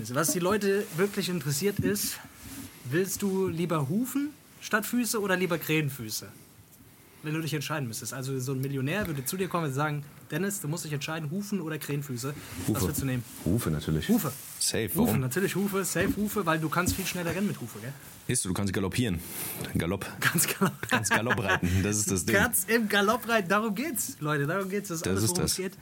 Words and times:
Dennis, 0.00 0.14
was 0.14 0.32
die 0.32 0.38
Leute 0.38 0.86
wirklich 0.96 1.28
interessiert 1.28 1.78
ist, 1.78 2.14
willst 2.90 3.20
du 3.20 3.48
lieber 3.48 3.90
Hufen 3.90 4.30
statt 4.62 4.86
Füße 4.86 5.20
oder 5.20 5.36
lieber 5.36 5.58
Krähenfüße? 5.58 6.26
Wenn 7.22 7.34
du 7.34 7.40
dich 7.42 7.52
entscheiden 7.52 7.86
müsstest. 7.86 8.14
Also 8.14 8.38
so 8.40 8.52
ein 8.52 8.62
Millionär 8.62 9.06
würde 9.06 9.26
zu 9.26 9.36
dir 9.36 9.46
kommen 9.48 9.66
und 9.66 9.74
sagen, 9.74 10.02
Dennis, 10.30 10.62
du 10.62 10.68
musst 10.68 10.86
dich 10.86 10.92
entscheiden, 10.94 11.30
Hufen 11.30 11.60
oder 11.60 11.76
Krähenfüße. 11.76 12.32
Was 12.32 12.68
Hufe. 12.68 12.86
willst 12.88 13.02
du 13.02 13.04
nehmen? 13.04 13.22
Hufe 13.44 13.70
natürlich. 13.70 14.08
Hufe. 14.08 14.32
Safe, 14.58 14.88
Hufe, 14.88 14.96
warum? 15.08 15.20
natürlich 15.20 15.54
Hufe, 15.54 15.84
safe 15.84 16.16
Hufe, 16.16 16.46
weil 16.46 16.58
du 16.58 16.70
kannst 16.70 16.94
viel 16.94 17.04
schneller 17.04 17.34
rennen 17.34 17.48
mit 17.48 17.60
Hufe, 17.60 17.78
gell? 17.80 17.92
Ist 18.26 18.42
du, 18.44 18.48
du 18.48 18.54
kannst 18.54 18.72
galoppieren. 18.72 19.18
Galopp. 19.76 20.06
Ganz. 20.20 20.46
Du 20.46 20.70
kannst 20.88 21.10
Galopp 21.10 21.42
reiten, 21.42 21.82
das 21.82 21.98
ist 21.98 22.10
das 22.10 22.24
Ding. 22.26 22.36
Ganz 22.36 22.64
im 22.68 22.88
Galopp 22.88 23.28
rein, 23.28 23.46
darum 23.48 23.74
geht's, 23.74 24.16
Leute, 24.20 24.46
darum 24.46 24.70
geht's. 24.70 24.88
Das 24.88 24.98
ist 24.98 25.06
Das 25.06 25.10
alles, 25.10 25.24
ist 25.24 25.30
worum 25.30 25.42
das. 25.42 25.50
es 25.52 25.56
geht. 25.58 25.72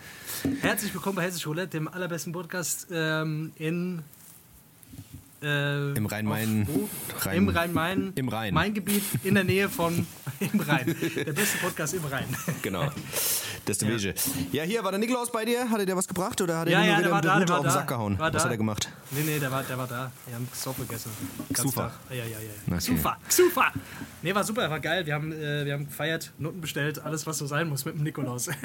Herzlich 0.63 0.93
willkommen 0.95 1.17
bei 1.17 1.23
Hessisch 1.25 1.47
Roulette, 1.47 1.69
dem 1.77 1.87
allerbesten 1.87 2.33
Podcast 2.33 2.89
ähm, 2.91 3.53
in 3.57 4.03
äh, 5.43 5.93
Im 5.93 6.07
Rhein-Main-? 6.07 6.67
Rhein- 7.25 7.37
Im 7.37 7.49
Rhein-Main. 7.49 8.13
Im 8.17 8.29
Rhein. 8.29 8.55
Main-Gebiet 8.55 9.03
in 9.25 9.35
der 9.35 9.45
Nähe 9.45 9.69
von 9.69 10.07
im 10.41 10.61
Rhein. 10.61 10.95
Der 11.17 11.33
beste 11.33 11.59
Podcast 11.59 11.95
im 11.95 12.05
Rhein. 12.05 12.27
Genau. 12.63 12.91
Ist 13.69 13.83
der 13.83 13.89
Wege. 13.89 14.15
Ja, 14.53 14.63
hier, 14.65 14.83
war 14.85 14.91
der 14.93 14.99
Nikolaus 15.01 15.31
bei 15.31 15.45
dir? 15.45 15.69
Hat 15.71 15.79
er 15.81 15.87
dir 15.87 15.97
was 15.97 16.09
gebracht 16.09 16.41
oder 16.41 16.59
hat 16.61 16.69
er 16.69 16.73
Ja, 16.73 16.85
ja, 16.85 16.87
nur 16.87 16.97
der 16.97 17.05
wieder 17.05 17.11
war 17.13 17.21
da, 17.23 17.39
der 17.39 17.49
war 17.49 17.57
auf 17.59 17.63
den 17.65 17.69
da. 17.69 17.73
Sack 17.75 17.89
gehauen? 17.89 18.15
Was 18.19 18.33
da. 18.33 18.45
hat 18.45 18.51
er 18.51 18.57
gemacht? 18.57 18.89
Nee, 19.11 19.21
nee, 19.25 19.39
der 19.39 19.51
war, 19.51 19.63
der 19.63 19.79
war 19.79 19.87
da. 19.87 20.11
Wir 20.27 20.35
haben 20.35 20.49
Soap 20.55 20.77
gegessen. 20.79 21.11
Xufa. 21.53 21.93
Ja, 22.11 22.17
ja, 22.17 22.25
ja. 22.25 22.29
ja. 22.39 22.77
Okay. 22.77 22.79
Xufa, 22.79 23.17
Xufa. 23.29 23.73
Nee, 24.23 24.35
war 24.35 24.45
super, 24.45 24.69
war 24.71 24.81
geil. 24.81 25.07
Wir 25.07 25.15
haben, 25.15 25.33
äh, 25.33 25.65
wir 25.65 25.73
haben 25.75 25.87
gefeiert, 25.87 26.33
Noten 26.39 26.61
bestellt, 26.61 26.99
alles, 27.05 27.27
was 27.27 27.39
so 27.39 27.47
sein 27.47 27.69
muss 27.69 27.85
mit 27.85 27.95
dem 27.95 28.03
Nikolaus. 28.03 28.49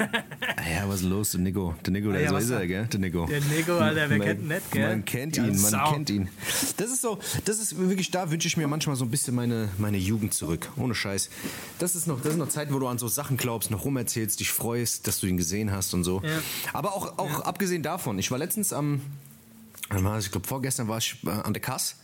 Ah 0.56 0.70
Ja, 0.70 0.88
was 0.88 0.96
ist 1.00 1.06
los, 1.06 1.32
der 1.32 1.40
Nico? 1.40 1.74
Der 1.84 1.92
Nico, 1.92 2.10
der 2.12 2.22
Ja, 2.22 2.30
so 2.30 2.36
ist 2.36 2.50
da? 2.50 2.60
er, 2.60 2.66
gell? 2.66 2.86
Der 2.86 3.00
Nico. 3.00 3.26
Der 3.26 3.40
Nico, 3.40 3.76
Alter, 3.78 4.08
wer 4.08 4.18
man, 4.18 4.20
kennt 4.26 4.40
ihn 4.40 4.48
nicht, 4.48 4.70
gell? 4.72 4.88
Man 4.88 5.04
kennt 5.04 5.36
Ja, 5.36 5.44
ihn, 5.44 5.48
man 5.50 5.70
Sau. 5.70 5.92
kennt 5.92 6.10
ihn. 6.10 6.28
Das 6.76 6.88
ist 6.90 7.02
so, 7.02 7.18
das 7.44 7.58
ist 7.58 7.78
wirklich, 7.78 8.10
da 8.10 8.30
wünsche 8.30 8.48
ich 8.48 8.56
mir 8.56 8.66
manchmal 8.66 8.96
so 8.96 9.04
ein 9.04 9.10
bisschen 9.10 9.34
meine, 9.34 9.68
meine 9.78 9.98
Jugend 9.98 10.32
zurück. 10.34 10.70
Ohne 10.76 10.94
Scheiß. 10.94 11.28
Das 11.78 11.94
ist 11.96 12.06
noch, 12.06 12.20
das 12.20 12.30
sind 12.32 12.38
noch 12.38 12.48
Zeiten, 12.48 12.72
wo 12.74 12.78
du 12.78 12.86
an 12.88 12.98
so 12.98 13.08
Sachen 13.08 13.36
glaubst, 13.36 13.70
noch 13.70 13.84
rumerzählst, 13.84 14.40
dich 14.40 14.50
freust, 14.50 14.93
dass 15.02 15.20
du 15.20 15.26
ihn 15.26 15.36
gesehen 15.36 15.72
hast 15.72 15.94
und 15.94 16.04
so. 16.04 16.22
Ja. 16.22 16.40
Aber 16.72 16.94
auch, 16.94 17.18
auch 17.18 17.40
abgesehen 17.40 17.82
davon, 17.82 18.18
ich 18.18 18.30
war 18.30 18.38
letztens 18.38 18.72
am, 18.72 19.00
ich 19.90 20.30
glaube 20.30 20.46
vorgestern 20.46 20.88
war 20.88 20.98
ich 20.98 21.16
äh, 21.24 21.30
an 21.30 21.52
der 21.52 21.62
Kass 21.62 21.96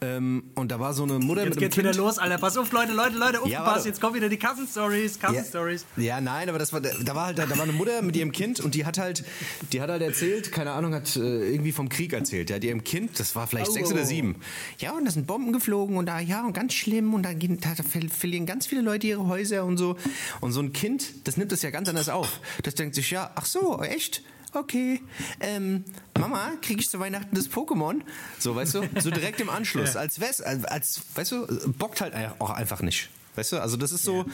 ähm, 0.00 0.44
und 0.54 0.70
da 0.70 0.78
war 0.78 0.92
so 0.92 1.04
eine 1.04 1.18
Mutter 1.18 1.42
Jetzt 1.44 1.48
mit 1.50 1.58
einem 1.58 1.60
geht's 1.60 1.74
Kind. 1.76 1.86
wieder 1.88 1.94
los, 1.96 2.18
Alter. 2.18 2.38
Pass 2.38 2.56
auf, 2.56 2.70
Leute, 2.72 2.92
Leute, 2.92 3.16
Leute, 3.16 3.38
aufgepasst. 3.40 3.66
warte. 3.66 3.88
Jetzt 3.88 4.00
kommen 4.00 4.14
wieder 4.14 4.28
die 4.28 4.36
Kassenstories, 4.36 5.18
Kassenstories. 5.18 5.84
Ja, 5.96 6.02
ja, 6.02 6.20
nein, 6.20 6.48
aber 6.48 6.58
das 6.58 6.72
war, 6.72 6.80
da 6.80 7.14
war 7.14 7.26
halt, 7.26 7.38
da 7.38 7.48
war 7.50 7.62
eine 7.62 7.72
Mutter 7.72 8.02
mit 8.02 8.14
ihrem 8.16 8.30
Kind 8.32 8.60
und 8.60 8.74
die 8.74 8.84
hat 8.84 8.98
halt, 8.98 9.24
die 9.72 9.80
hat 9.80 9.88
halt 9.88 10.02
erzählt, 10.02 10.52
keine 10.52 10.72
Ahnung, 10.72 10.92
hat 10.94 11.16
äh, 11.16 11.50
irgendwie 11.52 11.72
vom 11.72 11.88
Krieg 11.88 12.12
erzählt. 12.12 12.50
Ja, 12.50 12.58
die 12.58 12.68
ihrem 12.68 12.84
Kind, 12.84 13.18
das 13.18 13.34
war 13.34 13.46
vielleicht 13.46 13.70
Oh. 13.70 13.72
sechs 13.74 13.90
oder 13.90 14.04
sieben. 14.04 14.36
Ja, 14.78 14.92
und 14.92 15.04
da 15.06 15.10
sind 15.10 15.26
Bomben 15.26 15.52
geflogen 15.52 15.96
und 15.96 16.06
da, 16.06 16.20
ja, 16.20 16.44
und 16.44 16.52
ganz 16.52 16.74
schlimm 16.74 17.14
und 17.14 17.22
da, 17.22 17.32
da 17.32 17.82
ver- 17.82 18.08
verlieren 18.10 18.46
ganz 18.46 18.66
viele 18.66 18.82
Leute 18.82 19.06
ihre 19.06 19.26
Häuser 19.26 19.64
und 19.64 19.76
so. 19.78 19.96
Und 20.40 20.52
so 20.52 20.60
ein 20.60 20.72
Kind, 20.72 21.26
das 21.26 21.36
nimmt 21.36 21.52
das 21.52 21.62
ja 21.62 21.70
ganz 21.70 21.88
anders 21.88 22.08
auf. 22.08 22.40
Das 22.62 22.74
denkt 22.74 22.94
sich, 22.94 23.10
ja, 23.10 23.30
ach 23.34 23.46
so, 23.46 23.80
echt? 23.82 24.22
Okay, 24.56 25.02
ähm, 25.40 25.84
Mama, 26.18 26.52
kriege 26.62 26.80
ich 26.80 26.88
zu 26.88 26.98
Weihnachten 26.98 27.34
das 27.36 27.50
Pokémon? 27.50 28.00
So, 28.38 28.56
weißt 28.56 28.74
du, 28.76 28.82
so 29.00 29.10
direkt 29.10 29.40
im 29.40 29.50
Anschluss. 29.50 29.96
Als, 29.96 30.18
wes- 30.20 30.40
als, 30.40 30.64
als, 30.64 31.02
weißt 31.14 31.32
du, 31.32 31.46
bockt 31.72 32.00
halt 32.00 32.14
auch 32.38 32.50
einfach 32.50 32.80
nicht. 32.82 33.10
Weißt 33.34 33.52
du, 33.52 33.58
also 33.60 33.76
das 33.76 33.92
ist 33.92 34.02
so, 34.02 34.24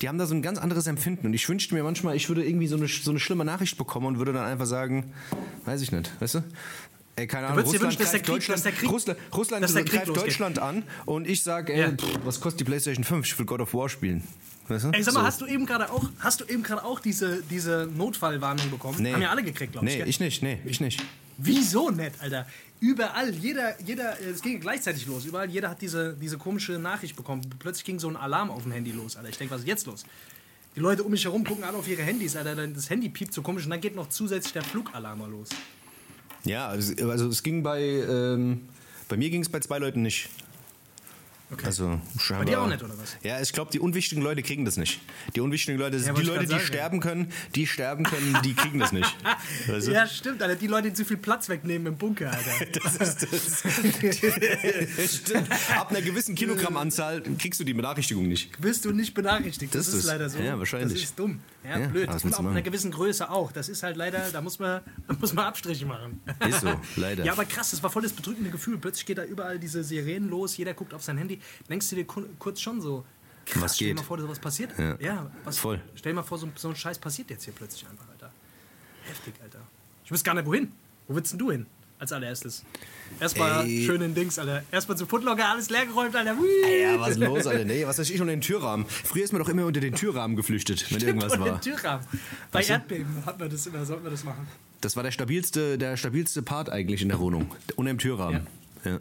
die 0.00 0.08
haben 0.08 0.18
da 0.18 0.26
so 0.26 0.34
ein 0.36 0.42
ganz 0.42 0.58
anderes 0.60 0.86
Empfinden. 0.86 1.26
Und 1.26 1.34
ich 1.34 1.48
wünschte 1.48 1.74
mir 1.74 1.82
manchmal, 1.82 2.14
ich 2.14 2.28
würde 2.28 2.46
irgendwie 2.46 2.68
so 2.68 2.76
eine, 2.76 2.86
so 2.86 3.10
eine 3.10 3.18
schlimme 3.18 3.44
Nachricht 3.44 3.76
bekommen 3.76 4.06
und 4.06 4.18
würde 4.18 4.32
dann 4.32 4.44
einfach 4.44 4.66
sagen, 4.66 5.12
weiß 5.64 5.82
ich 5.82 5.90
nicht, 5.90 6.12
weißt 6.20 6.36
du? 6.36 6.44
Ey, 7.16 7.26
keine 7.26 7.48
Ahnung, 7.48 7.64
Russland 7.64 7.82
wünschen, 7.82 7.98
greift 7.98 8.12
Krieg- 8.12 8.24
Deutschland, 8.26 8.62
Krieg- 8.64 8.88
Russland, 8.90 9.18
Russland 9.34 9.66
greift 9.90 10.06
losgeht. 10.06 10.16
Deutschland 10.26 10.58
an 10.60 10.84
und 11.06 11.26
ich 11.28 11.42
sage, 11.42 11.72
ey, 11.74 11.80
Ja. 11.80 11.90
pff, 11.90 12.20
was 12.24 12.40
kostet 12.40 12.60
die 12.60 12.64
Playstation 12.64 13.02
5? 13.04 13.26
Ich 13.26 13.36
will 13.38 13.46
God 13.46 13.60
of 13.60 13.74
War 13.74 13.88
spielen. 13.88 14.22
Weißt 14.68 14.84
du? 14.84 14.90
Ey, 14.92 15.02
sag 15.02 15.14
mal, 15.14 15.20
So. 15.20 15.26
hast 15.26 15.40
du 15.40 15.46
eben 15.46 15.66
gerade 15.66 15.90
auch, 15.90 16.08
hast 16.20 16.40
du 16.40 16.44
eben 16.44 16.62
gerade 16.62 16.84
auch 16.84 17.00
diese, 17.00 17.42
diese 17.50 17.88
Notfallwarnung 17.94 18.70
bekommen? 18.70 19.02
Nee. 19.02 19.12
Haben 19.12 19.22
ja 19.22 19.30
alle 19.30 19.42
gekriegt, 19.42 19.72
glaube 19.72 19.88
ich. 19.88 19.96
Nee, 19.98 20.04
ich 20.04 20.20
nicht, 20.20 20.42
nee, 20.42 20.60
ich 20.64 20.80
nicht. 20.80 21.02
Wieso 21.38 21.90
nicht, 21.90 22.12
Alter? 22.20 22.46
Überall, 22.80 23.34
jeder, 23.34 23.80
jeder, 23.82 24.20
es 24.20 24.42
ging 24.42 24.60
gleichzeitig 24.60 25.06
los. 25.06 25.24
Überall, 25.24 25.48
jeder 25.50 25.70
hat 25.70 25.80
diese, 25.80 26.14
diese 26.14 26.36
komische 26.36 26.72
Nachricht 26.72 27.16
bekommen. 27.16 27.42
Plötzlich 27.58 27.84
ging 27.84 27.98
so 27.98 28.08
ein 28.08 28.16
Alarm 28.16 28.50
auf 28.50 28.62
dem 28.64 28.72
Handy 28.72 28.92
los, 28.92 29.16
Alter. 29.16 29.28
Ich 29.28 29.38
denke, 29.38 29.54
was 29.54 29.62
ist 29.62 29.68
jetzt 29.68 29.86
los? 29.86 30.04
Die 30.74 30.80
Leute 30.80 31.02
um 31.02 31.10
mich 31.10 31.24
herum 31.24 31.44
gucken 31.44 31.64
alle 31.64 31.76
auf 31.76 31.86
ihre 31.88 32.02
Handys, 32.02 32.34
Alter. 32.36 32.66
Das 32.66 32.90
Handy 32.90 33.08
piept 33.08 33.34
so 33.34 33.42
komisch 33.42 33.64
und 33.64 33.70
dann 33.70 33.80
geht 33.80 33.94
noch 33.94 34.08
zusätzlich 34.08 34.52
der 34.52 34.62
Flugalarm 34.62 35.18
mal 35.18 35.30
los. 35.30 35.48
Ja, 36.44 36.68
also, 36.68 36.94
also 37.08 37.28
es 37.28 37.42
ging 37.42 37.62
bei, 37.62 37.80
ähm, 37.82 38.62
bei 39.08 39.16
mir 39.16 39.30
ging 39.30 39.42
es 39.42 39.48
bei 39.48 39.60
zwei 39.60 39.78
Leuten 39.78 40.02
nicht. 40.02 40.28
Okay. 41.52 41.66
Also 41.66 42.00
scheinbar, 42.18 42.46
dir 42.46 42.60
auch 42.62 42.66
nicht, 42.68 42.82
oder 42.82 42.96
was? 42.98 43.16
Ja, 43.22 43.40
ich 43.40 43.52
glaube, 43.52 43.70
die 43.70 43.78
unwichtigen 43.80 44.22
Leute 44.22 44.42
kriegen 44.42 44.64
das 44.64 44.76
nicht. 44.76 45.00
Die 45.36 45.40
unwichtigen 45.40 45.78
Leute, 45.78 45.96
das 45.98 46.06
Ja, 46.06 46.14
sind 46.14 46.24
die 46.24 46.28
Leute, 46.28 46.44
die 46.44 46.50
sagen, 46.52 46.62
sterben 46.64 47.00
können, 47.00 47.32
die 47.54 47.66
sterben 47.66 48.04
können, 48.04 48.38
die 48.44 48.54
kriegen 48.54 48.78
das 48.78 48.92
nicht. 48.92 49.14
Weißt 49.66 49.86
du? 49.88 49.92
Ja, 49.92 50.06
stimmt, 50.06 50.42
Alter. 50.42 50.56
Die 50.56 50.66
Leute, 50.66 50.88
die 50.88 50.94
zu 50.94 51.04
viel 51.04 51.18
Platz 51.18 51.48
wegnehmen 51.48 51.88
im 51.88 51.96
Bunker, 51.98 52.30
Alter. 52.32 52.66
Das 52.82 52.96
ist 52.96 53.26
das. 53.30 53.62
Stimmt. 55.14 55.48
Ab 55.76 55.90
einer 55.90 56.02
gewissen 56.02 56.34
Kilogrammanzahl 56.34 57.22
kriegst 57.38 57.60
du 57.60 57.64
die 57.64 57.74
Benachrichtigung 57.74 58.26
nicht. 58.28 58.50
Wirst 58.62 58.84
du 58.84 58.92
nicht 58.92 59.14
benachrichtigt. 59.14 59.74
Das, 59.74 59.86
Das 59.86 59.94
ist 59.94 60.00
ist- 60.00 60.06
leider 60.06 60.28
so. 60.30 60.38
ja, 60.38 60.58
wahrscheinlich. 60.58 60.92
Das 61.00 61.02
ist 61.10 61.18
dumm. 61.18 61.40
Ja, 61.64 61.78
Ja, 61.78 61.86
blöd. 61.88 62.08
Und 62.08 62.24
willst 62.24 62.38
ab 62.38 62.46
einer 62.46 62.62
gewissen 62.62 62.90
Größe 62.90 63.30
auch. 63.30 63.52
Das 63.52 63.68
ist 63.68 63.82
halt 63.82 63.96
leider, 63.96 64.30
da 64.32 64.40
muss 64.40 64.58
man, 64.58 64.80
da 65.06 65.14
muss 65.20 65.32
man 65.32 65.44
Abstriche 65.46 65.86
machen. 65.86 66.20
Ist 66.48 66.60
so, 66.60 66.72
leider. 66.96 67.24
Ja, 67.24 67.32
aber 67.32 67.44
krass, 67.44 67.70
das 67.70 67.82
war 67.82 67.90
voll 67.90 68.02
das 68.02 68.12
bedrückende 68.12 68.50
Gefühl. 68.50 68.78
Plötzlich 68.78 69.06
geht 69.06 69.18
da 69.18 69.24
überall 69.24 69.58
diese 69.58 69.84
Sirenen 69.84 70.28
los, 70.28 70.56
jeder 70.56 70.74
guckt 70.74 70.92
auf 70.94 71.02
sein 71.02 71.18
Handy. 71.18 71.40
Denkst 71.68 71.88
du 71.90 71.96
dir 71.96 72.04
ku- 72.04 72.24
kurz 72.38 72.60
schon 72.60 72.80
so, 72.80 73.04
krass, 73.46 73.62
Was 73.62 73.74
stell 73.76 73.88
dir 73.88 73.94
geht? 73.94 74.02
mal 74.02 74.06
vor, 74.06 74.16
dass 74.16 74.24
sowas 74.26 74.38
passiert. 74.38 74.70
Ja. 75.00 75.30
was, 75.44 75.58
Voll. 75.58 75.80
Stell 75.94 76.12
dir 76.12 76.16
mal 76.16 76.22
vor, 76.22 76.38
so, 76.38 76.48
so 76.56 76.68
ein 76.68 76.76
Scheiß 76.76 76.98
passiert 76.98 77.30
jetzt 77.30 77.44
hier 77.44 77.54
plötzlich 77.54 77.86
einfach, 77.88 78.08
Alter. 78.10 78.30
Heftig, 79.04 79.34
Alter. 79.42 79.60
Ich 80.04 80.10
wüsste 80.10 80.24
gar 80.26 80.34
nicht, 80.34 80.46
wohin. 80.46 80.72
Wo 81.08 81.14
willst 81.14 81.32
denn 81.32 81.38
du 81.38 81.50
hin? 81.50 81.66
Als 81.98 82.10
allererstes. 82.12 82.64
Erstmal 83.20 83.64
Ey. 83.64 83.84
schön 83.86 84.00
in 84.02 84.12
Dings, 84.12 84.36
Alter. 84.36 84.64
Erstmal 84.72 84.96
zu 84.98 85.06
Footlocker, 85.06 85.48
alles 85.48 85.70
leergeräumt, 85.70 86.16
Alter. 86.16 86.36
Hui. 86.36 86.48
Ja, 86.82 86.98
was 86.98 87.10
ist 87.10 87.18
los, 87.18 87.46
Alter? 87.46 87.64
Nee, 87.64 87.86
was 87.86 87.96
weiß 87.98 88.10
ich, 88.10 88.20
unter 88.20 88.32
den 88.32 88.40
Türrahmen. 88.40 88.86
Früher 88.86 89.22
ist 89.22 89.32
man 89.32 89.40
doch 89.40 89.48
immer 89.48 89.64
unter 89.66 89.78
den 89.80 89.94
Türrahmen 89.94 90.36
geflüchtet, 90.36 90.90
wenn 90.92 91.00
irgendwas 91.00 91.34
Und 91.34 91.40
war. 91.40 91.58
den 91.58 91.60
Türrahmen. 91.60 92.04
Bei 92.50 92.58
Weißt 92.58 92.70
du? 92.70 92.72
Erdbeben 92.74 93.24
hat 93.24 93.38
man 93.38 93.48
das 93.50 93.66
immer, 93.66 93.84
sollten 93.84 94.02
wir 94.02 94.10
das 94.10 94.24
machen. 94.24 94.48
Das 94.80 94.96
war 94.96 95.04
der 95.04 95.12
stabilste, 95.12 95.78
der 95.78 95.96
stabilste 95.96 96.42
Part 96.42 96.70
eigentlich 96.70 97.02
in 97.02 97.08
der 97.08 97.20
Wohnung. 97.20 97.54
Unter 97.76 97.92
dem 97.92 97.98
Türrahmen. 97.98 98.48
Ja. 98.84 98.98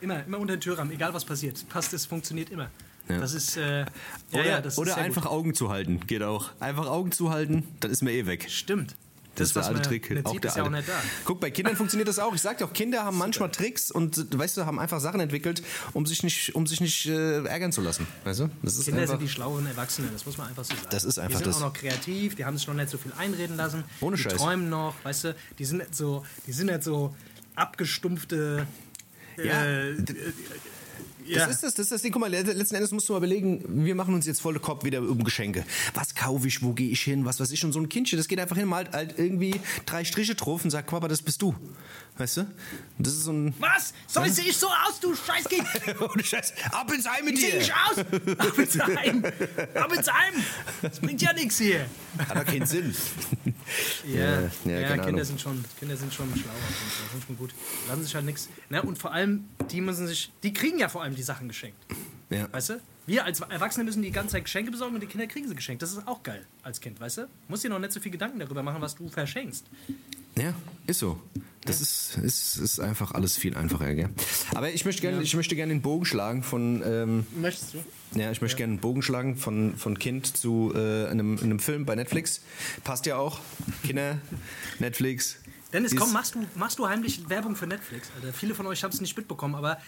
Immer, 0.00 0.24
immer 0.24 0.38
unter 0.38 0.56
den 0.56 0.60
Türrahmen, 0.60 0.92
egal 0.92 1.14
was 1.14 1.24
passiert. 1.24 1.68
Passt, 1.68 1.92
es 1.92 2.06
funktioniert 2.06 2.50
immer. 2.50 2.70
Ja. 3.08 3.18
Das 3.18 3.34
ist, 3.34 3.56
äh, 3.56 3.80
ja, 3.80 3.86
Oder, 4.32 4.46
ja, 4.46 4.60
das 4.60 4.78
oder 4.78 4.90
ist 4.92 4.98
einfach 4.98 5.22
gut. 5.22 5.30
Augen 5.30 5.54
zu 5.54 5.70
halten, 5.70 6.00
geht 6.06 6.22
auch. 6.22 6.50
Einfach 6.60 6.86
Augen 6.86 7.12
zu 7.12 7.30
halten, 7.30 7.62
dann 7.80 7.90
ist 7.90 8.02
man 8.02 8.12
eh 8.12 8.26
weg. 8.26 8.46
Stimmt. 8.50 8.96
Das, 9.36 9.48
ist 9.48 9.56
der 9.56 9.66
alte 9.66 9.82
Trick. 9.82 10.04
Auch 10.24 10.40
der 10.40 10.48
ist 10.50 10.56
ja 10.56 10.62
auch 10.62 10.66
alte. 10.66 10.78
nicht 10.78 10.88
da. 10.88 10.94
Guck, 11.26 11.40
bei 11.40 11.50
Kindern 11.50 11.76
funktioniert 11.76 12.08
das 12.08 12.18
auch. 12.18 12.34
Ich 12.34 12.40
sag 12.40 12.56
dir 12.56 12.64
auch, 12.64 12.72
Kinder 12.72 13.04
haben 13.04 13.18
manchmal 13.18 13.50
Tricks 13.50 13.90
und 13.90 14.36
weißt 14.36 14.56
du, 14.56 14.64
haben 14.64 14.78
einfach 14.78 14.98
Sachen 14.98 15.20
entwickelt, 15.20 15.62
um 15.92 16.06
sich 16.06 16.22
nicht, 16.22 16.54
um 16.54 16.66
sich 16.66 16.80
nicht 16.80 17.06
äh, 17.06 17.44
ärgern 17.44 17.70
zu 17.70 17.82
lassen. 17.82 18.06
Weißt 18.24 18.40
du? 18.40 18.50
Das 18.62 18.76
ist 18.78 18.86
Kinder 18.86 19.02
einfach, 19.02 19.18
sind 19.18 19.22
die 19.22 19.28
schlaueren 19.28 19.66
Erwachsenen, 19.66 20.08
das 20.12 20.24
muss 20.24 20.38
man 20.38 20.48
einfach 20.48 20.64
so 20.64 20.74
sagen. 20.74 20.88
Das 20.90 21.04
ist 21.04 21.18
einfach 21.18 21.38
Die 21.38 21.44
sind 21.44 21.54
das. 21.54 21.62
auch 21.62 21.66
noch 21.66 21.72
kreativ, 21.74 22.34
die 22.34 22.46
haben 22.46 22.56
sich 22.56 22.66
noch 22.66 22.74
nicht 22.74 22.88
so 22.88 22.96
viel 22.96 23.12
einreden 23.18 23.56
lassen. 23.56 23.84
Ohne 24.00 24.16
die 24.16 24.22
Scheiß. 24.22 24.36
träumen 24.36 24.70
noch, 24.70 24.94
weißt 25.02 25.24
du, 25.24 25.36
die 25.58 25.64
sind 25.66 25.78
nicht 25.78 25.94
so, 25.94 26.24
die 26.46 26.52
sind 26.52 26.66
nicht 26.66 26.82
so 26.82 27.14
abgestumpfte. 27.56 28.66
Ja, 29.42 29.64
äh, 29.64 29.96
ja. 31.26 31.46
Das 31.46 31.56
ist 31.56 31.62
das, 31.62 31.74
das 31.74 31.84
ist 31.86 31.92
das 31.92 32.02
Ding. 32.02 32.12
Guck 32.12 32.20
mal, 32.20 32.30
letzten 32.30 32.74
Endes 32.74 32.92
musst 32.92 33.08
du 33.08 33.12
mal 33.12 33.18
überlegen, 33.18 33.84
wir 33.84 33.94
machen 33.94 34.14
uns 34.14 34.26
jetzt 34.26 34.40
volle 34.40 34.60
Kopf 34.60 34.84
wieder 34.84 35.00
um 35.00 35.24
Geschenke. 35.24 35.64
Was 35.94 36.14
kaufe 36.14 36.46
ich, 36.46 36.62
wo 36.62 36.72
gehe 36.72 36.88
ich 36.88 37.02
hin, 37.02 37.24
was 37.24 37.40
weiß 37.40 37.50
ich. 37.50 37.64
Und 37.64 37.72
so 37.72 37.80
ein 37.80 37.88
Kindchen, 37.88 38.16
das 38.16 38.28
geht 38.28 38.38
einfach 38.38 38.56
hin, 38.56 38.68
malt 38.68 38.92
halt 38.92 39.14
irgendwie 39.18 39.60
drei 39.86 40.04
Striche 40.04 40.34
drauf 40.34 40.64
und 40.64 40.70
sagt, 40.70 40.88
Papa, 40.88 41.08
das 41.08 41.22
bist 41.22 41.42
du. 41.42 41.54
Weißt 42.18 42.38
du? 42.38 42.46
Das 42.98 43.12
ist 43.12 43.24
so 43.24 43.32
ein... 43.32 43.52
Was? 43.58 43.92
So 44.06 44.24
sehe 44.24 44.46
ich 44.46 44.56
so 44.56 44.68
aus, 44.68 44.98
du 45.00 45.14
Scheißkind! 45.14 45.66
Ohne 46.00 46.24
Scheiß, 46.24 46.54
ab 46.72 46.90
ins 46.90 47.06
Ei 47.06 47.20
mit 47.22 47.36
Wie 47.36 47.40
sehe 47.40 47.50
dir! 47.52 47.60
ich 47.60 47.72
aus? 47.74 47.98
Ab 47.98 48.58
ins 48.58 48.78
Heim! 48.80 49.24
Ab 49.74 49.92
ins 49.92 50.10
Heim! 50.10 50.34
Das 50.80 51.00
bringt 51.00 51.20
ja 51.20 51.32
nichts 51.34 51.58
hier. 51.58 51.86
Hat 52.26 52.36
doch 52.36 52.44
keinen 52.44 52.66
Sinn. 52.66 52.94
Ja, 54.06 54.42
Ja, 54.64 54.78
ja, 54.80 54.96
Kinder, 54.98 55.24
sind 55.24 55.40
schon, 55.40 55.64
Kinder 55.78 55.96
sind 55.96 56.14
schon 56.14 56.30
Fall, 56.30 56.40
Sind 57.12 57.24
schon 57.26 57.36
gut. 57.36 57.52
Lassen 57.88 58.04
sich 58.04 58.14
halt 58.14 58.24
nichts. 58.24 58.48
Ne? 58.70 58.80
Und 58.80 58.96
vor 58.96 59.12
allem, 59.12 59.48
die 59.72 59.80
müssen 59.80 60.06
sich, 60.06 60.32
die 60.44 60.52
kriegen 60.52 60.78
ja 60.78 60.88
vor 60.88 61.02
allem 61.02 61.16
die 61.16 61.22
Sachen 61.24 61.48
geschenkt. 61.48 61.76
Ja. 62.30 62.50
Weißt 62.52 62.70
du? 62.70 62.80
Wir 63.06 63.24
als 63.24 63.40
Erwachsene 63.40 63.84
müssen 63.84 64.02
die 64.02 64.10
ganze 64.12 64.32
Zeit 64.32 64.44
Geschenke 64.44 64.70
besorgen 64.70 64.94
und 64.94 65.00
die 65.00 65.06
Kinder 65.06 65.26
kriegen 65.26 65.48
sie 65.48 65.54
geschenkt. 65.54 65.82
Das 65.82 65.92
ist 65.92 66.06
auch 66.06 66.22
geil 66.22 66.44
als 66.62 66.80
Kind, 66.80 67.00
weißt 67.00 67.18
du? 67.18 67.28
Musst 67.48 67.64
dir 67.64 67.68
noch 67.68 67.78
nicht 67.78 67.92
so 67.92 68.00
viel 68.00 68.10
Gedanken 68.12 68.38
darüber 68.38 68.62
machen, 68.62 68.80
was 68.80 68.94
du 68.94 69.08
verschenkst. 69.08 69.64
Ja, 70.38 70.54
ist 70.86 70.98
so. 70.98 71.20
Das 71.64 71.80
ist, 71.80 72.16
ist, 72.18 72.58
ist 72.58 72.78
einfach 72.78 73.12
alles 73.12 73.36
viel 73.36 73.56
einfacher, 73.56 73.92
gell? 73.94 74.08
Aber 74.54 74.70
ich 74.70 74.84
möchte 74.84 75.02
gerne, 75.02 75.20
ich 75.22 75.34
möchte 75.34 75.56
gerne 75.56 75.72
den 75.74 75.82
Bogen 75.82 76.04
schlagen 76.04 76.44
von, 76.44 76.82
ähm, 76.86 77.26
Möchtest 77.36 77.74
du? 77.74 78.18
ja, 78.18 78.30
ich 78.30 78.40
möchte 78.40 78.56
gerne 78.56 78.74
einen 78.74 78.80
Bogen 78.80 79.02
schlagen 79.02 79.36
von, 79.36 79.76
von 79.76 79.98
Kind 79.98 80.36
zu 80.36 80.72
äh, 80.76 81.08
einem, 81.08 81.38
einem 81.42 81.58
Film 81.58 81.84
bei 81.84 81.96
Netflix. 81.96 82.40
Passt 82.84 83.06
ja 83.06 83.16
auch. 83.16 83.40
Kinder, 83.84 84.18
Netflix. 84.78 85.38
Dennis, 85.72 85.96
komm, 85.96 86.12
machst 86.12 86.36
du, 86.36 86.46
machst 86.54 86.78
du 86.78 86.88
heimlich 86.88 87.28
Werbung 87.28 87.56
für 87.56 87.66
Netflix? 87.66 88.10
Alter. 88.14 88.32
Viele 88.32 88.54
von 88.54 88.66
euch 88.66 88.84
haben 88.84 88.92
es 88.92 89.00
nicht 89.00 89.16
mitbekommen, 89.16 89.56
aber 89.56 89.78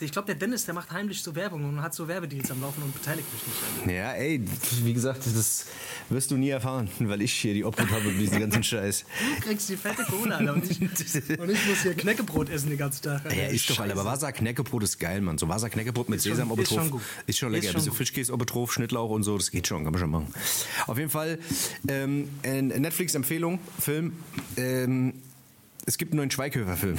ich 0.00 0.12
glaube, 0.12 0.26
der 0.26 0.36
Dennis, 0.36 0.64
der 0.64 0.74
macht 0.74 0.90
heimlich 0.90 1.22
so 1.22 1.34
Werbung 1.34 1.64
und 1.64 1.82
hat 1.82 1.94
so 1.94 2.06
Werbedeals 2.06 2.50
am 2.50 2.60
Laufen 2.60 2.82
und 2.82 2.94
beteiligt 2.94 3.26
mich 3.32 3.86
nicht. 3.86 3.96
Ja, 3.96 4.12
ey, 4.12 4.42
wie 4.82 4.92
gesagt, 4.92 5.22
das 5.26 5.66
wirst 6.08 6.30
du 6.30 6.36
nie 6.36 6.50
erfahren, 6.50 6.88
weil 7.00 7.22
ich 7.22 7.32
hier 7.32 7.54
die 7.54 7.64
Obhut 7.64 7.90
habe 7.90 8.04
mit 8.04 8.20
diesem 8.20 8.40
ganzen 8.40 8.62
Scheiß. 8.62 9.04
Du 9.36 9.42
kriegst 9.42 9.68
die 9.68 9.76
fette 9.76 10.04
Cola, 10.04 10.36
Alter, 10.36 10.54
und 10.54 10.70
ich, 10.70 10.80
und 11.38 11.50
ich 11.50 11.66
muss 11.66 11.82
hier 11.82 11.94
Knäckebrot 11.94 12.48
essen 12.48 12.68
den 12.68 12.78
ganzen 12.78 13.02
Tag. 13.02 13.24
Alter. 13.24 13.36
Ja, 13.36 13.48
ist 13.48 13.68
doch. 13.70 13.80
Alter. 13.80 13.92
Aber 13.92 14.04
Wasser-Knäckebrot 14.04 14.82
ist 14.84 14.98
geil, 14.98 15.20
Mann. 15.20 15.38
So 15.38 15.48
Wasser-Knäckebrot 15.48 16.08
mit 16.08 16.20
Sesam 16.20 16.50
ist 16.58 16.72
schon 16.72 16.90
gut. 16.90 17.02
Ist 17.26 17.38
schon 17.38 17.52
Ist 17.54 17.64
lecker. 17.64 17.80
schon 17.80 17.90
Ein 17.92 17.96
bisschen 17.96 18.38
drauf, 18.46 18.72
Schnittlauch 18.72 19.10
und 19.10 19.22
so. 19.22 19.36
Das 19.36 19.50
geht 19.50 19.66
schon, 19.66 19.84
kann 19.84 19.92
man 19.92 20.00
schon 20.00 20.10
machen. 20.10 20.32
Auf 20.86 20.98
jeden 20.98 21.10
Fall, 21.10 21.38
ähm, 21.88 22.28
äh, 22.42 22.62
Netflix-Empfehlung, 22.62 23.58
Film. 23.78 24.12
Ähm, 24.56 25.14
es 25.88 25.96
gibt 25.96 26.12
einen 26.12 26.18
neuen 26.18 26.30
Schweighöfer-Film. 26.30 26.96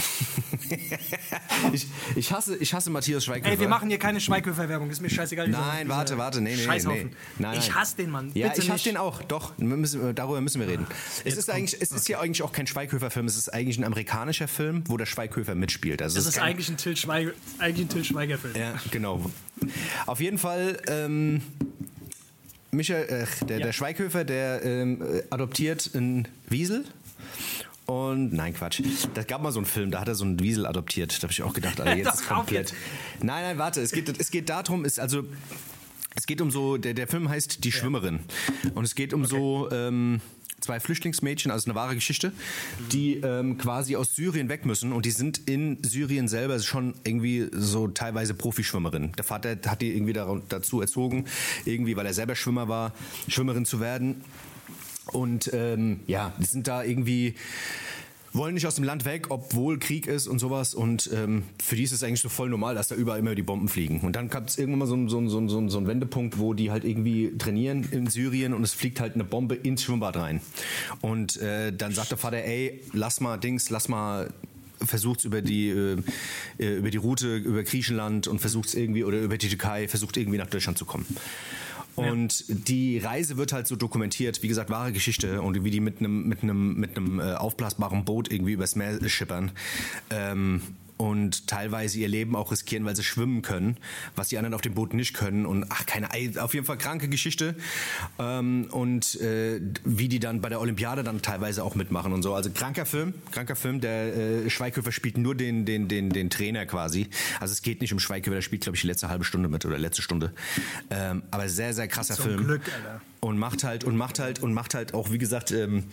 ich, 1.73 1.87
ich, 2.15 2.31
hasse, 2.31 2.57
ich 2.57 2.73
hasse 2.73 2.89
Matthias 2.89 3.23
Schweighöfer. 3.25 3.51
Ey, 3.51 3.59
wir 3.59 3.67
machen 3.69 3.87
hier 3.89 3.99
keine 3.99 4.19
Schweighöfer-Werbung, 4.19 4.89
ist 4.89 5.01
mir 5.01 5.09
scheißegal. 5.11 5.47
Nein, 5.47 5.87
warte, 5.89 6.17
warte, 6.17 6.41
nee, 6.41 6.55
nee, 6.55 6.65
nee. 6.67 7.03
Nee. 7.03 7.07
Nein, 7.37 7.59
Ich 7.59 7.73
hasse 7.75 7.97
den 7.97 8.09
Mann. 8.09 8.31
Ja, 8.33 8.47
Bitte 8.47 8.61
ich 8.61 8.69
hasse 8.69 8.73
nicht. 8.77 8.85
den 8.87 8.97
auch. 8.97 9.21
Doch, 9.23 9.53
wir 9.57 9.77
müssen, 9.77 10.15
darüber 10.15 10.41
müssen 10.41 10.59
wir 10.59 10.67
reden. 10.67 10.87
Es 11.23 11.37
ist 11.37 11.49
eigentlich, 11.49 11.79
es 11.79 11.91
ist 11.91 12.07
ja 12.09 12.19
eigentlich 12.19 12.41
auch 12.41 12.51
kein 12.51 12.65
Schweighöfer-Film. 12.65 13.27
Es 13.27 13.37
ist 13.37 13.53
eigentlich 13.53 13.77
ein 13.77 13.83
amerikanischer 13.83 14.47
Film, 14.47 14.83
wo 14.87 14.97
der 14.97 15.05
Schweighöfer 15.05 15.53
mitspielt. 15.53 16.01
Also 16.01 16.15
Das 16.15 16.25
es 16.25 16.29
ist 16.31 16.39
kein- 16.39 16.49
eigentlich 16.53 16.69
ein 16.69 16.77
Till 16.77 16.97
Schweiger, 16.97 17.31
eigentlich 17.59 17.85
ein 17.85 17.89
Till 17.89 18.03
Schweiger-Film. 18.03 18.55
Ja, 18.55 18.73
genau. 18.91 19.29
Auf 20.07 20.19
jeden 20.19 20.39
Fall, 20.39 20.81
ähm, 20.87 21.41
Michael, 22.71 23.05
äh, 23.07 23.45
der, 23.45 23.59
Ja. 23.59 23.65
der 23.67 23.73
Schweighöfer, 23.73 24.23
der 24.23 24.63
ähm, 24.65 25.01
äh, 25.01 25.23
adoptiert 25.29 25.91
einen 25.93 26.27
Wiesel. 26.47 26.85
Und 27.89 28.33
nein, 28.33 28.53
Quatsch. 28.53 28.83
Da 29.15 29.23
gab 29.23 29.41
mal 29.41 29.51
so 29.51 29.57
einen 29.57 29.65
Film, 29.65 29.89
da 29.89 30.01
hat 30.01 30.07
er 30.07 30.13
so 30.13 30.23
einen 30.23 30.39
Wiesel 30.39 30.67
adoptiert. 30.67 31.17
Da 31.17 31.23
habe 31.23 31.31
ich 31.31 31.41
auch 31.41 31.53
gedacht, 31.53 31.81
Alter, 31.81 31.97
jetzt 31.97 32.13
ist 32.21 32.27
komplett. 32.27 32.71
Nein, 33.19 33.41
nein, 33.41 33.57
warte. 33.57 33.81
Es 33.81 33.91
geht, 33.91 34.15
es 34.19 34.29
geht 34.29 34.49
darum, 34.49 34.85
ist 34.85 34.99
also. 34.99 35.23
Es 36.15 36.27
geht 36.27 36.41
um 36.41 36.51
so, 36.51 36.77
der, 36.77 36.93
der 36.93 37.07
Film 37.07 37.29
heißt 37.29 37.63
Die 37.63 37.71
Schwimmerin. 37.71 38.19
Und 38.75 38.83
es 38.83 38.93
geht 38.93 39.13
um 39.13 39.25
so 39.25 39.71
ähm, 39.71 40.21
zwei 40.59 40.79
Flüchtlingsmädchen, 40.79 41.51
also 41.51 41.67
eine 41.67 41.75
wahre 41.75 41.95
Geschichte, 41.95 42.31
die 42.91 43.15
ähm, 43.17 43.57
quasi 43.57 43.95
aus 43.95 44.15
Syrien 44.15 44.49
weg 44.49 44.65
müssen 44.65 44.91
und 44.91 45.05
die 45.05 45.11
sind 45.11 45.49
in 45.49 45.81
Syrien 45.83 46.27
selber 46.27 46.59
schon 46.59 46.93
irgendwie 47.03 47.47
so 47.51 47.87
teilweise 47.87 48.33
Profischwimmerinnen. 48.33 49.13
Der 49.13 49.23
Vater 49.23 49.57
hat 49.65 49.81
die 49.81 49.95
irgendwie 49.95 50.13
dazu 50.13 50.81
erzogen, 50.81 51.25
irgendwie, 51.65 51.95
weil 51.95 52.05
er 52.05 52.13
selber 52.13 52.35
Schwimmer 52.35 52.67
war, 52.67 52.93
Schwimmerin 53.27 53.65
zu 53.65 53.79
werden. 53.79 54.21
Und 55.11 55.51
ähm, 55.53 56.01
ja, 56.07 56.33
die 56.39 56.45
sind 56.45 56.67
da 56.67 56.83
irgendwie 56.83 57.35
wollen 58.33 58.53
nicht 58.53 58.67
aus 58.67 58.75
dem 58.75 58.83
Land 58.83 59.05
weg, 59.05 59.27
obwohl 59.29 59.79
Krieg 59.79 60.07
ist 60.07 60.27
und 60.27 60.39
sowas. 60.39 60.73
Und 60.73 61.09
ähm, 61.13 61.43
für 61.61 61.75
die 61.75 61.83
ist 61.83 61.91
es 61.91 62.03
eigentlich 62.03 62.21
so 62.21 62.29
voll 62.29 62.49
normal, 62.49 62.75
dass 62.75 62.87
da 62.87 62.95
überall 62.95 63.19
immer 63.19 63.35
die 63.35 63.41
Bomben 63.41 63.67
fliegen. 63.67 64.01
Und 64.01 64.15
dann 64.15 64.29
gab 64.29 64.47
es 64.47 64.57
irgendwann 64.57 64.79
mal 64.79 64.85
so, 64.85 65.07
so, 65.07 65.27
so, 65.27 65.47
so, 65.47 65.69
so 65.69 65.77
einen 65.77 65.87
Wendepunkt, 65.87 66.39
wo 66.39 66.53
die 66.53 66.71
halt 66.71 66.83
irgendwie 66.85 67.35
trainieren 67.37 67.87
in 67.91 68.07
Syrien 68.07 68.53
und 68.53 68.63
es 68.63 68.73
fliegt 68.73 68.99
halt 68.99 69.15
eine 69.15 69.23
Bombe 69.23 69.55
ins 69.55 69.83
Schwimmbad 69.83 70.17
rein. 70.17 70.41
Und 71.01 71.37
äh, 71.37 71.73
dann 71.73 71.93
sagt 71.93 72.11
der 72.11 72.17
Vater, 72.17 72.37
ey, 72.37 72.81
lass 72.93 73.19
mal 73.19 73.37
Dings, 73.37 73.69
lass 73.69 73.87
mal 73.87 74.31
versucht 74.81 75.25
über 75.25 75.41
die 75.41 75.69
äh, 75.69 75.97
äh, 76.57 76.77
über 76.77 76.89
die 76.89 76.97
Route 76.97 77.35
über 77.35 77.63
Griechenland 77.63 78.27
und 78.27 78.39
versucht 78.39 78.73
irgendwie 78.73 79.03
oder 79.03 79.19
über 79.19 79.37
die 79.37 79.49
Türkei 79.49 79.89
versucht 79.89 80.15
irgendwie 80.15 80.37
nach 80.37 80.47
Deutschland 80.47 80.77
zu 80.77 80.85
kommen. 80.85 81.05
Und 81.95 82.45
die 82.47 82.97
Reise 82.97 83.37
wird 83.37 83.51
halt 83.51 83.67
so 83.67 83.75
dokumentiert, 83.75 84.41
wie 84.41 84.47
gesagt, 84.47 84.69
wahre 84.69 84.91
Geschichte 84.91 85.41
und 85.41 85.63
wie 85.63 85.71
die 85.71 85.79
mit 85.79 85.99
einem 85.99 86.27
mit 86.27 86.43
einem 86.43 86.75
mit 86.75 86.95
einem 86.95 87.19
äh, 87.19 87.33
aufblasbaren 87.33 88.05
Boot 88.05 88.31
irgendwie 88.31 88.53
übers 88.53 88.75
Meer 88.75 88.99
schippern. 89.09 89.51
Ähm, 90.09 90.61
und 90.99 91.47
teilweise 91.47 91.97
ihr 91.97 92.09
Leben 92.09 92.35
auch 92.35 92.51
riskieren, 92.51 92.83
weil 92.83 92.93
sie 92.93 93.03
schwimmen 93.05 93.41
können, 93.41 93.77
was 94.17 94.27
die 94.27 94.37
anderen 94.37 94.53
auf 94.53 94.59
dem 94.59 94.73
Boot 94.73 94.93
nicht 94.93 95.13
können. 95.13 95.45
Und 95.45 95.65
ach, 95.69 95.85
keine 95.85 96.11
Ei- 96.11 96.33
auf 96.37 96.53
jeden 96.53 96.65
Fall 96.65 96.77
kranke 96.77 97.07
Geschichte. 97.07 97.55
Ähm, 98.19 98.67
und 98.69 99.15
äh, 99.21 99.61
wie 99.85 100.09
die 100.09 100.19
dann 100.19 100.41
bei 100.41 100.49
der 100.49 100.59
Olympiade 100.59 101.03
dann 101.03 101.21
teilweise 101.21 101.63
auch 101.63 101.73
mitmachen 101.73 102.11
und 102.11 102.21
so. 102.21 102.33
Also 102.33 102.49
kranker 102.51 102.85
Film, 102.85 103.13
kranker 103.31 103.55
Film. 103.55 103.79
Der 103.79 104.13
äh, 104.13 104.49
Schweighöfer 104.49 104.91
spielt 104.91 105.17
nur 105.17 105.35
den, 105.35 105.63
den, 105.63 105.87
den, 105.87 106.09
den 106.09 106.29
Trainer 106.29 106.65
quasi. 106.65 107.07
Also 107.39 107.53
es 107.53 107.61
geht 107.61 107.79
nicht 107.79 107.93
um 107.93 107.99
Schweighöfer, 107.99 108.35
der 108.35 108.41
spielt, 108.41 108.63
glaube 108.63 108.75
ich, 108.75 108.81
die 108.81 108.87
letzte 108.87 109.07
halbe 109.07 109.23
Stunde 109.23 109.47
mit 109.47 109.65
oder 109.65 109.77
letzte 109.77 110.01
Stunde. 110.01 110.33
Ähm, 110.89 111.23
aber 111.31 111.47
sehr, 111.47 111.73
sehr 111.73 111.87
krasser 111.87 112.15
Zum 112.15 112.25
Film. 112.25 112.43
Glück, 112.43 112.63
Alter. 112.73 113.01
Und 113.21 113.37
macht 113.37 113.63
halt 113.63 113.85
und 113.85 113.95
macht 113.95 114.19
halt 114.19 114.39
und 114.39 114.53
macht 114.53 114.73
halt 114.73 114.93
auch, 114.93 115.11
wie 115.11 115.17
gesagt, 115.17 115.51
ähm, 115.51 115.83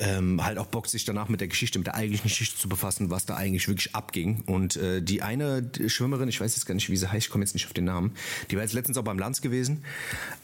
ähm, 0.00 0.42
halt 0.42 0.58
auch 0.58 0.66
Bock, 0.66 0.88
sich 0.88 1.04
danach 1.04 1.28
mit 1.28 1.40
der 1.40 1.48
Geschichte, 1.48 1.78
mit 1.78 1.86
der 1.86 1.94
eigentlichen 1.94 2.28
Geschichte 2.28 2.58
zu 2.58 2.68
befassen, 2.68 3.10
was 3.10 3.26
da 3.26 3.36
eigentlich 3.36 3.68
wirklich 3.68 3.94
abging. 3.94 4.42
Und 4.46 4.76
äh, 4.76 5.02
die 5.02 5.22
eine 5.22 5.70
Schwimmerin, 5.86 6.28
ich 6.28 6.40
weiß 6.40 6.56
jetzt 6.56 6.64
gar 6.64 6.74
nicht, 6.74 6.88
wie 6.88 6.96
sie 6.96 7.10
heißt, 7.10 7.26
ich 7.26 7.30
komme 7.30 7.44
jetzt 7.44 7.52
nicht 7.52 7.66
auf 7.66 7.74
den 7.74 7.84
Namen, 7.84 8.12
die 8.50 8.56
war 8.56 8.62
jetzt 8.62 8.72
letztens 8.72 8.96
auch 8.96 9.04
beim 9.04 9.18
Lanz 9.18 9.42
gewesen 9.42 9.84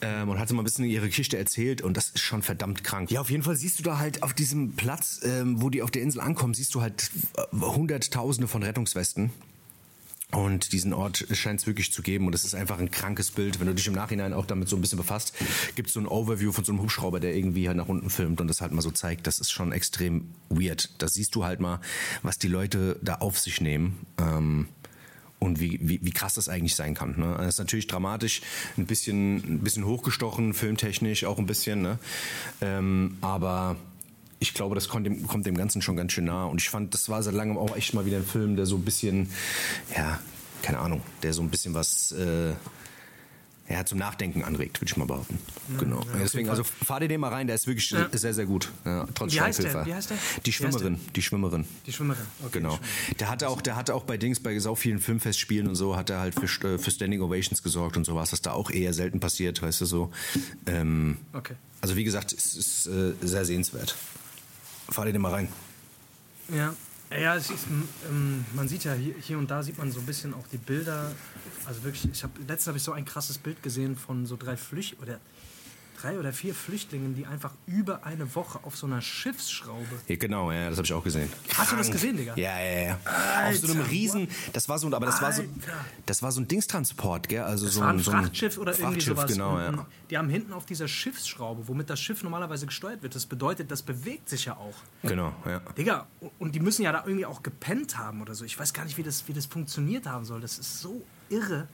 ähm, 0.03 0.29
und 0.29 0.38
hat 0.38 0.49
so 0.49 0.55
mal 0.55 0.62
ein 0.62 0.64
bisschen 0.64 0.85
ihre 0.85 1.08
Geschichte 1.08 1.38
erzählt 1.38 1.81
und 1.81 1.97
das 1.97 2.11
ist 2.11 2.20
schon 2.20 2.43
verdammt 2.43 2.85
krank. 2.85 3.11
Ja, 3.11 3.20
auf 3.20 3.31
jeden 3.31 3.43
Fall 3.43 3.56
siehst 3.56 3.79
du 3.79 3.82
da 3.82 3.99
halt 3.99 4.23
auf 4.23 4.35
diesem 4.35 4.76
Platz, 4.76 5.20
ähm, 5.25 5.61
wo 5.62 5.70
die 5.70 5.82
auf 5.82 5.91
der 5.91 6.03
Insel 6.03 6.20
ankommen, 6.20 6.55
siehst 6.55 6.75
du 6.75 6.82
halt 6.82 7.11
äh, 7.37 7.56
Hunderttausende 7.61 8.49
von 8.49 8.62
Rettungswesten. 8.62 9.31
Und 10.32 10.73
diesen 10.73 10.93
Ort 10.93 11.25
scheint 11.32 11.61
es 11.61 11.67
wirklich 11.69 11.93
zu 11.93 12.02
geben 12.02 12.26
und 12.26 12.34
es 12.34 12.44
ist 12.44 12.55
einfach 12.55 12.81
ein 12.81 12.90
krankes 12.90 13.31
Bild. 13.31 13.61
Wenn 13.61 13.69
du 13.69 13.75
dich 13.75 13.87
im 13.87 13.93
Nachhinein 13.93 14.32
auch 14.32 14.44
damit 14.44 14.69
so 14.69 14.76
ein 14.76 14.81
bisschen 14.81 14.99
befasst, 14.99 15.32
gibt 15.76 15.88
es 15.88 15.94
so 15.94 16.00
ein 16.00 16.08
Overview 16.08 16.50
von 16.50 16.64
so 16.64 16.73
einem 16.73 16.82
Hubschrauber, 16.82 17.20
der 17.20 17.37
irgendwie 17.37 17.69
halt 17.69 17.76
nach 17.76 17.87
unten 17.87 18.10
filmt 18.10 18.41
und 18.41 18.48
das 18.48 18.60
halt 18.60 18.72
mal 18.72 18.82
so 18.82 18.91
zeigt. 18.91 19.27
Das 19.29 19.39
ist 19.39 19.53
schon 19.53 19.70
extrem 19.70 20.32
weird. 20.48 20.91
Da 20.98 21.08
siehst 21.08 21.36
du 21.36 21.44
halt 21.44 21.60
mal, 21.60 21.81
was 22.22 22.39
die 22.39 22.48
Leute 22.48 22.98
da 23.03 23.17
auf 23.17 23.39
sich 23.39 23.60
nehmen. 23.60 24.05
Ähm, 24.19 24.69
und 25.39 25.60
wie, 25.60 25.79
wie, 25.82 26.01
wie 26.03 26.10
krass 26.10 26.34
das 26.34 26.48
eigentlich 26.48 26.74
sein 26.74 26.94
kann. 26.94 27.15
Ne? 27.19 27.34
Das 27.39 27.48
ist 27.48 27.58
natürlich 27.58 27.86
dramatisch, 27.86 28.41
ein 28.77 28.86
bisschen, 28.86 29.36
ein 29.36 29.60
bisschen 29.60 29.84
hochgestochen, 29.84 30.55
filmtechnisch 30.55 31.24
auch 31.24 31.39
ein 31.39 31.46
bisschen. 31.46 31.82
Ne? 31.82 31.98
Ähm, 32.62 33.19
aber 33.20 33.77
ich 34.38 34.55
glaube, 34.55 34.74
das 34.74 34.88
kommt 34.88 35.06
dem, 35.06 35.26
kommt 35.26 35.46
dem 35.46 35.56
Ganzen 35.56 35.81
schon 35.82 35.96
ganz 35.96 36.12
schön 36.12 36.24
nah. 36.26 36.44
Und 36.44 36.60
ich 36.60 36.69
fand, 36.70 36.93
das 36.94 37.08
war 37.08 37.22
seit 37.22 37.34
langem 37.34 37.56
auch 37.58 37.76
echt 37.76 37.94
mal 37.94 38.05
wieder 38.06 38.19
ein 38.19 38.26
Film, 38.26 38.56
der 38.56 38.66
so 38.66 38.76
ein 38.76 38.82
bisschen, 38.84 39.31
ja, 39.96 40.19
keine 40.62 40.78
Ahnung, 40.78 41.00
der 41.22 41.32
so 41.32 41.43
ein 41.43 41.48
bisschen 41.50 41.74
was 41.74 42.12
äh, 42.12 42.52
ja, 43.69 43.84
zum 43.84 43.98
Nachdenken 43.98 44.44
anregt, 44.44 44.81
würde 44.81 44.90
ich 44.90 44.96
mal 44.96 45.06
behaupten. 45.06 45.38
genau. 45.78 45.98
auf 45.98 46.06
Deswegen, 46.20 46.48
also 46.50 46.62
fahr 46.62 47.00
dir 47.00 47.08
den 47.08 47.19
mal 47.20 47.32
rein, 47.32 47.48
der 47.48 47.56
ist 47.56 47.66
wirklich 47.66 47.90
Ja. 47.90 48.08
sehr, 48.12 48.32
sehr 48.32 48.46
gut. 48.46 48.70
Ja, 48.84 49.06
trotz 49.14 49.32
Wie 49.32 49.40
heißt 49.40 49.60
der? 49.64 49.84
Wie 49.86 49.93
heißt 49.93 50.10
der? 50.10 50.16
Die 50.44 50.52
heißt 50.52 50.60
der? 50.62 50.70
Schwimmerin. 50.70 51.00
Die 51.16 51.22
Schwimmerin. 51.22 51.64
Die 51.84 51.93
Schwimmerin. 51.93 52.22
Okay, 52.44 52.58
Genau. 52.60 52.78
Der 53.19 53.28
hatte 53.28 53.48
auch, 53.48 53.60
der 53.60 53.74
hatte 53.74 53.94
auch 53.96 54.05
bei 54.05 54.19
Dings, 54.19 54.38
bei 54.38 54.56
sau 54.60 54.76
vielen 54.76 55.00
Filmfestspielen 55.00 55.66
und 55.66 55.74
so, 55.74 55.96
hat 55.96 56.10
er 56.10 56.20
halt 56.20 56.34
für, 56.38 56.46
äh, 56.74 56.78
für 56.78 56.90
Standing 56.93 57.20
Ovations 57.22 57.60
gesorgt 57.62 57.96
und 57.96 58.05
sowas, 58.05 58.32
was 58.32 58.40
da 58.40 58.52
auch 58.52 58.70
eher 58.70 58.93
selten 58.94 59.19
passiert, 59.19 59.60
weißt 59.62 59.81
du 59.81 59.84
so. 59.86 60.12
Ähm, 60.66 61.16
Okay. 61.32 61.55
also 61.81 61.96
wie 61.96 62.05
gesagt, 62.05 62.32
es 62.32 62.55
ist 62.55 62.86
äh, 62.86 63.14
sehr 63.20 63.44
sehenswert. 63.44 63.96
Fahr 64.88 65.05
dir 65.05 65.12
den 65.12 65.22
mal 65.22 65.32
rein. 65.32 65.48
Ja, 66.48 66.74
ja 67.10 67.34
ist, 67.34 67.50
ähm, 68.08 68.44
man 68.55 68.69
sieht 68.69 68.84
ja 68.84 68.94
hier, 68.94 69.14
hier 69.20 69.38
und 69.38 69.50
da 69.50 69.62
sieht 69.62 69.78
man 69.78 69.90
so 69.90 70.00
ein 70.00 70.06
bisschen 70.06 70.34
auch 70.34 70.46
die 70.52 70.58
Bilder. 70.58 71.12
Also 71.66 71.82
wirklich, 71.82 72.08
ich 72.10 72.22
habe 72.22 72.32
letztens 72.40 72.66
habe 72.69 72.78
ich 72.78 72.84
so 72.84 72.93
ein 72.93 73.05
krasses 73.05 73.38
Bild 73.38 73.62
gesehen 73.62 73.96
von 73.96 74.26
so 74.26 74.36
drei 74.36 74.56
Flücht 74.56 75.00
oder 75.00 75.19
drei 76.06 76.19
oder 76.19 76.32
vier 76.32 76.55
Flüchtlingen, 76.55 77.15
die 77.15 77.27
einfach 77.27 77.53
über 77.67 78.05
eine 78.05 78.34
Woche 78.34 78.60
auf 78.63 78.77
so 78.77 78.86
einer 78.86 79.01
Schiffsschraube. 79.01 79.86
Ja, 80.08 80.17
genau, 80.17 80.53
ja, 80.53 80.69
das 80.69 80.79
habe 80.79 80.86
ich 80.86 80.93
auch 80.93 81.03
gesehen. 81.03 81.31
Hast 81.56 81.72
du 81.72 81.77
das 81.77 81.91
gesehen, 81.91 82.17
Digga? 82.17 82.34
Ja, 82.36 82.58
ja, 82.60 82.81
ja. 82.89 82.94
Auf 83.48 83.56
so 83.56 83.67
einem 83.69 83.81
Alter, 83.81 83.91
riesen, 83.91 84.29
das 84.53 84.69
war 84.69 84.79
so, 84.79 84.86
aber 84.93 85.06
das 85.06 85.20
war 85.20 85.32
so, 85.32 85.43
Alter. 85.43 85.53
das 86.06 86.22
war 86.22 86.32
so 86.32 86.41
ein 86.41 86.48
Dingstransport, 86.48 87.29
gell? 87.29 87.43
Also 87.43 87.67
Das 87.67 87.75
so 87.75 87.81
war 87.81 87.89
ein 87.89 87.98
so 87.98 88.10
ein 88.13 88.22
Frachtschiff 88.22 88.58
oder 88.58 88.72
irgendwie 88.72 88.84
Frachtschiff, 89.01 89.17
sowas. 89.17 89.32
genau, 89.32 89.58
ja. 89.58 89.69
und 89.69 89.86
die 90.10 90.19
haben 90.19 90.29
hinten 90.29 90.53
auf 90.53 90.67
dieser 90.67 90.89
Schiffsschraube, 90.89 91.67
womit 91.67 91.91
das 91.91 92.01
Schiff 92.01 92.22
normalerweise 92.22 92.67
gesteuert 92.67 93.03
wird. 93.03 93.15
Das 93.15 93.27
bedeutet, 93.27 93.70
das 93.70 93.82
bewegt 93.82 94.29
sich 94.29 94.44
ja 94.44 94.56
auch. 94.56 94.77
Genau, 95.03 95.32
ja. 95.44 95.60
Digga, 95.77 96.06
und 96.39 96.55
die 96.55 96.60
müssen 96.60 96.82
ja 96.82 96.93
da 96.93 97.03
irgendwie 97.05 97.27
auch 97.27 97.43
gepennt 97.43 97.98
haben 97.98 98.22
oder 98.22 98.34
so. 98.34 98.44
Ich 98.44 98.58
weiß 98.58 98.72
gar 98.72 98.84
nicht, 98.84 98.96
wie 98.96 99.03
das, 99.03 99.27
wie 99.27 99.32
das 99.32 99.46
funktioniert 99.46 100.06
haben 100.06 100.25
soll. 100.25 100.41
Das 100.41 100.58
ist 100.58 100.81
so 100.81 101.05
irre. 101.29 101.67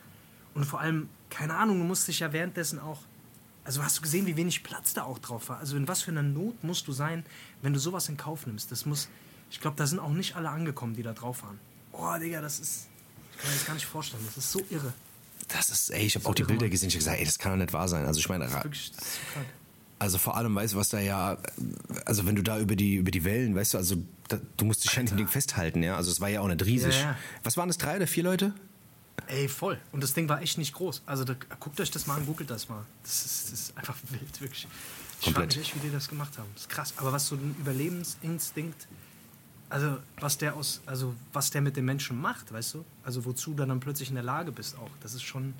Und 0.55 0.65
vor 0.65 0.81
allem, 0.81 1.09
keine 1.31 1.55
Ahnung, 1.55 1.79
du 1.79 1.85
musst 1.85 2.09
dich 2.09 2.21
ja 2.21 2.33
währenddessen 2.33 2.79
auch. 2.79 3.01
Also 3.65 3.83
hast 3.83 3.99
du 3.99 4.03
gesehen, 4.03 4.27
wie 4.27 4.37
wenig 4.37 4.65
Platz 4.65 4.93
da 4.93 5.05
auch 5.05 5.19
drauf 5.19 5.49
war? 5.49 5.59
Also 5.59 5.77
in 5.77 5.87
was 5.87 6.03
für 6.03 6.11
einer 6.11 6.23
Not 6.23 6.65
musst 6.65 6.89
du 6.89 6.93
sein, 6.93 7.25
wenn 7.63 7.73
du 7.73 7.79
sowas 7.79 8.09
in 8.09 8.17
Kauf 8.17 8.47
nimmst? 8.47 8.73
Das 8.73 8.87
muss. 8.87 9.09
Ich 9.51 9.61
glaube, 9.61 9.77
da 9.77 9.87
sind 9.87 9.99
auch 9.99 10.11
nicht 10.11 10.35
alle 10.35 10.49
angekommen, 10.49 10.95
die 10.95 11.03
da 11.03 11.13
drauf 11.13 11.43
waren. 11.43 11.59
Oh, 11.93 12.19
Digga, 12.19 12.41
das 12.41 12.59
ist. 12.59 12.89
Ich 13.33 13.39
kann 13.39 13.51
mir 13.51 13.57
das 13.57 13.67
gar 13.67 13.75
nicht 13.75 13.87
vorstellen. 13.87 14.23
Das 14.27 14.37
ist 14.37 14.51
so 14.51 14.61
irre. 14.71 14.93
Das 15.49 15.69
ist, 15.69 15.91
ey, 15.91 16.07
ich 16.07 16.15
habe 16.15 16.27
auch 16.27 16.35
die 16.35 16.45
Bilder 16.45 16.69
gesehen, 16.69 16.89
ich 16.89 16.95
habe 16.95 17.01
gesagt, 17.01 17.19
ey, 17.19 17.25
das 17.25 17.39
kann 17.39 17.53
doch 17.53 17.59
nicht 17.59 17.73
wahr 17.73 17.89
sein. 17.89 18.07
Also 18.07 18.21
ich 18.21 18.29
meine. 18.29 18.49
Also 19.99 20.19
vor 20.19 20.37
allem, 20.37 20.55
weißt 20.55 20.75
du, 20.75 20.79
was 20.79 20.89
da 20.89 20.99
ja, 20.99 21.39
also 22.07 22.27
wenn 22.27 22.35
du 22.35 22.43
da 22.43 22.59
über 22.59 22.75
die, 22.75 22.97
über 22.97 23.13
die 23.13 23.23
Wellen, 23.23 23.55
weißt 23.55 23.75
du, 23.75 23.79
also 23.79 23.97
da, 24.27 24.41
du 24.57 24.65
musst 24.65 24.83
dich 24.83 24.99
an 24.99 25.07
dem 25.07 25.17
Ding 25.17 25.29
festhalten, 25.29 25.83
ja. 25.83 25.97
Also 25.97 26.11
es 26.11 26.21
war 26.21 26.29
ja 26.29 26.41
auch 26.41 26.49
nicht 26.49 26.65
riesig. 26.65 26.95
Ja, 26.97 27.01
ja. 27.01 27.19
Was 27.45 27.57
waren 27.57 27.69
das, 27.69 27.79
drei 27.79 27.97
oder 27.97 28.09
vier 28.09 28.25
Leute? 28.25 28.53
Ey, 29.27 29.49
voll. 29.49 29.79
Und 29.93 30.03
das 30.03 30.15
Ding 30.15 30.29
war 30.29 30.43
echt 30.43 30.59
nicht 30.59 30.73
groß. 30.75 31.03
Also 31.07 31.25
da, 31.25 31.35
guckt 31.61 31.81
euch 31.81 31.91
das 31.91 32.07
mal 32.07 32.17
an, 32.17 32.27
googelt 32.27 32.51
das 32.51 32.69
mal. 32.69 32.85
Das 33.03 33.25
ist, 33.25 33.45
das 33.45 33.61
ist 33.61 33.79
einfach 33.79 33.97
wild, 34.11 34.41
wirklich. 34.41 34.67
Ich 35.21 35.27
frage 35.27 35.35
Komplett. 35.47 35.57
mich 35.57 35.67
echt, 35.69 35.77
wie 35.77 35.87
die 35.87 35.93
das 35.93 36.09
gemacht 36.09 36.37
haben. 36.39 36.49
Das 36.55 36.63
ist 36.65 36.69
krass. 36.71 36.95
Aber 36.97 37.13
was 37.13 37.27
so 37.29 37.37
ein 37.37 37.55
Überlebensinstinkt 37.61 38.87
also 39.73 39.97
was 40.21 40.37
der 40.37 40.55
aus, 40.55 40.83
also 40.85 41.15
was 41.33 41.51
der 41.51 41.63
mit 41.63 41.79
den 41.79 41.87
Menschen 41.87 42.21
macht, 42.21 42.53
weißt 42.53 42.75
du? 42.75 42.85
Also 43.05 43.25
wozu 43.25 43.55
du 43.55 43.65
dann 43.65 43.81
plötzlich 43.81 44.11
in 44.11 44.15
der 44.17 44.23
Lage 44.25 44.53
bist 44.53 44.77
auch. 44.77 44.91
Das 45.03 45.15
ist 45.15 45.23
schon 45.23 45.55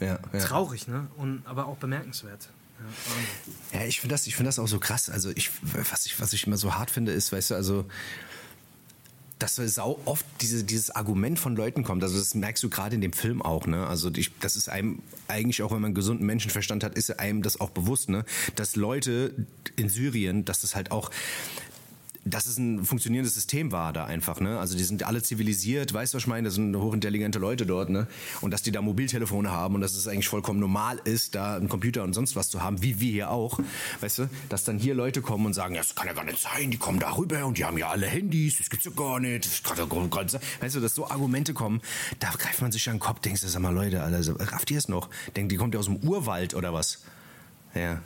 Ja, 0.00 0.18
ja. 0.34 0.38
traurig, 0.40 0.86
ne? 0.86 1.06
Und 1.16 1.42
aber 1.46 1.64
auch 1.64 1.78
bemerkenswert. 1.78 2.50
Ja. 3.72 3.78
Ja, 3.80 3.86
ich 3.86 4.00
finde 4.00 4.14
das, 4.14 4.26
ich 4.26 4.36
find 4.36 4.46
das 4.46 4.58
auch 4.58 4.66
so 4.68 4.78
krass. 4.78 5.08
Also 5.08 5.30
ich, 5.30 5.50
was 5.90 6.04
ich, 6.04 6.20
was 6.20 6.34
ich 6.34 6.46
immer 6.46 6.58
so 6.58 6.74
hart 6.74 6.90
finde, 6.90 7.12
ist, 7.12 7.32
weißt 7.32 7.52
du, 7.52 7.54
also 7.54 7.86
dass 9.42 9.56
so 9.56 9.98
oft 10.04 10.24
diese, 10.40 10.62
dieses 10.62 10.90
Argument 10.90 11.36
von 11.36 11.56
Leuten 11.56 11.82
kommt. 11.82 12.04
Also 12.04 12.16
das 12.16 12.34
merkst 12.34 12.62
du 12.62 12.70
gerade 12.70 12.94
in 12.94 13.00
dem 13.00 13.12
Film 13.12 13.42
auch, 13.42 13.66
ne? 13.66 13.86
Also 13.88 14.10
ich, 14.14 14.30
das 14.38 14.54
ist 14.54 14.68
einem 14.68 15.00
eigentlich 15.26 15.62
auch, 15.62 15.72
wenn 15.72 15.82
man 15.82 15.94
gesunden 15.94 16.24
Menschenverstand 16.26 16.84
hat, 16.84 16.96
ist 16.96 17.18
einem 17.18 17.42
das 17.42 17.60
auch 17.60 17.70
bewusst, 17.70 18.08
ne? 18.08 18.24
Dass 18.54 18.76
Leute 18.76 19.34
in 19.74 19.88
Syrien, 19.88 20.44
dass 20.44 20.60
das 20.60 20.76
halt 20.76 20.92
auch 20.92 21.10
dass 22.24 22.46
es 22.46 22.56
ein 22.56 22.84
funktionierendes 22.84 23.34
System 23.34 23.72
war 23.72 23.92
da 23.92 24.04
einfach, 24.04 24.40
ne? 24.40 24.58
Also 24.58 24.76
die 24.76 24.84
sind 24.84 25.02
alle 25.02 25.22
zivilisiert, 25.22 25.92
weißt 25.92 26.14
du, 26.14 26.16
was 26.16 26.22
ich 26.22 26.28
meine? 26.28 26.46
Das 26.46 26.54
sind 26.54 26.76
hochintelligente 26.76 27.38
Leute 27.38 27.66
dort, 27.66 27.90
ne? 27.90 28.06
Und 28.40 28.52
dass 28.52 28.62
die 28.62 28.70
da 28.70 28.80
Mobiltelefone 28.80 29.50
haben 29.50 29.74
und 29.74 29.80
dass 29.80 29.94
es 29.94 30.06
eigentlich 30.06 30.28
vollkommen 30.28 30.60
normal 30.60 31.00
ist, 31.04 31.34
da 31.34 31.56
einen 31.56 31.68
Computer 31.68 32.04
und 32.04 32.12
sonst 32.12 32.36
was 32.36 32.48
zu 32.48 32.62
haben, 32.62 32.80
wie 32.82 33.00
wir 33.00 33.10
hier 33.10 33.30
auch, 33.30 33.58
weißt 34.00 34.20
du? 34.20 34.30
Dass 34.48 34.62
dann 34.64 34.78
hier 34.78 34.94
Leute 34.94 35.20
kommen 35.20 35.46
und 35.46 35.54
sagen, 35.54 35.74
ja, 35.74 35.80
das 35.80 35.94
kann 35.94 36.06
ja 36.06 36.12
gar 36.12 36.24
nicht 36.24 36.38
sein, 36.38 36.70
die 36.70 36.78
kommen 36.78 37.00
da 37.00 37.16
rüber 37.16 37.44
und 37.44 37.58
die 37.58 37.64
haben 37.64 37.76
ja 37.76 37.88
alle 37.88 38.06
Handys, 38.06 38.58
das 38.58 38.70
gibt's 38.70 38.84
ja 38.84 38.92
gar 38.92 39.18
nicht, 39.18 39.44
das 39.44 39.62
kann 39.62 39.76
ja 39.76 39.86
gar 39.86 40.22
nicht 40.22 40.30
sein. 40.30 40.40
Weißt 40.60 40.76
du, 40.76 40.80
dass 40.80 40.94
so 40.94 41.08
Argumente 41.08 41.54
kommen, 41.54 41.80
da 42.20 42.30
greift 42.30 42.62
man 42.62 42.70
sich 42.70 42.88
an 42.88 42.96
den 42.96 43.00
Kopf, 43.00 43.20
denkst 43.20 43.40
du, 43.40 43.48
sag 43.48 43.62
mal, 43.62 43.74
Leute, 43.74 44.02
Alter, 44.02 44.38
rafft 44.52 44.70
ihr 44.70 44.78
es 44.78 44.88
noch? 44.88 45.10
Denkt, 45.34 45.50
die 45.50 45.56
kommt 45.56 45.74
ja 45.74 45.80
aus 45.80 45.86
dem 45.86 45.96
Urwald 45.96 46.54
oder 46.54 46.72
was? 46.72 47.02
Ja. 47.74 48.00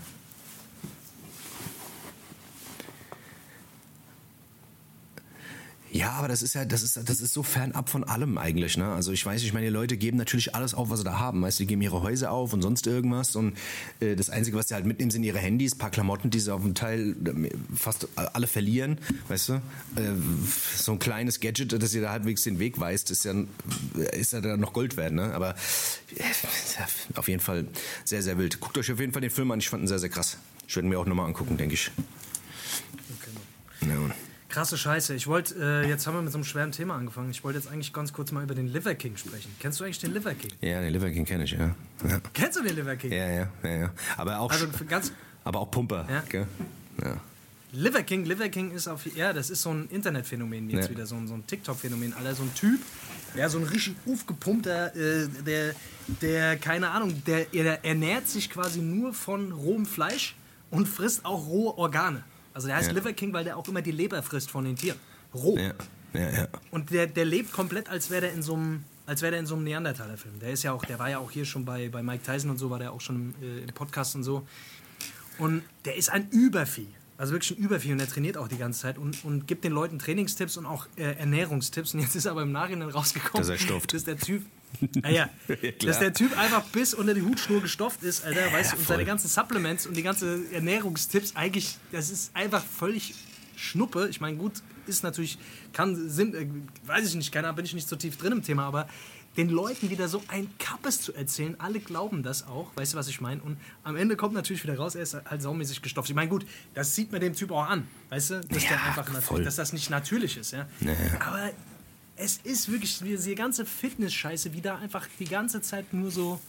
Ja, 5.97 6.11
aber 6.13 6.29
das 6.29 6.43
ist 6.43 6.55
ja, 6.55 6.67
das 6.67 6.83
ist, 6.83 6.97
das 6.97 7.21
ist 7.21 7.33
so 7.33 7.43
fernab 7.43 7.89
von 7.89 8.05
allem 8.05 8.37
eigentlich, 8.37 8.77
ne? 8.77 8.93
Also 8.93 9.13
ich 9.13 9.25
weiß, 9.25 9.43
ich 9.43 9.55
meine, 9.55 9.67
die 9.67 9.73
Leute 9.73 9.97
geben 9.97 10.19
natürlich 10.19 10.55
alles 10.55 10.75
auf, 10.75 10.91
was 10.91 10.99
sie 10.99 11.05
da 11.05 11.19
haben. 11.19 11.41
Weißt 11.41 11.59
du, 11.59 11.63
die 11.63 11.69
geben 11.69 11.81
ihre 11.81 12.03
Häuser 12.03 12.33
auf 12.33 12.53
und 12.53 12.61
sonst 12.61 12.87
irgendwas. 12.87 13.35
Und 13.35 13.57
äh, 14.01 14.15
das 14.15 14.29
Einzige, 14.29 14.59
was 14.59 14.69
sie 14.69 14.75
halt 14.75 14.85
mitnehmen, 14.85 15.11
sind 15.11 15.23
ihre 15.23 15.39
Handys, 15.39 15.75
paar 15.75 15.91
Klamotten, 15.91 16.29
die 16.29 16.39
sie 16.39 16.53
auf 16.53 16.61
dem 16.61 16.75
Teil 16.75 17.17
äh, 17.25 17.49
fast 17.75 18.09
alle 18.15 18.47
verlieren, 18.47 18.99
weißt 19.29 19.49
du? 19.49 19.53
Äh, 19.55 19.61
so 20.77 20.93
ein 20.93 20.99
kleines 20.99 21.41
Gadget, 21.41 21.73
das 21.83 21.95
ihr 21.95 22.03
da 22.03 22.11
halbwegs 22.11 22.43
den 22.43 22.59
Weg 22.59 22.79
weist, 22.79 23.11
ist 23.11 23.25
ja, 23.25 23.33
ist 24.13 24.35
ja 24.35 24.43
dann 24.43 24.61
noch 24.61 24.75
Gold 24.75 24.99
wert, 24.99 25.15
ne? 25.15 25.33
Aber 25.35 25.55
äh, 26.15 26.23
auf 27.15 27.29
jeden 27.29 27.41
Fall 27.41 27.67
sehr, 28.05 28.23
sehr 28.23 28.37
wild. 28.37 28.61
Guckt 28.61 28.77
euch 28.77 28.93
auf 28.93 29.01
jeden 29.01 29.15
Fall 29.15 29.23
den 29.23 29.31
Film 29.31 29.51
an, 29.51 29.61
ich 29.61 29.71
fand 29.71 29.85
ihn 29.85 29.89
sehr, 29.89 29.99
sehr 29.99 30.11
krass. 30.11 30.37
Ich 30.69 30.77
werde 30.77 30.89
ihn 30.89 30.91
mir 30.91 30.99
auch 30.99 31.07
nochmal 31.07 31.27
angucken, 31.27 31.57
denke 31.57 31.75
ich. 31.75 31.91
Okay. 33.81 33.89
Ja. 33.89 34.15
Krasse 34.57 34.79
Scheiße. 34.79 35.13
Ich 35.13 35.27
wollte, 35.27 35.55
äh, 35.85 35.87
jetzt 35.87 36.07
haben 36.07 36.15
wir 36.15 36.23
mit 36.23 36.33
so 36.33 36.39
einem 36.39 36.47
schweren 36.47 36.73
Thema 36.73 36.95
angefangen. 36.97 37.31
Ich 37.31 37.45
wollte 37.45 37.59
jetzt 37.59 37.69
eigentlich 37.71 37.93
ganz 37.93 38.15
kurz 38.15 38.33
mal 38.33 38.43
über 38.43 38.55
den 38.55 38.69
Liver 38.69 38.95
King 38.95 39.15
sprechen. 39.19 39.55
Kennst 39.61 39.79
du 39.79 39.85
eigentlich 39.85 39.99
den 39.99 40.15
Liver 40.15 40.33
King? 40.33 40.51
Ja, 40.63 40.81
den 40.81 40.95
Liver 40.95 41.11
King 41.11 41.27
kenne 41.27 41.45
ich, 41.45 41.51
ja. 41.51 41.75
ja. 42.09 42.21
Kennst 42.33 42.59
du 42.59 42.63
den 42.63 42.75
Liver 42.75 42.97
King? 42.97 43.13
Ja, 43.13 43.29
ja, 43.31 43.49
ja, 43.63 43.71
ja. 43.71 43.91
Aber 44.17 44.41
auch, 44.41 44.51
Also 44.51 44.67
ganz 44.89 45.13
aber 45.45 45.61
auch 45.61 45.71
Pumper. 45.71 46.07
Ja. 46.09 46.23
Gell? 46.27 46.47
Ja. 47.05 47.21
Liver 47.73 48.03
King, 48.03 48.25
Liver 48.25 48.49
King 48.49 48.71
ist 48.71 48.89
auf, 48.89 49.05
ja, 49.15 49.35
das 49.35 49.51
ist 49.51 49.61
so 49.61 49.75
ein 49.75 49.91
Internetphänomen 49.91 50.71
jetzt 50.71 50.87
Ja. 50.87 50.91
wieder, 50.91 51.05
so 51.05 51.17
ein, 51.17 51.29
so 51.29 51.35
ein 51.35 51.47
TikTok-Phänomen, 51.47 52.15
Alter, 52.15 52.35
so 52.37 52.45
ein 52.45 52.55
Typ, 52.55 52.81
ja, 53.35 53.51
so 53.51 53.59
ein 53.59 53.65
richtig 53.65 53.95
aufgepumpter, 54.11 54.97
äh, 54.97 55.29
der, 55.45 55.75
der, 56.23 56.57
keine 56.57 56.89
Ahnung, 56.93 57.23
der, 57.27 57.45
der 57.45 57.85
ernährt 57.85 58.27
sich 58.27 58.49
quasi 58.49 58.81
nur 58.81 59.13
von 59.13 59.53
rohem 59.53 59.85
Fleisch 59.85 60.35
und 60.71 60.89
frisst 60.89 61.27
auch 61.27 61.47
rohe 61.47 61.77
Organe. 61.77 62.25
Also 62.57 62.69
der 62.69 62.77
heißt 62.79 62.89
Ja. 62.89 62.95
Liver 62.95 63.13
King, 63.13 63.35
weil 63.35 63.45
der 63.45 63.59
auch 63.59 63.69
immer 63.69 63.83
die 63.83 63.91
Leber 63.91 64.23
frisst 64.23 64.51
von 64.51 64.65
den 64.65 64.77
Tieren. 64.77 64.99
Roh. 65.35 65.59
Ja, 65.59 65.75
ja, 66.15 66.31
ja. 66.31 66.49
Und 66.71 66.91
der, 66.91 67.07
der 67.07 67.27
lebt 67.27 67.53
komplett, 67.53 67.91
als 67.91 68.09
wäre 68.09 68.23
der 68.23 68.33
in 68.33 68.41
so 68.41 68.55
einem, 68.55 68.85
als 69.05 69.21
wäre 69.21 69.33
der 69.33 69.41
in 69.41 69.47
so 69.47 69.57
einem 69.57 69.65
Neandertaler-Film. 69.65 70.39
Der 70.41 70.53
ist 70.53 70.63
ja 70.63 70.73
auch, 70.73 70.83
der 70.87 70.99
war 70.99 71.11
ja 71.11 71.19
auch 71.19 71.31
hier 71.31 71.45
schon 71.45 71.67
bei, 71.67 71.91
bei 71.91 72.03
Mike 72.03 72.23
Tyson 72.25 72.51
und 72.51 72.57
so, 72.57 72.71
war 72.71 72.79
der 72.79 72.93
auch 72.93 73.01
schon 73.03 73.35
im, 73.43 73.47
äh, 73.47 73.63
im 73.65 73.75
Podcast 73.75 74.15
und 74.15 74.23
so. 74.23 74.47
Und 75.37 75.63
der 75.85 75.97
ist 75.97 76.09
ein 76.09 76.31
Übervieh. 76.31 76.89
Also 77.19 77.35
wirklich 77.35 77.59
ein 77.59 77.63
Übervieh 77.63 77.93
und 77.93 77.99
der 77.99 78.09
trainiert 78.09 78.39
auch 78.39 78.49
die 78.49 78.57
ganze 78.57 78.81
Zeit 78.81 78.97
und, 78.97 79.23
und 79.23 79.47
gibt 79.47 79.63
den 79.65 79.73
Leuten 79.73 79.99
Trainingstipps 79.99 80.57
und 80.57 80.65
auch 80.65 80.87
äh, 80.97 81.03
Ernährungstipps. 81.03 81.93
Und 81.93 82.01
jetzt 82.01 82.17
ist 82.17 82.27
aber 82.27 82.41
im 82.41 82.53
Nachhinein 82.53 82.89
rausgekommen, 82.89 83.47
Dass 83.47 83.63
er 83.69 83.81
dass 83.81 84.05
der 84.05 84.17
Typ, 84.17 84.47
ah 85.03 85.09
ja, 85.11 85.29
Ja, 85.49 85.71
dass 85.87 85.99
der 85.99 86.13
Typ 86.13 86.37
einfach 86.39 86.63
bis 86.65 86.95
unter 86.95 87.15
die 87.15 87.23
Hutschnur 87.23 87.61
gestofft 87.63 88.03
ist, 88.03 88.25
Alter, 88.25 88.53
weißt 88.53 88.73
du, 88.73 88.77
und 88.77 88.87
seine 88.87 89.05
ganzen 89.05 89.29
Supplements 89.29 89.87
und 89.87 89.97
die 89.97 90.03
ganze 90.03 90.41
Ernährungstipps 90.53 91.35
eigentlich, 91.37 91.79
das 91.93 92.11
ist 92.11 92.35
einfach 92.35 92.65
völlig 92.65 93.15
Schnuppe. 93.57 94.09
Ich 94.11 94.21
meine, 94.21 94.37
gut, 94.37 94.53
ist 94.87 95.03
natürlich, 95.03 95.39
kann, 95.73 96.09
sind, 96.09 96.35
äh, 96.35 96.47
weiß 96.87 97.09
ich 97.09 97.15
nicht, 97.15 97.33
keiner, 97.33 97.53
bin 97.53 97.65
ich 97.65 97.75
nicht 97.75 97.89
so 97.89 97.97
tief 97.97 98.17
drin 98.17 98.33
im 98.33 98.43
Thema, 98.43 98.65
aber 98.67 98.89
den 99.37 99.51
Leuten 99.51 99.91
wieder 99.91 100.09
so 100.09 100.23
ein 100.29 100.49
Kappes 100.59 101.03
zu 101.03 101.13
erzählen, 101.13 101.57
alle 101.61 101.79
glauben 101.81 102.23
das 102.23 102.47
auch, 102.47 102.71
weißt 102.77 102.95
du, 102.95 102.99
was 102.99 103.09
ich 103.09 103.21
meine? 103.21 103.43
Und 103.43 103.59
am 103.83 103.97
Ende 103.97 104.17
kommt 104.17 104.35
natürlich 104.35 104.63
wieder 104.63 104.77
raus, 104.79 104.95
er 104.95 105.03
ist 105.03 105.15
halt 105.15 105.43
saumäßig 105.43 105.83
gestopft. 105.83 106.09
Ich 106.09 106.17
meine, 106.17 106.31
gut, 106.31 106.47
das 106.75 106.95
sieht 106.95 107.13
man 107.13 107.21
dem 107.21 107.35
Typ 107.35 107.51
auch 107.51 107.69
an, 107.69 107.87
weißt 108.09 108.31
du, 108.31 108.41
dass, 108.41 108.63
Ja, 108.63 108.71
der 108.71 108.85
einfach 108.85 109.05
voll. 109.07 109.15
natürlich, 109.15 109.45
dass 109.45 109.57
das 109.57 109.73
nicht 109.75 109.91
natürlich 109.91 110.37
ist, 110.39 110.53
ja. 110.53 110.67
Ja. 110.81 110.93
Aber 111.21 111.51
es 112.17 112.39
ist 112.39 112.71
wirklich 112.71 112.99
diese 112.99 113.35
ganze 113.35 113.67
Fitness-Scheiße, 113.67 114.53
wie 114.53 114.61
da 114.61 114.77
einfach 114.77 115.07
die 115.19 115.27
ganze 115.27 115.61
Zeit 115.61 115.93
nur 115.93 116.11
so 116.11 116.41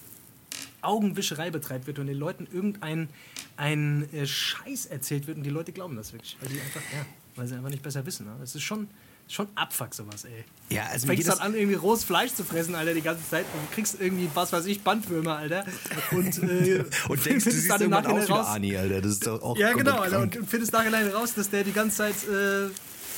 Augenwischerei 0.81 1.49
betreibt 1.49 1.87
wird 1.87 1.99
und 1.99 2.07
den 2.07 2.17
Leuten 2.17 2.47
irgendein 2.51 3.09
ein 3.57 4.07
äh, 4.13 4.25
Scheiß 4.25 4.85
erzählt 4.85 5.27
wird 5.27 5.37
und 5.37 5.43
die 5.43 5.49
Leute 5.49 5.71
glauben 5.71 5.95
das 5.95 6.13
wirklich, 6.13 6.37
weil 6.39 6.49
die 6.49 6.61
einfach, 6.61 6.81
ja, 6.93 7.05
weil 7.35 7.47
sie 7.47 7.55
einfach 7.55 7.69
nicht 7.69 7.83
besser 7.83 8.05
wissen. 8.05 8.25
Ne? 8.25 8.35
Das 8.39 8.55
ist 8.55 8.61
schon, 8.61 8.87
schon 9.27 9.47
Abfuck 9.55 9.93
sowas, 9.93 10.25
ey. 10.25 10.45
Ja, 10.69 10.85
also 10.85 11.07
Du 11.07 11.13
fängst 11.13 11.27
dann 11.27 11.39
an, 11.39 11.55
irgendwie 11.55 11.75
rohes 11.75 12.03
Fleisch 12.03 12.33
zu 12.33 12.43
fressen, 12.43 12.75
Alter, 12.75 12.93
die 12.93 13.01
ganze 13.01 13.27
Zeit 13.27 13.45
und 13.53 13.71
kriegst 13.71 13.99
irgendwie, 13.99 14.29
was 14.33 14.53
weiß 14.53 14.65
ich, 14.67 14.81
Bandwürmer, 14.81 15.37
Alter. 15.37 15.65
Und, 16.11 16.37
äh, 16.43 16.85
und 17.09 17.25
denkst, 17.25 17.43
du 17.45 17.51
findest 17.51 17.51
siehst 17.51 17.69
dann 17.69 17.81
im 17.81 17.89
Nachhinein 17.89 18.23
raus. 18.23 18.47
Ani, 18.47 18.77
Alter. 18.77 19.01
Das 19.01 19.11
ist 19.11 19.27
doch 19.27 19.41
auch 19.41 19.57
Ja, 19.57 19.73
genau, 19.73 19.97
Alter. 19.97 20.21
Und 20.21 20.37
findest 20.47 20.71
nachhinein 20.73 21.07
raus, 21.09 21.33
dass 21.33 21.49
der 21.49 21.63
die 21.63 21.73
ganze 21.73 21.97
Zeit, 21.97 22.15
äh, 22.27 22.69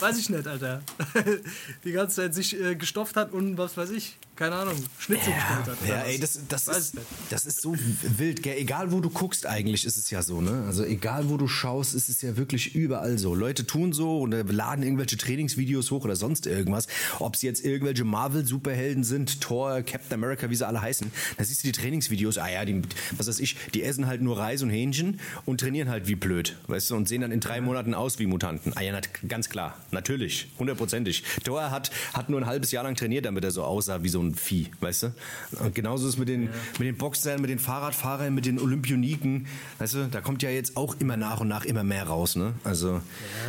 weiß 0.01 0.17
ich 0.17 0.29
nicht, 0.29 0.47
Alter. 0.47 0.81
die 1.83 1.91
ganze 1.91 2.17
Zeit 2.17 2.33
sich 2.33 2.59
äh, 2.59 2.75
gestofft 2.75 3.15
hat 3.15 3.31
und 3.31 3.57
was 3.57 3.77
weiß 3.77 3.91
ich, 3.91 4.17
keine 4.39 4.55
Ahnung, 4.55 4.75
Schnitzel 4.97 5.33
gestellt 5.33 5.67
hat. 5.67 5.77
Ja, 5.85 6.01
ey, 6.03 6.17
das, 6.17 6.39
das, 6.47 6.69
ist, 6.69 6.95
das 7.29 7.45
ist 7.45 7.61
so 7.61 7.75
wild, 8.03 8.41
gell? 8.41 8.57
Egal 8.57 8.93
wo 8.93 9.01
du 9.01 9.09
guckst, 9.09 9.45
eigentlich 9.45 9.83
ist 9.83 9.97
es 9.97 10.09
ja 10.11 10.21
so, 10.21 10.39
ne? 10.39 10.63
Also 10.65 10.85
egal 10.85 11.29
wo 11.29 11.35
du 11.35 11.49
schaust, 11.49 11.93
ist 11.93 12.07
es 12.07 12.21
ja 12.21 12.37
wirklich 12.37 12.73
überall 12.73 13.17
so. 13.17 13.35
Leute 13.35 13.67
tun 13.67 13.91
so 13.91 14.19
oder 14.19 14.45
laden 14.45 14.81
irgendwelche 14.81 15.17
Trainingsvideos 15.17 15.91
hoch 15.91 16.05
oder 16.05 16.15
sonst 16.15 16.47
irgendwas. 16.47 16.87
Ob 17.19 17.35
es 17.35 17.41
jetzt 17.41 17.65
irgendwelche 17.65 18.05
Marvel-Superhelden 18.05 19.03
sind, 19.03 19.41
Thor, 19.41 19.81
Captain 19.81 20.13
America, 20.13 20.49
wie 20.49 20.55
sie 20.55 20.65
alle 20.65 20.79
heißen. 20.79 21.11
Da 21.37 21.43
siehst 21.43 21.61
du 21.65 21.67
die 21.67 21.73
Trainingsvideos, 21.73 22.37
ah 22.37 22.47
ja, 22.49 22.63
die, 22.63 22.81
was 23.17 23.27
weiß 23.27 23.41
ich, 23.41 23.57
die 23.73 23.83
essen 23.83 24.07
halt 24.07 24.21
nur 24.21 24.37
Reis 24.37 24.61
und 24.61 24.69
Hähnchen 24.69 25.19
und 25.43 25.59
trainieren 25.59 25.89
halt 25.89 26.07
wie 26.07 26.15
blöd, 26.15 26.55
weißt 26.67 26.91
du, 26.91 26.95
und 26.95 27.09
sehen 27.09 27.19
dann 27.19 27.33
in 27.33 27.41
drei 27.41 27.59
Monaten 27.59 27.93
aus 27.93 28.19
wie 28.19 28.25
Mutanten. 28.25 28.71
Ah 28.77 28.81
ja, 28.83 28.97
ganz 29.27 29.49
klar, 29.49 29.77
natürlich, 29.91 30.47
hundertprozentig. 30.57 31.25
Thor 31.43 31.71
hat, 31.71 31.91
hat 32.13 32.29
nur 32.29 32.39
ein 32.39 32.45
halbes 32.45 32.71
Jahr 32.71 32.85
lang 32.85 32.95
trainiert, 32.95 33.25
damit 33.25 33.43
er 33.43 33.51
so 33.51 33.65
aussah 33.65 34.01
wie 34.01 34.07
so 34.07 34.21
ein 34.21 34.28
Vieh, 34.35 34.71
weißt 34.79 35.03
du? 35.03 35.13
Und 35.59 35.75
genauso 35.75 36.07
ist 36.07 36.13
es 36.13 36.19
mit 36.19 36.29
den, 36.29 36.49
mit 36.77 36.81
den 36.81 36.97
Boxern, 36.97 37.41
mit 37.41 37.49
den 37.49 37.59
Fahrradfahrern, 37.59 38.33
mit 38.33 38.45
den 38.45 38.59
Olympioniken, 38.59 39.47
weißt 39.77 39.93
du? 39.95 40.07
Da 40.07 40.21
kommt 40.21 40.43
ja 40.43 40.49
jetzt 40.49 40.77
auch 40.77 40.95
immer 40.99 41.17
nach 41.17 41.39
und 41.39 41.47
nach 41.47 41.65
immer 41.65 41.83
mehr 41.83 42.07
raus, 42.07 42.35
ne? 42.35 42.53
Also, 42.63 42.93
Ja, 42.93 43.01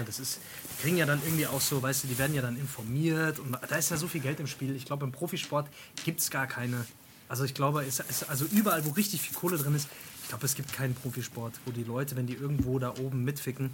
das 0.07 0.21
ist. 0.21 0.39
Die 0.79 0.83
kriegen 0.83 0.97
ja 0.97 1.05
dann 1.05 1.21
irgendwie 1.25 1.47
auch 1.47 1.61
so, 1.61 1.83
weißt 1.83 2.05
du, 2.05 2.09
die 2.09 2.19
werden 2.19 2.35
ja 2.35 2.41
dann 2.41 2.57
informiert 2.57 3.39
und 3.39 3.55
da 3.69 3.77
ist 3.77 3.91
ja 3.91 3.99
so 3.99 4.09
viel 4.09 4.23
Geld 4.23 4.41
im 4.41 4.47
Spiel. 4.47 4.75
Ich 4.75 4.87
glaube, 4.87 5.05
im 5.05 5.13
Profisport 5.13 5.69
gibt 6.05 6.21
es 6.21 6.31
gar 6.31 6.47
keine. 6.47 6.87
Also 7.29 7.45
ich 7.45 7.53
glaube, 7.53 7.85
es, 7.85 8.01
es, 8.01 8.29
also 8.29 8.47
überall, 8.47 8.85
wo 8.87 8.91
richtig 8.91 9.21
viel 9.21 9.37
Kohle 9.37 9.59
drin 9.59 9.75
ist, 9.75 9.89
ich 10.23 10.29
glaube, 10.29 10.47
es 10.47 10.55
gibt 10.55 10.73
keinen 10.73 10.95
Profisport, 10.95 11.55
wo 11.67 11.71
die 11.71 11.85
Leute, 11.85 12.17
wenn 12.17 12.27
die 12.27 12.35
irgendwo 12.35 12.79
da 12.79 12.95
oben 12.99 13.25
mitficken, 13.25 13.71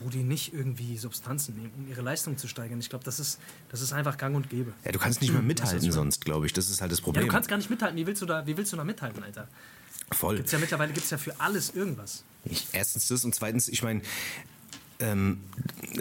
wo 0.00 0.08
die 0.08 0.22
nicht 0.22 0.52
irgendwie 0.54 0.96
Substanzen 0.98 1.54
nehmen, 1.56 1.72
um 1.76 1.88
ihre 1.88 2.02
Leistung 2.02 2.36
zu 2.38 2.48
steigern. 2.48 2.80
Ich 2.80 2.88
glaube, 2.90 3.04
das 3.04 3.20
ist, 3.20 3.38
das 3.68 3.80
ist 3.80 3.92
einfach 3.92 4.16
gang 4.16 4.34
und 4.34 4.50
gäbe. 4.50 4.72
ja, 4.84 4.92
du 4.92 4.98
kannst 4.98 5.20
nicht 5.20 5.32
mehr 5.32 5.42
mithalten 5.42 5.92
sonst, 5.92 6.24
glaube 6.24 6.46
ich. 6.46 6.52
Das 6.52 6.70
ist 6.70 6.80
halt 6.80 6.90
das 6.90 6.98
Ja, 6.98 7.04
Problem. 7.04 7.26
du 7.26 7.30
kannst 7.32 7.48
gar 7.48 7.56
nicht 7.56 7.70
mithalten. 7.70 7.96
Wie 7.98 8.06
willst 8.06 8.22
du 8.22 8.26
da, 8.26 8.46
wie 8.46 8.56
willst 8.56 8.72
du 8.72 8.76
da 8.76 8.84
mithalten, 8.84 9.22
Alter? 9.22 9.48
Voll. 10.12 10.36
Gibt's 10.36 10.52
ja 10.52 10.58
mittlerweile 10.58 10.92
gibt 10.92 11.04
es 11.04 11.10
ja 11.10 11.18
für 11.18 11.40
alles 11.40 11.70
irgendwas. 11.74 12.24
Ich, 12.44 12.66
erstens 12.72 13.08
das 13.08 13.24
und 13.24 13.34
zweitens, 13.34 13.68
ich 13.68 13.82
meine, 13.82 14.02
ähm, 14.98 15.40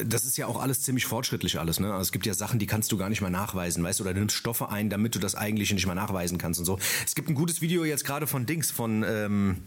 das 0.06 0.26
ist 0.26 0.38
ja 0.38 0.48
auch 0.48 0.62
alles 0.62 0.82
ziemlich 0.84 1.06
fortschrittlich 1.06 1.60
alles. 1.60 1.80
Ne? 1.80 1.88
Also 1.92 2.02
es 2.02 2.12
gibt 2.12 2.26
ja 2.26 2.34
Sachen, 2.34 2.60
die 2.60 2.68
kannst 2.68 2.92
du 2.92 2.98
gar 2.98 3.10
nicht 3.10 3.22
mehr 3.22 3.30
nachweisen, 3.30 3.84
weißt 3.84 4.00
du, 4.00 4.04
oder 4.04 4.14
du 4.14 4.20
nimmst 4.20 4.36
Stoffe 4.36 4.70
ein, 4.70 4.90
damit 4.90 5.16
du 5.16 5.20
das 5.20 5.36
eigentlich 5.36 5.72
nicht 5.74 5.86
mehr 5.86 5.96
nachweisen 5.96 6.38
kannst 6.38 6.60
und 6.60 6.66
so. 6.66 6.78
Es 7.06 7.16
gibt 7.16 7.30
ein 7.30 7.36
gutes 7.36 7.62
Video 7.62 7.84
jetzt 7.86 8.06
gerade 8.06 8.28
von 8.28 8.46
Dings, 8.46 8.70
von 8.72 9.04
ähm, 9.08 9.58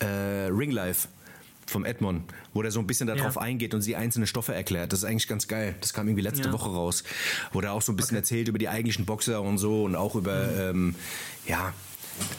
äh, 0.00 0.06
Ring 0.50 0.70
Life. 0.70 1.08
Vom 1.70 1.84
Edmond, 1.84 2.24
wo 2.52 2.62
der 2.62 2.70
so 2.72 2.80
ein 2.80 2.86
bisschen 2.86 3.06
darauf 3.06 3.36
Ja. 3.36 3.40
eingeht 3.42 3.74
und 3.74 3.80
sie 3.82 3.94
einzelne 3.94 4.26
Stoffe 4.26 4.52
erklärt. 4.54 4.92
Das 4.92 5.00
ist 5.00 5.04
eigentlich 5.04 5.28
ganz 5.28 5.46
geil. 5.46 5.76
Das 5.80 5.92
kam 5.92 6.08
irgendwie 6.08 6.22
letzte 6.24 6.48
Ja. 6.48 6.52
Woche 6.52 6.68
raus. 6.68 7.04
Wo 7.52 7.60
der 7.60 7.72
auch 7.72 7.80
so 7.82 7.92
ein 7.92 7.96
bisschen 7.96 8.16
erzählt 8.16 8.48
über 8.48 8.58
die 8.58 8.68
eigentlichen 8.68 9.04
Boxer 9.06 9.40
und 9.40 9.58
so 9.58 9.84
und 9.84 9.94
auch 9.94 10.16
über, 10.16 10.48
ähm, 10.58 10.94
ja, 11.46 11.72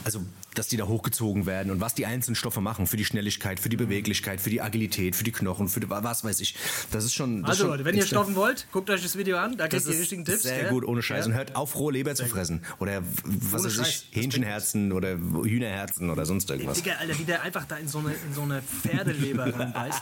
also 0.04 0.22
dass 0.56 0.68
die 0.68 0.78
da 0.78 0.88
hochgezogen 0.88 1.46
werden 1.46 1.72
und 1.72 1.82
was 1.82 1.96
die 1.96 2.06
einzelnen 2.06 2.36
Stoffe 2.36 2.62
machen 2.62 2.88
für 2.88 2.98
die 2.98 3.06
Schnelligkeit, 3.06 3.60
für 3.60 3.70
die 3.70 3.78
Beweglichkeit, 3.78 4.42
für 4.42 4.50
die 4.50 4.62
Agilität, 4.62 5.16
für 5.16 5.24
die 5.24 5.32
Knochen, 5.32 5.70
für 5.70 5.80
die, 5.80 5.90
was 5.90 6.24
weiß 6.24 6.40
ich. 6.40 6.56
Das 6.92 7.06
ist 7.06 7.14
schon. 7.14 7.42
Das 7.42 7.52
Also 7.52 7.64
schon 7.64 7.72
Leute, 7.72 7.86
wenn 7.86 7.96
ihr 7.96 8.06
stoffen 8.06 8.36
wollt, 8.36 8.68
guckt 8.72 8.90
euch 8.90 9.02
das 9.02 9.18
Video 9.18 9.38
an, 9.38 9.58
da 9.58 9.68
kriegt 9.68 9.86
ihr 9.86 9.92
die 9.92 9.98
richtigen 9.98 10.26
Tipps. 10.26 10.44
sehr 10.44 10.62
gell? 10.62 10.70
gut, 10.70 10.86
ohne 10.86 11.02
Scheiß. 11.02 11.26
Ja. 11.26 11.32
Und 11.32 11.38
hört 11.38 11.56
auf, 11.56 11.76
rohe 11.76 11.94
Leber 11.94 12.16
zu 12.16 12.26
fressen. 12.26 12.64
Oder 12.80 13.02
was 13.24 13.64
weiß 13.64 13.80
ich, 13.80 14.08
Hähnchenherzen 14.12 14.92
oder 14.92 15.18
Hühnerherzen 15.18 16.10
oder 16.10 16.26
sonst 16.26 16.50
irgendwas. 16.50 16.82
Digga, 16.82 16.96
Alter, 17.00 17.18
wie 17.18 17.24
der 17.24 17.42
einfach 17.44 17.66
da 17.66 17.78
in 17.78 17.88
so 17.88 18.00
eine, 18.00 18.10
in 18.14 18.34
so 18.34 18.42
eine 18.42 18.62
Pferdeleber 18.62 19.54
reinbeißt. 19.54 20.02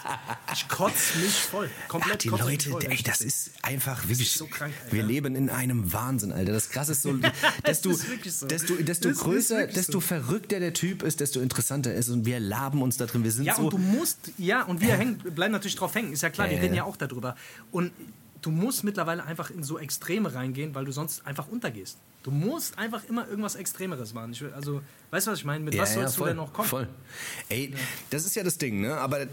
Ich 0.53 0.68
kotz 0.68 1.15
mich 1.22 1.34
voll. 1.34 1.70
Komplett 1.88 2.25
Ja, 2.25 2.32
die 2.32 2.38
kotz 2.38 2.41
Leute, 2.41 2.70
voll, 2.70 2.84
ey, 2.89 3.01
das 3.03 3.22
ist 3.22 3.51
einfach 3.62 4.08
wirklich. 4.08 4.34
so 4.34 4.48
krank, 4.48 4.74
wir 4.91 5.03
leben 5.03 5.36
in 5.36 5.50
einem 5.50 5.91
Wahnsinn, 5.94 6.32
Alter. 6.32 6.53
Das 6.53 6.70
krasse 6.70 6.94
ist 6.94 7.03
so, 7.03 7.13
desto, 7.68 7.94
so. 7.94 8.48
desto, 8.48 8.75
desto 8.75 9.12
größer, 9.12 9.58
wirklich 9.58 9.75
desto 9.75 9.94
so. 9.94 10.01
Verrückter 10.39 10.60
der 10.60 10.74
Typ 10.74 11.03
ist, 11.03 11.19
desto 11.19 11.39
interessanter 11.41 11.93
ist 11.93 12.10
und 12.10 12.25
wir 12.25 12.39
laben 12.39 12.81
uns 12.81 12.98
da 12.98 13.05
drin. 13.05 13.24
Wir 13.24 13.31
sind 13.31 13.46
Ja, 13.46 13.55
so. 13.55 13.63
und 13.63 13.74
du 13.74 13.77
musst, 13.77 14.31
ja, 14.38 14.63
und 14.63 14.81
wir 14.81 14.96
hängen, 14.96 15.17
bleiben 15.17 15.51
natürlich 15.51 15.75
drauf 15.75 15.93
hängen, 15.93 16.13
ist 16.13 16.22
ja 16.22 16.29
klar, 16.29 16.50
wir 16.50 16.55
Ja, 16.55 16.62
reden 16.63 16.75
ja. 16.75 16.84
auch 16.84 16.96
darüber. 16.98 17.36
Und 17.72 17.91
du 18.41 18.51
musst 18.51 18.84
mittlerweile 18.84 19.24
einfach 19.25 19.50
in 19.50 19.63
so 19.63 19.77
Extreme 19.77 20.34
reingehen, 20.34 20.74
weil 20.75 20.86
du 20.86 20.91
sonst 20.91 21.25
einfach 21.25 21.48
untergehst. 21.50 21.98
Du 22.24 22.31
musst 22.31 22.77
einfach 22.77 23.03
immer 23.05 23.27
irgendwas 23.27 23.55
Extremeres 23.55 24.13
machen. 24.13 24.31
Ich 24.31 24.41
will, 24.41 24.53
also, 24.53 24.81
weißt 25.12 25.28
du, 25.28 25.32
was 25.32 25.39
ich 25.39 25.46
meine? 25.46 25.63
Mit 25.63 25.78
was 25.78 25.94
sollst 25.94 26.18
du 26.20 26.25
denn 26.25 26.36
noch 26.38 26.54
kommen? 26.54 26.68
Voll. 26.68 26.88
Ey, 27.50 27.74
das 28.12 28.25
ist 28.25 28.36
ja 28.36 28.44
das 28.44 28.58
Ding, 28.58 28.82
ne? 28.82 28.96
Aber, 28.98 29.22
äh, 29.22 29.28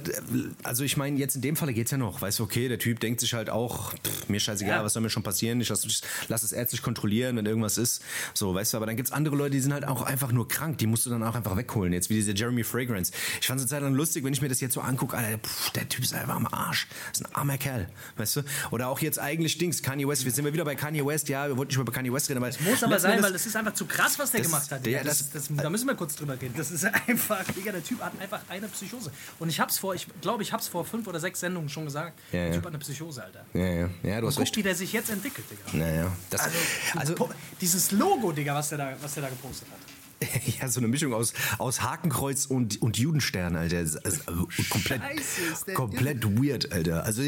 also 0.62 0.82
ich 0.84 0.96
meine, 0.96 1.18
jetzt 1.18 1.36
in 1.36 1.42
dem 1.42 1.56
Falle 1.56 1.72
geht's 1.74 1.90
ja 1.90 1.98
noch. 1.98 2.20
Weißt 2.22 2.38
du, 2.38 2.44
okay, 2.44 2.68
der 2.68 2.78
Typ 2.78 3.00
denkt 3.00 3.20
sich 3.20 3.34
halt 3.34 3.50
auch, 3.50 3.92
pff, 3.94 4.28
mir 4.28 4.40
scheißegal, 4.40 4.78
Ja. 4.78 4.84
was 4.84 4.94
soll 4.94 5.02
mir 5.02 5.10
schon 5.10 5.22
passieren? 5.22 5.60
Ich 5.60 5.68
lass, 5.68 5.84
ich 5.84 6.00
lass 6.28 6.42
es 6.42 6.52
ärztlich 6.52 6.82
kontrollieren, 6.82 7.36
wenn 7.36 7.44
irgendwas 7.46 7.76
ist. 7.78 8.02
So, 8.34 8.54
weißt 8.54 8.72
du, 8.72 8.76
aber 8.78 8.86
dann 8.86 8.96
gibt's 8.96 9.12
andere 9.12 9.36
Leute, 9.36 9.50
die 9.50 9.60
sind 9.60 9.72
halt 9.74 9.86
auch 9.86 10.02
einfach 10.02 10.32
nur 10.32 10.48
krank. 10.48 10.78
Die 10.78 10.86
musst 10.86 11.04
du 11.06 11.10
dann 11.10 11.22
auch 11.22 11.34
einfach 11.34 11.56
wegholen. 11.56 11.92
Jetzt 11.92 12.08
wie 12.10 12.14
dieser 12.14 12.32
Jeremy 12.34 12.64
Fragrance. 12.64 13.12
Ich 13.40 13.46
fand 13.46 13.60
es 13.60 13.64
eine 13.64 13.70
Zeit 13.70 13.82
lang 13.82 13.94
lustig, 13.94 14.24
wenn 14.24 14.32
ich 14.32 14.40
mir 14.40 14.48
das 14.48 14.60
jetzt 14.60 14.74
so 14.74 14.80
angucke, 14.80 15.16
Alter, 15.16 15.38
pff, 15.38 15.70
der 15.70 15.88
Typ 15.88 16.02
ist 16.04 16.14
einfach 16.14 16.36
am 16.36 16.46
Arsch. 16.46 16.86
Das 17.12 17.20
ist 17.20 17.26
ein 17.26 17.34
armer 17.34 17.58
Kerl, 17.58 17.88
weißt 18.16 18.36
du? 18.36 18.42
Oder 18.70 18.88
auch 18.88 19.00
jetzt 19.00 19.18
eigentlich 19.18 19.58
Dings, 19.58 19.82
Kanye 19.82 20.08
West. 20.08 20.24
Wir 20.24 20.32
sind 20.32 20.44
wir 20.46 20.52
wieder 20.54 20.64
bei 20.64 20.74
Kanye 20.74 21.04
West. 21.04 21.28
Ja, 21.28 21.46
wir 21.48 21.56
wollten 21.56 21.68
nicht 21.68 21.76
mehr 21.76 21.82
über 21.82 21.92
Kanye 21.92 22.12
West 22.12 22.30
reden, 22.30 22.42
aber 22.42 22.50
Muss 22.64 22.82
aber 22.82 22.98
sein, 22.98 23.12
Endes- 23.12 23.24
weil 23.26 23.32
das 23.34 23.44
ist 23.46 23.54
einfach 23.56 23.74
zu 23.74 23.84
krass, 23.84 24.18
was 24.18 24.30
der 24.30 24.40
Das- 24.40 24.50
gemacht 24.50 24.70
hat. 24.72 24.86
ja, 24.86 25.04
das, 25.04 25.30
das- 25.30 25.48
das, 25.48 25.65
da 25.66 25.70
müssen 25.70 25.88
wir 25.88 25.96
kurz 25.96 26.14
drüber 26.14 26.40
reden. 26.40 26.54
Das 26.56 26.70
ist 26.70 26.84
einfach, 27.08 27.42
Digga, 27.52 27.72
der 27.72 27.82
Typ 27.82 28.00
hat 28.00 28.12
einfach 28.20 28.40
eine 28.48 28.68
Psychose. 28.68 29.10
Und 29.40 29.48
ich 29.48 29.58
hab's 29.58 29.78
vor, 29.78 29.96
ich 29.96 30.06
glaube, 30.20 30.44
ich 30.44 30.52
hab's 30.52 30.68
vor 30.68 30.84
fünf 30.84 31.08
oder 31.08 31.18
sechs 31.18 31.40
Sendungen 31.40 31.68
schon 31.68 31.86
gesagt. 31.86 32.20
Ja, 32.30 32.38
der 32.38 32.46
ja. 32.46 32.54
Typ 32.54 32.62
hat 32.66 32.68
eine 32.68 32.78
Psychose, 32.78 33.24
Alter. 33.24 33.44
Ja, 33.52 33.66
ja, 33.66 33.90
ja, 34.04 34.20
du 34.20 34.28
hast 34.28 34.36
Guck, 34.36 34.42
recht. 34.42 34.56
wie 34.56 34.62
der 34.62 34.76
sich 34.76 34.92
jetzt 34.92 35.10
entwickelt, 35.10 35.44
Digga. 35.50 35.76
Naja, 35.76 36.12
das, 36.30 36.48
Also, 36.96 37.14
also 37.14 37.30
dieses 37.60 37.90
Logo, 37.90 38.30
Digga, 38.30 38.54
was 38.54 38.68
der 38.68 38.78
da, 38.78 38.96
was 39.02 39.14
der 39.14 39.24
da 39.24 39.28
gepostet 39.28 39.66
hat. 39.72 39.78
ja, 40.60 40.68
so 40.68 40.78
eine 40.78 40.86
Mischung 40.86 41.12
aus, 41.12 41.32
aus 41.58 41.82
Hakenkreuz 41.82 42.46
und, 42.46 42.80
und 42.80 42.96
Judenstern, 42.96 43.56
Alter. 43.56 43.82
Das 43.82 43.96
ist, 43.96 44.28
also, 44.28 44.48
komplett, 44.70 45.02
Scheiße, 45.02 45.72
komplett 45.74 46.24
weird, 46.24 46.72
Alter. 46.72 47.02
Also, 47.02 47.22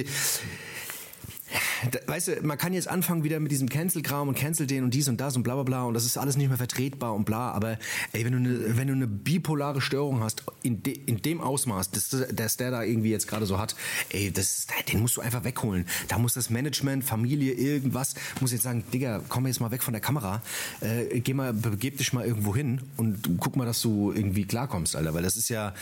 weißt 2.07 2.29
du, 2.29 2.43
man 2.43 2.59
kann 2.59 2.73
jetzt 2.73 2.89
anfangen 2.89 3.25
wieder 3.25 3.41
mit 3.41 3.53
diesem 3.53 3.69
Cancel-Kram 3.69 4.29
und 4.29 4.37
Cancel 4.37 4.67
den 4.67 4.85
und 4.85 4.95
dies 4.95 5.09
und 5.09 5.21
das 5.21 5.37
und 5.37 5.43
bla 5.43 5.55
bla 5.55 5.63
bla 5.63 5.85
und 5.85 5.95
das 5.95 6.05
ist 6.05 6.17
alles 6.17 6.37
nicht 6.37 6.49
mehr 6.49 6.57
vertretbar 6.57 7.15
und 7.15 7.25
bla, 7.25 7.51
aber 7.53 7.79
ey, 8.13 8.25
wenn 8.25 8.33
du 8.33 8.39
eine, 8.39 8.77
wenn 8.77 8.89
du 8.89 8.95
eine 8.95 9.07
bipolare 9.07 9.81
Störung 9.81 10.21
hast, 10.21 10.43
in, 10.63 10.83
de, 10.83 10.99
in 11.07 11.23
dem 11.23 11.41
Ausmaß, 11.41 11.91
dass, 11.91 12.17
dass 12.33 12.57
der 12.57 12.71
da 12.71 12.83
irgendwie 12.83 13.11
jetzt 13.11 13.29
gerade 13.29 13.47
so 13.47 13.59
hat, 13.59 13.77
ey, 14.11 14.31
das, 14.31 14.67
den 14.93 15.01
musst 15.01 15.17
du 15.17 15.21
einfach 15.21 15.45
wegholen. 15.45 15.87
Da 16.09 16.19
muss 16.19 16.35
das 16.35 16.51
Management, 16.51 17.05
Familie, 17.05 17.53
irgendwas, 17.53 18.15
muss 18.41 18.53
jetzt 18.53 18.63
sagen, 18.63 18.85
Digga, 18.93 19.23
komm 19.29 19.47
jetzt 19.47 19.61
mal 19.61 19.71
weg 19.71 19.83
von 19.83 19.93
der 19.93 20.01
Kamera, 20.01 20.43
äh, 20.81 21.21
geh 21.21 21.35
mal, 21.35 21.53
begeb 21.53 21.99
dich 21.99 22.13
mal 22.13 22.25
irgendwo 22.25 22.55
hin 22.55 22.81
und 22.97 23.39
guck 23.39 23.57
mal, 23.57 23.65
dass 23.65 23.81
du 23.81 24.13
irgendwie 24.13 24.45
klarkommst, 24.45 24.97
Alter, 24.97 25.15
weil 25.15 25.23
das 25.23 25.37
ist 25.37 25.49
ja, 25.49 25.75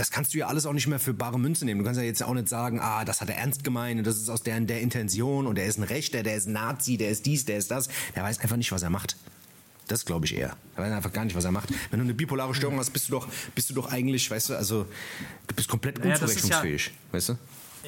das 0.00 0.10
kannst 0.10 0.34
du 0.34 0.38
ja 0.38 0.46
alles 0.46 0.66
auch 0.66 0.72
nicht 0.72 0.86
mehr 0.86 0.98
für 0.98 1.14
bare 1.14 1.38
Münze 1.38 1.64
nehmen. 1.64 1.80
Du 1.80 1.84
kannst 1.84 1.98
ja 1.98 2.04
jetzt 2.04 2.22
auch 2.22 2.34
nicht 2.34 2.48
sagen, 2.48 2.80
ah, 2.80 3.04
das 3.04 3.20
hat 3.20 3.28
er 3.30 3.36
ernst 3.36 3.64
gemeint 3.64 3.98
und 3.98 4.06
das 4.06 4.16
ist 4.16 4.28
aus 4.28 4.42
der, 4.42 4.60
der 4.60 4.80
Intention 4.80 5.46
und 5.46 5.58
er 5.58 5.66
ist 5.66 5.78
ein 5.78 5.82
Rechter, 5.84 6.22
der 6.22 6.36
ist 6.36 6.46
ein 6.46 6.52
Nazi, 6.52 6.96
der 6.96 7.10
ist 7.10 7.26
dies, 7.26 7.44
der 7.44 7.58
ist 7.58 7.70
das. 7.70 7.88
Der 8.14 8.22
weiß 8.22 8.38
einfach 8.40 8.56
nicht, 8.56 8.72
was 8.72 8.82
er 8.82 8.90
macht. 8.90 9.16
Das 9.88 10.04
glaube 10.06 10.24
ich 10.26 10.34
eher. 10.34 10.56
Er 10.76 10.82
weiß 10.84 10.92
einfach 10.92 11.12
gar 11.12 11.24
nicht, 11.24 11.36
was 11.36 11.44
er 11.44 11.52
macht. 11.52 11.68
Wenn 11.90 11.98
du 12.00 12.04
eine 12.04 12.14
bipolare 12.14 12.54
Störung 12.54 12.78
hast, 12.78 12.90
bist 12.90 13.08
du 13.08 13.12
doch, 13.12 13.28
bist 13.54 13.68
du 13.68 13.74
doch 13.74 13.92
eigentlich, 13.92 14.30
weißt 14.30 14.50
du, 14.50 14.54
also 14.56 14.86
du 15.46 15.54
bist 15.54 15.68
komplett 15.68 15.98
Naja, 15.98 16.14
ist 16.14 16.20
ja- 16.20 16.26
unzurechnungsfähig, 16.26 16.90
weißt 17.12 17.28
du? 17.30 17.38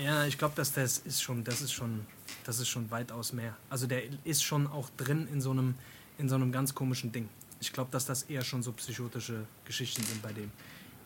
Ja, 0.04 0.26
ich 0.26 0.36
glaube, 0.36 0.54
dass 0.56 0.72
das 0.74 0.98
ist 0.98 1.22
schon, 1.22 1.42
das 1.42 1.62
ist 1.62 1.72
schon, 1.72 2.04
das 2.44 2.58
ist 2.60 2.68
schon 2.68 2.90
weitaus 2.90 3.32
mehr. 3.32 3.56
Also 3.70 3.86
der 3.86 4.02
ist 4.24 4.44
schon 4.44 4.66
auch 4.66 4.90
drin 4.98 5.26
in 5.32 5.40
so 5.40 5.52
einem, 5.52 5.74
in 6.18 6.28
so 6.28 6.34
einem 6.34 6.52
ganz 6.52 6.74
komischen 6.74 7.12
Ding. 7.12 7.30
Ich 7.60 7.72
glaube, 7.72 7.88
dass 7.90 8.04
das 8.04 8.24
eher 8.24 8.44
schon 8.44 8.62
so 8.62 8.72
psychotische 8.72 9.46
Geschichten 9.64 10.02
sind 10.04 10.20
bei 10.20 10.34
dem. 10.34 10.50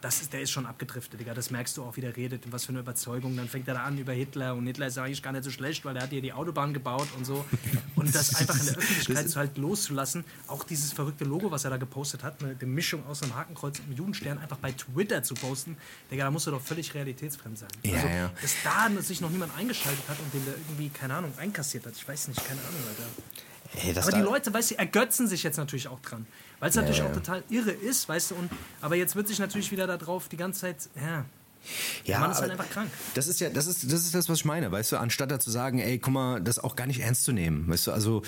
Das 0.01 0.23
ist, 0.23 0.33
der 0.33 0.41
ist 0.41 0.51
schon 0.51 0.65
abgedriftet, 0.65 1.21
Digga. 1.21 1.35
Das 1.35 1.51
merkst 1.51 1.77
du 1.77 1.85
auch, 1.85 1.97
wie 1.97 2.01
der 2.01 2.17
redet, 2.17 2.51
was 2.51 2.65
für 2.65 2.71
eine 2.71 2.81
Überzeugung. 2.81 3.37
Dann 3.37 3.49
fängt 3.49 3.69
er 3.69 3.75
da 3.75 3.85
an 3.85 3.99
über 3.99 4.13
Hitler 4.13 4.55
und 4.55 4.67
Hitler 4.67 4.87
ist 4.87 4.97
eigentlich 4.97 5.23
gar 5.23 5.33
nicht 5.33 5.45
so 5.45 5.51
schlecht, 5.51 5.85
weil 5.85 5.97
er 5.97 6.03
hat 6.05 6.11
hier 6.11 6.23
die 6.23 6.33
Autobahn 6.33 6.73
gebaut 6.73 7.09
und 7.17 7.27
so. 7.27 7.45
Und 7.97 8.15
das 8.15 8.35
einfach 8.37 8.59
in 8.59 8.65
der 8.65 8.77
Öffentlichkeit 8.77 9.29
so 9.29 9.39
halt 9.39 9.59
loszulassen. 9.59 10.25
Auch 10.47 10.65
dieses 10.65 10.93
verrückte 10.93 11.25
Logo, 11.25 11.51
was 11.51 11.65
er 11.65 11.71
da 11.71 11.77
gepostet 11.77 12.23
hat, 12.25 12.43
eine, 12.43 12.57
Mischung 12.65 13.07
aus 13.07 13.23
einem 13.23 13.35
Hakenkreuz 13.35 13.79
und 13.79 13.87
einem 13.87 13.97
Judenstern 13.97 14.39
einfach 14.39 14.57
bei 14.57 14.73
Twitter 14.73 15.23
zu 15.23 15.35
posten, 15.35 15.77
Digga, 16.11 16.25
da 16.25 16.31
musst 16.31 16.47
du 16.47 16.51
doch 16.51 16.63
völlig 16.63 16.95
realitätsfremd 16.95 17.59
sein. 17.59 17.69
Ja, 17.83 17.97
also, 17.97 18.09
ja. 18.09 18.31
dass 18.41 18.55
da 18.65 19.03
sich 19.03 19.21
noch 19.21 19.29
niemand 19.29 19.55
eingeschaltet 19.59 20.09
hat 20.09 20.19
und 20.19 20.33
den 20.33 20.47
da 20.47 20.53
irgendwie, 20.53 20.89
keine 20.89 21.15
Ahnung, 21.15 21.33
einkassiert 21.37 21.85
hat. 21.85 21.93
Ich 21.95 22.09
weiß 22.09 22.29
nicht, 22.29 22.43
keine 22.47 22.61
Ahnung, 22.61 22.81
Alter. 22.89 23.87
Ey, 23.87 23.93
das 23.93 24.09
Aber 24.09 24.17
die 24.17 24.23
Leute, 24.23 24.53
weißt 24.53 24.73
du, 24.73 24.79
ergötzen 24.79 25.29
sich 25.29 25.43
jetzt 25.43 25.57
natürlich 25.57 25.89
auch 25.89 26.01
dran. 26.01 26.27
Weil 26.61 26.71
es 26.71 26.77
natürlich 26.77 26.99
ja. 26.99 27.07
auch 27.07 27.13
total 27.13 27.43
irre 27.51 27.71
ist, 27.71 28.09
weißt 28.09 28.31
du, 28.33 28.35
und 28.37 28.51
aber 28.81 28.95
jetzt 28.97 29.17
wird 29.17 29.27
sich 29.29 29.39
natürlich 29.39 29.73
wieder 29.73 29.87
darauf 29.87 30.29
die 30.29 30.37
ganze 30.37 30.61
Zeit, 30.61 30.77
ja. 30.95 31.25
Der 32.07 32.19
Mann 32.19 32.31
ist 32.31 32.41
halt 32.41 32.51
einfach 32.53 32.71
krank. 32.71 32.91
Das 33.15 33.29
ist 33.29 33.39
ja, 33.39 33.51
das 33.51 33.67
ist, 33.67 33.85
das 33.93 34.01
ist 34.01 34.15
das, 34.15 34.31
was 34.31 34.39
ich 34.39 34.45
meine, 34.47 34.73
weißt 34.73 34.93
du, 34.93 34.97
anstatt 34.97 35.31
da 35.31 35.39
zu 35.39 35.51
sagen, 35.51 35.79
ey, 35.79 35.99
guck 35.99 36.15
mal, 36.15 36.41
das 36.41 36.59
auch 36.59 36.75
gar 36.75 36.87
nicht 36.87 37.01
ernst 37.01 37.25
zu 37.25 37.33
nehmen, 37.33 37.69
weißt 37.69 37.89
du, 37.89 37.93
also 37.93 38.23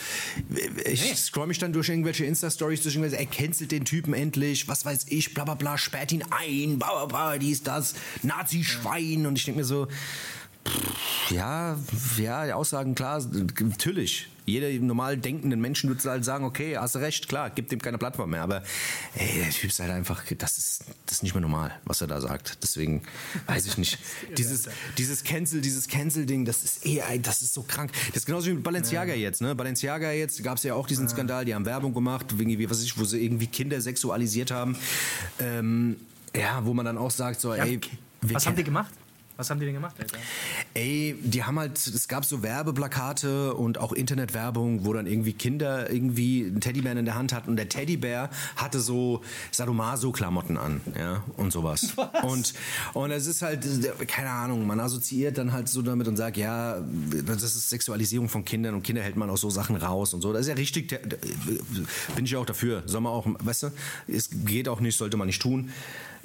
ich 0.84 1.02
Nee. 1.02 1.14
scroll 1.14 1.46
mich 1.46 1.58
dann 1.58 1.72
durch 1.72 1.88
irgendwelche 1.88 2.26
Insta-Stories, 2.26 2.82
durch 2.82 2.94
irgendwelche, 2.94 3.18
er 3.18 3.26
cancelt 3.26 3.72
den 3.72 3.86
Typen 3.86 4.12
endlich, 4.12 4.68
was 4.68 4.84
weiß 4.84 5.06
ich, 5.08 5.32
bla 5.32 5.44
bla 5.44 5.54
bla, 5.54 5.78
sperrt 5.78 6.12
ihn 6.12 6.24
ein, 6.30 6.78
bla 6.78 6.90
bla 6.92 7.06
bla, 7.06 7.38
dies, 7.38 7.62
das, 7.62 7.94
Nazi-Schwein 8.22 9.26
und 9.26 9.38
ich 9.38 9.46
denke 9.46 9.60
mir 9.60 9.66
so, 9.66 9.88
ja, 11.32 11.76
ja, 12.18 12.46
die 12.46 12.52
Aussagen, 12.52 12.94
klar, 12.94 13.22
natürlich. 13.60 14.28
Jeder 14.44 14.70
normal 14.84 15.16
denkenden 15.16 15.60
Menschen 15.60 15.88
würde 15.88 16.10
halt 16.10 16.24
sagen, 16.24 16.44
okay, 16.44 16.76
hast 16.76 16.96
recht, 16.96 17.28
klar, 17.28 17.50
gibt 17.50 17.70
dem 17.70 17.80
keine 17.80 17.96
Plattform 17.96 18.30
mehr. 18.30 18.42
Aber 18.42 18.62
ey, 19.14 19.38
der 19.38 19.50
Typ 19.50 19.70
ist 19.70 19.78
halt 19.78 19.92
einfach, 19.92 20.24
das 20.36 20.58
ist, 20.58 20.84
das 21.06 21.18
ist 21.18 21.22
nicht 21.22 21.34
mehr 21.34 21.40
normal, 21.40 21.72
was 21.84 22.00
er 22.00 22.08
da 22.08 22.20
sagt. 22.20 22.58
Deswegen 22.62 23.02
weiß 23.46 23.66
ich 23.66 23.78
nicht. 23.78 23.98
dieses, 24.36 24.68
dieses 24.98 25.22
Cancel, 25.22 25.60
dieses 25.60 25.86
Cancel-Ding, 25.86 26.44
das 26.44 26.64
ist 26.64 26.84
eh, 26.84 26.98
ey, 26.98 27.22
das 27.22 27.42
ist 27.42 27.54
so 27.54 27.62
krank. 27.62 27.92
Das 28.08 28.18
ist 28.18 28.26
genauso 28.26 28.48
wie 28.48 28.54
mit 28.54 28.64
Balenciaga 28.64 29.14
jetzt, 29.14 29.42
ne? 29.42 29.54
Balenciaga 29.54 30.10
jetzt, 30.10 30.42
gab 30.42 30.56
es 30.56 30.64
ja 30.64 30.74
auch 30.74 30.88
diesen 30.88 31.08
Skandal, 31.08 31.44
die 31.44 31.54
haben 31.54 31.64
Werbung 31.64 31.94
gemacht, 31.94 32.38
wegen, 32.38 32.58
wie, 32.58 32.68
was 32.68 32.82
ich, 32.82 32.98
wo 32.98 33.04
sie 33.04 33.24
irgendwie 33.24 33.46
Kinder 33.46 33.80
sexualisiert 33.80 34.50
haben. 34.50 34.76
Ähm, 35.38 35.96
ja, 36.34 36.64
wo 36.64 36.74
man 36.74 36.84
dann 36.84 36.98
auch 36.98 37.10
sagt, 37.12 37.40
so, 37.40 37.54
ey, 37.54 37.80
wir 38.22 38.34
Was 38.34 38.46
haben 38.46 38.56
die 38.56 38.64
gemacht? 38.64 38.92
Was 39.36 39.50
haben 39.50 39.60
die 39.60 39.66
denn 39.66 39.74
gemacht, 39.74 39.96
Alter? 39.98 40.18
Ey, 40.74 41.16
die 41.22 41.42
haben 41.42 41.58
halt, 41.58 41.78
es 41.78 42.06
gab 42.06 42.24
so 42.24 42.42
Werbeplakate 42.42 43.54
und 43.54 43.78
auch 43.78 43.92
Internetwerbung, 43.92 44.84
wo 44.84 44.92
dann 44.92 45.06
irgendwie 45.06 45.32
Kinder 45.32 45.90
irgendwie 45.90 46.44
einen 46.46 46.60
Teddybär 46.60 46.92
in 46.92 47.04
der 47.04 47.14
Hand 47.14 47.32
hatten 47.32 47.50
und 47.50 47.56
der 47.56 47.68
Teddybär 47.68 48.30
hatte 48.56 48.80
so 48.80 49.22
Sadomaso-Klamotten 49.50 50.58
an, 50.58 50.80
ja, 50.98 51.22
und 51.36 51.52
sowas. 51.52 51.94
Und, 52.22 52.54
und 52.94 53.10
es 53.10 53.26
ist 53.26 53.42
halt, 53.42 53.66
keine 54.06 54.30
Ahnung, 54.30 54.66
man 54.66 54.78
assoziiert 54.78 55.38
dann 55.38 55.52
halt 55.52 55.68
so 55.68 55.82
damit 55.82 56.06
und 56.08 56.16
sagt, 56.16 56.36
ja, 56.36 56.80
das 57.26 57.42
ist 57.42 57.68
Sexualisierung 57.68 58.28
von 58.28 58.44
Kindern 58.44 58.74
und 58.74 58.82
Kinder 58.82 59.02
hält 59.02 59.16
man 59.16 59.28
aus 59.28 59.40
so 59.40 59.50
Sachen 59.50 59.76
raus 59.76 60.14
und 60.14 60.20
so. 60.20 60.32
Das 60.32 60.42
ist 60.42 60.48
ja 60.48 60.54
richtig, 60.54 60.88
bin 62.14 62.24
ich 62.24 62.30
ja 62.30 62.38
auch 62.38 62.46
dafür. 62.46 62.82
Soll 62.86 63.00
man 63.00 63.12
auch, 63.12 63.26
weißt 63.26 63.64
du, 63.64 63.70
es 64.06 64.30
geht 64.44 64.68
auch 64.68 64.80
nicht, 64.80 64.96
sollte 64.96 65.16
man 65.16 65.26
nicht 65.26 65.42
tun. 65.42 65.70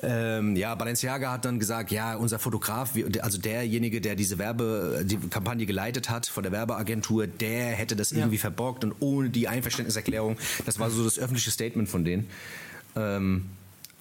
Ähm, 0.04 0.56
ja, 0.56 0.76
Balenciaga 0.76 1.32
hat 1.32 1.46
dann 1.46 1.58
gesagt, 1.58 1.92
ja, 1.92 2.16
unser 2.16 2.38
Fotograf, 2.38 2.92
also 3.22 3.40
derjenige, 3.40 4.00
der 4.00 4.16
diese 4.16 4.38
Werbe, 4.38 5.04
die 5.04 5.18
Kampagne 5.18 5.66
geleitet 5.66 6.10
hat 6.10 6.28
von 6.28 6.44
der 6.44 6.52
Werbeagentur, 6.52 7.26
der 7.26 7.68
hätte 7.72 7.96
das 7.96 8.12
irgendwie 8.12 8.38
verbockt 8.38 8.84
und 8.84 8.94
ohne 9.00 9.30
die 9.30 9.48
Einverständniserklärung, 9.48 10.38
das 10.66 10.80
war 10.80 10.92
so 10.92 11.04
das 11.04 11.18
öffentliche 11.18 11.50
Statement 11.50 11.90
von 11.90 12.06
denen. 12.06 12.30
Ähm, 12.96 13.46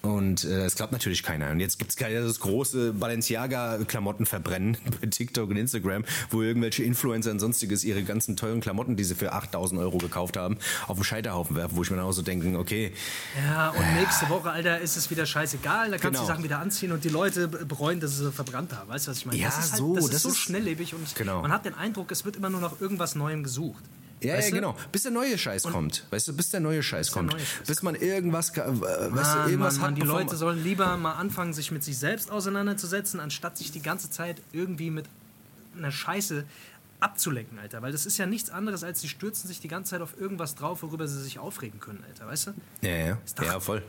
und 0.03 0.43
äh, 0.45 0.65
es 0.65 0.75
glaubt 0.75 0.91
natürlich 0.93 1.23
keiner. 1.23 1.49
Und 1.51 1.59
jetzt 1.59 1.79
gibt 1.79 1.91
es 1.91 1.97
das 1.97 2.39
große 2.39 2.93
Balenciaga-Klamottenverbrennen 2.93 4.77
bei 5.01 5.07
TikTok 5.07 5.49
und 5.49 5.57
Instagram, 5.57 6.03
wo 6.29 6.41
irgendwelche 6.41 6.83
Influencer 6.83 7.31
und 7.31 7.39
sonstiges 7.39 7.83
ihre 7.83 8.03
ganzen 8.03 8.35
teuren 8.35 8.61
Klamotten, 8.61 8.95
die 8.95 9.03
sie 9.03 9.15
für 9.15 9.33
8000 9.33 9.81
Euro 9.81 9.97
gekauft 9.97 10.37
haben, 10.37 10.57
auf 10.87 10.97
den 10.97 11.03
Scheiterhaufen 11.03 11.55
werfen, 11.55 11.75
wo 11.75 11.83
ich 11.83 11.89
mir 11.91 11.97
dann 11.97 12.05
auch 12.05 12.11
so 12.13 12.21
denke, 12.21 12.57
okay, 12.57 12.91
Ja, 13.45 13.69
und 13.71 13.93
nächste 13.95 14.29
Woche, 14.29 14.49
Alter, 14.51 14.79
ist 14.79 14.97
es 14.97 15.09
wieder 15.09 15.25
scheißegal. 15.25 15.91
Da 15.91 15.97
kannst 15.97 16.03
Genau. 16.03 16.19
du 16.19 16.25
die 16.25 16.27
Sachen 16.27 16.43
wieder 16.43 16.59
anziehen 16.59 16.91
und 16.91 17.03
die 17.03 17.09
Leute 17.09 17.47
be- 17.47 17.65
bereuen, 17.65 17.99
dass 17.99 18.17
sie 18.17 18.25
sie 18.25 18.31
verbrannt 18.31 18.73
haben. 18.73 18.89
Weißt 18.89 19.07
du, 19.07 19.11
was 19.11 19.17
ich 19.19 19.25
meine? 19.25 19.39
Ja, 19.39 19.47
das 19.47 19.57
ist 19.65 19.71
halt, 19.73 19.79
so, 19.79 19.95
das 19.95 20.05
ist 20.05 20.13
das 20.13 20.21
so 20.23 20.29
ist- 20.29 20.37
schnelllebig 20.37 20.93
und 20.93 21.15
Genau. 21.15 21.41
man 21.41 21.51
hat 21.51 21.65
den 21.65 21.73
Eindruck, 21.73 22.11
es 22.11 22.23
wird 22.23 22.35
immer 22.37 22.49
nur 22.49 22.61
nach 22.61 22.79
irgendwas 22.79 23.15
Neuem 23.15 23.43
gesucht. 23.43 23.83
Ja, 24.21 24.33
Weißt 24.35 24.49
ja, 24.49 24.55
du? 24.55 24.55
genau. 24.61 24.75
Bis 24.91 25.03
der 25.03 25.11
neue 25.11 25.37
Scheiß 25.37 25.63
kommt. 25.63 26.05
Weißt 26.09 26.27
du, 26.27 26.33
bis 26.35 26.49
der 26.49 26.59
neue 26.59 26.81
Scheiß 26.81 27.11
kommt. 27.11 27.31
neue 27.31 27.39
Scheiß 27.39 27.67
bis 27.67 27.83
man 27.83 27.93
irgendwas, 27.95 28.49
äh, 28.57 28.61
weißt 28.61 28.65
du, 28.65 28.79
Mann, 28.79 29.49
irgendwas 29.49 29.73
Mann, 29.75 29.81
hat. 29.81 29.81
Mann, 29.81 29.95
die 29.95 30.01
Leute 30.01 30.35
sollen 30.35 30.63
lieber 30.63 30.97
mal 30.97 31.13
anfangen, 31.13 31.53
sich 31.53 31.71
mit 31.71 31.83
sich 31.83 31.97
selbst 31.99 32.31
auseinanderzusetzen, 32.31 33.19
anstatt 33.19 33.57
sich 33.57 33.71
die 33.71 33.81
ganze 33.81 34.09
Zeit 34.09 34.41
irgendwie 34.53 34.89
mit 34.89 35.05
einer 35.77 35.91
Scheiße 35.91 36.45
abzulenken, 36.99 37.59
Alter. 37.59 37.81
Weil 37.83 37.91
das 37.91 38.07
ist 38.07 38.17
ja 38.17 38.25
nichts 38.25 38.49
anderes, 38.49 38.83
als 38.83 39.01
sie 39.01 39.07
stürzen 39.07 39.47
sich 39.47 39.59
die 39.59 39.67
ganze 39.67 39.91
Zeit 39.91 40.01
auf 40.01 40.19
irgendwas 40.19 40.55
drauf, 40.55 40.81
worüber 40.81 41.07
sie 41.07 41.21
sich 41.21 41.37
aufregen 41.37 41.79
können, 41.79 42.03
Alter, 42.07 42.27
weißt 42.27 42.47
du? 42.47 42.51
Ja, 42.81 42.89
ja. 42.95 43.17
doch- 43.35 43.43
Ja, 43.45 43.59
voll. 43.59 43.83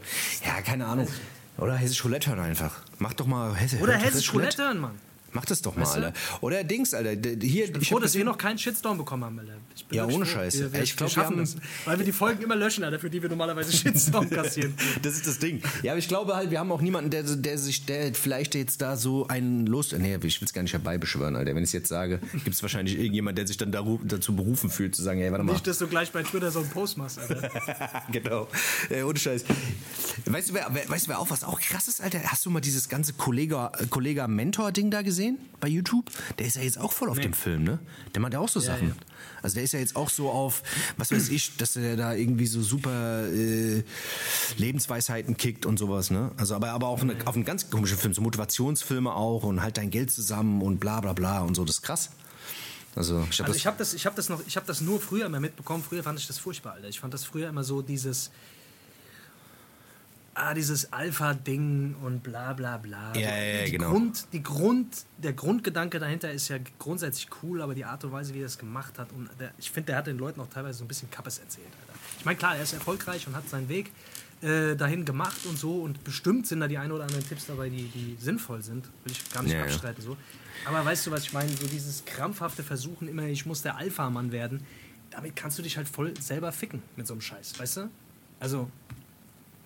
Ja, 0.45 0.61
keine 0.61 0.85
Ahnung. 0.87 1.09
Oder 1.57 1.75
hessisch 1.75 2.05
Roulette 2.05 2.31
hören 2.31 2.41
einfach. 2.41 2.83
Mach 2.99 3.15
doch 3.15 3.27
mal 3.27 3.55
Hesse, 3.57 3.79
Oder 3.79 3.95
hessisch 3.97 4.33
Roulette 4.33 4.63
hören, 4.63 4.79
Mann. 4.79 4.95
Mach 5.33 5.45
das 5.45 5.61
doch 5.63 5.77
mal, 5.77 5.83
Weißt 5.83 5.97
du? 5.97 6.05
Alter. 6.07 6.13
Oder 6.41 6.65
Dings, 6.65 6.95
Alter. 6.95 7.11
Hier, 7.41 7.65
Ich 7.67 7.73
bin 7.73 7.83
ich 7.83 7.89
froh, 7.89 7.99
dass 7.99 8.15
wir 8.15 8.25
noch 8.25 8.39
keinen 8.39 8.59
Shitstorm 8.59 8.97
bekommen 8.99 9.25
haben, 9.25 9.39
Alter. 9.39 9.53
Ja, 9.91 10.05
ohne 10.07 10.25
froh. 10.25 10.33
Scheiß. 10.35 10.59
Wir, 10.59 10.73
wir, 10.73 10.83
Ich 10.83 10.97
glaub, 10.97 11.15
wir 11.15 11.25
haben- 11.25 11.37
das. 11.39 11.57
Weil 11.85 11.99
wir 11.99 12.05
die 12.07 12.13
Folgen 12.13 12.43
immer 12.43 12.57
löschen, 12.57 12.83
Alter, 12.85 12.99
für 12.99 13.11
die 13.11 13.21
wir 13.23 13.29
normalerweise 13.29 13.73
Shitstorm 13.73 14.31
kassieren. 14.31 14.75
Das 15.03 15.15
ist 15.15 15.27
das 15.27 15.39
Ding. 15.39 15.63
Ja, 15.83 15.93
aber 15.93 15.99
ich 15.99 16.09
glaube 16.09 16.35
halt, 16.35 16.51
wir 16.51 16.59
haben 16.59 16.73
auch 16.73 16.81
niemanden, 16.81 17.11
der, 17.11 17.23
der 17.25 17.59
sich, 17.59 17.85
der 17.87 18.15
vielleicht 18.15 18.55
jetzt 18.55 18.81
da 18.81 18.97
so 18.97 19.29
einen 19.29 19.67
Lust. 19.67 19.93
Nee, 19.99 20.17
ich 20.23 20.41
will 20.41 20.47
es 20.47 20.53
gar 20.53 20.63
nicht 20.63 20.73
herbeibeschwören, 20.73 21.37
Alter. 21.37 21.55
Wenn 21.55 21.63
ich 21.63 21.69
es 21.69 21.73
jetzt 21.73 21.89
sage, 21.89 22.21
gibt 22.33 22.49
es 22.55 22.63
wahrscheinlich 22.63 22.97
irgendjemand, 22.99 23.37
der 23.37 23.47
sich 23.47 23.57
dann 23.59 23.71
dazu 23.73 24.35
berufen 24.35 24.71
fühlt, 24.71 24.95
zu 24.97 25.03
sagen, 25.03 25.21
hey, 25.21 25.31
warte 25.31 25.45
mal. 25.45 25.53
Nicht, 25.53 25.67
dass 25.67 25.79
du 25.79 25.87
gleich 25.89 26.11
bei 26.11 26.23
Twitter 26.23 26.51
so 26.51 26.61
einen 26.61 26.71
Post 26.71 26.97
machst, 26.99 27.19
Alter. 27.19 27.51
genau. 28.13 28.49
Äh, 28.89 29.03
ohne 29.03 29.19
Scheiß. 29.19 29.45
Weißt 30.25 30.51
du, 30.51 30.55
wer, 30.55 30.69
wer, 30.73 30.89
weißt 30.89 31.07
du, 31.07 31.11
wer 31.11 31.19
auch 31.19 31.31
was 31.31 31.45
auch 31.45 31.61
krass 31.61 31.87
ist, 31.89 32.01
Alter? 32.01 32.21
Hast 32.25 32.45
du 32.47 32.51
mal 32.51 32.61
dieses 32.61 32.89
ganze 32.89 33.13
Kollega-Mentor-Ding 33.13 34.91
da 34.91 35.03
gesehen 35.03 35.18
bei 35.61 35.69
YouTube? 35.69 36.11
Der 36.39 36.47
ist 36.47 36.57
ja 36.57 36.63
jetzt 36.63 36.79
auch 36.79 36.93
voll 36.93 37.11
auf 37.11 37.19
dem 37.19 37.33
Film, 37.33 37.65
ne? 37.65 37.79
Der 38.15 38.21
macht 38.21 38.33
ja 38.33 38.41
auch 38.41 38.49
so 38.49 38.61
Sachen. 38.61 38.89
ja. 38.89 38.95
Also 39.43 39.55
der 39.55 39.65
ist 39.65 39.73
ja 39.73 39.79
jetzt 39.79 39.97
auch 39.97 40.11
so 40.11 40.31
auf, 40.31 40.63
was 40.97 41.13
weiß 41.13 41.29
ich, 41.29 41.57
dass 41.57 41.77
er 41.77 41.97
da 41.97 42.15
irgendwie 42.15 42.47
so 42.47 42.63
super 42.63 43.29
äh, 43.29 43.83
Lebensweisheiten 44.57 45.37
kickt 45.37 45.67
und 45.67 45.79
sowas, 45.79 46.11
ne? 46.11 46.33
Also 46.37 46.55
aber, 46.55 46.71
aber 46.71 46.89
auch 46.89 47.01
eine, 47.03 47.17
auf 47.27 47.35
einen 47.35 47.45
ganz 47.45 47.71
komischen 47.71 47.99
Film, 47.99 48.15
so 48.15 48.23
Motivationsfilme 48.23 49.13
auch 49.13 49.45
und 49.45 49.63
halt 49.63 49.77
dein 49.77 49.91
Geld 49.91 50.11
zusammen 50.11 50.63
und 50.63 50.79
bla 50.81 51.01
bla 51.01 51.13
bla 51.13 51.43
und 51.43 51.55
so, 51.55 51.65
das 51.65 51.77
ist 51.77 51.83
krass. 51.83 52.11
Also 52.97 53.25
ich 53.31 53.39
habe 53.39 53.45
Also 53.49 53.53
das 53.53 53.57
ich 53.57 53.67
habe 53.67 53.77
das, 53.79 53.95
ich 53.95 54.07
hab 54.07 54.17
das 54.17 54.29
noch, 54.29 54.41
ich 54.47 54.57
habe 54.57 54.67
das 54.67 54.81
nur 54.81 55.01
früher 55.01 55.27
immer 55.27 55.41
mitbekommen. 55.41 55.85
Früher 55.87 56.03
fand 56.03 56.19
ich 56.19 56.27
das 56.27 56.39
furchtbar, 56.39 56.73
Alter. 56.73 56.89
Ich 56.89 56.99
fand 56.99 57.15
das 57.15 57.25
früher 57.25 57.49
immer 57.49 57.63
so 57.63 57.81
dieses, 57.81 58.31
ah, 60.39 60.55
dieses 60.55 60.93
Alpha-Ding 60.93 61.97
und 62.03 62.23
bla 62.23 62.53
bla 62.53 62.77
bla. 62.77 63.15
Ja, 63.15 63.37
ja, 63.37 63.65
die 63.65 63.73
genau. 63.73 63.91
Grund, 63.91 64.27
die 64.33 64.43
Grund, 64.43 65.05
der 65.19 65.33
Grundgedanke 65.33 65.99
dahinter 65.99 66.33
ist 66.33 66.49
ja 66.49 66.59
grundsätzlich 66.79 67.29
cool, 67.43 67.61
aber 67.61 67.75
die 67.75 67.85
Art 67.85 68.05
und 68.05 68.13
Weise, 68.13 68.35
wie 68.35 68.41
er 68.41 68.47
es 68.47 68.59
gemacht 68.59 68.99
hat, 68.99 69.13
und 69.13 69.29
der, 69.39 69.53
ich 69.59 69.71
finde, 69.71 69.89
der 69.89 69.97
hat 69.97 70.07
den 70.07 70.19
Leuten 70.19 70.41
auch 70.41 70.49
teilweise 70.49 70.79
so 70.79 70.85
ein 70.85 70.89
bisschen 70.89 71.11
Kappes 71.11 71.39
erzählt, 71.39 71.69
Alter. 71.81 71.99
Ich 72.19 72.25
meine, 72.25 72.39
klar, 72.39 72.57
er 72.57 72.63
ist 72.63 72.73
erfolgreich 72.73 73.27
und 73.27 73.37
hat 73.37 73.49
seinen 73.49 73.69
Weg 73.69 73.91
äh, 74.43 74.77
dahin 74.77 75.05
gemacht 75.05 75.47
und 75.47 75.59
so 75.59 75.83
und 75.83 76.05
bestimmt 76.05 76.47
sind 76.47 76.61
da 76.61 76.69
die 76.69 76.79
ein 76.79 76.93
oder 76.93 77.05
anderen 77.05 77.27
Tipps 77.27 77.47
dabei, 77.47 77.69
die, 77.69 77.89
die 77.89 78.17
sinnvoll 78.21 78.63
sind, 78.63 78.87
will 79.05 79.13
ich 79.13 79.31
gar 79.33 79.43
nicht 79.43 79.53
ja. 79.53 79.63
abstreiten 79.63 80.03
so. 80.03 80.17
Aber 80.65 80.85
weißt 80.85 81.07
du, 81.07 81.11
was 81.11 81.25
ich 81.25 81.33
meine? 81.33 81.51
So 81.51 81.67
dieses 81.67 82.05
krampfhafte 82.05 82.63
Versuchen, 82.63 83.09
immer 83.09 83.25
ich 83.25 83.47
muss 83.47 83.63
der 83.63 83.77
Alpha-Mann 83.77 84.33
werden, 84.33 84.65
damit 85.11 85.37
kannst 85.37 85.59
du 85.59 85.63
dich 85.63 85.77
halt 85.77 85.89
voll 85.89 86.15
selber 86.21 86.53
ficken 86.53 86.83
mit 86.97 87.07
so 87.07 87.15
einem 87.15 87.21
Scheiß, 87.21 87.59
weißt 87.59 87.77
du? 87.79 87.91
Also, 88.41 88.71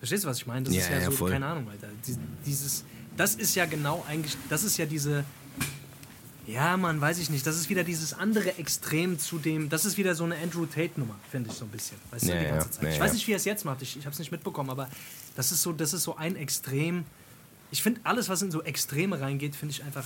verstehst 0.03 0.23
du, 0.25 0.27
was 0.27 0.37
ich 0.37 0.45
meine? 0.47 0.65
Das 0.65 0.73
Ja, 0.75 0.81
ist 0.81 0.89
ja, 0.89 0.97
ja, 0.99 1.05
so, 1.05 1.11
voll. 1.11 1.31
keine 1.31 1.45
Ahnung, 1.45 1.69
Alter. 1.69 1.87
Die- 2.07 2.17
Dieses, 2.45 2.83
das 3.17 3.35
ist 3.35 3.55
ja 3.55 3.65
genau 3.65 4.03
eigentlich, 4.07 4.35
das 4.49 4.63
ist 4.63 4.77
ja 4.77 4.85
diese, 4.85 5.23
ja, 6.45 6.75
Mann, 6.75 6.99
weiß 6.99 7.19
ich 7.19 7.29
nicht. 7.29 7.47
Das 7.47 7.55
ist 7.55 7.69
wieder 7.69 7.85
dieses 7.85 8.13
andere 8.13 8.57
Extrem 8.57 9.17
zu 9.17 9.37
dem. 9.39 9.69
Das 9.69 9.85
ist 9.85 9.97
wieder 9.97 10.13
so 10.13 10.25
eine 10.25 10.35
Andrew 10.37 10.65
Tate-Nummer, 10.65 11.15
finde 11.31 11.49
ich 11.49 11.55
so 11.55 11.63
ein 11.63 11.69
bisschen. 11.71 11.97
Weißt 12.11 12.25
Ja, 12.25 12.33
du, 12.35 12.39
die 12.41 12.45
ganze 12.49 12.71
Zeit. 12.71 12.83
ja, 12.83 12.89
ich 12.89 12.99
weiß 12.99 13.13
nicht, 13.13 13.25
wie 13.27 13.31
er 13.31 13.37
es 13.37 13.45
jetzt 13.45 13.63
macht. 13.63 13.81
Ich, 13.81 13.95
ich 13.97 14.05
habe 14.05 14.11
es 14.13 14.19
nicht 14.19 14.31
mitbekommen, 14.31 14.69
aber 14.69 14.89
das 15.37 15.51
ist 15.53 15.61
so, 15.61 15.71
das 15.71 15.93
ist 15.93 16.03
so 16.03 16.17
ein 16.17 16.35
Extrem. 16.35 17.05
Ich 17.71 17.81
finde 17.81 18.01
alles, 18.03 18.27
was 18.27 18.41
in 18.41 18.51
so 18.51 18.61
Extreme 18.61 19.19
reingeht, 19.21 19.55
finde 19.55 19.73
ich 19.73 19.83
einfach, 19.83 20.03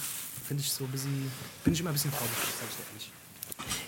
finde 0.47 0.61
ich 0.61 0.71
so 0.71 0.83
ein 0.85 0.91
bisschen, 0.91 1.31
bin 1.63 1.73
ich 1.73 1.79
immer 1.79 1.89
ein 1.89 1.93
bisschen 1.93 2.11
vorsichtig, 2.11 2.49
sag 2.59 2.69
ich 2.69 2.75
dir 2.75 2.83
ehrlich. 2.91 3.11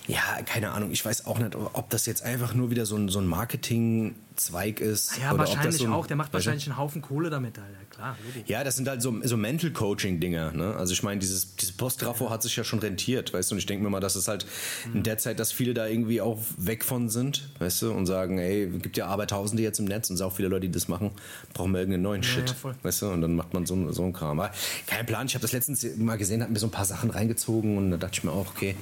Ja, 0.07 0.21
keine 0.45 0.71
Ahnung. 0.71 0.89
Ich 0.91 1.05
weiß 1.05 1.27
auch 1.27 1.37
nicht, 1.37 1.55
ob 1.55 1.89
das 1.91 2.07
jetzt 2.07 2.23
einfach 2.23 2.55
nur 2.55 2.71
wieder 2.71 2.87
so 2.87 2.95
ein, 2.95 3.09
so 3.09 3.19
ein 3.19 3.27
Marketing-Zweig 3.27 4.79
ist. 4.79 5.17
Ja, 5.17 5.31
oder 5.33 5.43
ob 5.43 5.45
das 5.45 5.55
wahrscheinlich 5.55 5.77
so 5.81 5.85
ein, 5.85 5.93
auch. 5.93 6.07
Der 6.07 6.15
macht 6.17 6.33
wahrscheinlich 6.33 6.65
einen 6.67 6.77
Haufen 6.77 7.01
Kohle 7.03 7.29
damit, 7.29 7.59
Alter. 7.59 7.77
Klar, 7.91 8.17
Logo. 8.25 8.43
Ja, 8.47 8.63
das 8.63 8.75
sind 8.75 8.87
halt 8.87 9.03
so, 9.03 9.15
so 9.23 9.37
Mental-Coaching-Dinger. 9.37 10.53
Ne? 10.53 10.75
Also 10.75 10.93
ich 10.93 11.03
meine, 11.03 11.19
dieses, 11.19 11.55
dieses 11.57 11.75
Postrafo 11.77 12.31
hat 12.31 12.41
sich 12.41 12.55
ja 12.55 12.63
schon 12.63 12.79
rentiert, 12.79 13.33
weißt 13.33 13.51
du? 13.51 13.55
Und 13.55 13.59
ich 13.59 13.67
denke 13.67 13.83
mir 13.83 13.89
mal, 13.91 13.99
dass 13.99 14.15
es 14.15 14.27
halt 14.27 14.47
Mhm. 14.87 14.95
in 14.97 15.03
der 15.03 15.17
Zeit, 15.19 15.39
dass 15.39 15.51
viele 15.51 15.73
da 15.75 15.85
irgendwie 15.85 16.21
auch 16.21 16.39
weg 16.57 16.83
von 16.83 17.09
sind, 17.09 17.49
weißt 17.59 17.83
du? 17.83 17.91
Und 17.91 18.07
sagen, 18.07 18.39
ey, 18.39 18.67
gibt 18.67 18.97
ja 18.97 19.05
Abertausende 19.07 19.61
jetzt 19.61 19.79
im 19.79 19.85
Netz 19.85 20.09
und 20.09 20.15
es 20.15 20.19
sind 20.19 20.27
auch 20.27 20.33
viele 20.35 20.47
Leute, 20.47 20.61
die 20.67 20.71
das 20.71 20.87
machen, 20.87 21.11
brauchen 21.53 21.71
wir 21.71 21.79
irgendeinen 21.81 22.03
neuen 22.03 22.23
Shit, 22.23 22.55
ja, 22.63 22.75
weißt 22.81 23.03
du? 23.03 23.09
Und 23.09 23.21
dann 23.21 23.35
macht 23.35 23.53
man 23.53 23.65
so, 23.67 23.91
so 23.91 24.03
einen 24.03 24.13
Kram. 24.13 24.39
Aber 24.39 24.51
kein 24.87 25.05
Plan. 25.05 25.27
Ich 25.27 25.35
habe 25.35 25.43
das 25.43 25.51
letztens 25.51 25.85
mal 25.97 26.17
gesehen, 26.17 26.41
hat 26.41 26.49
mir 26.49 26.59
so 26.59 26.67
ein 26.67 26.71
paar 26.71 26.85
Sachen 26.85 27.11
reingezogen 27.11 27.77
und 27.77 27.91
da 27.91 27.97
dachte 27.97 28.17
ich 28.19 28.23
mir 28.23 28.31
auch, 28.31 28.47
okay. 28.55 28.75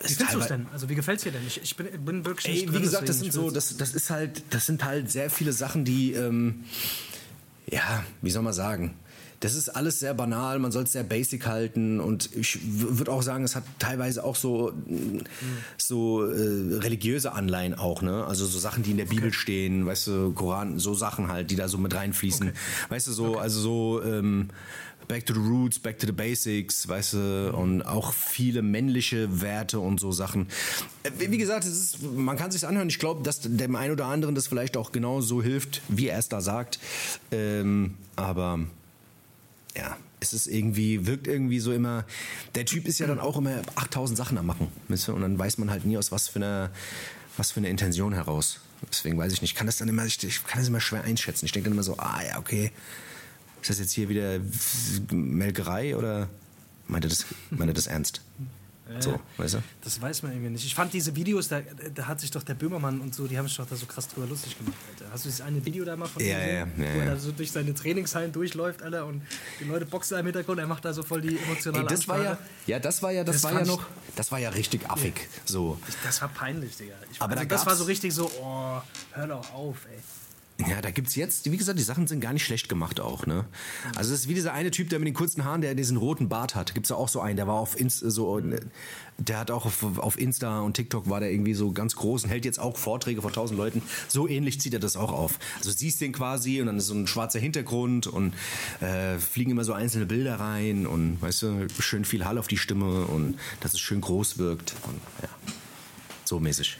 Wie 0.00 0.08
findest 0.08 0.34
du 0.34 0.38
es 0.40 0.46
denn? 0.48 0.66
Also, 0.72 0.88
wie 0.88 0.94
gefällt 0.94 1.18
es 1.18 1.24
dir 1.24 1.32
denn? 1.32 1.46
Ich, 1.46 1.62
ich 1.62 1.76
bin, 1.76 1.86
bin 2.04 2.24
wirklich 2.24 2.46
nicht 2.48 2.62
Ey, 2.62 2.68
wie 2.68 2.72
drin, 2.72 2.82
gesagt, 2.82 3.08
das 3.08 3.20
sind 3.20 3.32
so, 3.32 3.50
das, 3.50 3.76
das 3.76 3.94
ist 3.94 4.10
halt, 4.10 4.42
das 4.50 4.66
sind 4.66 4.84
halt 4.84 5.10
sehr 5.10 5.30
viele 5.30 5.52
Sachen, 5.52 5.84
die, 5.84 6.12
ähm, 6.12 6.64
ja, 7.70 8.04
wie 8.20 8.30
soll 8.30 8.42
man 8.42 8.52
sagen? 8.52 8.94
Das 9.40 9.54
ist 9.54 9.68
alles 9.68 10.00
sehr 10.00 10.14
banal, 10.14 10.58
man 10.58 10.72
soll 10.72 10.84
es 10.84 10.92
sehr 10.92 11.02
basic 11.02 11.46
halten 11.46 12.00
und 12.00 12.30
ich 12.34 12.58
würde 12.62 13.12
auch 13.12 13.20
sagen, 13.20 13.44
es 13.44 13.54
hat 13.54 13.64
teilweise 13.78 14.24
auch 14.24 14.36
so, 14.36 14.72
mm, 14.86 15.18
so 15.76 16.24
äh, 16.24 16.78
religiöse 16.78 17.32
Anleihen 17.32 17.74
auch, 17.74 18.00
ne? 18.00 18.24
Also 18.24 18.46
so 18.46 18.58
Sachen, 18.58 18.82
die 18.84 18.92
in 18.92 18.96
der 18.96 19.04
Bibel 19.04 19.34
stehen, 19.34 19.84
weißt 19.84 20.06
du, 20.06 20.32
Koran, 20.32 20.78
so 20.78 20.94
Sachen 20.94 21.28
halt, 21.28 21.50
die 21.50 21.56
da 21.56 21.68
so 21.68 21.76
mit 21.76 21.94
reinfließen. 21.94 22.52
Weißt 22.88 23.06
du, 23.06 23.12
so, 23.12 23.36
also 23.36 23.60
so, 23.60 24.02
ähm, 24.02 24.48
Back 25.08 25.26
to 25.26 25.34
the 25.34 25.40
Roots, 25.40 25.78
Back 25.78 25.98
to 25.98 26.06
the 26.06 26.12
Basics, 26.12 26.88
weißt 26.88 27.12
du, 27.14 27.52
und 27.54 27.82
auch 27.82 28.12
viele 28.12 28.62
männliche 28.62 29.40
Werte 29.40 29.80
und 29.80 30.00
so 30.00 30.12
Sachen. 30.12 30.48
Äh, 31.02 31.10
Wie 31.30 31.38
gesagt, 31.38 31.64
es 31.64 31.76
ist, 31.76 32.02
man 32.02 32.36
kann 32.36 32.50
sich 32.50 32.66
anhören. 32.66 32.88
Ich 32.88 32.98
glaube, 32.98 33.22
dass 33.22 33.40
dem 33.42 33.76
einen 33.76 33.92
oder 33.92 34.06
anderen 34.06 34.34
das 34.34 34.46
vielleicht 34.46 34.76
auch 34.76 34.92
genau 34.92 35.20
so 35.20 35.42
hilft, 35.42 35.82
wie 35.88 36.08
er 36.08 36.18
es 36.18 36.28
da 36.28 36.40
sagt. 36.40 36.78
Ähm, 37.30 37.94
aber 38.16 38.60
ja, 39.76 39.96
es 40.20 40.32
ist 40.32 40.46
irgendwie, 40.46 41.06
wirkt 41.06 41.26
irgendwie 41.26 41.60
so 41.60 41.72
immer, 41.72 42.04
der 42.54 42.64
Typ 42.64 42.88
ist 42.88 42.98
ja 42.98 43.06
dann 43.06 43.20
auch 43.20 43.36
immer 43.36 43.62
8000 43.74 44.16
Sachen 44.16 44.38
am 44.38 44.46
machen, 44.46 44.68
weißt 44.88 45.08
du, 45.08 45.12
und 45.14 45.22
dann 45.22 45.38
weiß 45.38 45.58
man 45.58 45.70
halt 45.70 45.84
nie 45.84 45.98
aus 45.98 46.12
was 46.12 46.28
für 46.28 46.38
einer, 46.38 46.70
was 47.36 47.52
für 47.52 47.60
eine 47.60 47.68
Intention 47.68 48.12
heraus. 48.14 48.60
Deswegen 48.90 49.18
weiß 49.18 49.32
ich 49.32 49.42
nicht, 49.42 49.52
ich 49.52 49.56
kann 49.56 49.66
das 49.66 49.78
dann 49.78 49.88
immer, 49.88 50.04
ich, 50.04 50.22
ich 50.22 50.44
kann 50.44 50.60
das 50.60 50.68
immer 50.68 50.80
schwer 50.80 51.04
einschätzen. 51.04 51.46
Ich 51.46 51.52
denke 51.52 51.68
dann 51.68 51.74
immer 51.74 51.82
so, 51.82 51.96
ah 51.98 52.20
ja, 52.26 52.38
okay, 52.38 52.70
ist 53.64 53.70
das 53.70 53.78
jetzt 53.78 53.92
hier 53.92 54.10
wieder 54.10 54.40
Melkerei 55.10 55.96
oder 55.96 56.28
meint 56.86 57.04
er 57.04 57.08
das, 57.08 57.24
meint 57.50 57.70
er 57.70 57.74
das 57.74 57.86
ernst? 57.86 58.20
So, 59.00 59.18
weißt 59.38 59.54
du? 59.54 59.58
Das 59.82 59.98
weiß 60.02 60.22
man 60.24 60.32
irgendwie 60.32 60.50
nicht. 60.50 60.66
Ich 60.66 60.74
fand 60.74 60.92
diese 60.92 61.16
Videos, 61.16 61.48
da, 61.48 61.62
da 61.94 62.06
hat 62.06 62.20
sich 62.20 62.30
doch 62.30 62.42
der 62.42 62.52
Böhmermann 62.52 63.00
und 63.00 63.14
so, 63.14 63.26
die 63.26 63.38
haben 63.38 63.48
sich 63.48 63.56
doch 63.56 63.66
da 63.66 63.74
so 63.76 63.86
krass 63.86 64.06
drüber 64.08 64.26
lustig 64.26 64.58
gemacht, 64.58 64.76
Alter. 64.92 65.10
Hast 65.10 65.24
du 65.24 65.30
dieses 65.30 65.40
eine 65.40 65.64
Video 65.64 65.86
da 65.86 65.96
mal 65.96 66.04
von 66.06 66.20
ihm 66.22 66.28
Ja, 66.28 66.38
ja, 66.38 66.58
ja, 66.58 66.66
Wo 66.76 66.82
er 67.00 67.06
da 67.06 67.16
so 67.16 67.32
durch 67.32 67.50
seine 67.50 67.72
Trainingshallen 67.72 68.30
durchläuft, 68.32 68.82
Alter, 68.82 69.06
und 69.06 69.22
die 69.58 69.64
Leute 69.64 69.86
boxen 69.86 70.16
da 70.16 70.20
im 70.20 70.26
Hintergrund, 70.26 70.58
er 70.60 70.66
macht 70.66 70.84
da 70.84 70.92
so 70.92 71.02
voll 71.02 71.22
die 71.22 71.38
emotionale 71.38 71.84
Ey, 71.84 71.88
das 71.88 72.06
war 72.06 72.22
ja, 72.22 72.38
ja, 72.66 72.78
das 72.78 73.02
war 73.02 73.10
ja, 73.12 73.24
das, 73.24 73.36
Das 73.36 73.44
war 73.44 73.52
ja 73.54 73.60
ich- 73.62 73.66
noch, 73.68 73.86
das 74.16 74.30
war 74.30 74.38
ja 74.38 74.50
richtig 74.50 74.90
affig, 74.90 75.14
so. 75.46 75.78
Das 76.04 76.20
war 76.20 76.28
peinlich, 76.28 76.76
Digga. 76.76 76.92
Ich, 77.10 77.22
Aber 77.22 77.32
also 77.32 77.42
da 77.42 77.48
das 77.48 77.64
war 77.64 77.76
so 77.76 77.84
richtig 77.84 78.12
so, 78.12 78.30
oh, 78.42 78.82
hör 79.12 79.26
doch 79.26 79.50
auf, 79.54 79.78
ey. 79.90 79.98
Ja, 80.68 80.80
da 80.80 80.90
gibt's 80.90 81.14
jetzt, 81.14 81.50
wie 81.50 81.56
gesagt, 81.56 81.78
die 81.78 81.82
Sachen 81.82 82.06
sind 82.06 82.20
gar 82.20 82.32
nicht 82.32 82.44
schlecht 82.44 82.68
gemacht 82.68 83.00
auch, 83.00 83.26
ne? 83.26 83.44
Also 83.96 84.10
das 84.10 84.20
ist 84.20 84.28
wie 84.28 84.34
dieser 84.34 84.52
eine 84.52 84.70
Typ, 84.70 84.88
der 84.88 84.98
mit 84.98 85.08
den 85.08 85.14
kurzen 85.14 85.44
Haaren, 85.44 85.60
der 85.60 85.74
diesen 85.74 85.96
roten 85.96 86.28
Bart 86.28 86.54
hat. 86.54 86.74
Gibt's 86.74 86.88
da 86.88 86.94
auch 86.94 87.08
so 87.08 87.20
einen, 87.20 87.36
der 87.36 87.46
war 87.46 87.54
auf 87.54 87.78
Insta 87.78 88.10
so, 88.10 88.40
der 89.18 89.38
hat 89.38 89.50
auch 89.50 89.66
auf, 89.66 89.98
auf 89.98 90.18
Insta 90.18 90.60
und 90.60 90.74
TikTok 90.74 91.08
war 91.08 91.20
der 91.20 91.30
irgendwie 91.30 91.54
so 91.54 91.72
ganz 91.72 91.96
groß 91.96 92.24
und 92.24 92.30
hält 92.30 92.44
jetzt 92.44 92.58
auch 92.58 92.76
Vorträge 92.76 93.22
vor 93.22 93.32
tausend 93.32 93.58
Leuten. 93.58 93.82
So 94.08 94.28
ähnlich 94.28 94.60
zieht 94.60 94.74
er 94.74 94.80
das 94.80 94.96
auch 94.96 95.12
auf. 95.12 95.38
Also 95.58 95.70
siehst 95.70 96.00
den 96.00 96.12
quasi 96.12 96.60
und 96.60 96.66
dann 96.66 96.78
ist 96.78 96.86
so 96.86 96.94
ein 96.94 97.06
schwarzer 97.06 97.38
Hintergrund 97.38 98.06
und 98.06 98.34
äh, 98.80 99.18
fliegen 99.18 99.50
immer 99.50 99.64
so 99.64 99.72
einzelne 99.72 100.06
Bilder 100.06 100.40
rein 100.40 100.86
und 100.86 101.20
weißt 101.20 101.42
du, 101.42 101.66
schön 101.78 102.04
viel 102.04 102.24
Hall 102.24 102.38
auf 102.38 102.48
die 102.48 102.58
Stimme 102.58 103.06
und 103.06 103.38
dass 103.60 103.72
es 103.72 103.80
schön 103.80 104.00
groß 104.00 104.38
wirkt 104.38 104.74
und 104.86 105.00
ja, 105.22 105.28
so 106.24 106.40
mäßig. 106.40 106.78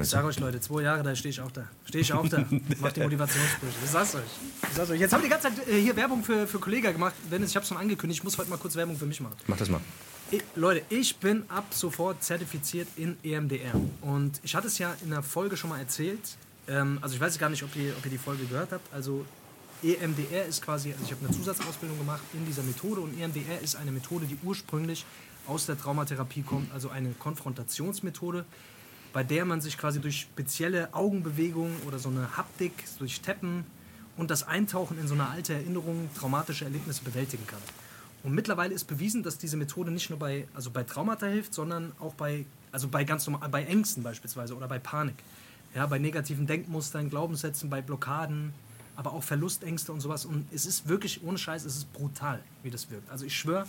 Ich 0.00 0.08
sag 0.08 0.24
euch, 0.24 0.38
Leute, 0.38 0.60
zwei 0.60 0.82
Jahre, 0.82 1.02
da 1.02 1.14
stehe 1.16 1.30
ich 1.30 1.40
auch 1.40 1.50
da. 1.50 1.64
Stehe 1.86 2.02
ich 2.02 2.12
auch 2.12 2.28
da. 2.28 2.44
Mach 2.80 2.92
die 2.92 3.00
Motivationssprüche. 3.00 3.72
Ich 3.82 3.90
sag's 3.90 4.14
euch. 4.14 4.22
Ich 4.62 4.74
sag's 4.74 4.90
euch. 4.90 5.00
Jetzt 5.00 5.12
haben 5.12 5.22
wir 5.22 5.28
die 5.28 5.30
ganze 5.30 5.48
Zeit 5.54 5.68
äh, 5.68 5.80
hier 5.80 5.96
Werbung 5.96 6.22
für, 6.22 6.46
für 6.46 6.58
Kollega 6.58 6.92
gemacht. 6.92 7.14
Dennis, 7.30 7.50
ich 7.50 7.56
hab's 7.56 7.68
schon 7.68 7.78
angekündigt. 7.78 8.20
Ich 8.20 8.24
muss 8.24 8.36
heute 8.38 8.50
mal 8.50 8.58
kurz 8.58 8.76
Werbung 8.76 8.96
für 8.96 9.06
mich 9.06 9.20
machen. 9.20 9.36
Mach 9.46 9.56
das 9.56 9.68
mal. 9.68 9.80
Ich, 10.30 10.42
Leute, 10.54 10.82
ich 10.90 11.16
bin 11.16 11.44
ab 11.48 11.66
sofort 11.70 12.22
zertifiziert 12.22 12.88
in 12.96 13.16
EMDR. 13.24 13.72
Und 14.02 14.40
ich 14.42 14.54
hatte 14.54 14.66
es 14.66 14.78
ja 14.78 14.94
in 15.02 15.10
der 15.10 15.22
Folge 15.22 15.56
schon 15.56 15.70
mal 15.70 15.78
erzählt. 15.78 16.20
Ähm, 16.68 16.98
also 17.00 17.14
ich 17.14 17.20
weiß 17.20 17.38
gar 17.38 17.48
nicht, 17.48 17.62
ob 17.62 17.74
ihr, 17.74 17.94
ob 17.96 18.04
ihr 18.04 18.10
die 18.10 18.18
Folge 18.18 18.44
gehört 18.44 18.72
habt. 18.72 18.92
Also 18.92 19.24
EMDR 19.82 20.44
ist 20.46 20.62
quasi, 20.62 20.92
also 20.92 21.04
ich 21.04 21.12
habe 21.12 21.24
eine 21.24 21.34
Zusatzausbildung 21.34 21.98
gemacht 21.98 22.22
in 22.34 22.44
dieser 22.44 22.62
Methode 22.62 23.00
und 23.00 23.18
EMDR 23.18 23.60
ist 23.62 23.76
eine 23.76 23.92
Methode, 23.92 24.26
die 24.26 24.36
ursprünglich 24.42 25.06
aus 25.46 25.66
der 25.66 25.78
Traumatherapie 25.78 26.42
kommt, 26.42 26.72
also 26.72 26.90
eine 26.90 27.10
Konfrontationsmethode, 27.12 28.44
bei 29.18 29.24
der 29.24 29.44
man 29.44 29.60
sich 29.60 29.76
quasi 29.76 30.00
durch 30.00 30.20
spezielle 30.20 30.94
Augenbewegungen 30.94 31.74
oder 31.88 31.98
so 31.98 32.08
eine 32.08 32.36
Haptik, 32.36 32.84
durch 33.00 33.20
Teppen 33.20 33.64
und 34.16 34.30
das 34.30 34.46
Eintauchen 34.46 34.96
in 34.96 35.08
so 35.08 35.14
eine 35.14 35.28
alte 35.28 35.54
Erinnerung 35.54 36.08
traumatische 36.16 36.64
Erlebnisse 36.64 37.02
bewältigen 37.02 37.44
kann. 37.44 37.58
Und 38.22 38.32
mittlerweile 38.32 38.72
ist 38.72 38.84
bewiesen, 38.84 39.24
dass 39.24 39.36
diese 39.36 39.56
Methode 39.56 39.90
nicht 39.90 40.08
nur 40.08 40.20
bei, 40.20 40.46
also 40.54 40.70
bei 40.70 40.84
Traumata 40.84 41.26
hilft, 41.26 41.52
sondern 41.52 41.90
auch 41.98 42.14
bei, 42.14 42.44
also 42.70 42.86
bei 42.86 43.02
ganz 43.02 43.26
normal, 43.26 43.48
bei 43.48 43.64
Ängsten 43.64 44.04
beispielsweise 44.04 44.54
oder 44.54 44.68
bei 44.68 44.78
Panik. 44.78 45.16
Ja, 45.74 45.84
bei 45.86 45.98
negativen 45.98 46.46
Denkmustern, 46.46 47.10
Glaubenssätzen, 47.10 47.68
bei 47.68 47.82
Blockaden, 47.82 48.54
aber 48.94 49.14
auch 49.14 49.24
Verlustängste 49.24 49.92
und 49.92 50.00
sowas. 50.00 50.26
Und 50.26 50.46
es 50.52 50.64
ist 50.64 50.86
wirklich, 50.86 51.24
ohne 51.24 51.38
Scheiß, 51.38 51.64
es 51.64 51.76
ist 51.76 51.92
brutal, 51.92 52.40
wie 52.62 52.70
das 52.70 52.88
wirkt. 52.88 53.10
Also 53.10 53.24
ich 53.24 53.36
schwöre, 53.36 53.66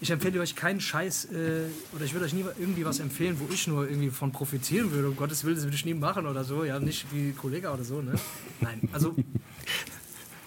ich 0.00 0.10
empfehle 0.10 0.40
euch 0.40 0.56
keinen 0.56 0.80
Scheiß 0.80 1.26
äh, 1.26 1.66
oder 1.94 2.04
ich 2.04 2.12
würde 2.14 2.24
euch 2.26 2.32
nie 2.32 2.44
irgendwie 2.58 2.84
was 2.84 3.00
empfehlen, 3.00 3.38
wo 3.38 3.52
ich 3.52 3.66
nur 3.66 3.88
irgendwie 3.88 4.10
von 4.10 4.32
profitieren 4.32 4.90
würde. 4.92 5.08
Um 5.10 5.16
Gottes 5.16 5.44
Willen, 5.44 5.56
das 5.56 5.64
würde 5.64 5.76
ich 5.76 5.84
nie 5.84 5.94
machen 5.94 6.26
oder 6.26 6.44
so. 6.44 6.64
Ja, 6.64 6.78
nicht 6.78 7.06
wie 7.12 7.32
Kollege 7.32 7.70
oder 7.70 7.84
so, 7.84 8.00
ne? 8.00 8.14
Nein, 8.60 8.80
also 8.92 9.14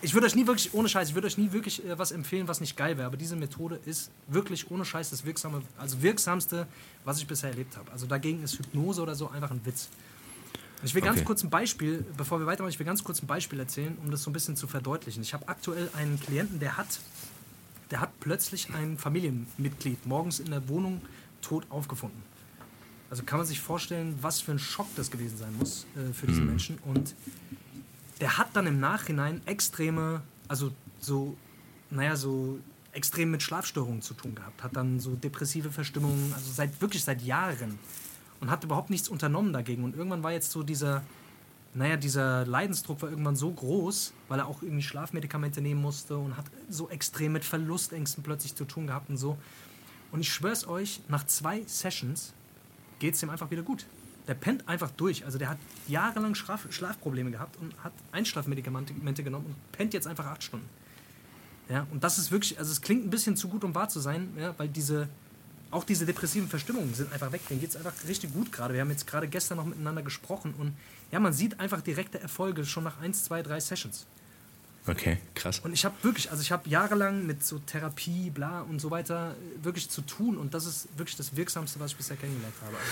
ich 0.01 0.13
würde 0.13 0.27
euch 0.27 0.35
nie 0.35 0.45
wirklich, 0.47 0.73
ohne 0.73 0.89
Scheiß, 0.89 1.09
ich 1.09 1.15
würde 1.15 1.27
euch 1.27 1.37
nie 1.37 1.51
wirklich 1.51 1.85
äh, 1.85 1.97
was 1.97 2.11
empfehlen, 2.11 2.47
was 2.47 2.61
nicht 2.61 2.75
geil 2.75 2.97
wäre. 2.97 3.07
Aber 3.07 3.15
diese 3.17 3.35
Methode 3.35 3.79
ist 3.85 4.11
wirklich 4.27 4.69
ohne 4.71 4.85
Scheiß 4.85 5.11
das 5.11 5.23
wirksame, 5.25 5.61
also 5.77 6.01
wirksamste, 6.01 6.67
was 7.05 7.19
ich 7.19 7.27
bisher 7.27 7.51
erlebt 7.51 7.77
habe. 7.77 7.91
Also 7.91 8.05
dagegen 8.07 8.43
ist 8.43 8.57
Hypnose 8.57 9.01
oder 9.01 9.15
so 9.15 9.29
einfach 9.29 9.51
ein 9.51 9.61
Witz. 9.65 9.89
Ich 10.83 10.93
will 10.93 11.01
ganz 11.01 11.19
Okay. 11.19 11.25
kurz 11.25 11.43
ein 11.43 11.49
Beispiel, 11.49 12.03
bevor 12.17 12.39
wir 12.39 12.45
weitermachen, 12.45 12.71
ich 12.73 12.79
will 12.79 12.85
ganz 12.85 13.03
kurz 13.05 13.21
ein 13.23 13.27
Beispiel 13.27 13.57
erzählen, 13.59 13.97
um 14.03 14.11
das 14.11 14.23
so 14.23 14.29
ein 14.29 14.33
bisschen 14.33 14.57
zu 14.57 14.67
verdeutlichen. 14.67 15.23
Ich 15.23 15.33
habe 15.33 15.47
aktuell 15.47 15.89
einen 15.95 16.19
Klienten, 16.19 16.59
der 16.59 16.75
hat, 16.75 16.99
der 17.93 18.01
hat 18.01 18.19
plötzlich 18.19 18.73
ein 18.73 18.97
Familienmitglied 18.97 20.07
morgens 20.07 20.39
in 20.39 20.49
der 20.49 20.67
Wohnung 20.67 20.99
tot 21.43 21.63
aufgefunden. 21.69 22.23
Also 23.11 23.21
kann 23.21 23.37
man 23.37 23.45
sich 23.45 23.61
vorstellen, 23.61 24.17
was 24.19 24.41
für 24.41 24.51
ein 24.51 24.57
Schock 24.57 24.87
das 24.95 25.11
gewesen 25.11 25.37
sein 25.37 25.55
muss 25.55 25.85
äh, 25.95 26.11
für 26.11 26.25
diesen 26.25 26.47
Menschen. 26.47 26.79
Und 26.85 27.13
der 28.19 28.39
hat 28.39 28.47
dann 28.53 28.65
im 28.65 28.79
Nachhinein 28.79 29.45
extreme, 29.45 30.23
also 30.47 30.71
so, 30.99 31.37
naja, 31.91 32.15
so 32.15 32.57
extrem 32.93 33.29
mit 33.29 33.43
Schlafstörungen 33.43 34.01
zu 34.01 34.15
tun 34.15 34.33
gehabt. 34.33 34.63
Hat 34.63 34.75
dann 34.75 34.99
so 34.99 35.13
depressive 35.13 35.71
Verstimmungen, 35.71 36.33
also 36.33 36.51
seit 36.51 36.81
wirklich 36.81 37.03
seit 37.03 37.21
Jahren. 37.21 37.77
Und 38.39 38.49
hat 38.49 38.63
überhaupt 38.63 38.89
nichts 38.89 39.07
unternommen 39.07 39.53
dagegen. 39.53 39.83
Und 39.83 39.95
irgendwann 39.95 40.23
war 40.23 40.31
jetzt 40.31 40.49
so 40.49 40.63
dieser, 40.63 41.03
naja, 41.75 41.97
dieser 41.97 42.45
Leidensdruck 42.45 43.01
war 43.01 43.09
irgendwann 43.09 43.35
so 43.35 43.51
groß, 43.51 44.13
weil 44.27 44.39
er 44.39 44.47
auch 44.47 44.61
irgendwie 44.61 44.83
Schlafmedikamente 44.83 45.61
nehmen 45.61 45.81
musste 45.81 46.17
und 46.17 46.37
hat 46.37 46.45
so 46.69 46.89
extrem 46.89 47.33
mit 47.33 47.43
Verlustängsten 47.43 48.23
plötzlich 48.23 48.55
zu 48.55 48.65
tun 48.65 48.87
gehabt 48.87 49.09
und 49.09 49.17
so. 49.17 49.37
Und 50.11 50.19
ich 50.21 50.31
schwör's 50.31 50.67
euch, 50.67 51.01
nach 51.07 51.25
zwei 51.25 51.63
Sessions 51.65 52.33
geht's 52.99 53.23
ihm 53.23 53.31
einfach 53.31 53.49
wieder 53.49 53.63
gut. 53.63 53.87
Der 54.27 54.35
pennt 54.35 54.69
einfach 54.69 54.91
durch. 54.91 55.25
Also 55.25 55.37
der 55.37 55.49
hat 55.49 55.57
jahrelang 55.87 56.35
Schlaf 56.35 56.67
Schlafprobleme 56.69 57.31
gehabt 57.31 57.57
und 57.57 57.73
hat 57.83 57.93
Einschlafmedikamente 58.11 59.23
genommen 59.23 59.47
und 59.47 59.71
pennt 59.71 59.93
jetzt 59.93 60.07
einfach 60.07 60.27
acht 60.27 60.43
Stunden. 60.43 60.69
Ja, 61.69 61.87
und 61.91 62.03
das 62.03 62.19
ist 62.19 62.31
wirklich, 62.31 62.59
also 62.59 62.71
es 62.71 62.81
klingt 62.81 63.05
ein 63.05 63.09
bisschen 63.09 63.35
zu 63.35 63.47
gut, 63.47 63.63
um 63.63 63.73
wahr 63.73 63.89
zu 63.89 63.99
sein, 63.99 64.29
ja, 64.37 64.53
weil 64.57 64.67
diese, 64.69 65.09
auch 65.73 65.83
diese 65.83 66.05
depressiven 66.05 66.47
Verstimmungen 66.47 66.93
sind 66.93 67.11
einfach 67.11 67.31
weg. 67.31 67.41
Denen 67.49 67.59
geht 67.59 67.71
es 67.71 67.75
einfach 67.75 67.93
richtig 68.07 68.33
gut 68.33 68.51
gerade. 68.51 68.73
Wir 68.73 68.81
haben 68.81 68.91
jetzt 68.91 69.07
gerade 69.07 69.27
gestern 69.27 69.57
noch 69.57 69.65
miteinander 69.65 70.01
gesprochen 70.01 70.53
und 70.57 70.73
ja, 71.11 71.19
man 71.19 71.33
sieht 71.33 71.59
einfach 71.59 71.81
direkte 71.81 72.19
Erfolge 72.19 72.65
schon 72.65 72.83
nach 72.83 72.99
1, 72.99 73.25
2, 73.25 73.43
3 73.43 73.59
Sessions. 73.59 74.05
Okay, 74.85 75.17
krass. 75.33 75.59
Und 75.59 75.71
ich 75.71 75.85
habe 75.85 75.95
wirklich, 76.01 76.29
also 76.29 76.41
ich 76.41 76.51
habe 76.51 76.67
jahrelang 76.67 77.25
mit 77.25 77.43
so 77.43 77.59
Therapie, 77.59 78.29
bla 78.29 78.61
und 78.61 78.79
so 78.79 78.91
weiter 78.91 79.31
äh, 79.31 79.63
wirklich 79.63 79.89
zu 79.89 80.01
tun 80.01 80.37
und 80.37 80.53
das 80.53 80.65
ist 80.65 80.87
wirklich 80.97 81.15
das 81.15 81.35
Wirksamste, 81.35 81.79
was 81.79 81.91
ich 81.91 81.97
bisher 81.97 82.17
kennengelernt 82.17 82.55
habe. 82.61 82.75
Also, 82.75 82.91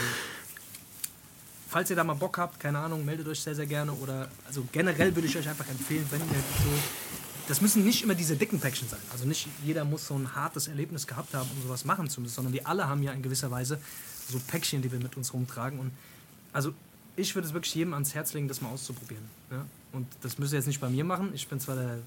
falls 1.68 1.90
ihr 1.90 1.98
da 1.98 2.04
mal 2.06 2.14
Bock 2.14 2.38
habt, 2.38 2.60
keine 2.60 2.80
Ahnung, 2.80 3.04
meldet 3.04 3.28
euch 3.28 3.42
sehr, 3.42 3.56
sehr 3.56 3.66
gerne 3.66 3.92
oder 3.92 4.30
also 4.48 4.66
generell 4.72 5.14
würde 5.16 5.28
ich 5.28 5.38
euch 5.38 5.50
einfach 5.50 5.68
empfehlen, 5.68 6.08
wenn 6.12 6.22
ihr 6.22 6.26
so, 6.64 6.70
das 7.48 7.62
müssen 7.62 7.84
nicht 7.84 8.04
immer 8.04 8.16
diese 8.16 8.36
dicken 8.36 8.60
Päckchen 8.60 8.88
sein. 8.88 9.00
Also 9.12 9.26
nicht 9.26 9.48
jeder 9.66 9.86
muss 9.86 10.08
so 10.08 10.16
ein 10.16 10.36
hartes 10.36 10.68
Erlebnis 10.68 11.08
gehabt 11.08 11.34
haben, 11.34 11.50
um 11.56 11.64
sowas 11.64 11.86
machen 11.86 12.10
zu 12.10 12.22
müssen, 12.22 12.36
sondern 12.36 12.54
wir 12.54 12.68
alle 12.68 12.88
haben 12.88 13.04
ja 13.04 13.12
in 13.12 13.22
gewisser 13.22 13.52
Weise 13.52 13.80
so 14.30 14.40
Päckchen, 14.40 14.82
die 14.82 14.92
wir 14.92 15.00
mit 15.00 15.18
uns 15.18 15.34
rumtragen 15.34 15.80
und 15.80 15.92
also 16.54 16.74
ich 17.16 17.36
würde 17.36 17.48
es 17.48 17.54
wirklich 17.54 17.76
jedem 17.76 17.94
ans 17.94 18.14
Herz 18.16 18.34
legen, 18.34 18.48
das 18.48 18.62
mal 18.62 18.70
auszuprobieren. 18.70 19.24
Ja? 19.50 19.66
Und 19.92 20.08
das 20.22 20.38
müsst 20.38 20.54
ihr 20.54 20.58
jetzt 20.58 20.68
nicht 20.68 20.80
bei 20.80 20.90
mir 20.90 21.04
machen. 21.04 21.32
Ich 21.34 21.48
bin 21.48 21.60
zwar 21.60 21.76
der, 21.76 22.00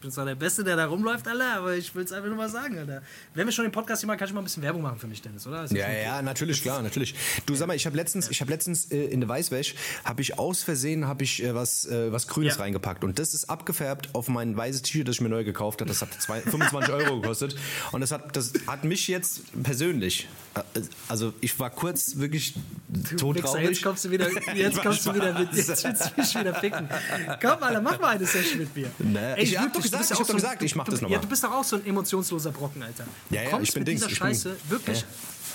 bin 0.00 0.10
zwar 0.10 0.26
der 0.26 0.34
Beste, 0.34 0.62
der 0.64 0.76
da 0.76 0.86
rumläuft, 0.86 1.26
Alter, 1.26 1.56
aber 1.56 1.74
ich 1.76 1.94
will 1.94 2.04
es 2.04 2.12
einfach 2.12 2.28
nur 2.28 2.36
mal 2.36 2.48
sagen, 2.50 2.78
Alter. 2.78 3.02
Wenn 3.34 3.46
wir 3.46 3.52
schon 3.52 3.64
den 3.64 3.72
Podcast 3.72 4.00
hier 4.02 4.06
machen, 4.06 4.18
kann 4.18 4.28
ich 4.28 4.34
mal 4.34 4.40
ein 4.42 4.44
bisschen 4.44 4.62
Werbung 4.62 4.82
machen 4.82 4.98
für 4.98 5.06
mich, 5.06 5.22
Dennis, 5.22 5.46
oder? 5.46 5.64
Ja, 5.72 5.84
okay? 5.86 6.02
ja, 6.04 6.20
natürlich, 6.22 6.60
klar, 6.62 6.82
natürlich. 6.82 7.14
Du 7.46 7.54
sag 7.54 7.66
mal, 7.68 7.74
ich 7.76 7.86
habe 7.86 7.96
letztens, 7.96 8.30
ich 8.30 8.40
habe 8.42 8.50
letztens 8.50 8.90
äh, 8.90 9.04
in 9.06 9.20
der 9.20 9.28
Weißwäsche 9.28 9.74
habe 10.04 10.20
ich 10.22 10.38
aus 10.38 10.62
Versehen 10.62 11.06
habe 11.06 11.24
ich 11.24 11.42
äh, 11.42 11.54
was 11.54 11.86
äh, 11.86 12.12
was 12.12 12.28
Grünes 12.28 12.56
Ja. 12.56 12.62
reingepackt 12.62 13.02
und 13.04 13.18
das 13.18 13.32
ist 13.34 13.48
abgefärbt 13.48 14.10
auf 14.14 14.28
mein 14.28 14.56
weißes 14.56 14.82
T-Shirt, 14.82 15.08
das 15.08 15.16
ich 15.16 15.20
mir 15.22 15.28
neu 15.30 15.44
gekauft 15.44 15.80
habe. 15.80 15.88
Das 15.88 16.02
hat 16.02 16.12
zwei, 16.20 16.40
25 16.42 16.92
Euro 16.92 17.20
gekostet 17.20 17.56
und 17.92 18.00
das 18.02 18.10
hat 18.12 18.36
das 18.36 18.52
hat 18.66 18.84
mich 18.84 19.08
jetzt 19.08 19.40
persönlich, 19.62 20.28
äh, 20.54 20.80
also 21.08 21.32
ich 21.40 21.58
war 21.58 21.70
kurz 21.70 22.16
wirklich 22.16 22.54
Du 22.88 23.16
tot 23.16 23.36
Wichser, 23.36 23.48
traurig. 23.48 23.68
Jetzt 23.70 23.82
kommst 23.82 24.04
du 24.04 24.10
wieder, 24.10 24.28
jetzt 24.54 24.82
kommst 24.82 25.06
du 25.06 25.14
wieder 25.14 25.38
mit, 25.38 25.52
jetzt 25.54 25.84
willst 25.84 26.04
du 26.04 26.20
mich 26.20 26.34
wieder 26.38 26.54
ficken. 26.54 26.88
Komm, 27.40 27.62
Alter, 27.62 27.80
mach 27.80 27.98
mal 27.98 28.08
eine 28.16 28.26
Session 28.26 28.58
mit 28.58 28.76
mir. 28.76 28.90
Na, 28.98 29.36
ich 29.38 29.58
hab 29.58 29.74
wirklich, 29.74 29.90
doch 29.90 29.93
du 29.93 29.93
gesagt, 29.98 30.10
ja 30.10 30.14
ich 30.14 30.20
hab 30.20 30.24
auch 30.24 30.26
doch 30.28 30.34
gesagt, 30.34 30.60
du- 30.60 30.64
ich 30.66 30.74
mach 30.76 30.84
du- 30.84 30.90
das 30.92 31.00
noch 31.00 31.10
Ja, 31.10 31.18
du 31.18 31.28
bist 31.28 31.44
doch 31.44 31.52
auch 31.52 31.64
so 31.64 31.76
ein 31.76 31.86
emotionsloser 31.86 32.50
Brocken, 32.52 32.82
Alter. 32.82 33.04
Du 33.28 33.34
Ja, 33.34 33.42
ja, 33.42 33.50
kommst 33.50 33.68
ich 33.68 33.74
bin 33.74 33.80
mit 33.82 33.88
Dings, 33.88 34.00
dieser 34.00 34.12
ich 34.12 34.18
bin- 34.18 34.28
Scheiße 34.28 34.56
wirklich, 34.68 35.04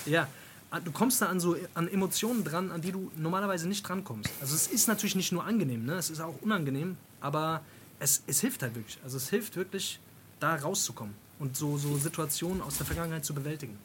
ja, 0.06 0.28
an- 0.70 0.84
du 0.84 0.92
kommst 0.92 1.20
da 1.22 1.26
an 1.26 1.40
so 1.40 1.56
an 1.74 1.88
Emotionen 1.88 2.44
dran, 2.44 2.70
an 2.70 2.80
die 2.80 2.92
du 2.92 3.10
normalerweise 3.16 3.66
nicht 3.68 3.82
drankommst. 3.88 4.30
Also 4.40 4.54
es 4.54 4.66
ist 4.68 4.88
natürlich 4.88 5.16
nicht 5.16 5.32
nur 5.32 5.44
angenehm, 5.44 5.84
ne? 5.84 5.94
es 5.94 6.10
ist 6.10 6.20
auch 6.20 6.34
unangenehm, 6.42 6.96
aber 7.20 7.62
es, 7.98 8.22
es 8.26 8.40
hilft 8.40 8.62
halt 8.62 8.74
wirklich. 8.74 8.98
Also 9.04 9.16
es 9.16 9.28
hilft 9.28 9.56
wirklich, 9.56 9.98
da 10.38 10.54
rauszukommen 10.56 11.14
und 11.38 11.56
so, 11.56 11.76
so 11.76 11.96
Situationen 11.98 12.62
aus 12.62 12.76
der 12.78 12.86
Vergangenheit 12.86 13.24
zu 13.24 13.34
bewältigen. 13.34 13.76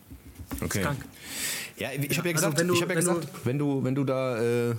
Okay. 0.62 0.84
krank. 0.84 1.00
Ja, 1.78 1.90
ich 1.92 2.18
habe 2.18 2.30
ja 2.30 2.36
Also 2.36 2.50
gesagt, 2.52 2.60
wenn 2.60 2.68
du- 2.68 2.74
ich 2.76 2.82
habe 2.84 2.94
ja 2.94 3.00
wenn 3.00 3.06
du- 3.06 3.14
gesagt, 3.20 3.46
wenn 3.46 3.58
du 3.58 3.84
wenn 3.84 3.96
du 3.96 4.04
da 4.04 4.38
äh, 4.42 4.76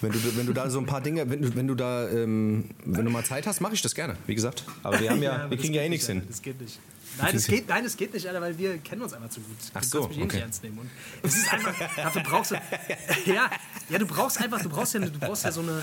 wenn 0.00 0.12
du, 0.12 0.36
wenn 0.36 0.46
du 0.46 0.52
da 0.52 0.70
so 0.70 0.78
ein 0.78 0.86
paar 0.86 1.00
Dinge, 1.00 1.28
wenn 1.28 1.42
du, 1.42 1.54
wenn 1.54 1.66
du 1.66 1.74
da, 1.74 2.08
ähm, 2.08 2.70
wenn 2.84 3.04
du 3.04 3.10
mal 3.10 3.24
Zeit 3.24 3.46
hast, 3.46 3.60
mache 3.60 3.74
ich 3.74 3.82
das 3.82 3.94
gerne, 3.94 4.16
wie 4.26 4.34
gesagt. 4.34 4.64
Aber 4.82 5.00
wir 5.00 5.10
haben 5.10 5.22
ja, 5.22 5.32
aber 5.42 5.50
wir 5.50 5.58
kriegen 5.58 5.74
ja 5.74 5.82
eh 5.82 5.88
nichts 5.88 6.08
nicht, 6.08 6.18
hin. 6.20 6.28
Das 6.28 6.42
geht 6.42 6.60
nicht. 6.60 6.78
Nein, 7.18 7.34
das 7.34 7.46
geht, 7.46 7.68
nein, 7.68 7.84
das 7.84 7.96
geht 7.96 8.14
nicht, 8.14 8.26
Alter, 8.26 8.40
weil 8.40 8.56
wir 8.58 8.78
kennen 8.78 9.02
uns 9.02 9.12
einfach 9.12 9.30
zu 9.30 9.40
gut. 9.40 9.56
Ach 9.74 9.80
du 9.80 9.86
so, 9.88 10.00
kannst 10.00 10.10
mich 10.10 10.18
eh 10.18 10.22
okay. 10.22 10.36
nicht 10.36 10.42
ernst 10.42 10.62
nehmen. 10.62 10.78
Und 10.78 10.90
es 11.22 11.36
ist 11.36 11.52
einfach, 11.52 11.74
dafür 11.96 12.22
brauchst 12.22 12.50
du, 12.52 12.54
ja, 13.26 13.50
ja, 13.88 13.98
du 13.98 14.06
brauchst 14.06 14.40
einfach, 14.40 14.62
du 14.62 14.68
brauchst 14.68 14.94
ja, 14.94 15.00
du 15.00 15.18
brauchst 15.18 15.44
ja 15.44 15.50
so 15.50 15.60
eine, 15.60 15.82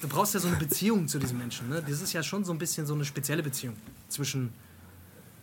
du 0.00 0.08
brauchst 0.08 0.34
ja 0.34 0.40
so 0.40 0.48
eine 0.48 0.56
Beziehung 0.56 1.08
zu 1.08 1.18
diesem 1.18 1.38
Menschen. 1.38 1.68
Ne? 1.68 1.82
Das 1.86 2.00
ist 2.00 2.12
ja 2.12 2.22
schon 2.22 2.44
so 2.44 2.52
ein 2.52 2.58
bisschen 2.58 2.86
so 2.86 2.94
eine 2.94 3.04
spezielle 3.04 3.42
Beziehung 3.42 3.76
zwischen, 4.08 4.52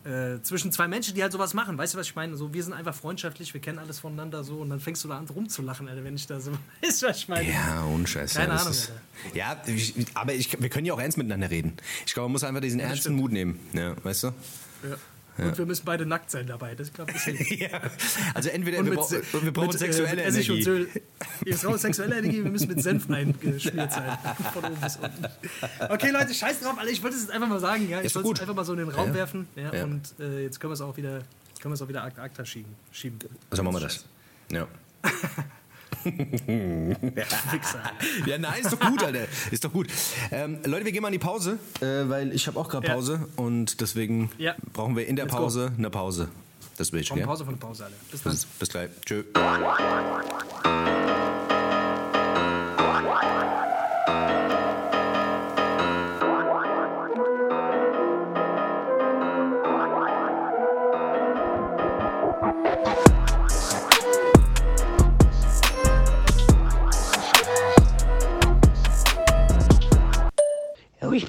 äh, 0.04 0.40
zwischen 0.42 0.72
zwei 0.72 0.88
Menschen, 0.88 1.14
die 1.14 1.22
halt 1.22 1.32
sowas 1.32 1.54
machen. 1.54 1.76
Weißt 1.76 1.94
du, 1.94 1.98
was 1.98 2.06
ich 2.06 2.16
meine? 2.16 2.36
So, 2.36 2.54
wir 2.54 2.62
sind 2.62 2.72
einfach 2.72 2.94
freundschaftlich, 2.94 3.52
wir 3.54 3.60
kennen 3.60 3.78
alles 3.78 3.98
voneinander 3.98 4.44
so 4.44 4.58
und 4.58 4.70
dann 4.70 4.80
fängst 4.80 5.04
du 5.04 5.08
da 5.08 5.18
an 5.18 5.26
rumzulachen, 5.26 5.88
Alter, 5.88 6.04
wenn 6.04 6.14
ich 6.14 6.26
da 6.26 6.40
so, 6.40 6.52
weißt 6.82 7.02
du, 7.02 7.06
was 7.06 7.18
ich 7.18 7.28
meine? 7.28 7.50
Ja, 7.50 7.84
ohne 7.84 8.06
Scheiß. 8.06 8.34
Keine 8.34 8.54
ja, 8.54 8.60
Ahnung, 8.60 8.72
Ist, 8.72 8.92
ja, 9.34 9.62
ich, 9.66 10.06
aber 10.14 10.34
ich, 10.34 10.60
wir 10.60 10.68
können 10.68 10.86
ja 10.86 10.94
auch 10.94 11.00
ernst 11.00 11.18
miteinander 11.18 11.50
reden. 11.50 11.76
Ich 12.06 12.14
glaube, 12.14 12.28
man 12.28 12.32
muss 12.32 12.44
einfach 12.44 12.60
diesen 12.60 12.80
ernsten 12.80 13.00
stimmt. 13.00 13.16
Mut 13.16 13.32
nehmen. 13.32 13.60
Ja, 13.72 13.94
weißt 14.04 14.24
du? 14.24 14.26
Ja. 14.28 14.96
Und 15.38 15.56
wir 15.56 15.66
müssen 15.66 15.84
beide 15.84 16.04
nackt 16.04 16.30
sein 16.30 16.46
dabei. 16.46 16.74
Das 16.74 16.92
glaube 16.92 17.12
ich 17.12 17.50
Ja. 17.60 17.80
Also 18.34 18.48
entweder 18.48 18.84
wir, 18.84 18.94
brauchen, 18.94 19.22
wir 19.42 19.52
brauchen 19.52 19.68
mit, 19.68 19.78
sexuelle 19.78 20.10
äh, 20.10 20.16
mit 20.16 20.24
Essig 20.26 20.48
Energie. 20.50 20.68
Öl. 20.68 20.88
Ihr 21.44 21.56
braucht 21.56 21.78
sexuelle 21.80 22.18
Energie, 22.18 22.42
wir 22.44 22.50
müssen 22.50 22.68
mit 22.68 22.82
Senf 22.82 23.08
eingeschmiert 23.10 23.92
sein. 23.92 24.18
Von 24.52 24.64
oben 24.64 24.80
bis 24.80 24.96
unten. 24.96 25.26
Okay, 25.88 26.10
Leute, 26.10 26.34
scheiß 26.34 26.60
drauf, 26.60 26.76
Alter. 26.78 26.90
Ich 26.90 27.02
wollte 27.02 27.16
es 27.16 27.22
jetzt 27.22 27.30
einfach 27.32 27.48
mal 27.48 27.60
sagen. 27.60 27.88
Ja? 27.88 28.00
Ich 28.00 28.14
wollte 28.14 28.32
es 28.32 28.40
einfach 28.40 28.54
mal 28.54 28.64
so 28.64 28.72
in 28.72 28.78
den 28.80 28.88
Raum 28.88 29.08
Ja. 29.08 29.14
werfen. 29.14 29.46
Ja? 29.56 29.84
Und 29.84 30.14
äh, 30.18 30.42
jetzt 30.42 30.58
können 30.60 30.70
wir 30.70 30.74
es 30.74 30.80
auch 30.80 30.96
wieder, 30.96 31.18
können 31.60 31.72
wir 31.72 31.74
es 31.74 31.82
auch 31.82 31.88
wieder 31.88 32.02
Akta 32.04 32.22
Akta 32.22 32.44
schieben. 32.44 32.74
schieben. 32.92 33.18
So 33.50 33.62
machen 33.62 33.76
wir 33.76 33.80
das. 33.80 34.04
Ja. 34.50 34.66
Ja, 38.26 38.38
nein, 38.38 38.60
ist 38.62 38.72
doch 38.72 38.80
gut, 38.80 39.02
Alter. 39.02 39.26
Ist 39.50 39.64
doch 39.64 39.72
gut. 39.72 39.88
Ähm, 40.30 40.58
Leute, 40.64 40.84
wir 40.84 40.92
gehen 40.92 41.02
mal 41.02 41.08
in 41.08 41.12
die 41.12 41.18
Pause, 41.18 41.58
äh, 41.80 42.08
weil 42.08 42.32
ich 42.32 42.46
habe 42.46 42.58
auch 42.58 42.68
gerade 42.68 42.86
Ja. 42.86 42.94
Pause 42.94 43.28
und 43.36 43.80
deswegen 43.80 44.30
Ja. 44.38 44.54
brauchen 44.72 44.96
wir 44.96 45.06
in 45.06 45.16
der 45.16 45.26
Let's 45.26 45.36
go. 45.36 45.42
Pause 45.42 45.72
eine 45.76 45.90
Pause. 45.90 46.28
Das 46.76 46.92
will 46.92 47.00
ich, 47.00 47.12
gell? 47.12 47.24
Pause 47.24 47.44
von 47.44 47.54
der 47.58 47.66
Pause, 47.66 47.84
Alter. 47.86 47.96
Bis 48.10 48.22
dann. 48.22 48.32
Bis, 48.32 48.44
bis 48.46 48.68
gleich. 48.68 48.90
Tschö. 49.04 49.24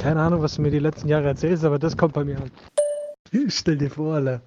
Keine 0.00 0.20
Ahnung, 0.20 0.42
was 0.42 0.56
du 0.56 0.62
mir 0.62 0.70
die 0.70 0.78
letzten 0.78 1.08
Jahre 1.08 1.28
erzählst, 1.28 1.64
aber 1.64 1.78
das 1.78 1.96
kommt 1.96 2.12
bei 2.12 2.24
mir 2.24 2.36
an. 2.36 2.50
Stell 3.48 3.78
dir 3.78 3.90
vor, 3.90 4.14
Alter. 4.16 4.42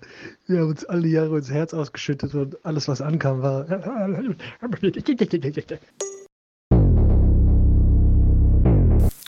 Wir 0.47 0.59
haben 0.61 0.69
uns 0.69 0.85
alle 0.85 1.07
Jahre 1.07 1.37
ins 1.37 1.49
Herz 1.49 1.73
ausgeschüttet 1.73 2.33
und 2.35 2.65
alles, 2.65 2.87
was 2.87 3.01
ankam, 3.01 3.41
war. 3.41 3.65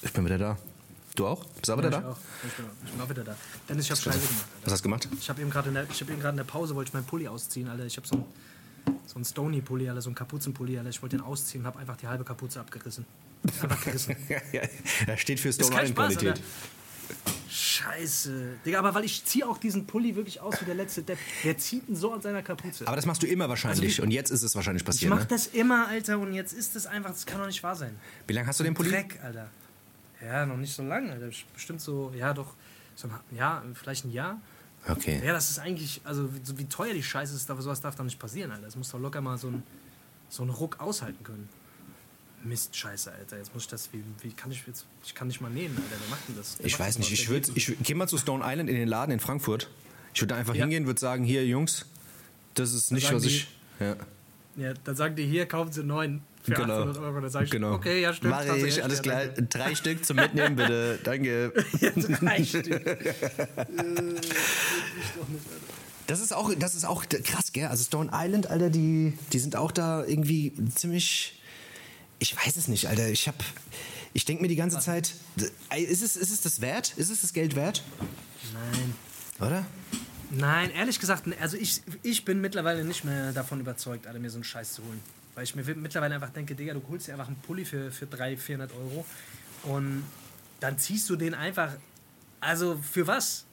Ich 0.01 0.13
bin 0.13 0.25
wieder 0.25 0.37
da. 0.37 0.57
Du 1.15 1.27
auch? 1.27 1.43
Bist 1.45 1.67
du 1.67 1.73
auch 1.73 1.77
wieder 1.77 1.89
Ich 1.89 1.95
da? 1.95 2.09
auch. 2.09 2.17
Ich 2.47 2.53
bin, 2.53 2.65
ich 2.85 2.91
bin 2.91 3.01
auch 3.01 3.09
wieder 3.09 3.23
da. 3.23 3.35
Dennis, 3.67 3.85
ich 3.85 3.91
hab 3.91 3.97
Scheiße 3.97 4.17
gemacht. 4.19 4.31
Was 4.31 4.61
Alter. 4.63 4.71
hast 4.71 4.79
du 4.79 4.83
gemacht? 4.83 5.09
Ich 5.19 5.29
habe 5.29 5.41
eben 5.41 5.49
gerade 5.49 5.67
in, 5.69 5.73
der- 5.73 5.85
ich 5.89 6.01
hab 6.01 6.09
eben 6.09 6.19
gerade 6.19 6.31
in 6.31 6.37
der 6.37 6.43
Pause, 6.45 6.75
wollte 6.75 6.89
ich 6.89 6.93
meinen 6.93 7.05
Pulli 7.05 7.27
ausziehen, 7.27 7.67
Alter. 7.67 7.85
Ich 7.85 7.97
habe 7.97 8.07
so 8.07 8.15
einen 8.15 8.25
so 9.05 9.15
einen 9.15 9.25
Stony-Pulli, 9.25 9.89
Alter, 9.89 10.01
so 10.01 10.09
einen 10.09 10.15
Kapuzenpulli, 10.15 10.77
Alter. 10.77 10.89
Ich 10.89 11.01
wollte 11.01 11.17
den 11.17 11.25
ausziehen 11.25 11.63
und 11.63 11.67
habe 11.67 11.79
einfach 11.79 11.97
die 11.97 12.07
halbe 12.07 12.23
Kapuze 12.23 12.59
abgerissen. 12.59 13.05
Einfach 13.61 13.83
gerissen. 13.83 14.15
Ja, 14.29 14.37
ja. 14.53 14.61
Da 15.07 15.17
steht 15.17 15.39
für 15.39 15.51
Stone 15.51 15.69
kein 15.71 15.93
Scheiße. 17.49 18.57
Digga, 18.65 18.79
aber 18.79 18.93
weil 18.93 19.03
ich 19.05 19.25
ziehe 19.25 19.47
auch 19.47 19.57
diesen 19.57 19.85
Pulli 19.87 20.15
wirklich 20.15 20.39
aus 20.41 20.61
wie 20.61 20.65
der 20.65 20.75
letzte 20.75 21.01
Depp. 21.03 21.17
Wer 21.43 21.57
zieht 21.57 21.87
denn 21.87 21.95
so 21.95 22.13
an 22.13 22.21
seiner 22.21 22.41
Kapuze? 22.43 22.87
Aber 22.87 22.95
das 22.95 23.05
machst 23.05 23.23
du 23.23 23.27
immer 23.27 23.49
wahrscheinlich. 23.49 23.89
Also 23.89 24.03
und 24.03 24.11
jetzt 24.11 24.29
ist 24.31 24.43
es 24.43 24.55
wahrscheinlich 24.55 24.81
ich 24.81 24.85
passiert. 24.85 25.09
mach 25.09 25.19
Ne? 25.21 25.25
das 25.27 25.47
immer, 25.47 25.87
Alter, 25.87 26.19
und 26.19 26.33
jetzt 26.33 26.53
ist 26.53 26.75
es 26.75 26.85
einfach, 26.85 27.09
das 27.11 27.25
kann 27.25 27.39
doch 27.39 27.47
nicht 27.47 27.61
wahr 27.63 27.75
sein. 27.75 27.95
Wie 28.27 28.33
lange 28.33 28.47
hast 28.47 28.59
du 28.59 28.63
den 28.63 28.73
Pulli? 28.73 28.89
Dreck, 28.91 29.19
Alter. 29.23 29.49
Ja, 30.23 30.45
noch 30.45 30.57
nicht 30.57 30.73
so 30.73 30.83
lange, 30.83 31.11
Alter. 31.11 31.29
Bestimmt 31.53 31.81
so, 31.81 32.13
ja 32.15 32.33
doch, 32.33 32.53
so 32.95 33.07
ein 33.07 33.35
Jahr, 33.37 33.63
vielleicht 33.73 34.05
ein 34.05 34.11
Jahr. 34.11 34.39
Okay. 34.87 35.21
Ja, 35.25 35.33
das 35.33 35.49
ist 35.49 35.59
eigentlich, 35.59 36.01
also 36.03 36.29
wie, 36.33 36.57
wie 36.57 36.65
teuer 36.65 36.93
die 36.93 37.03
Scheiße 37.03 37.35
ist, 37.35 37.49
aber 37.51 37.61
sowas 37.61 37.81
darf 37.81 37.95
doch 37.95 38.03
nicht 38.05 38.19
passieren, 38.19 38.51
Alter. 38.51 38.65
Das 38.65 38.75
muss 38.75 38.89
doch 38.91 38.99
locker 38.99 39.21
mal 39.21 39.37
so 39.37 39.47
ein, 39.47 39.63
so 40.29 40.43
einen 40.43 40.51
Ruck 40.51 40.79
aushalten 40.79 41.23
können. 41.23 41.49
Mist, 42.43 42.75
Scheiße, 42.75 43.11
Alter. 43.11 43.37
Jetzt 43.37 43.53
muss 43.53 43.63
ich 43.63 43.69
das, 43.69 43.89
wie, 43.91 44.03
wie 44.21 44.31
kann 44.31 44.51
ich 44.51 44.63
jetzt, 44.65 44.85
ich 45.05 45.13
kann 45.13 45.27
nicht 45.27 45.41
mal 45.41 45.49
nähen, 45.49 45.71
Alter. 45.75 45.97
Wer 46.01 46.09
macht 46.09 46.27
denn 46.29 46.35
das? 46.37 46.55
Wer 46.57 46.65
Ich 46.65 46.79
weiß 46.79 46.97
nicht, 46.99 47.11
ich 47.11 47.27
würde, 47.29 47.51
ich 47.55 47.75
geh 47.83 47.93
mal 47.93 48.07
zu 48.07 48.17
Stone 48.17 48.43
Island 48.45 48.69
in 48.69 48.75
den 48.75 48.87
Laden 48.87 49.11
in 49.11 49.19
Frankfurt. 49.19 49.69
Ich 50.13 50.21
würde 50.21 50.33
da 50.33 50.39
einfach 50.39 50.55
Ja. 50.55 50.61
hingehen, 50.61 50.85
würde 50.85 50.99
sagen, 50.99 51.23
hier 51.23 51.45
Jungs, 51.45 51.85
das 52.55 52.73
ist 52.73 52.91
nicht, 52.91 53.03
sagen 53.05 53.17
was 53.17 53.23
die- 53.23 53.29
ich. 53.29 53.47
Ja, 53.79 53.95
Ja, 54.57 54.73
dann 54.83 54.95
sagen 54.95 55.15
die 55.15 55.25
hier, 55.25 55.45
kaufen 55.45 55.71
sie 55.71 55.83
neun 55.83 56.21
für 56.43 56.53
genau. 56.53 56.73
800 56.81 56.97
Euro. 56.97 57.19
Dann 57.21 57.29
sage 57.29 57.45
ich, 57.45 57.51
genau. 57.51 57.73
okay, 57.73 58.01
ja, 58.01 58.13
stimmt. 58.13 58.31
Mach 58.31 58.39
hast 58.39 58.49
du 58.61 58.65
ich, 58.67 58.83
alles 58.83 58.97
ja, 58.97 59.03
klar. 59.03 59.25
danke. 59.27 59.43
Drei 59.43 59.75
Stück 59.75 60.05
zum 60.05 60.15
Mitnehmen, 60.17 60.55
bitte. 60.55 60.99
Danke. 61.03 61.53
Jetzt 61.79 62.21
reicht 62.23 62.55
es. 62.55 63.15
Das 66.07 66.19
ist 66.21 66.33
auch, 66.33 66.51
das 66.57 66.73
ist 66.75 66.85
auch 66.85 67.05
krass, 67.07 67.51
gell? 67.53 67.67
Also 67.67 67.83
Stone 67.83 68.09
Island, 68.11 68.47
Alter, 68.49 68.69
die, 68.69 69.17
die 69.31 69.39
sind 69.39 69.55
auch 69.55 69.71
da 69.71 70.03
irgendwie 70.05 70.53
ziemlich. 70.73 71.38
Ich 72.19 72.35
weiß 72.35 72.57
es 72.57 72.67
nicht, 72.67 72.87
Alter. 72.87 73.07
Ich 73.09 73.27
hab. 73.27 73.43
Ich 74.13 74.25
denke 74.25 74.41
mir 74.41 74.47
die 74.47 74.55
ganze 74.55 74.79
Zeit, 74.79 75.13
ist 75.75 76.01
es, 76.01 76.15
ist 76.15 76.31
es 76.31 76.41
das 76.41 76.61
wert? 76.61 76.93
Ist 76.97 77.09
es 77.09 77.21
das 77.21 77.31
Geld 77.31 77.55
wert? 77.55 77.83
Nein. 78.53 78.95
Oder? 79.39 79.65
Nein, 80.31 80.71
ehrlich 80.71 80.99
gesagt, 80.99 81.25
also 81.39 81.57
ich, 81.57 81.81
ich 82.03 82.25
bin 82.25 82.41
mittlerweile 82.41 82.83
nicht 82.83 83.03
mehr 83.03 83.31
davon 83.31 83.59
überzeugt, 83.59 84.07
Alter, 84.07 84.19
mir 84.19 84.29
so 84.29 84.37
einen 84.37 84.43
Scheiß 84.43 84.73
zu 84.73 84.83
holen. 84.83 85.01
Weil 85.35 85.43
ich 85.43 85.55
mir 85.55 85.63
mittlerweile 85.75 86.15
einfach 86.15 86.31
denke, 86.31 86.55
Digga, 86.55 86.73
du 86.73 86.81
holst 86.89 87.07
dir 87.07 87.13
einfach 87.13 87.27
einen 87.27 87.37
Pulli 87.37 87.65
für, 87.65 87.91
für 87.91 88.05
300, 88.05 88.39
400 88.39 88.71
Euro 88.73 89.05
und 89.63 90.03
dann 90.59 90.77
ziehst 90.77 91.09
du 91.09 91.15
den 91.15 91.33
einfach, 91.33 91.71
also 92.41 92.79
für 92.91 93.07
was? 93.07 93.45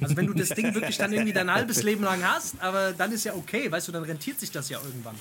Also 0.00 0.16
wenn 0.16 0.26
du 0.26 0.34
das 0.34 0.50
Ding 0.50 0.74
wirklich 0.74 0.96
dann 0.98 1.12
irgendwie 1.12 1.32
dein 1.32 1.52
halbes 1.52 1.82
Leben 1.82 2.02
lang 2.02 2.22
hast, 2.22 2.60
aber 2.60 2.92
dann 2.92 3.12
ist 3.12 3.24
ja 3.24 3.34
okay, 3.34 3.70
weißt 3.70 3.88
du, 3.88 3.92
dann 3.92 4.04
rentiert 4.04 4.40
sich 4.40 4.50
das 4.50 4.68
ja 4.68 4.80
irgendwann. 4.82 5.16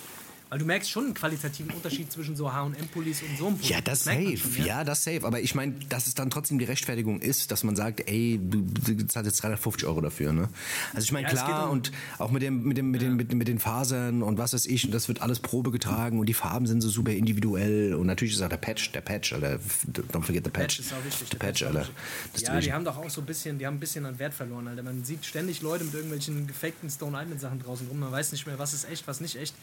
Weil 0.50 0.60
du 0.60 0.66
merkst 0.66 0.90
schon 0.90 1.06
einen 1.06 1.14
qualitativen 1.14 1.72
Unterschied 1.72 2.12
zwischen 2.12 2.36
so 2.36 2.54
H&M-Pullis 2.54 3.22
und 3.22 3.38
so 3.38 3.48
einem 3.48 3.58
Pulli. 3.58 3.70
Ja, 3.70 3.82
das 3.82 4.06
man 4.06 4.24
safe. 4.24 4.38
schon, 4.38 4.66
ja. 4.66 4.84
das 4.84 5.04
safe. 5.04 5.26
Aber 5.26 5.42
ich 5.42 5.56
meine, 5.56 5.74
dass 5.90 6.08
es 6.08 6.16
dann 6.16 6.30
trotzdem 6.30 6.58
die 6.58 6.66
Rechtfertigung 6.66 7.22
ist, 7.22 7.52
dass 7.52 7.64
man 7.64 7.76
sagt, 7.76 8.08
ey, 8.10 8.40
du, 8.42 8.62
du 8.62 9.08
zahlst 9.08 9.28
jetzt 9.28 9.44
350 9.44 9.86
Euro 9.88 10.02
dafür. 10.02 10.32
Ne? 10.32 10.50
Also 10.94 11.04
ich 11.06 11.12
meine, 11.12 11.28
Ja, 11.28 11.34
klar, 11.34 11.66
um- 11.66 11.72
und 11.72 11.92
auch 12.18 12.32
mit, 12.32 12.42
dem, 12.42 12.64
mit, 12.64 12.78
dem, 12.78 12.92
mit, 12.92 13.02
den, 13.02 13.16
mit, 13.16 13.34
mit 13.34 13.48
den 13.48 13.60
Fasern 13.60 14.24
und 14.24 14.38
was 14.38 14.54
weiß 14.54 14.66
ich, 14.68 14.86
und 14.86 14.94
das 14.94 15.08
wird 15.08 15.22
alles 15.22 15.40
Probe 15.40 15.72
getragen 15.72 16.20
und 16.20 16.28
die 16.28 16.34
Farben 16.34 16.66
sind 16.66 16.82
so 16.82 16.90
super 16.90 17.12
individuell. 17.12 17.94
Und 17.94 18.08
natürlich 18.08 18.34
ist 18.34 18.42
auch 18.42 18.50
der 18.50 18.58
Patch, 18.58 18.92
der 18.94 19.02
Patch, 19.02 19.34
Alter. 19.34 19.60
Don't 20.14 20.24
forget 20.24 20.46
the 20.46 20.50
Patch. 20.50 20.78
Patch 20.78 20.80
ist 20.80 20.94
auch 20.94 21.04
wichtig. 21.04 21.30
Der 21.30 21.40
der 21.40 21.46
Patch, 21.46 21.64
Alter. 21.64 21.90
Das 22.34 22.42
ja, 22.44 22.60
die 22.60 22.74
haben 22.74 22.86
doch 22.86 22.98
auch 22.98 23.10
so 23.10 23.22
ein 23.22 23.26
bisschen, 23.26 23.60
die 23.60 23.66
haben 23.66 23.76
ein 23.76 23.80
bisschen 23.80 24.06
an 24.06 24.18
Wert 24.20 24.34
verloren, 24.34 24.68
Alter. 24.68 24.84
Man 24.84 25.04
sieht 25.04 25.26
ständig 25.26 25.62
Leute 25.62 25.84
mit 25.84 25.94
irgendwelchen 25.94 26.48
gefakten 26.48 26.90
Stone 26.90 27.18
Island 27.22 27.42
Sachen 27.42 27.60
draußen 27.60 27.88
rum. 27.88 28.00
Man 28.00 28.12
weiß 28.12 28.32
nicht 28.32 28.48
mehr, 28.48 28.58
was 28.60 28.74
ist 28.74 28.90
echt, 28.90 29.08
was 29.08 29.20
nicht 29.20 29.36
echt. 29.36 29.54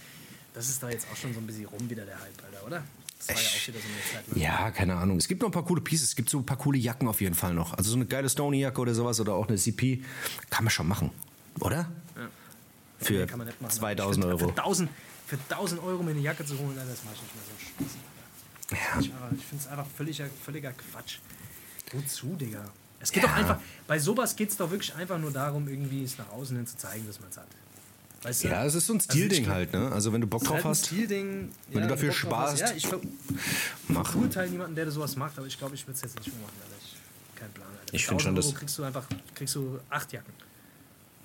Das 0.55 0.69
ist 0.69 0.83
da 0.83 0.89
jetzt 0.89 1.07
auch 1.13 1.17
schon 1.17 1.35
so 1.35 1.41
ein 1.41 1.47
bisschen 1.47 1.67
rum 1.67 1.91
wieder 1.91 2.05
der 2.07 2.19
Hype, 2.19 2.43
Alter, 2.45 2.67
oder? 2.67 2.83
Das 3.19 3.29
war 3.37 3.43
ja 3.43 3.49
auch 3.49 3.69
wieder 3.69 3.79
so 3.81 3.87
eine 3.89 4.13
Zeit 4.25 4.29
lang. 4.29 4.41
Ja, 4.41 4.71
keine 4.71 4.95
Ahnung. 4.97 5.17
Es 5.19 5.29
gibt 5.29 5.43
noch 5.43 5.49
ein 5.49 5.53
paar 5.53 5.65
coole 5.65 5.81
Pieces. 5.81 6.09
Es 6.09 6.17
gibt 6.17 6.31
so 6.31 6.39
ein 6.39 6.47
paar 6.47 6.57
coole 6.59 6.79
Jacken 6.79 7.09
auf 7.09 7.21
jeden 7.21 7.35
Fall 7.35 7.55
noch. 7.55 7.73
Also 7.75 7.91
so 7.91 7.97
eine 7.97 8.07
geile 8.07 8.29
Stony-Jacke 8.29 8.81
oder 8.81 8.95
sowas 8.95 9.19
oder 9.21 9.35
auch 9.35 9.49
eine 9.49 9.57
CP 9.57 10.03
kann 10.51 10.65
man 10.65 10.71
schon 10.71 10.87
machen, 10.89 11.11
oder? 11.61 11.91
Ja. 12.17 12.29
Für 13.01 13.13
Nee, 13.15 13.27
kann 13.27 13.39
man 13.39 13.47
nicht 13.49 13.61
machen. 13.61 13.73
2000 13.73 14.25
Ich 14.25 14.31
find, 14.31 14.43
Euro. 14.43 14.53
Für 14.53 14.59
1000, 14.61 14.91
für 15.27 15.39
1000 15.51 15.83
Euro 15.83 16.03
mir 16.03 16.11
eine 16.13 16.21
Jacke 16.21 16.45
zu 16.45 16.59
holen, 16.59 16.79
Alter, 16.79 16.91
das 16.91 17.05
mache 17.05 17.15
ich 17.17 17.23
nicht 17.23 17.35
mehr 17.35 17.89
so. 17.89 18.77
Ja. 18.77 19.01
Ich, 19.01 19.13
aber 19.15 19.35
ich 19.37 19.45
finde 19.45 19.65
es 19.65 19.69
einfach 19.71 19.87
völliger, 19.97 20.27
völliger 20.45 20.73
Quatsch. 20.73 21.19
Wozu, 21.93 22.35
Digga? 22.37 22.65
Es 23.01 23.11
geht 23.13 23.23
Ja. 23.23 23.29
doch 23.29 23.37
einfach, 23.37 23.59
bei 23.87 23.99
sowas 23.99 24.37
geht 24.37 24.51
es 24.51 24.57
doch 24.57 24.71
wirklich 24.71 24.95
einfach 24.95 25.19
nur 25.19 25.31
darum, 25.33 25.69
irgendwie 25.69 26.03
es 26.05 26.17
nach 26.19 26.31
außen 26.31 26.57
hin 26.57 26.67
zu 26.67 26.77
zeigen, 26.77 27.07
dass 27.07 27.21
man 27.21 27.29
es 27.31 27.37
hat. 27.39 27.47
Weißt 28.25 28.45
du? 28.45 28.49
Ja, 28.49 28.65
es 28.65 28.75
ist 28.75 28.87
so 28.87 28.95
ein 28.95 28.97
Also 29.01 29.11
Stilding 29.11 29.43
ich- 29.45 29.49
halt, 29.49 29.73
ne? 29.73 29.93
Also 29.93 30.13
wenn 30.13 30.21
du 30.21 30.27
Bock 30.27 30.43
drauf 30.43 30.55
halt 30.57 30.65
hast, 30.65 30.87
Stilding. 30.87 31.51
Wenn 31.71 31.83
du 31.83 31.89
dafür 31.89 32.09
hast. 32.11 32.17
sparst, 32.17 32.61
Ja, 32.61 32.73
ich 32.75 32.87
mach. 33.89 34.11
verurteile 34.11 34.51
niemanden, 34.51 34.75
der 34.75 34.91
sowas 34.91 35.15
macht, 35.17 35.37
aber 35.39 35.47
ich 35.47 35.59
glaube, 35.59 35.75
ich 35.75 35.87
würde 35.87 35.97
es 35.97 36.03
jetzt 36.03 36.17
nicht 36.17 36.29
mehr 36.29 36.37
machen, 36.43 36.55
Alter. 36.63 36.75
Ich, 36.83 37.39
kein 37.39 37.51
Plan, 37.53 37.69
Alter. 37.81 37.95
Ich 37.95 38.07
find 38.07 38.23
schon, 38.23 38.35
1000 38.35 38.55
dass- 38.55 38.59
kriegst 38.61 38.79
du 38.79 38.83
einfach 38.85 39.05
kriegst 39.35 39.55
du 39.55 39.79
acht 39.91 40.13
Jacken. 40.13 40.33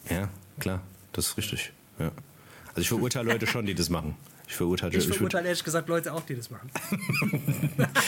Ja, 0.09 0.29
klar, 0.59 0.81
das 1.13 1.27
ist 1.27 1.37
richtig. 1.37 1.71
Ja. 1.99 2.11
Also 2.69 2.81
ich 2.81 2.87
verurteile 2.89 3.31
Leute 3.31 3.47
schon, 3.47 3.65
die 3.65 3.73
das 3.75 3.89
machen. 3.89 4.15
Ich 4.49 4.55
verurteile, 4.55 4.97
Ich 4.97 5.07
verurteile 5.07 5.45
ehrlich 5.47 5.63
gesagt 5.63 5.87
Leute 5.89 6.11
auch, 6.11 6.25
die 6.25 6.35
das 6.35 6.49
machen. 6.49 6.71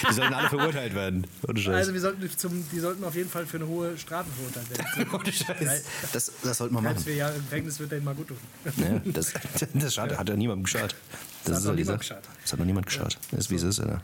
die 0.10 0.14
sollen 0.14 0.34
alle 0.34 0.50
verurteilt 0.50 0.96
werden. 0.96 1.28
Also 1.68 1.94
wir 1.94 2.02
sollten 2.02 2.28
zum, 2.36 2.66
die 2.72 2.80
sollten 2.80 3.04
auf 3.04 3.14
jeden 3.14 3.30
Fall 3.30 3.46
für 3.46 3.58
eine 3.58 3.68
hohe 3.68 3.96
Strafe 3.96 4.28
verurteilt 4.32 4.96
werden. 4.98 5.12
Ohne 5.14 5.32
Scheiß. 5.32 5.84
Das, 6.12 6.32
das 6.42 6.58
sollte 6.58 6.74
man 6.74 6.84
Drei, 6.84 6.94
machen. 6.94 7.04
vier 7.04 7.14
Jahre 7.16 7.36
im 7.36 7.44
Gefängnis 7.44 7.80
wird 7.80 7.92
denen 7.92 8.06
mal 8.06 8.16
gut 8.16 8.30
tun. 8.30 8.38
Ja, 8.78 9.00
das, 9.06 9.34
das 9.76 9.94
schadet, 9.94 10.18
hat 10.18 10.30
ja 10.30 10.36
niemandem 10.36 10.64
geschadet. 10.64 10.96
Das, 11.44 11.54
hat 11.54 11.60
ist 11.60 11.66
noch 11.66 11.72
ja 11.72 11.76
die 11.76 11.84
niemand 11.84 11.88
Sache. 11.88 11.98
geschadet. 12.00 12.30
Das 12.42 12.52
hat 12.54 12.60
noch 12.60 12.66
niemand 12.66 12.86
geschadet. 12.88 13.18
Das 13.30 13.40
ist 13.42 13.52
wie 13.52 13.56
es 13.56 13.64
ist, 13.64 13.80
Alter. 13.80 14.02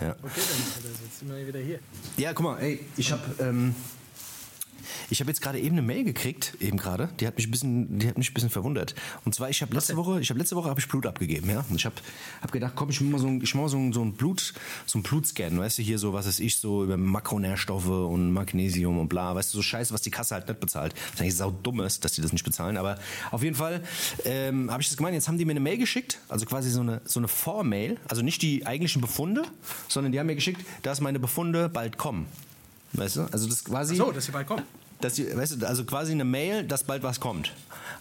Ja. 0.00 0.10
Okay, 0.10 0.20
dann 0.22 0.72
Alter, 0.76 0.88
jetzt 1.04 1.18
sind 1.18 1.28
wir 1.28 1.46
wieder 1.48 1.58
hier. 1.58 1.78
Ja, 2.18 2.32
guck 2.32 2.44
mal, 2.44 2.58
ey, 2.60 2.86
ich 2.96 3.10
habe 3.10 3.22
ähm, 3.40 3.74
ich 5.10 5.20
habe 5.20 5.30
jetzt 5.30 5.42
gerade 5.42 5.58
eben 5.58 5.76
eine 5.76 5.82
Mail 5.82 6.04
gekriegt, 6.04 6.54
eben 6.60 6.76
gerade. 6.76 7.08
Die 7.20 7.26
hat 7.26 7.36
mich 7.36 7.46
ein 7.46 7.50
bisschen, 7.50 7.98
die 7.98 8.08
hat 8.08 8.16
mich 8.16 8.30
ein 8.30 8.34
bisschen 8.34 8.50
verwundert. 8.50 8.94
Und 9.24 9.34
zwar, 9.34 9.50
ich 9.50 9.60
habe 9.62 9.74
letzte 9.74 9.96
Woche, 9.96 10.20
ich 10.20 10.30
habe 10.30 10.38
letzte 10.38 10.56
Woche 10.56 10.70
habe 10.70 10.78
ich 10.80 10.88
Blut 10.88 11.04
abgegeben, 11.06 11.50
ja. 11.50 11.64
Und 11.68 11.76
ich 11.76 11.84
habe 11.84 11.96
hab 12.40 12.52
gedacht, 12.52 12.72
komm, 12.76 12.90
ich 12.90 13.00
mach 13.00 13.10
mal 13.12 13.18
so, 13.18 13.26
ein- 13.26 13.40
ich 13.42 13.54
mach 13.54 13.62
mal 13.62 13.68
so, 13.68 13.76
ein- 13.76 13.92
so 13.92 14.02
ein 14.02 14.12
Blut, 14.14 14.54
so 14.86 14.98
ein 14.98 15.02
Blutscan, 15.02 15.58
weißt 15.58 15.78
du, 15.78 15.82
hier 15.82 15.98
so, 15.98 16.12
was 16.12 16.26
ist 16.26 16.40
ich 16.40 16.56
so 16.58 16.84
über 16.84 16.96
Makronährstoffe 16.96 17.86
und 17.88 18.32
Magnesium 18.32 18.98
und 18.98 19.08
bla, 19.08 19.34
weißt 19.34 19.52
du, 19.52 19.58
so 19.58 19.62
Scheiße, 19.62 19.92
was 19.92 20.02
die 20.02 20.10
Kasse 20.10 20.34
halt 20.34 20.48
nicht 20.48 20.60
bezahlt. 20.60 20.94
Was 21.12 21.20
eigentlich 21.20 21.36
sau 21.36 21.50
dumm 21.50 21.80
ist, 21.80 22.04
dass 22.04 22.12
die 22.12 22.22
das 22.22 22.32
nicht 22.32 22.44
bezahlen. 22.44 22.76
Aber 22.76 22.98
auf 23.30 23.42
jeden 23.42 23.56
Fall 23.56 23.82
ähm, 24.24 24.70
habe 24.70 24.82
ich 24.82 24.88
das 24.88 24.96
gemeint. 24.96 25.14
Jetzt 25.14 25.28
haben 25.28 25.38
die 25.38 25.44
mir 25.44 25.52
eine 25.52 25.60
Mail 25.60 25.78
geschickt, 25.78 26.18
also 26.28 26.46
quasi 26.46 26.70
so 26.70 26.80
eine 26.80 27.00
so 27.04 27.18
eine 27.20 27.28
Vormail, 27.28 27.98
also 28.08 28.22
nicht 28.22 28.42
die 28.42 28.66
eigentlichen 28.66 29.00
Befunde, 29.00 29.42
sondern 29.88 30.12
die 30.12 30.18
haben 30.20 30.26
mir 30.26 30.34
geschickt, 30.36 30.64
dass 30.82 31.00
meine 31.00 31.18
Befunde 31.18 31.68
bald 31.68 31.98
kommen. 31.98 32.26
Weißt 32.92 33.16
du? 33.16 33.22
Also 33.32 33.48
das 33.48 33.64
quasi. 33.64 33.96
So, 33.96 34.10
dass 34.12 34.26
sie 34.26 34.32
bald 34.32 34.46
kommen. 34.46 34.62
Dass 35.00 35.14
die, 35.14 35.34
weißt 35.34 35.62
du, 35.62 35.66
also 35.66 35.84
quasi 35.84 36.12
eine 36.12 36.24
Mail, 36.24 36.64
dass 36.64 36.84
bald 36.84 37.02
was 37.02 37.20
kommt. 37.20 37.52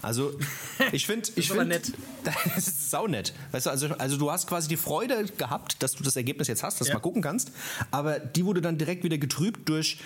Also 0.02 0.34
ich 0.91 1.06
finde, 1.06 1.30
ich 1.36 1.38
ist 1.38 1.47
finde, 1.47 1.66
nett. 1.66 1.91
das 2.24 2.68
ist 2.68 2.89
saunett. 2.91 3.34
Weißt 3.52 3.66
du, 3.66 3.70
also, 3.70 3.88
also 3.97 4.18
du 4.18 4.32
hast 4.32 4.47
quasi 4.47 4.68
die 4.68 4.78
Freude 4.78 5.26
gehabt, 5.38 5.82
dass 5.82 5.93
du 5.93 6.04
das 6.04 6.16
Ergebnis 6.16 6.47
jetzt 6.47 6.64
hast, 6.64 6.80
dass 6.80 6.88
du 6.88 6.91
Ja. 6.91 6.97
mal 6.97 7.02
gucken 7.02 7.22
kannst, 7.22 7.52
aber 7.91 8.20
die 8.20 8.45
wurde 8.45 8.62
dann 8.62 8.78
direkt 8.78 9.04
wieder 9.04 9.18
getrübt 9.18 9.68
durch, 9.70 10.00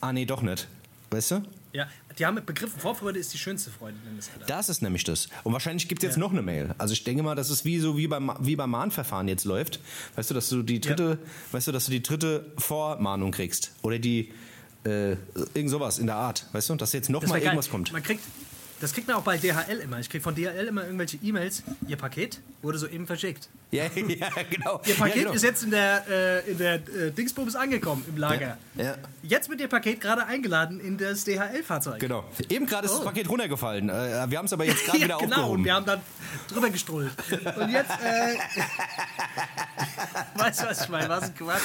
ah 0.00 0.12
nee, 0.12 0.24
doch 0.24 0.42
nicht. 0.42 0.68
Weißt 1.10 1.32
du? 1.32 1.42
Ja, 1.74 1.86
die 2.18 2.26
haben 2.26 2.42
begriffen, 2.44 2.78
Vorfreude 2.80 3.18
ist 3.18 3.32
die 3.32 3.38
schönste 3.38 3.70
Freude. 3.70 3.96
Das 4.46 4.68
ist 4.68 4.82
nämlich 4.82 5.04
das. 5.04 5.28
Und 5.42 5.52
wahrscheinlich 5.54 5.88
gibt 5.88 6.02
es 6.02 6.08
jetzt 6.08 6.16
Ja. 6.16 6.20
noch 6.20 6.30
eine 6.32 6.42
Mail. 6.42 6.74
Also 6.78 6.92
ich 6.92 7.04
denke 7.04 7.22
mal, 7.22 7.34
dass 7.34 7.48
es 7.50 7.64
wie 7.64 7.78
so 7.80 7.96
wie 7.96 8.06
beim, 8.06 8.32
wie 8.40 8.56
beim 8.56 8.70
Mahnverfahren 8.70 9.28
jetzt 9.28 9.44
läuft. 9.44 9.80
Weißt 10.16 10.28
du, 10.30 10.34
dass 10.34 10.48
du 10.50 10.62
die 10.62 10.80
dritte, 10.80 11.18
weißt 11.52 11.68
du, 11.68 11.72
dass 11.72 11.86
du 11.86 11.90
die 11.90 12.02
dritte 12.02 12.46
Vormahnung 12.58 13.30
kriegst. 13.30 13.72
Oder 13.82 13.98
die 13.98 14.32
äh, 14.84 15.12
irgend 15.54 15.70
sowas 15.70 15.98
in 15.98 16.06
der 16.06 16.16
Art. 16.16 16.46
Weißt 16.52 16.68
du, 16.70 16.74
dass 16.76 16.92
jetzt 16.92 17.08
noch 17.10 17.20
Das 17.20 17.28
mal 17.30 17.34
wär 17.36 17.40
geil. 17.42 17.48
irgendwas 17.52 17.70
kommt. 17.70 17.92
Man 17.92 18.02
kriegt, 18.02 18.22
Das 18.80 18.92
kriegt 18.92 19.06
man 19.06 19.16
auch 19.16 19.22
bei 19.22 19.36
DHL 19.38 19.78
immer. 19.82 19.98
Ich 20.00 20.10
kriege 20.10 20.22
von 20.22 20.34
DHL 20.34 20.66
immer 20.68 20.84
irgendwelche 20.84 21.18
E-Mails. 21.22 21.62
Ihr 21.88 21.96
Paket 21.96 22.40
wurde 22.62 22.78
soeben 22.78 23.06
verschickt. 23.06 23.48
Ja, 23.72 23.84
ja, 23.94 24.28
genau. 24.50 24.80
Ihr 24.84 24.94
Paket 24.94 25.16
ja, 25.16 25.22
genau. 25.22 25.32
ist 25.32 25.42
jetzt 25.42 25.62
in 25.64 25.70
der, 25.70 26.04
äh, 26.06 26.50
in 26.50 26.58
der 26.58 26.74
äh, 26.74 27.10
Dingsbums 27.10 27.56
angekommen 27.56 28.04
im 28.06 28.18
Lager. 28.18 28.58
Ja, 28.76 28.84
ja. 28.84 28.94
Jetzt 29.22 29.48
wird 29.48 29.60
Ihr 29.62 29.68
Paket 29.68 29.98
gerade 30.00 30.26
eingeladen 30.26 30.78
in 30.78 30.98
das 30.98 31.24
DHL-Fahrzeug. 31.24 31.98
Genau. 31.98 32.24
Eben 32.50 32.66
gerade 32.66 32.84
ist 32.86 32.92
das 32.92 33.00
Oh. 33.00 33.04
Paket 33.04 33.28
runtergefallen. 33.30 33.88
Äh, 33.88 34.26
wir 34.28 34.36
haben 34.36 34.44
es 34.44 34.52
aber 34.52 34.66
jetzt 34.66 34.84
gerade 34.84 34.98
wieder 35.00 35.16
genau, 35.18 35.36
aufgehoben. 35.36 35.58
und 35.60 35.64
wir 35.64 35.74
haben 35.74 35.86
dann 35.86 36.00
drüber 36.48 36.68
gestrollt. 36.68 37.10
Und 37.30 37.70
jetzt, 37.70 37.90
äh, 37.90 38.36
weißt 40.38 40.62
du, 40.62 40.66
was 40.66 40.82
ich 40.82 40.88
meine? 40.88 41.08
Was 41.08 41.24
ein 41.24 41.34
Quatsch. 41.34 41.60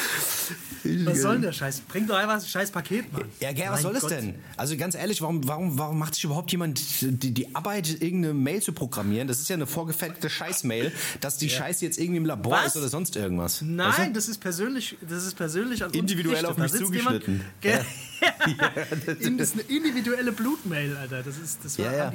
Was 1.05 1.21
soll 1.21 1.33
denn 1.33 1.41
der 1.41 1.51
Scheiß? 1.51 1.81
Bring 1.81 2.07
doch 2.07 2.15
einfach 2.15 2.35
ein 2.35 2.41
scheiß 2.41 2.71
Paket, 2.71 3.11
Mann. 3.11 3.25
Ja, 3.41 3.51
gell, 3.51 3.67
was 3.69 3.81
soll 3.81 3.93
das 3.93 4.03
Gott. 4.03 4.11
denn? 4.11 4.35
Also 4.55 4.77
ganz 4.77 4.95
ehrlich, 4.95 5.21
warum, 5.21 5.45
warum, 5.47 5.77
warum 5.77 5.97
macht 5.99 6.15
sich 6.15 6.23
überhaupt 6.23 6.51
jemand 6.51 6.81
die, 7.01 7.31
die 7.33 7.53
Arbeit, 7.55 8.01
irgendeine 8.01 8.33
Mail 8.33 8.61
zu 8.61 8.71
programmieren? 8.71 9.27
Das 9.27 9.39
ist 9.39 9.49
ja 9.49 9.55
eine 9.55 9.67
vorgefertigte 9.67 10.29
Scheiß-Mail, 10.29 10.93
dass 11.19 11.37
die 11.37 11.49
Scheiße 11.49 11.83
jetzt 11.83 11.96
irgendwie 11.97 12.17
im 12.17 12.25
Labor 12.25 12.51
Was? 12.53 12.67
ist 12.67 12.77
oder 12.77 12.87
sonst 12.89 13.15
irgendwas. 13.15 13.61
Nein, 13.61 13.89
Weißt 13.89 13.99
du? 14.09 14.13
das 14.13 14.27
ist 14.27 14.39
persönlich, 14.39 14.97
das 15.07 15.25
ist 15.25 15.35
persönlich 15.35 15.83
an 15.83 15.91
Individuell 15.91 16.45
auf 16.45 16.55
Da 16.55 16.63
mich 16.63 16.73
zugeschnitten. 16.73 17.41
Jemand, 17.61 17.85
ja. 17.85 17.85
Das 19.37 19.49
ist 19.49 19.53
eine 19.53 19.61
individuelle 19.63 20.31
Blutmail, 20.31 20.95
Alter. 20.97 21.23
Das 21.23 21.37
ist, 21.37 21.59
das 21.63 21.77
war, 21.79 21.85
Ja, 21.85 21.97
ja. 21.97 22.05
haben 22.05 22.11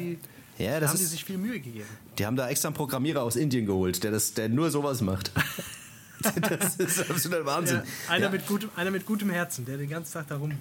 die, 0.58 0.62
Ja, 0.62 0.72
da 0.74 0.80
das 0.80 0.90
haben 0.90 0.98
die 0.98 1.04
ist, 1.04 1.10
sich 1.10 1.24
viel 1.24 1.38
Mühe 1.38 1.60
gegeben. 1.60 1.86
die 2.18 2.26
haben 2.26 2.36
da 2.36 2.48
extra 2.48 2.68
einen 2.68 2.76
Programmierer 2.76 3.22
aus 3.22 3.36
Indien 3.36 3.66
geholt, 3.66 4.02
der, 4.04 4.10
das, 4.10 4.34
der 4.34 4.48
nur 4.48 4.70
sowas 4.70 5.00
macht. 5.00 5.32
das 6.48 6.76
ist 6.76 7.10
absoluter 7.10 7.44
Wahnsinn. 7.46 7.76
Ja, 7.78 8.12
einer, 8.12 8.24
Ja. 8.26 8.30
Mit 8.30 8.46
gutem, 8.46 8.70
einer 8.76 8.90
mit 8.90 9.06
gutem 9.06 9.30
Herzen, 9.30 9.64
der 9.64 9.76
den 9.78 9.88
ganzen 9.90 10.12
Tag 10.12 10.28
darum 10.28 10.52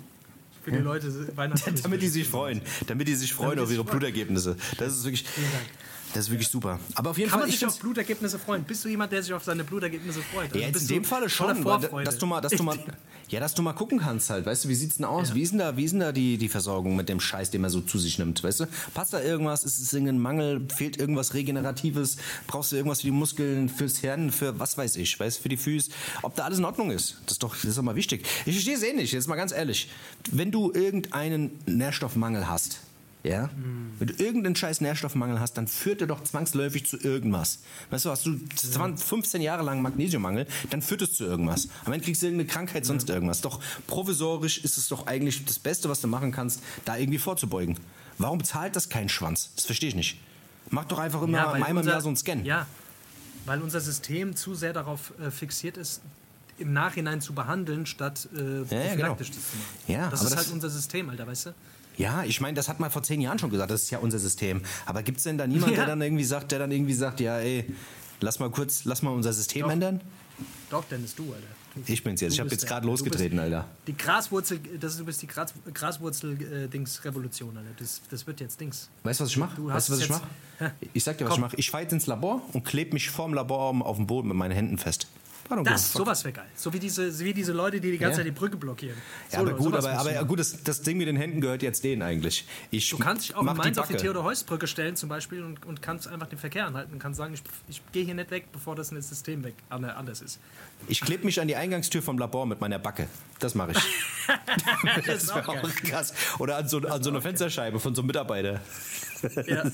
für 0.64 0.72
die 0.72 0.78
Leute 0.78 1.36
Weihnachten. 1.36 1.74
Damit 1.82 2.02
die 2.02 2.08
sich 2.08 2.28
freuen. 2.28 2.62
Damit 2.88 3.08
die 3.08 3.16
sich 3.16 3.34
freuen 3.34 3.58
die 3.58 3.64
auf 3.64 3.72
ihre. 3.72 3.84
Blutergebnisse. 3.84 4.56
Das 4.78 4.96
ist 4.96 5.04
wirklich, 5.04 5.26
das 6.14 6.26
ist 6.26 6.32
wirklich 6.32 6.48
super. 6.48 6.80
Aber 6.96 7.12
auf 7.12 7.18
jeden 7.18 7.30
Kann 7.30 7.40
Fall, 7.40 7.48
man 7.48 7.54
ich 7.54 7.60
sich 7.60 7.68
auf 7.68 7.80
Blutergebnisse 7.80 8.40
freuen? 8.40 8.64
Bist 8.64 8.84
du 8.86 8.90
jemand, 8.90 9.12
der 9.12 9.24
sich 9.24 9.34
auf 9.34 9.44
seine 9.44 9.64
Blutergebnisse 9.64 10.22
freut? 10.22 10.46
Also 10.46 10.60
Ja, 10.60 10.66
jetzt 10.66 10.74
bist 10.74 10.90
in 10.90 10.98
dem 10.98 11.04
Falle 11.06 11.30
schon, 11.30 11.64
weil, 11.64 12.04
dass 12.04 12.18
du 12.18 12.26
mal, 12.26 12.42
dass 12.42 12.54
du 12.54 12.64
mal, 12.64 12.78
ja, 13.30 13.40
dass 13.40 13.54
du 13.54 13.62
mal 13.62 13.74
gucken 13.74 14.00
kannst 14.00 14.30
halt, 14.30 14.46
weißt 14.46 14.66
du, 14.66 14.70
wie 14.70 14.76
sieht's 14.76 14.98
denn 14.98 15.06
aus? 15.06 15.30
Ja. 15.30 15.36
Wie 15.36 15.42
ist 15.42 15.52
denn 15.52 15.60
da, 15.60 15.78
wie 15.78 15.84
ist 15.86 15.92
denn 15.92 16.00
da 16.00 16.12
die, 16.12 16.38
die 16.38 16.50
Versorgung 16.50 16.96
mit 16.96 17.10
dem 17.10 17.20
Scheiß, 17.20 17.52
den 17.52 17.62
man 17.62 17.70
so 17.70 17.82
zu 17.82 17.98
sich 17.98 18.20
nimmt, 18.20 18.44
weißt 18.44 18.62
du? 18.62 18.66
Passt 18.94 19.14
da 19.14 19.22
irgendwas? 19.22 19.64
Ist 19.64 19.80
es 19.80 19.94
irgendein 19.94 20.20
Mangel? 20.20 20.68
Fehlt 20.76 20.98
irgendwas 20.98 21.34
Regeneratives? 21.34 22.18
Brauchst 22.48 22.72
du 22.72 22.76
irgendwas 22.76 23.02
für 23.02 23.08
die 23.08 23.12
Muskeln, 23.12 23.70
fürs 23.70 23.98
Hirn, 23.98 24.32
für 24.32 24.60
was 24.60 24.78
weiß 24.78 24.98
ich, 24.98 25.20
weißt 25.20 25.40
du, 25.40 25.44
für 25.44 25.50
die 25.50 25.58
Füße? 25.58 25.92
Ob 26.22 26.36
da 26.36 26.44
alles 26.44 26.60
in 26.60 26.66
Ordnung 26.66 26.92
ist? 26.92 27.18
Das 27.26 27.34
ist 27.34 27.44
doch, 27.44 27.56
das 27.56 27.66
ist 27.66 27.78
doch 27.78 27.84
mal 27.84 27.96
wichtig. 27.96 28.26
Ich 28.46 28.54
verstehe 28.54 28.76
es 28.76 28.84
eh 28.84 28.94
nicht, 28.94 29.14
jetzt 29.14 29.28
mal 29.28 29.36
ganz 29.36 29.52
ehrlich. 29.52 29.90
Wenn 30.32 30.52
du 30.52 30.72
irgendeinen 30.72 31.52
Nährstoffmangel 31.66 32.48
hast, 32.48 32.80
ja? 33.24 33.50
Wenn 34.00 34.08
du 34.08 34.14
irgendeinen 34.24 34.56
scheiß 34.56 34.82
Nährstoffmangel 34.82 35.40
hast, 35.40 35.54
dann 35.54 35.68
führt 35.68 36.02
er 36.02 36.08
doch 36.08 36.24
zwangsläufig 36.24 36.86
zu 36.88 36.98
irgendwas. 36.98 37.60
Weißt 37.92 38.06
du, 38.06 38.10
hast 38.10 38.26
du 38.26 38.40
20, 38.56 39.06
15 39.06 39.42
Jahre 39.42 39.64
lang 39.64 39.82
Magnesiummangel, 39.82 40.48
dann 40.70 40.82
führt 40.82 41.02
es 41.04 41.14
zu 41.14 41.26
irgendwas. 41.26 41.68
Am 41.86 41.94
Ende 41.94 42.06
kriegst 42.06 42.22
du 42.22 42.28
irgendeine 42.28 42.50
Krankheit, 42.50 42.86
sonst 42.86 43.10
irgendwas. 43.10 43.42
Doch 43.42 43.62
provisorisch 43.88 44.58
ist 44.64 44.78
es 44.78 44.88
doch 44.88 45.08
eigentlich 45.08 45.46
das 45.46 45.60
Beste, 45.60 45.88
was 45.90 46.02
du 46.02 46.08
machen 46.08 46.32
kannst, 46.32 46.62
da 46.86 46.98
irgendwie 46.98 47.20
vorzubeugen. 47.20 47.78
Warum 48.18 48.44
zahlt 48.44 48.76
das 48.76 48.90
kein 48.90 49.10
Schwanz? 49.10 49.52
Das 49.56 49.66
verstehe 49.66 49.90
ich 49.90 49.96
nicht. 49.96 50.18
Mach 50.70 50.86
doch 50.86 51.00
einfach 51.00 51.22
immer 51.22 51.38
Ja, 51.38 51.52
einmal 51.52 51.84
im 51.84 51.90
Jahr 51.90 52.02
so 52.02 52.08
einen 52.10 52.18
Scan. 52.18 52.44
Ja, 52.46 52.66
weil 53.46 53.62
unser 53.62 53.82
System 53.82 54.36
zu 54.36 54.54
sehr 54.56 54.74
darauf 54.74 55.14
äh, 55.20 55.32
fixiert 55.32 55.78
ist, 55.78 56.02
im 56.60 56.74
Nachhinein 56.74 57.22
zu 57.22 57.34
behandeln, 57.34 57.86
statt 57.88 58.30
äh, 58.36 58.38
ja, 58.38 58.46
genau. 58.62 58.68
prophylaktisch 59.16 59.32
das 59.32 59.38
zu 59.52 59.58
machen. 59.58 59.70
Ja, 59.88 60.10
das 60.10 60.22
ist 60.22 60.30
das- 60.32 60.38
halt 60.38 60.52
unser 60.52 60.70
System, 60.70 61.10
Alter, 61.10 61.26
weißt 61.28 61.48
du? 61.48 61.54
Ja, 61.98 62.24
ich 62.24 62.42
meine, 62.42 62.56
das 62.56 62.68
hat 62.70 62.80
man 62.80 62.90
vor 62.92 63.04
zehn 63.04 63.22
Jahren 63.22 63.38
schon 63.40 63.50
gesagt, 63.50 63.70
das 63.72 63.84
ist 63.84 63.90
ja 63.92 64.00
unser 64.00 64.20
System. 64.20 64.62
Aber 64.86 65.04
gibt 65.04 65.18
es 65.20 65.24
denn 65.26 65.38
da 65.38 65.46
niemanden, 65.48 65.72
Ja. 65.76 65.82
der 65.82 65.88
dann 65.88 66.02
irgendwie 66.02 66.24
sagt, 66.24 66.52
der 66.52 66.60
dann 66.60 66.72
irgendwie 66.72 66.94
sagt, 66.94 67.20
ja, 67.20 67.38
ey, 67.40 67.66
lass 68.22 68.40
mal 68.40 68.50
kurz, 68.50 68.86
lass 68.86 69.02
mal 69.02 69.12
unser 69.12 69.34
System 69.34 69.64
Doch. 69.64 69.72
ändern? 69.72 70.02
Doch, 70.70 70.84
Dennis, 70.86 71.14
du, 71.16 71.24
Alter. 71.26 71.46
Du, 71.76 71.82
Ich 71.94 72.04
bin's 72.04 72.20
jetzt. 72.22 72.34
Ich 72.34 72.40
habe 72.40 72.50
jetzt 72.50 72.66
gerade 72.68 72.86
losgetreten, 72.88 73.38
Alter. 73.40 73.66
Die 73.88 73.96
Graswurzel, 73.96 74.60
das 74.80 74.94
ist, 74.94 75.00
du 75.00 75.06
bist 75.06 75.22
die 75.22 75.28
Gras, 75.28 75.54
Graswurzel-Dings-Revolution, 75.74 77.58
Alter. 77.58 77.70
Das, 77.78 78.02
das 78.10 78.26
wird 78.28 78.40
jetzt 78.40 78.60
Dings. 78.60 78.90
Weißt 79.04 79.20
du, 79.20 79.24
was 79.26 79.32
ich 79.32 79.38
mache? 79.38 79.64
Weißt 79.66 79.90
du, 79.90 79.94
was 79.94 80.00
ich 80.02 80.10
mache? 80.10 80.28
Ich 80.94 81.04
sag 81.04 81.18
dir, 81.18 81.26
was 81.26 81.32
Komm. 81.32 81.40
ich 81.40 81.42
mache. 81.42 81.56
Ich 81.58 81.72
fahre 81.72 81.82
jetzt 81.84 81.92
ins 81.94 82.06
Labor 82.06 82.42
und 82.54 82.64
klebe 82.64 82.94
mich 82.94 83.10
vorm 83.10 83.34
Labor 83.34 83.84
auf 83.84 83.98
den 83.98 84.06
Boden 84.06 84.28
mit 84.28 84.38
meinen 84.38 84.52
Händen 84.52 84.78
fest. 84.78 85.08
Pardon, 85.52 85.66
Das, 85.66 85.92
sowas 85.92 86.24
wäre 86.24 86.32
geil. 86.32 86.46
So 86.56 86.72
wie 86.72 86.80
diese, 86.80 87.20
wie 87.20 87.34
diese 87.34 87.52
Leute, 87.52 87.82
die 87.82 87.92
die 87.92 87.98
ganze 87.98 88.22
Ja. 88.22 88.26
Zeit 88.26 88.26
die 88.34 88.40
Brücke 88.40 88.56
blockieren. 88.56 88.96
Ja, 89.34 89.40
aber 89.40 89.52
gut, 89.52 89.76
aber, 89.76 89.92
aber 89.92 90.14
gut, 90.24 90.40
das, 90.40 90.64
das 90.64 90.82
Ding 90.82 90.98
mit 90.98 91.10
den 91.10 91.18
Händen 91.18 91.42
gehört 91.42 91.62
jetzt 91.62 91.84
denen 91.84 92.02
eigentlich. 92.04 92.48
Ich 92.70 92.90
Du 92.90 92.98
kannst 92.98 93.28
dich 93.28 93.36
auch 93.36 93.42
in 93.42 93.48
Mainz 93.58 93.78
auf 93.78 93.90
die. 93.90 93.96
Theodor-Heuss-Brücke 93.98 94.66
stellen 94.66 94.96
zum 94.96 95.10
Beispiel 95.10 95.44
und, 95.44 95.66
und 95.66 95.82
kannst 95.82 96.08
einfach 96.08 96.28
den 96.28 96.40
Verkehr 96.40 96.66
anhalten 96.68 96.94
und 96.94 97.00
kannst 97.00 97.18
sagen, 97.18 97.34
ich, 97.34 97.44
ich 97.68 97.82
gehe 97.92 98.06
hier 98.06 98.14
nicht 98.16 98.32
weg, 98.32 98.46
bevor 98.54 98.78
das 98.78 98.88
System 98.90 99.44
weg 99.44 99.56
an- 99.70 99.84
anders 99.84 100.22
ist. 100.22 100.40
Ich 100.88 101.02
klebe 101.02 101.26
mich 101.26 101.42
an 101.42 101.50
die 101.50 101.58
Eingangstür 101.58 102.02
vom 102.02 102.18
Labor 102.18 102.46
mit 102.46 102.62
meiner 102.62 102.80
Backe. 102.80 103.08
Das 103.40 103.54
mache 103.54 103.72
ich. 103.72 103.78
Das 105.06 105.24
ist 105.24 105.36
wär 105.36 105.50
auch 105.50 105.70
krass. 105.84 106.14
Oder 106.40 106.56
an 106.58 106.68
so, 106.70 106.78
an 106.80 107.04
so 107.04 107.10
einer 107.10 107.22
Fensterscheibe 107.22 107.80
von 107.82 107.94
so 107.94 108.02
einem 108.02 108.08
Mitarbeiter. 108.08 108.62
Ja. 109.48 109.64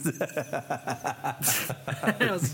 Das- 2.19 2.51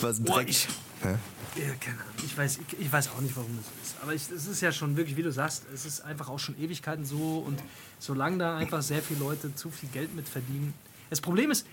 Was 0.00 0.18
ein 0.18 0.24
Boah, 0.24 0.36
Dreck. 0.36 0.48
ich- 0.48 0.68
Hä? 1.02 1.14
Ja, 1.56 1.74
keine 1.80 1.98
Ahnung. 2.00 2.12
Ich 2.24 2.36
weiß, 2.36 2.58
ich, 2.68 2.80
ich 2.80 2.92
weiß 2.92 3.08
auch 3.08 3.20
nicht, 3.20 3.36
warum 3.36 3.56
das 3.56 3.66
so 3.66 3.72
ist. 3.82 4.02
Aber 4.02 4.14
es 4.14 4.46
ist 4.46 4.60
ja 4.60 4.70
schon 4.72 4.96
wirklich, 4.96 5.16
wie 5.16 5.22
du 5.22 5.32
sagst, 5.32 5.64
es 5.74 5.84
ist 5.86 6.00
einfach 6.02 6.28
auch 6.28 6.38
schon 6.38 6.58
Ewigkeiten 6.60 7.04
so. 7.04 7.42
Und 7.46 7.58
solange 7.98 8.38
da 8.38 8.56
einfach 8.56 8.82
sehr 8.82 9.02
viele 9.02 9.20
Leute 9.20 9.54
zu 9.54 9.70
viel 9.70 9.88
Geld 9.90 10.14
mit 10.14 10.28
verdienen. 10.28 10.74
Das 11.10 11.20
Problem 11.20 11.50
ist, 11.50 11.66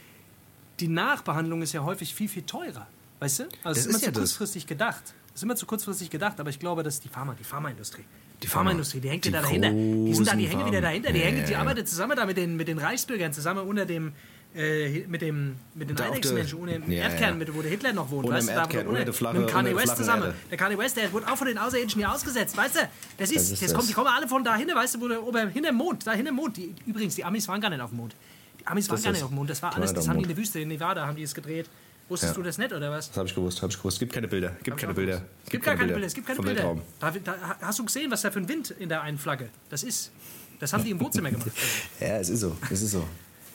die 0.80 0.88
Nachbehandlung 0.88 1.62
ist 1.62 1.74
ja 1.74 1.84
häufig 1.84 2.14
viel, 2.16 2.30
viel 2.30 2.44
teurer. 2.44 2.88
Weißt 3.20 3.40
du? 3.40 3.44
Also 3.44 3.52
Das 3.64 3.78
es 3.78 3.84
ist 3.84 3.86
immer 3.88 3.96
ist 3.98 4.02
ja 4.06 4.14
zu 4.14 4.20
das. 4.22 4.30
kurzfristig 4.32 4.68
gedacht. 4.68 5.04
Es 5.30 5.36
ist 5.36 5.44
immer 5.44 5.56
zu 5.56 5.66
kurzfristig 5.66 6.10
gedacht, 6.10 6.40
aber 6.40 6.50
ich 6.50 6.60
glaube, 6.60 6.84
dass 6.84 7.00
die 7.00 7.10
Pharma, 7.10 7.34
die 7.38 7.44
Pharmaindustrie, 7.44 8.04
die 8.42 8.48
Pharma- 8.48 8.54
Pharmaindustrie, 8.54 9.00
die 9.02 9.10
hängt 9.10 9.26
ja 9.26 9.32
da 9.32 9.42
dahinter. 9.42 9.72
Die 9.72 10.14
sind 10.14 10.28
da, 10.28 10.36
die 10.36 10.48
hängen 10.48 10.66
wieder 10.66 10.82
dahinter. 10.82 11.12
Die, 11.12 11.20
Ja, 11.20 11.26
hängen, 11.26 11.40
ja, 11.40 11.46
die 11.46 11.54
ja. 11.54 11.60
arbeiten 11.62 11.86
zusammen 11.86 12.16
da 12.18 12.26
mit 12.26 12.38
den, 12.38 12.56
mit 12.58 12.68
den 12.68 12.78
Reichsbürgern, 12.78 13.32
zusammen 13.34 13.68
unter 13.68 13.86
dem, 13.86 14.14
äh, 14.56 15.06
mit 15.08 15.22
dem, 15.22 15.56
mit 15.74 15.90
den 15.90 15.96
Da 15.96 16.06
Eidechsenmenschen, 16.06 16.60
ohne 16.60 16.80
Ja, 16.88 17.04
Erdkern, 17.10 17.42
ja. 17.42 17.48
wo 17.54 17.62
der 17.62 17.72
Hitler 17.72 17.94
noch 17.94 18.10
wohnt. 18.10 18.26
Ohne 18.28 18.38
weißt 18.38 18.50
du, 18.50 18.54
da, 18.54 18.62
Erdkern, 18.62 18.86
wo- 18.88 18.92
ohne 18.92 19.06
der 19.06 19.14
flache- 19.14 19.38
mit 19.40 19.50
dem 19.50 19.54
Kanye 19.54 19.72
ohne 19.74 19.82
West 19.82 19.98
zusammen. 19.98 20.24
Erde. 20.24 20.36
Der 20.50 20.58
Kanye 20.58 20.78
West, 20.78 20.98
der 20.98 21.12
wurde 21.14 21.28
auch 21.32 21.36
von 21.38 21.48
den 21.48 21.58
Außerirdischen 21.58 22.00
hier 22.02 22.12
ausgesetzt, 22.12 22.56
weißt 22.56 22.76
du? 22.76 22.80
Das 23.18 23.32
ist, 23.32 23.36
Das 23.38 23.50
das 23.50 23.62
ist 23.62 23.68
kommt, 23.72 23.80
das. 23.82 23.88
die 23.88 23.94
kommen 23.94 24.08
alle 24.08 24.28
von 24.28 24.44
da 24.44 24.56
hin, 24.56 24.70
weißt 24.74 24.96
du, 24.96 25.02
wo 25.02 25.08
der, 25.08 25.22
ober, 25.24 25.42
hinter 25.48 25.70
dem 25.72 25.76
Mond, 25.76 26.08
da 26.08 26.14
hinter 26.14 26.32
dem 26.32 26.36
Mond. 26.36 26.58
Die, 26.58 26.74
übrigens, 26.86 27.16
die 27.16 27.24
Amis 27.26 27.48
waren 27.48 27.60
gar 27.60 27.70
nicht 27.70 27.82
auf 27.82 27.90
dem 27.90 27.98
Mond. 27.98 28.16
Die 28.60 28.68
Amis 28.68 28.88
waren 28.90 28.96
Das 28.96 29.04
gar 29.04 29.12
nicht 29.12 29.24
auf 29.24 29.30
dem 29.30 29.36
Mond. 29.36 29.50
Das 29.50 29.62
war 29.62 29.76
alles, 29.76 29.94
das 29.94 30.08
haben 30.08 30.18
die 30.18 30.24
in 30.24 30.30
der 30.30 30.38
Wüste 30.38 30.60
in 30.60 30.68
Nevada, 30.70 31.06
haben 31.06 31.16
die 31.18 31.24
es 31.24 31.36
gedreht. 31.36 31.68
Wusstest 32.08 32.34
Ja. 32.34 32.38
du 32.38 32.44
das 32.44 32.58
nicht, 32.60 32.72
oder 32.72 32.92
was? 32.92 33.08
Das 33.10 33.18
habe 33.18 33.28
ich 33.28 33.34
gewusst, 33.34 33.62
habe 33.64 33.72
ich 33.72 33.78
gewusst. 33.78 33.98
Gibt 34.00 34.14
keine 34.14 34.28
Bilder. 34.28 34.56
Gibt 34.64 34.78
keine 34.78 34.94
Bilder. 34.94 35.24
Es 35.44 35.50
gibt 35.50 35.66
gar 35.66 35.76
keine 35.76 35.92
Bilder, 35.92 36.06
es 36.08 36.14
gibt 36.14 36.28
keine 36.28 36.40
Bilder. 36.42 36.78
Da, 37.00 37.12
da, 37.24 37.36
hast 37.62 37.80
du 37.80 37.86
gesehen, 37.86 38.12
was 38.12 38.22
da 38.22 38.30
für 38.32 38.40
ein 38.40 38.48
Wind 38.48 38.70
in 38.78 38.90
der 38.90 39.02
einen 39.02 39.18
Flagge? 39.18 39.50
Das 39.70 39.84
ist. 39.84 40.12
Das 40.60 40.72
haben 40.72 40.84
die 40.86 40.92
im 40.92 41.00
Wohnzimmer 41.02 41.32
gemacht. 41.32 41.52
Ja, 42.00 42.18
es 42.20 42.30
ist 42.30 42.40
so. 42.42 42.56
Es 42.70 42.82
ist 42.82 42.92
so. 42.92 43.06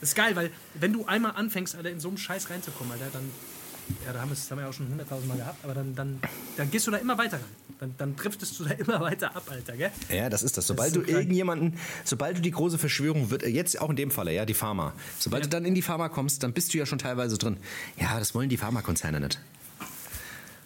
Das 0.01 0.11
ist 0.11 0.15
geil, 0.15 0.35
weil 0.37 0.51
wenn 0.75 0.93
du 0.93 1.07
einmal 1.07 1.33
anfängst, 1.33 1.75
Alter, 1.77 1.91
in 1.91 2.01
so 2.01 2.09
einen 2.09 2.19
Scheiß 2.19 2.51
reinzukommen, 2.51 2.93
Alter, 2.93 3.07
dann. 3.13 3.31
Ja, 4.07 4.13
da 4.13 4.21
haben 4.21 4.31
das 4.31 4.49
haben 4.49 4.59
wir 4.59 4.63
ja 4.63 4.69
auch 4.71 4.73
schon 4.73 4.89
hunderttausend 4.89 5.27
Mal 5.27 5.37
gehabt, 5.39 5.65
aber 5.65 5.75
dann, 5.75 5.97
dann, 5.97 6.21
dann 6.57 6.71
gehst 6.71 6.87
du 6.87 6.93
da 6.93 6.99
immer 6.99 7.19
weiter 7.19 7.39
rein. 7.39 7.45
Dann, 7.81 7.95
dann 7.99 8.15
driftest 8.15 8.59
du 8.61 8.65
da 8.65 8.71
immer 8.75 9.01
weiter 9.01 9.35
ab, 9.35 9.43
Alter, 9.51 9.77
gell? 9.77 9.91
Ja, 10.09 10.29
das 10.31 10.45
ist 10.45 10.57
das. 10.57 10.69
Sobald 10.69 10.91
ist 10.91 10.95
so 10.95 11.01
du 11.01 11.07
krank. 11.07 11.19
irgendjemanden, 11.19 11.77
sobald 12.05 12.37
du 12.37 12.41
die 12.41 12.53
große 12.53 12.79
Verschwörung 12.79 13.31
wird, 13.31 13.43
äh, 13.43 13.49
jetzt 13.49 13.81
auch 13.81 13.91
in 13.91 13.97
dem 13.97 14.13
Falle, 14.13 14.33
ja, 14.33 14.45
die 14.47 14.55
Pharma. 14.55 14.93
Sobald 15.19 15.43
Ja. 15.43 15.51
du 15.51 15.57
dann 15.57 15.65
in 15.65 15.75
die 15.75 15.83
Pharma 15.83 16.09
kommst, 16.09 16.45
dann 16.45 16.53
bist 16.53 16.73
du 16.73 16.79
ja 16.79 16.87
schon 16.87 16.99
teilweise 17.01 17.37
drin. 17.37 17.57
Ja, 17.99 18.17
das 18.19 18.33
wollen 18.33 18.49
die 18.49 18.59
Pharmakonzerne 18.59 19.19
nicht. 19.19 19.41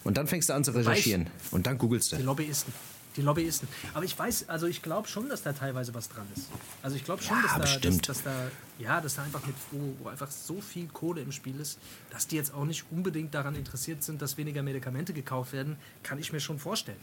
Und 0.04 0.18
dann 0.18 0.26
fängst 0.26 0.50
du 0.50 0.52
an 0.52 0.62
zu 0.64 0.72
recherchieren. 0.72 1.28
Und 1.50 1.66
dann 1.66 1.78
googelst 1.78 2.12
Die 2.12 2.16
du. 2.16 2.24
Lobbyisten. 2.24 2.74
Die 3.16 3.22
Lobbyisten. 3.22 3.68
Aber 3.92 4.04
ich 4.04 4.18
weiß, 4.18 4.48
also 4.48 4.66
ich 4.66 4.82
glaube 4.82 5.06
schon, 5.06 5.28
dass 5.28 5.42
da 5.42 5.52
teilweise 5.52 5.94
was 5.94 6.08
dran 6.08 6.26
ist. 6.34 6.48
Also 6.82 6.96
ich 6.96 7.04
glaube 7.04 7.22
schon, 7.22 7.36
Ja, 7.36 7.58
dass, 7.58 7.74
da, 7.74 7.88
dass, 7.88 7.98
dass 7.98 8.22
da, 8.24 8.32
ja, 8.78 9.00
dass 9.00 9.14
da 9.14 9.22
einfach 9.22 9.46
mit, 9.46 9.54
wo, 9.70 9.94
wo 10.02 10.08
einfach 10.08 10.30
so 10.30 10.60
viel 10.60 10.88
Kohle 10.88 11.20
im 11.20 11.30
Spiel 11.30 11.60
ist, 11.60 11.78
dass 12.10 12.26
die 12.26 12.34
jetzt 12.34 12.52
auch 12.52 12.64
nicht 12.64 12.86
unbedingt 12.90 13.32
daran 13.32 13.54
interessiert 13.54 14.02
sind, 14.02 14.20
dass 14.20 14.36
weniger 14.36 14.64
Medikamente 14.64 15.12
gekauft 15.12 15.52
werden, 15.52 15.76
kann 16.02 16.18
ich 16.18 16.32
mir 16.32 16.40
schon 16.40 16.58
vorstellen. 16.58 16.98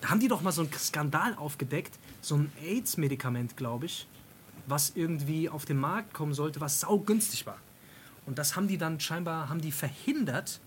Da 0.00 0.08
haben 0.08 0.20
die 0.20 0.28
doch 0.28 0.40
mal 0.40 0.52
so 0.52 0.62
einen 0.62 0.72
Skandal 0.72 1.34
aufgedeckt, 1.34 1.98
so 2.22 2.36
ein 2.36 2.50
AIDS-Medikament, 2.62 3.58
glaube 3.58 3.84
ich, 3.84 4.06
was 4.66 4.92
irgendwie 4.94 5.50
auf 5.50 5.66
den 5.66 5.78
Markt 5.78 6.14
kommen 6.14 6.32
sollte, 6.32 6.60
was 6.62 6.80
saugünstig 6.80 7.44
war. 7.44 7.58
Und 8.24 8.38
das 8.38 8.56
haben 8.56 8.66
die 8.66 8.78
dann 8.78 8.98
scheinbar, 8.98 9.50
haben 9.50 9.60
die 9.60 9.72
verhindert, 9.72 10.60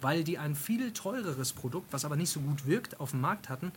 weil 0.00 0.24
die 0.24 0.38
ein 0.38 0.54
viel 0.54 0.92
teureres 0.92 1.52
Produkt, 1.52 1.92
was 1.92 2.04
aber 2.04 2.16
nicht 2.16 2.30
so 2.30 2.40
gut 2.40 2.66
wirkt, 2.66 3.00
auf 3.00 3.10
dem 3.10 3.20
Markt 3.20 3.48
hatten 3.48 3.72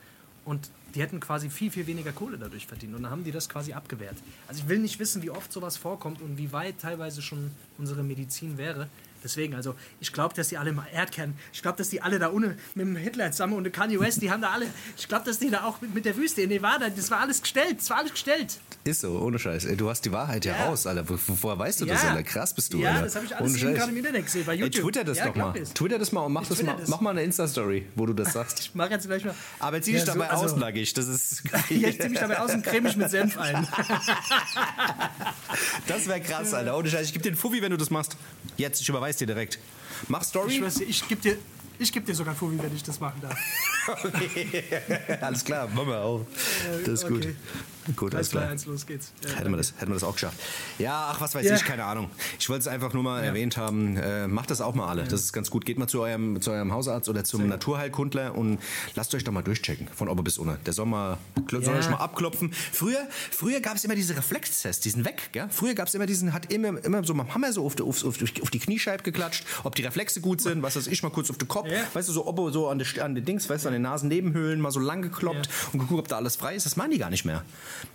und 0.47 0.69
die 0.95 1.01
hätten 1.01 1.19
quasi 1.19 1.49
viel, 1.49 1.69
viel 1.69 1.85
weniger 1.87 2.13
Kohle 2.13 2.37
dadurch 2.37 2.65
verdient. 2.65 2.95
Und 2.95 3.03
dann 3.03 3.11
haben 3.11 3.25
die 3.25 3.31
das 3.31 3.49
quasi 3.49 3.73
abgewehrt. 3.73 4.15
Also 4.47 4.63
ich 4.63 4.69
will 4.69 4.79
nicht 4.79 4.97
wissen, 4.97 5.21
wie 5.21 5.29
oft 5.29 5.51
sowas 5.51 5.75
vorkommt 5.75 6.21
und 6.21 6.37
wie 6.37 6.53
weit 6.53 6.79
teilweise 6.79 7.21
schon 7.21 7.51
unsere 7.77 8.01
Medizin 8.01 8.57
wäre, 8.57 8.87
Deswegen, 9.23 9.55
also 9.55 9.75
ich 9.99 10.13
glaube, 10.13 10.33
dass 10.35 10.49
die 10.49 10.57
alle 10.57 10.71
mal 10.73 10.85
Erdkern, 10.93 11.33
ich 11.53 11.61
glaube, 11.61 11.77
dass 11.77 11.89
die 11.89 12.01
alle 12.01 12.19
da 12.19 12.31
ohne 12.31 12.57
mit 12.75 12.85
dem 12.85 12.95
Hitler 12.95 13.31
zusammen 13.31 13.53
und 13.53 13.71
Kanye 13.73 13.99
West, 13.99 14.21
die 14.21 14.31
haben 14.31 14.41
da 14.41 14.51
alle, 14.51 14.67
ich 14.97 15.07
glaube, 15.07 15.25
dass 15.25 15.39
die 15.39 15.49
da 15.49 15.63
auch 15.65 15.81
mit, 15.81 15.93
mit 15.93 16.05
der 16.05 16.15
Wüste 16.17 16.41
in 16.41 16.49
Nevada, 16.49 16.89
das 16.89 17.09
war 17.11 17.19
alles 17.21 17.41
gestellt, 17.41 17.77
das 17.79 17.89
war 17.89 17.97
alles 17.97 18.11
gestellt. 18.11 18.57
Ist 18.83 19.01
so, 19.01 19.19
ohne 19.19 19.37
Scheiß. 19.39 19.65
Ey, 19.65 19.75
Du 19.75 19.89
hast 19.89 20.05
die 20.05 20.11
Wahrheit 20.11 20.45
ja, 20.45 20.55
Ja. 20.55 20.65
raus, 20.67 20.87
Alter. 20.87 21.07
Wo- 21.09 21.17
Woher 21.27 21.59
weißt 21.59 21.81
du 21.81 21.85
das, 21.85 22.03
Ja. 22.03 22.09
Alter? 22.11 22.23
Krass 22.23 22.53
bist 22.53 22.73
du, 22.73 22.79
Ja, 22.79 22.91
Alter. 22.91 23.01
das 23.03 23.15
habe 23.15 23.25
ich 23.25 23.35
alles 23.35 23.53
gerade 23.55 23.91
im 23.91 23.97
Internet 23.97 24.25
gesehen, 24.25 24.45
bei 24.45 24.53
Ey, 24.53 24.59
YouTube. 24.59 24.83
twitter 24.83 25.03
das 25.03 25.17
Ja, 25.17 25.27
doch 25.27 25.35
mal. 25.35 25.57
es. 25.57 25.73
Twitter 25.73 25.99
das 25.99 26.11
mal 26.11 26.21
und 26.21 26.33
mach, 26.33 26.43
Ich 26.43 26.47
das 26.49 26.63
mal, 26.63 26.75
das. 26.79 26.87
mach 26.89 27.01
mal 27.01 27.09
eine 27.11 27.23
Insta-Story, 27.23 27.85
wo 27.95 28.05
du 28.05 28.13
das 28.13 28.33
sagst. 28.33 28.59
Ich 28.59 28.75
mache 28.75 28.91
jetzt 28.91 29.05
gleich 29.07 29.25
mal. 29.25 29.35
Aber 29.59 29.81
zieh 29.81 29.91
dich 29.91 30.01
so, 30.01 30.07
dabei 30.07 30.29
also- 30.29 30.45
aus, 30.45 30.55
nackig. 30.55 30.93
Das 30.93 31.07
ist. 31.07 31.43
Ja, 31.69 31.89
ich 31.89 31.99
zieh 31.99 32.09
mich 32.09 32.19
dabei 32.19 32.39
aus 32.39 32.53
und 32.53 32.63
creme 32.63 32.83
mich 32.83 32.95
mit 32.95 33.09
Senf 33.09 33.37
ein. 33.37 33.67
Das 35.87 36.07
wäre 36.07 36.21
krass, 36.21 36.53
Alter. 36.53 36.77
Ohne 36.77 36.89
Scheiß. 36.89 37.07
Ich 37.07 37.13
geb 37.13 37.23
dir 37.23 37.29
einen 37.29 37.37
Fuffi, 37.37 37.61
wenn 37.61 37.71
du 37.71 37.77
das 37.77 37.89
machst. 37.89 38.17
Jetzt, 38.57 38.81
ich 38.81 38.89
überweis 39.07 39.17
dir 39.17 39.27
direkt. 39.27 39.59
Mach 40.07 40.21
Ich, 40.21 40.27
Story. 40.27 40.59
dir, 40.59 40.87
ich 40.87 41.07
gebe 41.07 41.21
dir, 41.21 41.37
ich 41.79 41.91
geb 41.91 42.05
dir 42.05 42.15
sogar 42.15 42.33
ein 42.33 42.37
Fubi, 42.37 42.59
wenn 42.61 42.75
ich 42.75 42.83
das 42.83 42.99
machen 42.99 43.21
darf. 43.21 43.37
Alles 45.21 45.43
klar, 45.45 45.67
machen 45.69 45.87
wir 45.87 45.99
auf. 46.01 46.21
Das 46.85 47.03
ist 47.03 47.05
okay. 47.05 47.13
Gut, 47.13 47.35
alles 47.87 48.11
3, 48.11 48.21
2, 48.23 48.29
klar. 48.39 48.49
1, 48.51 48.65
los 48.65 48.85
geht's. 48.85 49.11
Ja, 49.23 49.29
Hätten 49.35 49.51
wir, 49.51 49.57
das, 49.57 49.73
hätten 49.77 49.87
wir 49.91 49.93
das 49.95 50.03
auch 50.03 50.13
geschafft. 50.13 50.37
Ja, 50.79 51.09
ach, 51.11 51.21
was 51.21 51.35
weiß 51.35 51.45
Ja. 51.45 51.55
ich, 51.55 51.63
keine 51.65 51.83
Ahnung. 51.85 52.09
Ich 52.39 52.49
wollte 52.49 52.61
es 52.61 52.67
einfach 52.67 52.93
nur 52.93 53.03
mal 53.03 53.23
erwähnt 53.23 53.57
haben. 53.57 53.97
Äh, 53.97 54.27
macht 54.27 54.51
das 54.51 54.61
auch 54.61 54.75
mal 54.75 54.87
alle. 54.87 55.03
Das 55.03 55.21
ist 55.21 55.33
ganz 55.33 55.49
gut. 55.49 55.65
Geht 55.65 55.77
mal 55.79 55.87
zu 55.87 56.01
eurem, 56.01 56.41
zu 56.41 56.51
eurem 56.51 56.71
Hausarzt 56.73 57.09
oder 57.09 57.23
zum 57.23 57.47
Naturheilkundler 57.47 58.35
und 58.35 58.59
lasst 58.95 59.13
euch 59.15 59.23
doch 59.23 59.31
mal 59.33 59.41
durchchecken. 59.43 59.87
Von 59.95 60.09
oben 60.09 60.23
bis 60.23 60.37
unten. 60.37 60.57
Der 60.65 60.73
soll, 60.73 60.85
mal, 60.85 61.17
soll 61.49 61.63
Ja. 61.63 61.71
euch 61.73 61.89
mal 61.89 61.97
abklopfen. 61.97 62.51
Früher, 62.71 63.07
früher 63.31 63.59
gab 63.61 63.75
es 63.75 63.83
immer 63.85 63.95
diese 63.95 64.15
Reflextests, 64.15 64.81
diesen 64.81 65.05
weg. 65.05 65.29
Gell? 65.31 65.47
Früher 65.49 65.73
gab 65.75 65.87
es 65.87 65.93
immer 65.95 66.05
diesen, 66.05 66.33
hat 66.33 66.51
immer, 66.51 66.83
immer 66.83 67.03
so 67.03 67.13
mit 67.13 67.27
dem 67.27 67.33
Hammer 67.33 67.51
so 67.53 67.65
auf 67.65 67.75
die, 67.75 67.83
auf, 67.83 68.03
auf, 68.05 68.15
auf 68.41 68.49
die 68.51 68.59
Kniescheibe 68.59 69.03
geklatscht, 69.03 69.45
ob 69.63 69.75
die 69.75 69.83
Reflexe 69.83 70.21
gut 70.21 70.41
sind, 70.41 70.61
was 70.61 70.75
weiß 70.75 70.87
ich, 70.87 71.03
mal 71.03 71.09
kurz 71.09 71.29
auf 71.29 71.37
den 71.37 71.47
Kopf. 71.47 71.67
Ja. 71.69 71.79
Weißt 71.93 72.09
du, 72.09 72.13
so, 72.13 72.25
ob 72.27 72.37
so 72.53 72.69
an 72.69 72.79
den 72.79 72.87
an 73.01 73.15
die 73.15 73.21
Dings, 73.21 73.49
weißt 73.49 73.65
du, 73.65 73.69
an 73.69 73.73
den 73.73 73.81
Nasennebenhöhlen 73.81 74.61
mal 74.61 74.71
so 74.71 74.79
lang 74.79 75.01
gekloppt 75.01 75.47
Ja. 75.47 75.69
und 75.73 75.79
geguckt, 75.79 75.99
ob 75.99 76.07
da 76.07 76.17
alles 76.17 76.35
frei 76.35 76.55
ist. 76.55 76.65
Das 76.65 76.75
machen 76.75 76.91
die 76.91 76.97
gar 76.97 77.09
nicht 77.09 77.25
mehr. 77.25 77.43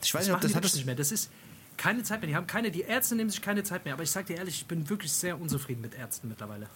Ich 0.02 0.12
weiß 0.14 0.26
nicht, 0.26 0.34
ob 0.34 0.40
das 0.40 0.54
hat 0.54 0.64
das. 0.64 0.74
nicht 0.74 0.86
mehr. 0.86 0.94
Das 0.94 1.12
ist 1.12 1.30
keine 1.76 2.02
Zeit 2.02 2.20
mehr. 2.20 2.28
Die 2.28 2.36
haben 2.36 2.46
keine, 2.46 2.70
die 2.70 2.82
Ärzte 2.82 3.14
nehmen 3.14 3.30
sich 3.30 3.40
keine 3.42 3.64
Zeit 3.64 3.84
mehr. 3.84 3.94
Aber 3.94 4.02
ich 4.02 4.10
sag 4.10 4.26
dir 4.26 4.36
ehrlich, 4.36 4.56
ich 4.56 4.66
bin 4.66 4.88
wirklich 4.88 5.12
sehr 5.12 5.40
unzufrieden 5.40 5.80
mit 5.80 5.94
Ärzten 5.94 6.28
mittlerweile. 6.28 6.68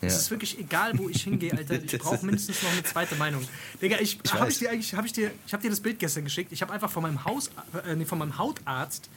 Es 0.00 0.12
Ja. 0.12 0.18
ist 0.20 0.30
wirklich 0.30 0.58
egal, 0.58 0.96
wo 0.98 1.08
ich 1.08 1.22
hingehe, 1.24 1.52
Alter. 1.52 1.74
Ich 1.82 1.90
Das 1.90 2.00
brauche 2.00 2.24
mindestens 2.24 2.62
noch 2.62 2.70
eine 2.72 2.82
zweite 2.84 3.16
Meinung. 3.16 3.46
Digga, 3.82 3.98
ich, 3.98 4.18
Ich 4.22 4.32
habe 4.32 4.48
ich 4.50 4.58
dir 4.58 4.70
eigentlich, 4.70 4.94
habe 4.94 5.06
ich 5.06 5.12
dir, 5.12 5.30
ich 5.46 5.52
habe 5.52 5.62
dir 5.62 5.70
das 5.70 5.80
Bild 5.80 5.98
gestern 5.98 6.24
geschickt. 6.24 6.52
Ich 6.52 6.62
habe 6.62 6.72
einfach 6.72 6.90
von 6.90 7.02
meinem 7.02 7.24
Haus, 7.24 7.50
äh, 7.86 7.94
nee, 7.96 8.04
von 8.04 8.18
meinem 8.18 8.38
Hautarzt 8.38 9.08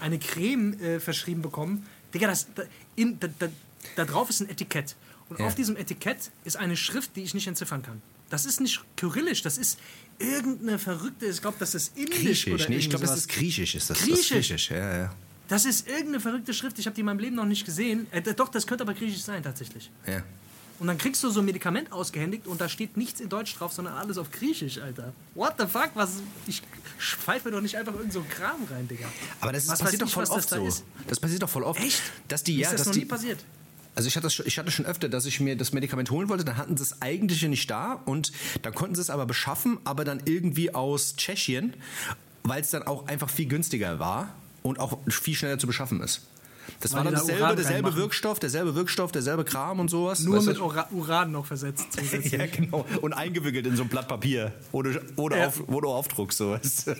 eine 0.00 0.18
Creme 0.18 0.74
äh, 0.80 1.00
verschrieben 1.00 1.40
bekommen. 1.42 1.86
Digga, 2.12 2.26
das, 2.26 2.48
da, 2.54 2.64
in, 2.96 3.18
da, 3.20 3.28
da, 3.38 3.48
da 3.96 4.04
drauf 4.04 4.28
ist 4.28 4.40
ein 4.40 4.48
Etikett. 4.48 4.96
Und 5.28 5.38
Ja. 5.40 5.46
auf 5.46 5.54
diesem 5.54 5.76
Etikett 5.76 6.30
ist 6.44 6.56
eine 6.56 6.76
Schrift, 6.76 7.14
die 7.16 7.22
ich 7.22 7.32
nicht 7.32 7.46
entziffern 7.46 7.82
kann. 7.82 8.02
Das 8.28 8.44
ist 8.44 8.60
nicht 8.60 8.82
kyrillisch, 8.96 9.42
das 9.42 9.56
ist 9.56 9.78
irgendeine 10.18 10.78
verrückte, 10.78 11.26
ich 11.26 11.40
glaube, 11.40 11.56
das 11.58 11.74
ist 11.74 11.96
indisch 11.96 12.18
Griechisch. 12.44 12.52
oder 12.54 12.68
Nee, 12.68 12.76
ich 12.76 12.90
glaube, 12.90 13.06
das 13.06 13.16
ist 13.16 13.28
Griechisch. 13.28 13.74
Ist 13.74 13.90
das, 13.90 13.98
Das 13.98 14.06
Griechisch? 14.06 14.22
ist 14.22 14.30
Griechisch, 14.30 14.70
ja, 14.70 14.96
ja. 14.98 15.14
Das 15.48 15.64
ist 15.66 15.86
irgendeine 15.88 16.20
verrückte 16.20 16.54
Schrift, 16.54 16.78
ich 16.78 16.86
habe 16.86 16.94
die 16.94 17.00
in 17.00 17.06
meinem 17.06 17.18
Leben 17.18 17.36
noch 17.36 17.44
nicht 17.44 17.64
gesehen. 17.66 18.06
Äh, 18.10 18.22
doch, 18.34 18.48
das 18.48 18.66
könnte 18.66 18.82
aber 18.84 18.94
griechisch 18.94 19.22
sein 19.22 19.42
tatsächlich. 19.42 19.90
ja. 20.06 20.22
Und 20.80 20.88
dann 20.88 20.98
kriegst 20.98 21.22
du 21.22 21.30
so 21.30 21.38
ein 21.38 21.46
Medikament 21.46 21.92
ausgehändigt 21.92 22.48
und 22.48 22.60
da 22.60 22.68
steht 22.68 22.96
nichts 22.96 23.20
in 23.20 23.28
Deutsch 23.28 23.54
drauf, 23.54 23.72
sondern 23.72 23.94
alles 23.94 24.18
auf 24.18 24.32
Griechisch, 24.32 24.78
Alter. 24.78 25.12
What 25.36 25.54
the 25.56 25.66
fuck? 25.68 25.90
Was? 25.94 26.14
Ich 26.48 26.62
pfeife 26.98 27.52
doch 27.52 27.60
nicht 27.60 27.76
einfach 27.76 27.94
irgend 27.94 28.12
so 28.12 28.18
einen 28.18 28.28
Kram 28.28 28.56
rein, 28.68 28.88
Digga. 28.88 29.06
Aber 29.40 29.52
das 29.52 29.68
Was 29.68 29.78
passiert 29.78 30.02
doch 30.02 30.08
ich, 30.08 30.12
voll 30.12 30.24
das 30.24 30.30
oft 30.32 30.50
da 30.50 30.56
so. 30.56 30.66
ist? 30.66 30.84
Das 31.06 31.20
passiert 31.20 31.40
doch 31.42 31.48
voll 31.48 31.62
oft. 31.62 31.80
Echt? 31.80 32.02
Dass 32.26 32.42
die, 32.42 32.54
Ist 32.56 32.62
ja, 32.62 32.70
das 32.72 32.78
dass 32.78 32.86
noch 32.88 32.92
die, 32.94 32.98
nie 33.00 33.04
passiert? 33.06 33.38
Also 33.94 34.08
ich 34.08 34.16
hatte, 34.16 34.28
schon- 34.30 34.46
ich 34.46 34.58
hatte 34.58 34.70
schon 34.70 34.86
öfter, 34.86 35.08
dass 35.08 35.24
ich 35.26 35.40
mir 35.40 35.56
das 35.56 35.72
Medikament 35.72 36.10
holen 36.10 36.28
wollte, 36.28 36.44
dann 36.44 36.56
hatten 36.56 36.76
sie 36.76 36.82
es 36.82 37.00
eigentlich 37.00 37.42
nicht 37.42 37.70
da 37.70 37.92
und 38.04 38.32
dann 38.62 38.74
konnten 38.74 38.94
sie 38.94 39.00
es 39.00 39.10
aber 39.10 39.24
beschaffen, 39.26 39.78
aber 39.84 40.04
dann 40.04 40.20
irgendwie 40.24 40.74
aus 40.74 41.14
Tschechien, 41.16 41.74
weil 42.42 42.60
es 42.60 42.70
dann 42.70 42.82
auch 42.82 43.06
einfach 43.06 43.30
viel 43.30 43.46
günstiger 43.46 43.98
war 43.98 44.34
und 44.62 44.78
auch 44.80 44.98
viel 45.08 45.34
schneller 45.34 45.58
zu 45.58 45.66
beschaffen 45.66 46.00
ist. 46.00 46.22
Das 46.80 46.92
Weil 46.92 46.98
war 46.98 47.04
dann 47.04 47.14
da 47.14 47.20
dasselbe, 47.20 47.56
derselbe. 47.56 47.96
Wirkstoff, 47.96 48.38
derselbe 48.38 48.74
Wirkstoff, 48.74 49.12
derselbe 49.12 49.44
Kram 49.44 49.80
und 49.80 49.90
sowas. 49.90 50.20
Nur 50.20 50.38
weißt 50.38 50.46
mit 50.48 50.56
du? 50.58 50.64
Ura 50.64 50.88
Uran 50.92 51.32
noch 51.32 51.46
versetzt. 51.46 51.86
zusätzlich. 51.92 52.32
Ja, 52.34 52.46
genau. 52.46 52.84
Und 53.00 53.12
eingewickelt 53.12 53.66
in 53.66 53.76
so 53.76 53.82
ein 53.82 53.88
Blatt 53.88 54.08
Papier, 54.08 54.52
ohne, 54.72 55.00
ohne, 55.16 55.38
Ja. 55.38 55.46
auf, 55.48 55.62
ohne 55.68 55.86
Aufdruck. 55.86 56.32
So. 56.32 56.50
weißt 56.52 56.88
du. 56.88 56.94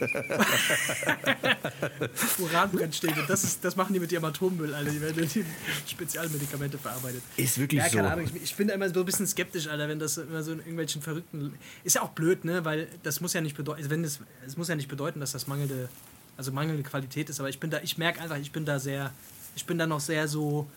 Uranbrennstäbe, 2.39 3.25
das, 3.27 3.45
ist, 3.45 3.65
das 3.65 3.77
machen 3.77 3.93
die 3.95 4.01
mit 4.01 4.12
ihrem 4.12 4.25
Atommüll, 4.25 4.75
Alter. 4.75 4.91
Die 4.91 5.01
werden 5.01 5.29
die 5.29 5.45
Spezialmedikamente 5.87 6.79
verarbeitet. 6.79 7.23
Ist 7.37 7.59
wirklich 7.59 7.83
ja, 7.83 7.89
keine 7.89 8.09
so. 8.09 8.12
Ahnung. 8.15 8.27
Ich, 8.35 8.43
ich 8.43 8.57
bin 8.57 8.69
da 8.69 8.75
immer 8.75 8.89
so 8.89 9.01
ein 9.01 9.07
bisschen 9.07 9.27
skeptisch, 9.27 9.69
Alter, 9.69 9.89
wenn 9.89 9.99
das 9.99 10.19
immer 10.19 10.43
so 10.43 10.53
in 10.53 10.59
irgendwelchen 10.59 11.03
verrückten. 11.03 11.55
Ist 11.83 11.97
ja 11.97 12.03
auch 12.03 12.11
blöd, 12.11 12.45
ne? 12.45 12.65
Weil 12.65 12.89
das 13.03 13.21
muss 13.21 13.33
ja 13.33 13.41
nicht 13.41 13.57
bedeuten, 13.57 13.79
also 13.79 13.91
wenn 13.91 14.05
es, 14.05 14.21
es 14.47 14.57
muss 14.57 14.69
ja 14.69 14.77
nicht 14.77 14.89
bedeuten, 14.89 15.21
dass 15.21 15.33
das 15.33 15.47
mangelnde, 15.47 15.89
also 16.37 16.53
mangelnde 16.53 16.83
Qualität 16.83 17.31
ist, 17.31 17.41
aber 17.41 17.49
ich 17.49 17.61
bin 17.61 17.71
da, 17.71 17.81
ich 17.83 17.99
merke 17.99 18.21
einfach, 18.21 18.37
ich 18.39 18.53
bin 18.53 18.65
da 18.65 18.79
sehr, 18.79 19.12
ich 19.57 19.65
bin 19.67 19.79
da 19.79 19.87
noch 19.87 20.01
sehr 20.01 20.27
so. 20.29 20.69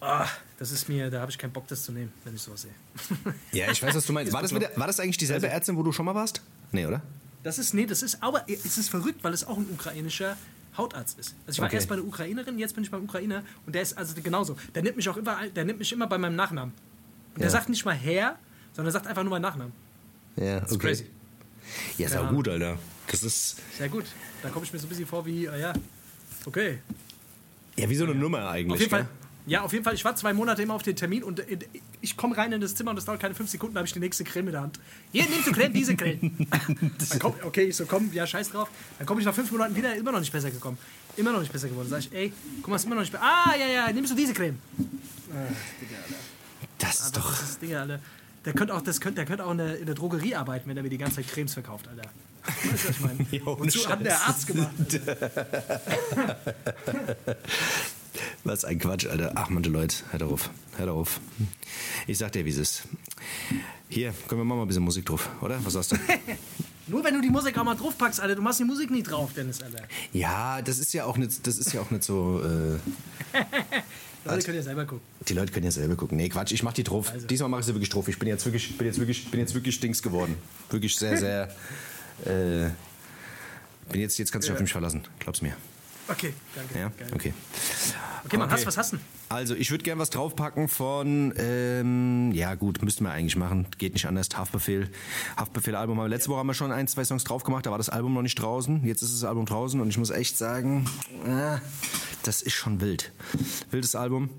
Ah, 0.00 0.26
das 0.58 0.70
ist 0.70 0.88
mir, 0.88 1.10
da 1.10 1.20
habe 1.20 1.30
ich 1.30 1.38
keinen 1.38 1.52
Bock, 1.52 1.66
das 1.66 1.82
zu 1.82 1.90
nehmen, 1.92 2.12
wenn 2.24 2.34
ich 2.34 2.40
sowas 2.42 2.62
sehe. 2.62 2.74
Ja, 3.52 3.70
ich 3.70 3.82
weiß, 3.82 3.94
was 3.96 4.06
du 4.06 4.12
meinst. 4.12 4.32
War 4.32 4.42
das, 4.42 4.52
mit 4.52 4.62
der, 4.62 4.76
war 4.76 4.86
das 4.86 5.00
eigentlich 5.00 5.16
dieselbe 5.18 5.48
Ärztin, 5.48 5.76
wo 5.76 5.82
du 5.82 5.90
schon 5.90 6.06
mal 6.06 6.14
warst? 6.14 6.40
Nee, 6.70 6.86
oder? 6.86 7.02
Das 7.42 7.58
ist, 7.58 7.74
nee, 7.74 7.84
das 7.86 8.02
ist, 8.02 8.22
aber 8.22 8.44
es 8.48 8.78
ist 8.78 8.90
verrückt, 8.90 9.24
weil 9.24 9.32
es 9.32 9.44
auch 9.44 9.56
ein 9.56 9.66
ukrainischer 9.72 10.36
Hautarzt 10.76 11.18
ist. 11.18 11.34
Also 11.46 11.56
ich 11.56 11.58
war 11.58 11.66
Okay. 11.66 11.76
erst 11.76 11.88
bei 11.88 11.96
einer 11.96 12.04
Ukrainerin, 12.04 12.58
jetzt 12.58 12.74
bin 12.74 12.84
ich 12.84 12.90
beim 12.92 13.04
Ukrainer 13.04 13.42
und 13.66 13.74
der 13.74 13.82
ist 13.82 13.98
also 13.98 14.14
genauso. 14.22 14.56
Der 14.74 14.82
nimmt 14.82 14.96
mich 14.96 15.08
auch 15.08 15.16
immer, 15.16 15.48
der 15.48 15.64
nimmt 15.64 15.80
mich 15.80 15.92
immer 15.92 16.06
bei 16.06 16.18
meinem 16.18 16.36
Nachnamen. 16.36 16.72
Und 17.34 17.38
der 17.40 17.46
Ja. 17.48 17.50
sagt 17.52 17.68
nicht 17.68 17.84
mal 17.84 17.94
Herr, 17.94 18.38
sondern 18.74 18.92
sagt 18.92 19.06
einfach 19.08 19.22
nur 19.24 19.30
meinen 19.30 19.42
Nachnamen. 19.42 19.72
Ja, 20.36 20.60
Das 20.60 20.70
ist 20.70 20.78
crazy. 20.78 21.06
Ja, 21.96 22.06
ist 22.06 22.14
Ja. 22.14 22.24
auch 22.24 22.30
gut, 22.30 22.46
Alter. 22.48 22.78
Das 23.10 23.22
ist 23.24 23.56
Sehr 23.76 23.88
gut. 23.88 24.04
Da 24.42 24.50
komme 24.50 24.64
ich 24.64 24.72
mir 24.72 24.78
so 24.78 24.86
ein 24.86 24.90
bisschen 24.90 25.06
vor 25.06 25.26
wie, 25.26 25.48
ah 25.48 25.56
ja, 25.56 25.72
okay. 26.44 26.78
Ja 27.78 27.88
wie 27.88 27.94
so 27.94 28.04
eine 28.04 28.14
Nummer 28.14 28.48
eigentlich. 28.48 28.74
Auf 28.74 28.80
jeden 28.80 28.90
gell? 28.90 29.04
Fall. 29.04 29.08
Ja, 29.46 29.62
auf 29.62 29.72
jeden 29.72 29.82
Fall. 29.82 29.94
Ich 29.94 30.04
war 30.04 30.14
zwei 30.14 30.34
Monate 30.34 30.62
immer 30.62 30.74
auf 30.74 30.82
den 30.82 30.94
Termin 30.94 31.24
und 31.24 31.40
äh, 31.40 31.58
ich 32.02 32.16
komme 32.18 32.36
rein 32.36 32.52
in 32.52 32.60
das 32.60 32.74
Zimmer 32.74 32.90
und 32.90 32.98
es 32.98 33.06
dauert 33.06 33.20
keine 33.20 33.34
fünf 33.34 33.48
Sekunden, 33.48 33.74
da 33.74 33.78
habe 33.78 33.86
ich 33.86 33.94
die 33.94 33.98
nächste 33.98 34.22
Creme 34.22 34.48
in 34.48 34.52
der 34.52 34.60
Hand. 34.60 34.78
Hier, 35.10 35.24
nimmst 35.24 35.46
du 35.46 35.52
Creme, 35.52 35.72
diese 35.72 35.96
Creme. 35.96 36.20
Komm, 37.18 37.34
okay, 37.42 37.64
ich 37.64 37.76
so, 37.76 37.86
komm, 37.86 38.10
ja, 38.12 38.26
scheiß 38.26 38.50
drauf. 38.50 38.68
Dann 38.98 39.06
komme 39.06 39.20
ich 39.20 39.26
nach 39.26 39.34
fünf 39.34 39.50
Monaten 39.50 39.74
wieder, 39.74 39.94
immer 39.96 40.12
noch 40.12 40.20
nicht 40.20 40.32
besser 40.32 40.50
gekommen. 40.50 40.76
Immer 41.16 41.32
noch 41.32 41.40
nicht 41.40 41.52
besser 41.52 41.68
geworden. 41.68 41.88
Sag 41.88 42.00
ich, 42.00 42.12
ey, 42.12 42.32
guck 42.60 42.68
mal, 42.68 42.76
ist 42.76 42.84
immer 42.84 42.96
noch 42.96 43.02
nicht 43.02 43.12
besser. 43.12 43.24
Ah, 43.24 43.54
ja, 43.58 43.66
ja, 43.66 43.92
nimmst 43.92 44.12
du 44.12 44.16
diese 44.16 44.34
Creme. 44.34 44.58
Das 46.76 47.00
ist 47.00 47.16
Aber 47.16 47.26
doch. 47.26 47.30
das 47.30 47.50
ist 47.50 47.62
Ding, 47.62 47.74
Alter. 47.74 48.00
Der 48.44 48.52
könnte 48.52 48.74
auch, 48.74 48.82
das 48.82 49.00
könnte, 49.00 49.16
der 49.16 49.24
könnte 49.24 49.44
auch 49.46 49.52
in 49.52 49.58
der, 49.58 49.78
in 49.78 49.86
der 49.86 49.94
Drogerie 49.94 50.34
arbeiten, 50.34 50.68
wenn 50.68 50.76
er 50.76 50.82
mir 50.82 50.90
die 50.90 50.98
ganze 50.98 51.16
Zeit 51.16 51.28
Cremes 51.28 51.54
verkauft, 51.54 51.88
Alter. 51.88 52.08
Weißt 52.48 52.84
du, 52.84 52.88
was 52.88 52.90
ich 52.90 53.00
meine? 53.00 53.26
Ja, 53.30 53.40
Wozu 53.44 53.88
hat 53.88 54.04
der. 54.04 54.20
Arzt 54.20 54.46
gemacht? 54.46 54.70
Was 58.44 58.64
ein 58.64 58.78
Quatsch, 58.78 59.06
Alter. 59.06 59.32
Ach, 59.34 59.48
manche 59.50 59.70
Leute, 59.70 59.96
hör 60.10 60.26
auf. 60.28 60.50
Hör 60.76 60.92
auf. 60.92 61.20
Ich 62.06 62.18
sag 62.18 62.32
dir, 62.32 62.44
wie 62.44 62.50
es 62.50 62.56
ist. 62.56 62.82
Hier, 63.88 64.12
können 64.26 64.40
wir 64.40 64.44
mal 64.44 64.60
ein 64.60 64.66
bisschen 64.66 64.82
Musik 64.82 65.06
drauf, 65.06 65.28
oder? 65.40 65.58
Was 65.64 65.74
sagst 65.74 65.92
du? 65.92 65.96
Nur 66.86 67.04
wenn 67.04 67.14
du 67.14 67.20
die 67.20 67.28
Musik 67.30 67.56
auch 67.58 67.64
mal 67.64 67.74
draufpackst, 67.74 68.20
Alter. 68.20 68.34
Du 68.34 68.42
machst 68.42 68.60
die 68.60 68.64
Musik 68.64 68.90
nie 68.90 69.02
drauf, 69.02 69.32
Dennis, 69.34 69.62
Alter. 69.62 69.84
ja, 70.12 70.62
das 70.62 70.78
ist 70.78 70.94
ja 70.94 71.04
auch 71.04 71.16
nicht, 71.18 71.46
das 71.46 71.58
ist 71.58 71.72
ja 71.72 71.80
auch 71.82 71.90
nicht 71.90 72.02
so. 72.02 72.42
Äh, 72.42 72.78
Leute 74.24 74.44
können 74.44 74.56
ja 74.56 74.62
selber 74.62 74.84
gucken. 74.84 75.02
die 75.26 75.32
Leute 75.34 75.52
können 75.52 75.64
ja 75.64 75.70
selber 75.70 75.96
gucken. 75.96 76.16
Nee, 76.16 76.28
Quatsch, 76.28 76.52
ich 76.52 76.62
mach 76.62 76.72
die 76.72 76.84
drauf. 76.84 77.12
Also. 77.12 77.26
Diesmal 77.26 77.50
mache 77.50 77.60
ich 77.60 77.66
sie 77.66 77.74
wirklich 77.74 77.90
drauf. 77.90 78.08
Ich 78.08 78.18
bin 78.18 78.28
jetzt 78.28 78.44
wirklich, 78.44 78.76
bin 78.76 78.86
jetzt 78.86 78.98
wirklich, 78.98 79.30
bin 79.30 79.40
jetzt 79.40 79.54
wirklich 79.54 79.80
Dings 79.80 80.02
geworden. 80.02 80.36
Wirklich 80.70 80.96
sehr, 80.96 81.16
sehr. 81.18 81.54
Äh, 82.24 82.70
bin 83.90 84.00
jetzt, 84.00 84.18
jetzt 84.18 84.32
kannst 84.32 84.48
du 84.48 84.52
dich 84.52 84.56
auf 84.56 84.60
mich 84.62 84.72
verlassen. 84.72 85.02
Glaub's 85.18 85.42
mir. 85.42 85.54
Okay, 86.08 86.32
danke. 86.54 86.78
Ja? 86.78 86.88
Geil. 86.98 87.08
Okay. 87.14 87.34
Okay, 88.24 88.36
man, 88.38 88.48
Okay. 88.50 88.64
hast, 88.64 88.76
was 88.76 88.90
denn? 88.90 89.00
Also, 89.28 89.54
ich 89.54 89.70
würde 89.70 89.84
gern 89.84 89.98
was 89.98 90.08
draufpacken 90.08 90.68
von, 90.68 91.34
ähm, 91.36 92.32
ja 92.32 92.54
gut, 92.54 92.82
müssten 92.82 93.04
wir 93.04 93.10
eigentlich 93.10 93.36
machen, 93.36 93.66
geht 93.76 93.92
nicht 93.92 94.06
anders, 94.06 94.28
Haftbefehl. 94.34 94.90
Haftbefehl-Album. 95.36 96.04
Letzte 96.06 96.30
Woche 96.30 96.38
haben 96.38 96.46
wir 96.46 96.54
schon 96.54 96.72
ein, 96.72 96.88
zwei 96.88 97.04
Songs 97.04 97.24
drauf 97.24 97.44
gemacht, 97.44 97.66
da 97.66 97.70
war 97.70 97.78
das 97.78 97.90
Album 97.90 98.14
noch 98.14 98.22
nicht 98.22 98.36
draußen. 98.36 98.84
Jetzt 98.86 99.02
ist 99.02 99.12
das 99.12 99.24
Album 99.24 99.44
draußen 99.44 99.80
und 99.80 99.88
ich 99.88 99.98
muss 99.98 100.08
echt 100.10 100.38
sagen, 100.38 100.86
äh, 101.26 101.58
das 102.22 102.40
ist 102.40 102.54
schon 102.54 102.80
wild. 102.80 103.12
Wildes 103.70 103.94
Album. 103.94 104.30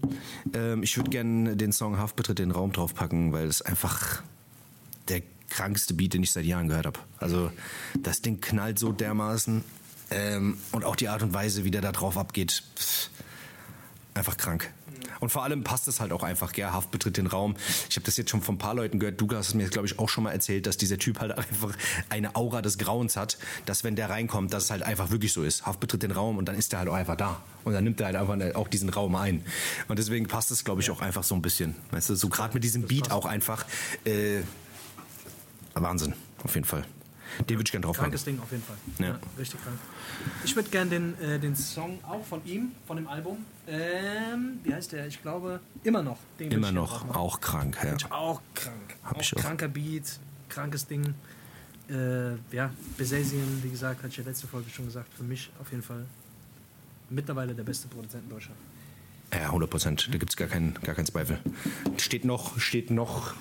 Ähm, 0.54 0.82
ich 0.82 0.98
würde 0.98 1.12
gern 1.12 1.56
den 1.58 1.72
Song 1.72 1.98
Haftbetritt 2.00 2.40
in 2.40 2.50
den 2.50 2.56
Raum 2.56 2.72
draufpacken, 2.72 3.32
weil 3.32 3.48
es 3.48 3.62
einfach 3.62 4.24
der 5.08 5.22
krankste 5.50 5.94
Beat, 5.94 6.14
den 6.14 6.24
ich 6.24 6.32
seit 6.32 6.46
Jahren 6.46 6.68
gehört 6.68 6.86
habe. 6.86 7.00
Also, 7.18 7.52
das 7.98 8.22
Ding 8.22 8.42
knallt 8.42 8.80
so 8.80 8.92
dermaßen. 8.92 9.64
Ähm, 10.12 10.58
und 10.72 10.86
auch 10.86 10.96
die 10.96 11.08
Art 11.08 11.22
und 11.22 11.34
Weise, 11.34 11.64
wie 11.64 11.72
der 11.72 11.82
da 11.82 11.92
drauf 11.92 12.18
abgeht, 12.18 12.64
pff, 12.76 13.10
einfach 14.14 14.38
krank. 14.38 14.72
Und 15.20 15.30
vor 15.30 15.44
allem 15.44 15.64
passt 15.64 15.88
es 15.88 16.00
halt 16.00 16.12
auch 16.12 16.24
einfach, 16.24 16.54
gell? 16.54 16.68
Haft 16.68 16.92
betritt 16.92 17.18
den 17.18 17.28
Raum. 17.28 17.56
Ich 17.90 17.96
habe 17.96 18.06
das 18.06 18.18
jetzt 18.18 18.30
schon 18.30 18.42
von 18.42 18.56
ein 18.56 18.58
paar 18.58 18.74
Leuten 18.74 19.00
gehört. 19.00 19.20
Du 19.20 19.28
hast 19.34 19.50
es 19.50 19.54
mir, 19.54 19.68
glaube 19.68 19.88
ich, 19.88 20.00
auch 20.00 20.10
schon 20.10 20.24
mal 20.24 20.32
erzählt, 20.32 20.66
dass 20.66 20.78
dieser 20.78 20.98
Typ 20.98 21.20
halt 21.20 21.32
einfach 21.38 21.76
eine 22.10 22.36
Aura 22.36 22.62
des 22.62 22.78
Grauens 22.78 23.18
hat, 23.18 23.38
dass 23.66 23.84
wenn 23.84 23.96
der 23.96 24.10
reinkommt, 24.10 24.54
dass 24.54 24.66
es 24.66 24.72
halt 24.72 24.84
einfach 24.84 25.12
wirklich 25.12 25.34
so 25.34 25.44
ist. 25.44 25.66
Haft 25.66 25.80
betritt 25.80 26.04
den 26.04 26.12
Raum 26.12 26.38
und 26.38 26.46
dann 26.46 26.56
ist 26.56 26.74
er 26.74 26.80
halt 26.80 26.90
auch 26.90 26.94
einfach 26.94 27.18
da. 27.18 27.42
Und 27.64 27.74
dann 27.74 27.84
nimmt 27.84 28.00
er 28.00 28.08
halt 28.08 28.16
einfach 28.16 28.56
auch 28.56 28.68
diesen 28.68 28.90
Raum 28.90 29.16
ein. 29.16 29.44
Und 29.88 30.00
deswegen 30.00 30.28
passt 30.28 30.52
es, 30.52 30.64
glaube 30.64 30.82
ich, 30.82 30.90
auch 30.90 31.02
einfach 31.02 31.24
so 31.24 31.36
ein 31.36 31.42
bisschen. 31.42 31.76
Weißt 31.92 32.10
du, 32.10 32.16
so 32.16 32.30
gerade 32.30 32.54
mit 32.54 32.64
diesem 32.64 32.84
Beat 32.84 33.12
auch 33.12 33.26
einfach. 33.26 33.66
Äh, 34.06 34.42
Wahnsinn, 35.74 36.14
auf 36.44 36.56
jeden 36.56 36.68
Fall. 36.68 36.86
Den 37.48 37.58
würde 37.58 37.64
ich 37.68 37.72
gerne 37.72 37.86
drauf 37.86 37.98
haben. 37.98 38.06
Krankes 38.06 38.26
Ding 38.26 38.40
auf 38.40 38.52
jeden 38.52 38.64
Fall. 38.64 38.78
Ja. 38.98 39.20
richtig 39.38 39.62
krank. 39.62 39.78
Ich 40.44 40.56
würde 40.56 40.70
gerne 40.70 40.90
den, 40.90 41.22
äh, 41.22 41.40
den 41.40 41.56
Song 41.56 42.00
auch 42.04 42.26
von 42.26 42.44
ihm, 42.46 42.72
von 42.88 42.98
dem 42.98 43.08
Album, 43.08 43.46
ähm, 43.68 44.60
wie 44.64 44.74
heißt 44.74 44.92
der? 44.94 45.06
Ich 45.08 45.22
glaube, 45.22 45.60
immer 45.84 46.02
noch. 46.02 46.18
Den 46.40 46.52
Immer 46.52 46.70
ich 46.70 46.74
noch 46.74 47.16
auch 47.16 47.40
krank, 47.40 47.78
ja. 47.84 47.96
Auch 48.12 48.42
krank. 48.56 48.96
Hab 49.04 49.18
auch 49.18 49.22
ich 49.22 49.36
auch. 49.36 49.42
kranker 49.42 49.68
Beat, 49.68 50.20
krankes 50.50 50.88
Ding. 50.88 51.14
Äh, 51.88 52.36
ja, 52.52 52.72
Besasien, 52.98 53.64
wie 53.64 53.70
gesagt, 53.70 54.00
hatte 54.00 54.10
ich 54.10 54.18
ja 54.18 54.24
letzte 54.24 54.48
Folge 54.48 54.70
schon 54.70 54.86
gesagt, 54.86 55.14
für 55.14 55.24
mich 55.24 55.52
auf 55.60 55.70
jeden 55.72 55.84
Fall 55.84 56.06
mittlerweile 57.10 57.54
der 57.54 57.64
beste 57.64 57.88
Produzent 57.88 58.24
in 58.24 58.30
Deutschland. 58.30 58.58
Ja, 59.34 59.46
100 59.48 59.70
Prozent. 59.70 60.08
Da 60.12 60.18
gibt 60.18 60.32
es 60.32 60.36
gar 60.38 60.48
keinen 60.48 60.74
gar 60.82 60.96
keinen 60.96 61.06
Zweifel. 61.06 61.40
Steht 61.98 62.26
noch, 62.26 62.60
steht 62.60 62.90
noch 62.90 63.34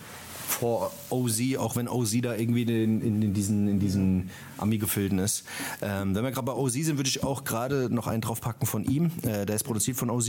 vor 0.48 0.92
OZ, 1.10 1.56
auch 1.58 1.76
wenn 1.76 1.88
OZ 1.88 2.20
da 2.22 2.34
irgendwie 2.34 2.62
in, 2.62 3.00
in, 3.00 3.22
in 3.22 3.34
diesen, 3.34 3.68
in 3.68 3.78
diesen 3.78 4.30
Ami-Gefilden 4.56 5.18
ist. 5.18 5.44
Ähm, 5.82 6.14
wenn 6.14 6.24
wir 6.24 6.32
gerade 6.32 6.46
bei 6.46 6.54
OZ 6.54 6.72
sind, 6.72 6.96
würde 6.96 7.08
ich 7.08 7.22
auch 7.22 7.44
gerade 7.44 7.88
noch 7.90 8.06
einen 8.06 8.22
draufpacken 8.22 8.66
von 8.66 8.84
ihm. 8.84 9.10
Äh, 9.22 9.46
der 9.46 9.56
ist 9.56 9.64
produziert 9.64 9.96
von 9.96 10.10
OZ. 10.10 10.28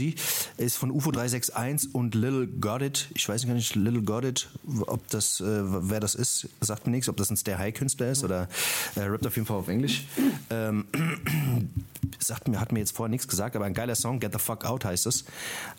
Ist 0.58 0.76
von 0.76 0.90
UFO 0.90 1.10
361 1.10 1.94
und 1.94 2.14
Lil 2.14 2.46
Got 2.60 2.82
It. 2.82 3.08
Ich 3.14 3.28
weiß 3.28 3.46
gar 3.46 3.54
nicht, 3.54 3.74
Lil 3.74 4.02
Got 4.02 4.24
It, 4.24 4.48
ob 4.86 5.08
das, 5.08 5.40
äh, 5.40 5.44
wer 5.46 6.00
das 6.00 6.14
ist, 6.14 6.48
sagt 6.60 6.86
mir 6.86 6.92
nichts, 6.92 7.08
ob 7.08 7.16
das 7.16 7.30
ein 7.30 7.36
Stay 7.36 7.56
High-Künstler 7.56 8.10
ist 8.10 8.22
oder 8.22 8.48
äh, 8.96 9.00
rappt 9.00 9.26
auf 9.26 9.36
jeden 9.36 9.46
Fall 9.46 9.56
auf 9.56 9.68
Englisch. 9.68 10.04
Ähm, 10.50 10.84
sagt 12.18 12.46
mir, 12.46 12.60
hat 12.60 12.72
mir 12.72 12.80
jetzt 12.80 12.94
vorher 12.94 13.10
nichts 13.10 13.26
gesagt, 13.26 13.56
aber 13.56 13.64
ein 13.64 13.74
geiler 13.74 13.94
Song, 13.94 14.20
Get 14.20 14.32
the 14.32 14.38
Fuck 14.38 14.64
Out 14.64 14.84
heißt 14.84 15.06
es. 15.06 15.24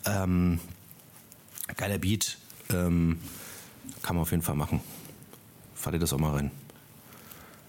Ähm, 0.04 0.58
geiler 1.76 1.98
Beat. 1.98 2.38
Ähm, 2.70 3.18
kann 4.02 4.16
man 4.16 4.22
auf 4.22 4.30
jeden 4.30 4.42
Fall 4.42 4.54
machen. 4.54 4.80
Fahrt 5.74 5.94
ihr 5.94 6.00
das 6.00 6.12
auch 6.12 6.18
mal 6.18 6.32
rein. 6.32 6.50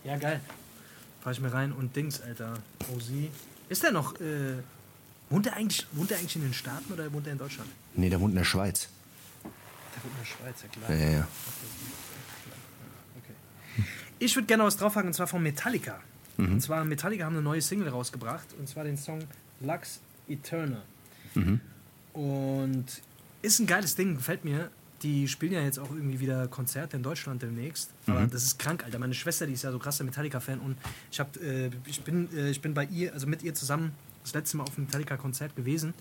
Ja, 0.03 0.17
geil. 0.17 0.39
Fahr 1.21 1.31
ich 1.31 1.39
mir 1.39 1.53
rein 1.53 1.71
und 1.71 1.95
Dings, 1.95 2.21
Alter. 2.21 2.55
OZ. 2.93 3.09
Ist 3.69 3.83
der 3.83 3.91
noch, 3.91 4.19
äh, 4.19 4.57
wohnt 5.29 5.47
er 5.47 5.55
eigentlich, 5.55 5.87
wohnt 5.93 6.11
er 6.11 6.17
eigentlich 6.17 6.35
in 6.35 6.41
den 6.41 6.53
Staaten 6.53 6.91
oder 6.91 7.11
wohnt 7.13 7.25
er 7.27 7.33
in 7.33 7.39
Deutschland? 7.39 7.69
Nee, 7.95 8.09
der 8.09 8.19
wohnt 8.19 8.31
in 8.31 8.37
der 8.37 8.43
Schweiz. 8.43 8.89
Der 9.43 10.03
wohnt 10.03 10.13
in 10.13 10.19
der 10.19 10.25
Schweiz, 10.25 10.61
ja 10.61 10.67
klar. 10.67 10.91
Ja, 10.91 11.05
ja, 11.05 11.11
ja. 11.19 11.27
Okay. 13.23 13.85
Ich 14.19 14.35
würde 14.35 14.47
gerne 14.47 14.63
was 14.63 14.75
draufpacken, 14.75 15.07
und 15.07 15.13
zwar 15.13 15.27
von 15.27 15.41
Metallica. 15.41 15.99
Und 16.35 16.61
zwar, 16.61 16.83
Metallica 16.83 17.25
haben 17.25 17.35
eine 17.35 17.43
neue 17.43 17.61
Single 17.61 17.89
rausgebracht, 17.89 18.47
und 18.57 18.67
zwar 18.67 18.83
den 18.83 18.97
Song 18.97 19.19
Lux 19.61 19.99
Eterna. 20.27 20.81
Und 22.13 22.85
ist 23.41 23.59
ein 23.59 23.67
geiles 23.67 23.95
Ding, 23.95 24.15
gefällt 24.15 24.43
mir. 24.43 24.71
Die 25.03 25.27
spielen 25.27 25.51
ja 25.51 25.61
jetzt 25.61 25.79
auch 25.79 25.91
irgendwie 25.91 26.19
wieder 26.19 26.47
Konzerte 26.47 26.95
in 26.95 27.03
Deutschland 27.03 27.41
demnächst. 27.41 27.91
Aber 28.07 28.25
das 28.25 28.43
ist 28.43 28.57
krank, 28.57 28.83
Alter. 28.85 28.99
Meine 28.99 29.13
Schwester, 29.13 29.45
die 29.45 29.53
ist 29.53 29.63
ja 29.63 29.71
so 29.71 29.79
krasser 29.79 30.03
Metallica-Fan 30.03 30.59
und 30.59 30.77
ich, 31.11 31.19
hab, 31.19 31.35
äh, 31.37 31.69
ich, 31.85 32.01
bin, 32.01 32.29
äh, 32.35 32.49
ich 32.49 32.61
bin 32.61 32.73
bei 32.73 32.85
ihr, 32.85 33.13
also 33.13 33.27
mit 33.27 33.43
ihr 33.43 33.53
zusammen 33.53 33.91
das 34.23 34.33
letzte 34.33 34.57
Mal 34.57 34.63
auf 34.63 34.77
einem 34.77 34.85
Metallica-Konzert 34.85 35.55
gewesen. 35.55 35.93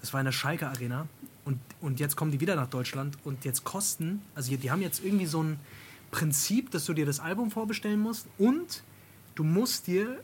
Das 0.00 0.12
war 0.12 0.20
in 0.20 0.26
der 0.26 0.32
Schalke 0.32 0.68
Arena. 0.68 1.08
Und, 1.44 1.60
und 1.80 2.00
jetzt 2.00 2.16
kommen 2.16 2.30
die 2.30 2.40
wieder 2.40 2.56
nach 2.56 2.68
Deutschland 2.68 3.16
und 3.24 3.44
jetzt 3.44 3.64
kosten, 3.64 4.20
also 4.34 4.50
die, 4.50 4.56
die 4.56 4.70
haben 4.70 4.82
jetzt 4.82 5.04
irgendwie 5.04 5.26
so 5.26 5.42
ein 5.42 5.58
Prinzip, 6.10 6.70
dass 6.70 6.84
du 6.86 6.92
dir 6.92 7.06
das 7.06 7.20
Album 7.20 7.50
vorbestellen 7.50 8.00
musst 8.00 8.26
und 8.36 8.82
du 9.36 9.44
musst 9.44 9.86
dir, 9.86 10.18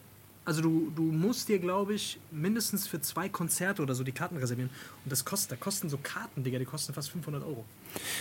also 0.45 0.61
du, 0.61 0.93
du 0.95 1.03
musst 1.03 1.49
dir, 1.49 1.59
glaube 1.59 1.95
ich, 1.95 2.19
mindestens 2.33 2.89
für 2.89 3.01
zwei 3.01 3.29
Konzerte 3.29 3.83
oder 3.83 3.95
so 3.95 4.03
die 4.03 4.13
Karten 4.13 4.37
reservieren. 4.37 4.71
Und 5.05 5.13
das 5.13 5.25
kostet, 5.25 5.53
da 5.53 5.57
kosten 5.57 5.89
so 5.89 5.99
Karten, 6.03 6.43
Digga, 6.43 6.59
die 6.59 6.65
kosten 6.65 6.93
fast 6.93 7.11
500 7.11 7.45
Euro. 7.45 7.65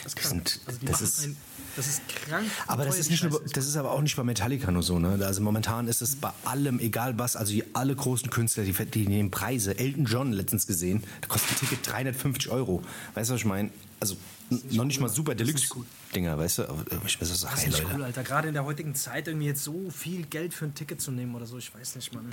Das 0.03 0.13
ist 0.13 0.15
krank. 0.15 0.49
sind- 0.49 0.59
also 0.67 0.79
das 0.85 1.01
ist- 1.01 1.23
ein, 1.25 1.37
das 1.75 1.87
ist 1.87 2.01
krank. 2.07 2.45
wie 2.45 2.69
Aber 2.69 2.85
das 2.85 2.97
ist, 2.99 3.09
nicht 3.09 3.23
nur, 3.23 3.41
das 3.53 3.65
ist 3.67 3.75
aber 3.77 3.91
auch 3.91 4.01
nicht 4.01 4.15
bei 4.15 4.23
Metallica 4.23 4.71
nur 4.71 4.83
so. 4.83 4.99
Ne? 4.99 5.23
Also 5.25 5.41
momentan 5.41 5.87
ist 5.87 6.01
es 6.01 6.15
bei 6.15 6.31
allem, 6.45 6.79
egal 6.79 7.17
was, 7.17 7.35
also 7.35 7.51
die, 7.53 7.63
alle 7.73 7.95
großen 7.95 8.29
Künstler, 8.29 8.63
die, 8.63 8.73
die 8.73 9.07
nehmen 9.07 9.31
Preise. 9.31 9.77
Elton 9.77 10.05
John 10.05 10.31
letztens 10.33 10.67
gesehen, 10.67 11.03
da 11.21 11.27
kostet 11.27 11.51
ein 11.51 11.55
Ticket 11.59 11.87
350 11.87 12.49
Euro. 12.51 12.83
Weißt 13.13 13.29
du, 13.29 13.33
was 13.35 13.41
ich 13.41 13.45
meine? 13.45 13.69
Also 13.99 14.15
n- 14.49 14.61
noch 14.71 14.83
nicht 14.85 14.99
mal 14.99 15.09
super 15.09 15.35
Deluxe-Dinger, 15.35 16.37
weißt 16.37 16.57
du? 16.59 16.63
Aber 16.69 16.83
ich 17.05 17.21
weiß 17.21 17.29
Das 17.29 17.45
hey 17.45 17.57
ist 17.59 17.65
nicht 17.67 17.83
Leute. 17.83 17.95
cool, 17.95 18.03
Alter. 18.03 18.23
Gerade 18.23 18.47
in 18.49 18.53
der 18.53 18.65
heutigen 18.65 18.95
Zeit 18.95 19.27
irgendwie 19.27 19.47
jetzt 19.47 19.63
so 19.63 19.89
viel 19.91 20.25
Geld 20.25 20.53
für 20.53 20.65
ein 20.65 20.73
Ticket 20.75 20.99
zu 21.01 21.11
nehmen 21.11 21.35
oder 21.35 21.45
so, 21.45 21.57
ich 21.57 21.73
weiß 21.73 21.95
nicht, 21.95 22.13
Mann. 22.13 22.31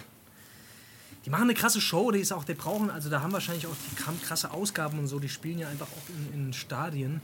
Die 1.25 1.31
machen 1.31 1.43
eine 1.45 1.55
krasse 1.55 1.81
Show, 1.81 2.11
die 2.11 2.21
ist 2.21 2.33
auch, 2.33 2.45
die 2.45 2.55
brauchen, 2.55 2.91
also 2.91 3.11
da 3.11 3.21
haben 3.21 3.33
wahrscheinlich 3.33 3.67
auch 3.67 3.75
die 3.91 4.25
krasse 4.25 4.51
Ausgaben 4.51 4.99
und 4.99 5.09
so, 5.09 5.19
die 5.19 5.29
spielen 5.29 5.59
ja 5.59 5.69
einfach 5.69 5.87
auch 5.89 6.09
in, 6.35 6.47
in 6.47 6.53
Stadien. 6.53 7.21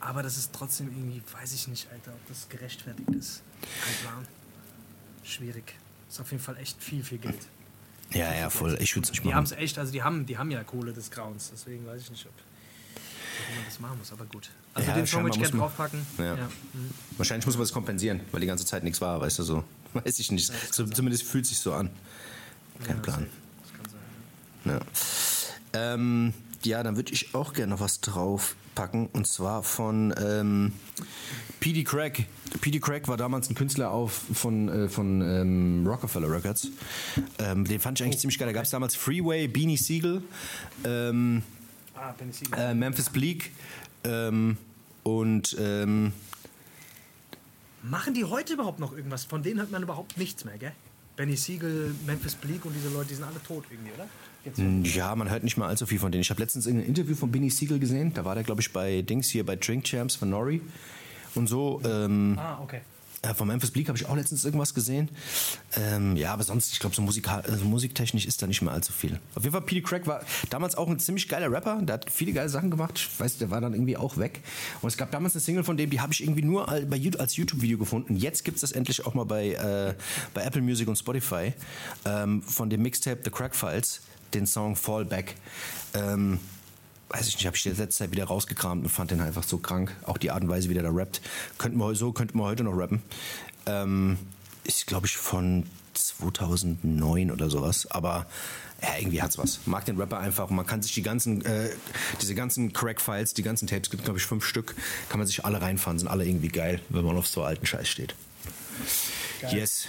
Aber 0.00 0.22
das 0.22 0.36
ist 0.36 0.52
trotzdem 0.52 0.88
irgendwie, 0.88 1.22
weiß 1.32 1.52
ich 1.54 1.66
nicht, 1.68 1.88
Alter, 1.90 2.12
ob 2.12 2.28
das 2.28 2.48
gerechtfertigt 2.48 3.08
ist. 3.10 3.42
Kein 3.62 3.94
Plan. 4.02 4.28
Schwierig. 5.24 5.74
Ist 6.08 6.20
auf 6.20 6.30
jeden 6.30 6.42
Fall 6.42 6.56
echt 6.58 6.82
viel, 6.82 7.02
viel 7.02 7.18
Geld. 7.18 7.48
Ja, 8.12 8.32
ja, 8.32 8.48
voll. 8.48 8.76
Ich 8.80 8.94
würde 8.94 9.04
es 9.06 9.10
nicht 9.10 9.24
Die 9.24 9.34
haben 9.34 9.44
machen. 9.44 9.54
es 9.54 9.58
echt, 9.62 9.78
also 9.78 9.92
die 9.92 10.02
haben, 10.02 10.24
die 10.24 10.38
haben 10.38 10.50
ja 10.50 10.62
Kohle 10.64 10.92
des 10.92 11.10
Grauens, 11.10 11.50
deswegen 11.52 11.86
weiß 11.86 12.00
ich 12.02 12.10
nicht, 12.10 12.24
ob, 12.26 12.32
ob 12.32 13.56
man 13.56 13.64
das 13.66 13.80
machen 13.80 13.98
muss, 13.98 14.12
aber 14.12 14.24
gut. 14.26 14.50
Also 14.72 14.88
Ja, 14.88 14.94
den 14.94 15.06
Song 15.06 15.24
würde 15.24 15.36
ich 15.36 15.42
gerne 15.42 15.58
draufpacken. 15.58 16.06
Ja. 16.16 16.36
mhm. 16.36 16.90
Wahrscheinlich 17.16 17.44
muss 17.46 17.56
man 17.56 17.62
das 17.64 17.72
kompensieren, 17.72 18.20
weil 18.32 18.40
die 18.40 18.46
ganze 18.46 18.64
Zeit 18.64 18.84
nichts 18.84 19.00
war, 19.00 19.20
weißt 19.20 19.38
du 19.40 19.42
so. 19.42 19.64
Weiß 19.94 20.18
ich 20.18 20.30
nicht. 20.30 20.52
So, 20.72 20.86
zumindest 20.86 21.24
fühlt 21.24 21.46
sich 21.46 21.58
so 21.58 21.72
an. 21.72 21.90
Kein 22.84 22.96
Ja, 22.96 23.02
Plan. 23.02 23.26
Das 23.62 23.72
kann 23.72 23.90
sein. 23.90 24.80
Ja, 25.74 25.94
ähm, 25.94 26.32
ja 26.64 26.82
dann 26.82 26.96
würde 26.96 27.12
ich 27.12 27.34
auch 27.34 27.52
gerne 27.52 27.70
noch 27.74 27.80
was 27.80 28.00
draufpacken. 28.00 29.06
Und 29.08 29.26
zwar 29.26 29.62
von 29.62 30.14
ähm, 30.18 30.72
P.D. 31.60 31.84
Craig. 31.84 32.26
P.D. 32.60 32.80
Craig 32.80 33.08
war 33.08 33.16
damals 33.16 33.50
ein 33.50 33.54
Künstler 33.54 33.90
auf, 33.90 34.12
von, 34.32 34.68
äh, 34.68 34.88
von 34.88 35.20
ähm, 35.20 35.86
Rockefeller 35.86 36.30
Records. 36.30 36.68
Ähm, 37.38 37.64
den 37.64 37.80
fand 37.80 38.00
ich 38.00 38.04
eigentlich 38.06 38.20
ziemlich 38.20 38.38
geil. 38.38 38.46
Da 38.48 38.52
gab 38.52 38.64
es 38.64 38.70
damals 38.70 38.94
Freeway, 38.94 39.48
Beanie 39.48 39.76
Siegel, 39.76 40.22
ähm, 40.84 41.42
Ah, 41.94 42.14
Siegel. 42.30 42.58
äh, 42.58 42.74
Memphis 42.74 43.10
Bleak 43.10 43.50
ähm, 44.04 44.56
und 45.02 45.56
ähm, 45.58 46.12
Machen 47.82 48.14
die 48.14 48.24
heute 48.24 48.54
überhaupt 48.54 48.78
noch 48.80 48.92
irgendwas? 48.92 49.24
Von 49.24 49.42
denen 49.42 49.58
hört 49.60 49.70
man 49.70 49.82
überhaupt 49.82 50.16
nichts 50.18 50.44
mehr, 50.44 50.58
gell? 50.58 50.72
Benny 51.18 51.36
Siegel, 51.36 51.92
Memphis 52.06 52.36
Bleak 52.36 52.64
und 52.64 52.72
diese 52.74 52.94
Leute, 52.94 53.08
die 53.08 53.14
sind 53.16 53.24
alle 53.24 53.42
tot 53.42 53.64
irgendwie, 53.70 53.90
oder? 53.92 54.06
Jetzt 54.44 54.94
Ja, 54.96 55.14
man 55.16 55.28
hört 55.28 55.42
nicht 55.42 55.56
mal 55.56 55.66
allzu 55.66 55.84
viel 55.84 55.98
von 55.98 56.12
denen. 56.12 56.22
Ich 56.22 56.30
habe 56.30 56.40
letztens 56.40 56.68
ein 56.68 56.80
Interview 56.80 57.16
von 57.16 57.32
Benny 57.32 57.50
Siegel 57.50 57.80
gesehen. 57.80 58.14
Da 58.14 58.24
war 58.24 58.36
der, 58.36 58.44
glaube 58.44 58.60
ich, 58.60 58.72
bei 58.72 59.02
Dings 59.02 59.28
hier 59.28 59.44
bei 59.44 59.56
Drink 59.56 59.84
Champs 59.84 60.14
von 60.14 60.30
Nori 60.30 60.60
und 61.34 61.48
so. 61.48 61.82
Ähm, 61.84 62.38
Ah, 62.38 62.60
okay. 62.62 62.80
Äh, 63.22 63.34
von 63.34 63.48
Memphis 63.48 63.72
Bleak 63.72 63.88
habe 63.88 63.98
ich 63.98 64.06
auch 64.06 64.14
letztens 64.14 64.44
irgendwas 64.44 64.74
gesehen. 64.74 65.08
Ähm, 65.76 66.16
ja, 66.16 66.32
aber 66.32 66.44
sonst, 66.44 66.72
ich 66.72 66.78
glaube, 66.78 66.94
so 66.94 67.02
musikal 67.02 67.42
also 67.42 67.64
musiktechnisch 67.64 68.26
ist 68.26 68.40
da 68.42 68.46
nicht 68.46 68.62
mehr 68.62 68.72
allzu 68.72 68.92
viel. 68.92 69.18
Auf 69.34 69.42
jeden 69.42 69.52
Fall, 69.52 69.62
P.D. 69.62 69.82
Craig 69.82 70.06
war 70.06 70.20
damals 70.50 70.76
auch 70.76 70.88
ein 70.88 70.98
ziemlich 71.00 71.28
geiler 71.28 71.50
Rapper. 71.50 71.80
Der 71.82 71.94
hat 71.94 72.10
viele 72.10 72.32
geile 72.32 72.48
Sachen 72.48 72.70
gemacht. 72.70 72.94
Ich 72.96 73.20
weiß, 73.20 73.38
der 73.38 73.50
war 73.50 73.60
dann 73.60 73.74
irgendwie 73.74 73.96
auch 73.96 74.18
weg. 74.18 74.40
Und 74.82 74.88
es 74.88 74.96
gab 74.96 75.10
damals 75.10 75.34
eine 75.34 75.40
Single 75.40 75.64
von 75.64 75.76
dem, 75.76 75.90
die 75.90 76.00
habe 76.00 76.12
ich 76.12 76.22
irgendwie 76.22 76.42
nur 76.42 76.68
als 76.68 77.36
YouTube-Video 77.36 77.78
gefunden. 77.78 78.16
Jetzt 78.16 78.44
gibt 78.44 78.56
es 78.56 78.60
das 78.60 78.72
endlich 78.72 79.04
auch 79.04 79.14
mal 79.14 79.24
bei, 79.24 79.50
äh, 79.52 79.94
bei 80.32 80.42
Apple 80.42 80.62
Music 80.62 80.86
und 80.86 80.96
Spotify. 80.96 81.52
Ähm, 82.04 82.42
von 82.42 82.70
dem 82.70 82.82
Mixtape 82.82 83.18
The 83.24 83.30
Crack 83.30 83.56
Files, 83.56 84.00
den 84.32 84.46
Song 84.46 84.76
Fall 84.76 85.04
Back. 85.04 85.34
Ähm, 85.94 86.38
weiß 87.10 87.28
ich 87.28 87.36
nicht, 87.36 87.46
habe 87.46 87.56
ich 87.56 87.62
die 87.62 87.70
letzte 87.70 87.88
Zeit 87.88 88.10
wieder 88.10 88.24
rausgekramt 88.24 88.84
und 88.84 88.90
fand 88.90 89.10
den 89.10 89.20
einfach 89.20 89.42
so 89.42 89.58
krank. 89.58 89.94
Auch 90.04 90.18
die 90.18 90.30
Art 90.30 90.42
und 90.42 90.48
Weise, 90.48 90.68
wie 90.68 90.74
der 90.74 90.82
da 90.82 90.90
rappt. 90.90 91.20
Könnten 91.56 91.78
wir 91.78 91.94
so 91.94 92.12
könnten 92.12 92.38
wir 92.38 92.44
heute 92.44 92.64
noch 92.64 92.76
rappen. 92.76 93.02
Ähm, 93.66 94.18
ist, 94.64 94.86
glaube 94.86 95.06
ich, 95.06 95.16
von 95.16 95.64
2009 95.94 97.30
oder 97.30 97.48
sowas. 97.50 97.90
Aber 97.90 98.26
ja, 98.82 98.90
irgendwie 98.98 99.22
hat's 99.22 99.38
was. 99.38 99.60
Mag 99.66 99.86
den 99.86 99.96
Rapper 99.98 100.18
einfach. 100.18 100.50
Man 100.50 100.66
kann 100.66 100.82
sich 100.82 100.92
die 100.94 101.02
ganzen, 101.02 101.44
äh, 101.44 101.70
diese 102.20 102.34
ganzen 102.34 102.72
Crack-Files, 102.72 103.34
die 103.34 103.42
ganzen 103.42 103.66
Tapes, 103.66 103.90
gibt 103.90 104.04
glaube 104.04 104.18
ich 104.18 104.26
fünf 104.26 104.44
Stück, 104.44 104.74
kann 105.08 105.18
man 105.18 105.26
sich 105.26 105.44
alle 105.44 105.60
reinfahren. 105.60 105.98
Sind 105.98 106.08
alle 106.08 106.24
irgendwie 106.24 106.48
geil, 106.48 106.80
wenn 106.90 107.04
man 107.04 107.16
auf 107.16 107.26
so 107.26 107.42
alten 107.42 107.66
Scheiß 107.66 107.88
steht. 107.88 108.14
Yes. 109.50 109.88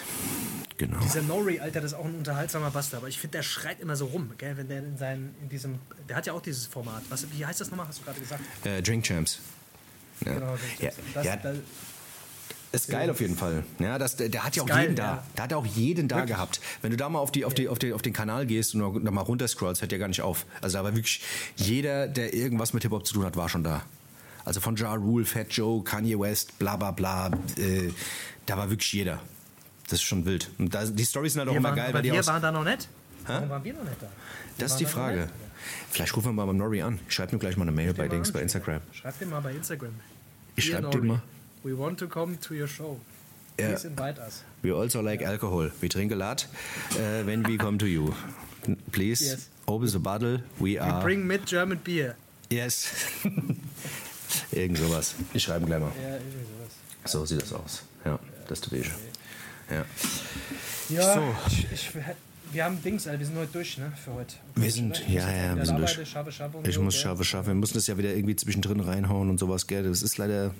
Genau. 0.77 0.99
Dieser 0.99 1.21
Nori, 1.23 1.59
Alter, 1.59 1.81
das 1.81 1.91
ist 1.91 1.97
auch 1.97 2.05
ein 2.05 2.15
unterhaltsamer 2.15 2.71
Bastard, 2.71 3.01
aber 3.01 3.09
ich 3.09 3.19
finde, 3.19 3.39
der 3.39 3.43
schreit 3.43 3.81
immer 3.81 3.95
so 3.95 4.05
rum, 4.05 4.31
gell? 4.37 4.55
Wenn 4.55 4.69
der 4.69 4.79
in 4.79 4.97
seinen, 4.97 5.35
in 5.41 5.49
diesem, 5.49 5.79
der 6.07 6.15
hat 6.15 6.25
ja 6.25 6.33
auch 6.33 6.41
dieses 6.41 6.67
Format. 6.67 7.03
Was, 7.09 7.25
wie 7.31 7.45
heißt 7.45 7.59
das 7.59 7.69
nochmal? 7.69 7.87
Hast 7.87 7.99
du 7.99 8.05
gerade 8.05 8.19
gesagt? 8.19 8.41
Äh, 8.65 8.81
Drink 8.81 9.05
Champs. 9.05 9.39
Ja. 10.25 10.33
Genau, 10.33 10.55
ja, 10.79 10.91
das, 11.13 11.25
ja, 11.25 11.37
Ist 12.71 12.89
geil 12.89 13.09
auf 13.09 13.19
jeden 13.19 13.35
Fall. 13.35 13.63
Ja, 13.79 13.97
das, 13.97 14.15
der, 14.15 14.29
der 14.29 14.43
hat 14.43 14.55
ja 14.55 14.63
auch 14.63 14.67
geil, 14.67 14.83
jeden 14.83 14.95
da. 14.95 15.03
ja. 15.03 15.23
Da 15.35 15.43
hat 15.43 15.53
auch 15.53 15.65
jeden 15.65 16.07
da 16.07 16.25
gehabt. 16.25 16.61
Wenn 16.81 16.91
du 16.91 16.97
da 16.97 17.09
mal 17.09 17.19
auf, 17.19 17.31
die, 17.31 17.45
auf, 17.45 17.53
die, 17.53 17.67
auf, 17.67 17.79
die, 17.79 17.93
auf 17.93 18.01
den 18.01 18.13
Kanal 18.13 18.45
gehst 18.45 18.75
und 18.75 19.03
da 19.03 19.11
mal 19.11 19.21
runterscrollst, 19.21 19.81
hört 19.81 19.91
ja 19.91 19.97
gar 19.97 20.07
nicht 20.07 20.21
auf. 20.21 20.45
Also 20.61 20.77
da 20.77 20.83
war 20.83 20.95
wirklich 20.95 21.21
jeder, 21.55 22.07
der 22.07 22.33
irgendwas 22.33 22.73
mit 22.73 22.83
Hip-Hop 22.83 23.05
zu 23.05 23.13
tun 23.13 23.25
hat, 23.25 23.35
war 23.35 23.49
schon 23.49 23.63
da. 23.63 23.83
Also 24.45 24.61
von 24.61 24.75
Ja 24.77 24.93
Rule, 24.93 25.25
Fat 25.25 25.51
Joe, 25.51 25.83
Kanye 25.83 26.19
West, 26.19 26.57
bla 26.59 26.75
bla 26.77 26.91
bla. 26.91 27.31
Äh, 27.57 27.91
da 28.45 28.57
war 28.57 28.69
wirklich 28.69 28.93
jeder. 28.93 29.19
Das 29.89 29.99
ist 29.99 30.03
schon 30.03 30.25
wild. 30.25 30.49
Und 30.59 30.73
da, 30.73 30.85
die 30.85 31.03
Storys 31.05 31.33
sind 31.33 31.39
halt 31.41 31.49
auch 31.49 31.53
Wir 31.53 31.57
immer 31.59 31.69
waren, 31.69 31.75
geil, 31.77 31.93
weil 31.93 32.01
die 32.03 32.11
wir 32.11 32.25
waren 32.25 32.41
da 32.41 32.51
noch 32.51 32.63
nicht. 32.63 32.87
Warum 33.25 33.49
waren 33.49 33.63
wir 33.63 33.73
noch 33.73 33.83
nicht 33.83 34.01
da? 34.01 34.05
Wir 34.07 34.11
Das 34.57 34.71
ist 34.71 34.77
die 34.79 34.85
Frage. 34.85 35.21
nicht. 35.21 35.29
Vielleicht 35.91 36.15
rufen 36.15 36.27
wir 36.29 36.33
mal 36.33 36.45
beim 36.45 36.57
Nori 36.57 36.81
an. 36.81 36.99
Ich 37.07 37.15
schreibe 37.15 37.33
mir 37.33 37.39
gleich 37.39 37.57
mal 37.57 37.63
eine 37.63 37.71
Mail 37.71 37.93
bei 37.93 38.07
Dings, 38.07 38.29
an, 38.29 38.33
bei 38.33 38.41
Instagram. 38.41 38.81
Schreib 38.93 39.17
dir 39.19 39.25
mal 39.25 39.41
bei 39.41 39.51
Instagram. 39.53 39.91
Ich 40.55 40.67
Dear 40.69 40.79
schreib 40.81 40.91
dir 40.91 41.01
mal. 41.01 41.21
We 41.63 41.77
want 41.77 41.99
to 41.99 42.07
come 42.07 42.39
to 42.39 42.53
your 42.53 42.67
show. 42.67 42.99
Ja. 43.59 43.67
Please 43.69 43.87
invite 43.87 44.19
us. 44.19 44.43
We 44.61 44.73
also 44.73 45.01
like 45.01 45.21
alcohol. 45.25 45.69
We 45.81 45.89
drink 45.89 46.11
a 46.11 46.15
lot 46.15 46.47
uh, 46.93 47.25
when 47.25 47.45
we 47.45 47.57
come 47.57 47.77
to 47.77 47.85
you. 47.87 48.13
Please 48.91 49.25
Yes. 49.25 49.49
open 49.65 49.87
the 49.89 49.99
bottle. 49.99 50.39
We 50.59 50.75
We 50.75 50.81
are. 50.81 51.01
bring 51.01 51.25
mid 51.27 51.45
German 51.45 51.79
beer. 51.83 52.15
Yes. 52.49 52.87
Irgend 54.51 54.77
sowas. 54.77 55.15
Ich 55.33 55.43
schreibe 55.43 55.65
gleich 55.65 55.79
mal. 55.79 55.91
Ja, 56.01 56.15
irgendwie 56.15 56.37
sowas. 56.39 57.11
So 57.11 57.25
sieht 57.25 57.41
das 57.41 57.53
aus. 57.53 57.83
Ja, 58.05 58.19
das 58.47 58.59
ist 58.59 58.71
der 58.71 58.79
Wege. 58.79 58.89
Ja. 59.69 59.85
Ja, 60.89 61.13
So. 61.13 61.35
ich, 61.47 61.67
ich, 61.71 61.91
wir 62.51 62.63
haben 62.65 62.81
Dings, 62.81 63.05
Alter, 63.05 63.19
wir 63.19 63.27
sind 63.27 63.37
heute 63.37 63.51
durch, 63.51 63.77
ne, 63.77 63.91
für 64.03 64.11
heute. 64.13 64.35
Wir 64.55 64.71
sind, 64.71 65.03
ja, 65.07 65.29
ja, 65.31 65.55
wir 65.55 65.65
sind 65.65 65.77
durch. 65.77 65.91
Schaffe 66.09 66.57
und 66.57 66.67
Ich 66.67 66.73
so, 66.75 66.81
muss 66.81 66.95
gell? 66.95 67.03
schaffe, 67.03 67.23
schaffe. 67.23 67.47
Wir 67.49 67.53
müssen 67.53 67.75
das 67.75 67.85
ja 67.85 67.95
wieder 67.97 68.11
irgendwie 68.15 68.35
zwischendrin 68.35 68.79
reinhauen 68.79 69.29
und 69.29 69.39
sowas, 69.39 69.67
gell. 69.67 69.83
Das 69.83 70.01
ist 70.01 70.17
leider, 70.17 70.51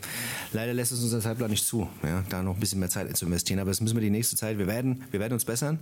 leider 0.53 0.74
lässt 0.76 0.91
es 0.91 1.01
unser 1.01 1.20
Zeitplan 1.20 1.49
nicht 1.49 1.66
zu, 1.66 1.89
ja, 2.03 2.24
da 2.30 2.43
noch 2.43 2.53
ein 2.53 2.60
bisschen 2.60 2.80
mehr 2.80 2.89
Zeit 2.89 3.16
zu 3.18 3.26
investieren. 3.26 3.60
Aber 3.60 3.72
das 3.72 3.82
müssen 3.82 3.95
wir 3.95 4.01
die 4.01 4.12
nächste 4.12 4.36
Zeit, 4.36 4.60
wir 4.60 4.68
werden, 4.68 5.03
wir 5.10 5.20
werden 5.20 5.34
uns 5.34 5.45
bessern. 5.45 5.80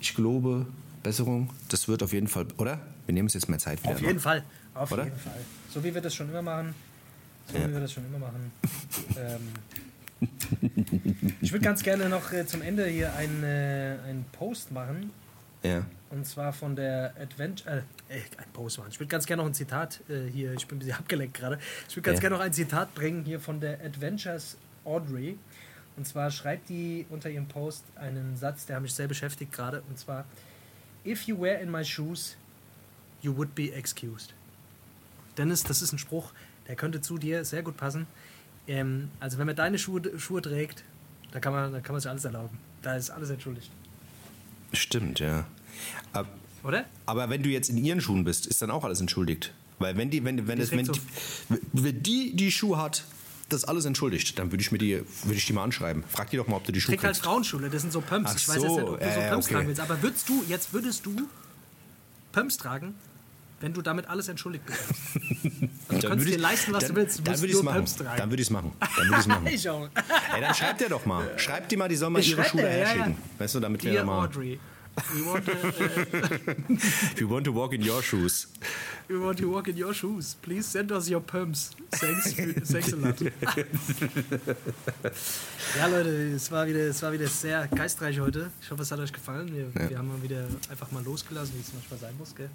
Ich 0.00 0.14
glaube, 0.14 0.66
Besserung, 1.02 1.50
das 1.68 1.86
wird 1.86 2.02
auf 2.02 2.12
jeden 2.14 2.28
Fall, 2.28 2.46
oder? 2.56 2.80
Wir 3.06 3.12
nehmen 3.12 3.26
uns 3.26 3.34
jetzt 3.34 3.48
mehr 3.50 3.58
Zeit 3.58 3.82
wieder. 3.82 3.92
Auf 3.92 4.00
jeden 4.00 4.14
noch. 4.14 4.22
Fall, 4.22 4.42
auf 4.74 4.90
Oder? 4.92 5.04
jeden 5.04 5.18
Fall. 5.18 5.40
So 5.68 5.84
wie 5.84 5.92
wir 5.92 6.00
das 6.00 6.14
schon 6.14 6.30
immer 6.30 6.40
machen. 6.42 6.74
So 7.52 7.58
Ja. 7.58 7.68
wie 7.68 7.72
wir 7.72 7.80
das 7.80 7.92
schon 7.92 8.06
immer 8.06 8.18
machen. 8.20 8.52
ähm, 9.18 9.40
ich 11.40 11.52
würde 11.52 11.64
ganz 11.64 11.82
gerne 11.82 12.08
noch 12.08 12.32
äh, 12.32 12.46
zum 12.46 12.62
Ende 12.62 12.86
hier 12.86 13.14
einen, 13.14 13.42
äh, 13.42 13.96
einen 14.06 14.24
Post 14.32 14.72
machen. 14.72 15.10
Ja. 15.62 15.84
Und 16.10 16.26
zwar 16.26 16.52
von 16.52 16.76
der 16.76 17.14
Adventure. 17.20 17.84
Äh, 18.08 18.18
äh, 18.18 18.22
ein 18.36 18.50
Post 18.52 18.78
machen. 18.78 18.88
Ich 18.90 18.98
würde 19.00 19.08
ganz 19.08 19.26
gerne 19.26 19.42
noch 19.42 19.48
ein 19.48 19.54
Zitat 19.54 20.00
äh, 20.08 20.28
hier. 20.30 20.52
Ich 20.54 20.66
bin 20.66 20.76
ein 20.76 20.80
bisschen 20.80 20.94
abgelenkt 20.98 21.34
gerade. 21.34 21.58
Ich 21.88 21.96
würde 21.96 22.06
ganz 22.06 22.16
Ja. 22.18 22.20
gerne 22.22 22.36
noch 22.36 22.42
ein 22.42 22.52
Zitat 22.52 22.94
bringen 22.94 23.24
hier 23.24 23.40
von 23.40 23.60
der 23.60 23.80
Adventures 23.84 24.56
Audrey. 24.84 25.38
Und 25.96 26.06
zwar 26.06 26.30
schreibt 26.30 26.68
die 26.68 27.06
unter 27.10 27.28
ihrem 27.30 27.46
Post 27.46 27.84
einen 27.96 28.36
Satz, 28.36 28.66
der 28.66 28.80
mich 28.80 28.94
sehr 28.94 29.08
beschäftigt 29.08 29.52
gerade. 29.52 29.82
Und 29.88 29.98
zwar: 29.98 30.24
If 31.06 31.22
you 31.24 31.38
were 31.38 31.60
in 31.60 31.70
my 31.70 31.84
shoes, 31.84 32.36
you 33.20 33.36
would 33.36 33.54
be 33.54 33.72
excused. 33.72 34.34
Dennis, 35.36 35.62
das 35.62 35.80
ist 35.82 35.92
ein 35.92 35.98
Spruch, 35.98 36.32
der 36.66 36.76
könnte 36.76 37.00
zu 37.00 37.18
dir 37.18 37.44
sehr 37.44 37.62
gut 37.62 37.76
passen. 37.76 38.06
Ähm, 38.68 39.10
also 39.20 39.38
wenn 39.38 39.46
man 39.46 39.56
deine 39.56 39.78
Schuhe, 39.78 40.02
Schuhe 40.18 40.42
trägt, 40.42 40.84
da 41.32 41.40
kann 41.40 41.52
man, 41.52 41.72
da 41.72 41.80
kann 41.80 41.94
man 41.94 42.00
sich 42.00 42.10
alles 42.10 42.24
erlauben. 42.24 42.58
Da 42.82 42.96
ist 42.96 43.10
alles 43.10 43.30
entschuldigt. 43.30 43.70
Stimmt, 44.72 45.20
ja. 45.20 45.46
Ab- 46.12 46.28
Oder? 46.62 46.84
Aber 47.06 47.28
wenn 47.30 47.42
du 47.42 47.48
jetzt 47.48 47.68
in 47.70 47.76
ihren 47.78 48.00
Schuhen 48.00 48.24
bist, 48.24 48.46
ist 48.46 48.62
dann 48.62 48.70
auch 48.70 48.84
alles 48.84 49.00
entschuldigt. 49.00 49.52
Weil 49.78 49.96
wenn 49.96 50.10
die, 50.10 50.24
wenn, 50.24 50.46
wenn, 50.46 50.58
das, 50.58 50.70
wenn, 50.70 50.86
trägt 50.86 51.00
die, 51.50 51.58
wenn 51.72 52.02
die 52.02 52.36
die 52.36 52.52
Schuhe 52.52 52.78
hat, 52.78 53.04
das 53.48 53.64
alles 53.64 53.84
entschuldigt, 53.84 54.38
dann 54.38 54.50
würde 54.50 54.62
ich 54.62 54.72
mir 54.72 54.78
die, 54.78 55.02
würde 55.24 55.34
ich 55.34 55.46
die 55.46 55.52
mal 55.52 55.64
anschreiben. 55.64 56.04
Frag 56.08 56.30
die 56.30 56.36
doch 56.36 56.46
mal, 56.46 56.56
ob 56.56 56.64
du 56.64 56.72
die 56.72 56.80
Schuhe 56.80 56.92
Trägt 56.92 57.04
halt. 57.04 57.16
Frauenschule, 57.16 57.68
das 57.68 57.82
sind 57.82 57.92
so 57.92 58.00
Pumps. 58.00 58.30
Ach 58.32 58.36
ich 58.36 58.48
weiß 58.48 58.56
jetzt 58.56 58.66
so, 58.66 58.74
nicht, 58.76 58.88
ob 58.88 59.00
du 59.00 59.04
so 59.04 59.20
äh, 59.20 59.30
Pumps 59.30 59.46
okay. 59.46 59.54
tragen 59.54 59.68
willst, 59.68 59.80
aber 59.80 60.02
würdest 60.02 60.28
du, 60.28 60.44
jetzt 60.48 60.72
würdest 60.72 61.04
du 61.04 61.28
Pumps 62.32 62.56
tragen, 62.56 62.94
wenn 63.62 63.72
du 63.72 63.80
damit 63.80 64.06
alles 64.08 64.28
entschuldigt 64.28 64.66
bekommst? 64.66 64.92
Also 65.88 66.00
du 66.00 66.08
Dann 66.08 66.10
kannst 66.18 66.26
dir 66.28 66.38
leisten, 66.38 66.72
was 66.72 66.84
dann, 66.84 66.94
du 66.94 67.00
willst. 67.00 67.18
Du 67.18 67.22
Dann 67.22 67.38
würde 67.40 67.52
ich 67.52 67.56
es 67.58 67.62
machen. 67.62 67.84
Dann 68.16 68.30
würde 68.30 68.42
ich 68.42 68.48
es 68.48 68.50
machen. 68.50 68.72
Dann 68.80 69.08
würde 69.08 69.12
ich 69.14 69.18
es 69.20 69.26
machen. 69.28 69.46
ich 69.46 69.68
auch. 69.68 69.88
Ey, 70.34 70.40
dann 70.40 70.54
schreibt 70.54 70.80
der 70.80 70.88
doch 70.88 71.04
mal. 71.06 71.28
Schreibt 71.38 71.70
die 71.70 71.76
mal, 71.76 71.88
die 71.88 71.96
soll 71.96 72.08
mal 72.10 72.18
Ich 72.20 72.30
ihre 72.30 72.44
Schuhe 72.44 72.62
ja, 72.62 72.68
herschicken. 72.68 73.10
ja. 73.12 73.40
Weißt 73.40 73.54
du, 73.54 73.60
damit 73.60 73.84
wir 73.84 73.92
Dear 73.92 74.04
mal. 74.04 74.24
Audrey, 74.24 74.58
we 75.12 75.24
want, 75.26 75.44
to, 75.44 75.52
uh, 75.52 76.76
We 77.20 77.28
want 77.30 77.44
to 77.46 77.54
walk 77.54 77.72
in 77.74 77.82
your 77.86 78.02
shoes. 78.02 78.48
we 79.08 79.20
want 79.20 79.38
to 79.38 79.52
walk 79.52 79.68
in 79.68 79.76
your 79.82 79.92
shoes. 79.92 80.34
Please 80.40 80.66
send 80.68 80.90
us 80.92 81.10
your 81.10 81.20
pumps. 81.20 81.70
Thanks, 81.90 82.34
thanks 82.70 82.92
a 82.92 82.96
lot. 82.96 83.16
ja, 85.78 85.86
Leute, 85.86 86.08
es 86.34 86.50
war, 86.50 86.66
wieder, 86.66 86.80
es 86.80 87.02
war 87.02 87.12
wieder 87.12 87.26
sehr 87.26 87.66
geistreich 87.68 88.18
heute. 88.20 88.50
Ich 88.62 88.70
hoffe, 88.70 88.82
es 88.82 88.90
hat 88.90 88.98
euch 88.98 89.12
gefallen. 89.12 89.54
Wir, 89.54 89.82
Ja. 89.82 89.90
wir 89.90 89.98
haben 89.98 90.08
mal 90.08 90.22
wieder 90.22 90.46
einfach 90.70 90.90
mal 90.90 91.02
losgelassen, 91.04 91.54
wie 91.56 91.60
es 91.60 91.72
manchmal 91.74 91.98
sein 92.00 92.14
muss. 92.18 92.34
Gell? 92.34 92.48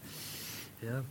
Ja, 0.81 1.03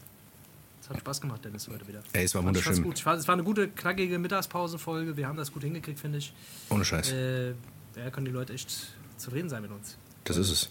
es 0.81 0.91
hat 0.91 0.99
Spaß 0.99 1.21
gemacht, 1.21 1.45
Dennis, 1.45 1.69
heute 1.69 1.87
wieder. 1.89 2.03
Ey, 2.12 2.25
es 2.25 2.35
war 2.35 2.45
wunderschön. 2.45 2.83
Gut. 2.83 3.01
Fand, 3.01 3.21
es 3.21 3.27
war 3.27 3.35
eine 3.35 3.43
gute, 3.43 3.69
knackige 3.69 4.19
Mittagspause-Folge. 4.19 5.17
Wir 5.17 5.27
haben 5.27 5.37
das 5.37 5.53
gut 5.53 5.64
hingekriegt, 5.64 5.99
finde 5.99 6.19
ich. 6.19 6.33
Ohne 6.71 6.85
Scheiß. 6.85 7.11
Äh, 7.11 7.49
ja, 7.97 8.11
können 8.12 8.27
die 8.27 8.33
Leute 8.33 8.53
echt 8.53 8.71
zufrieden 9.17 9.49
sein 9.49 9.62
mit 9.62 9.73
uns. 9.73 9.97
Das 10.27 10.37
ist 10.37 10.51
es. 10.51 10.70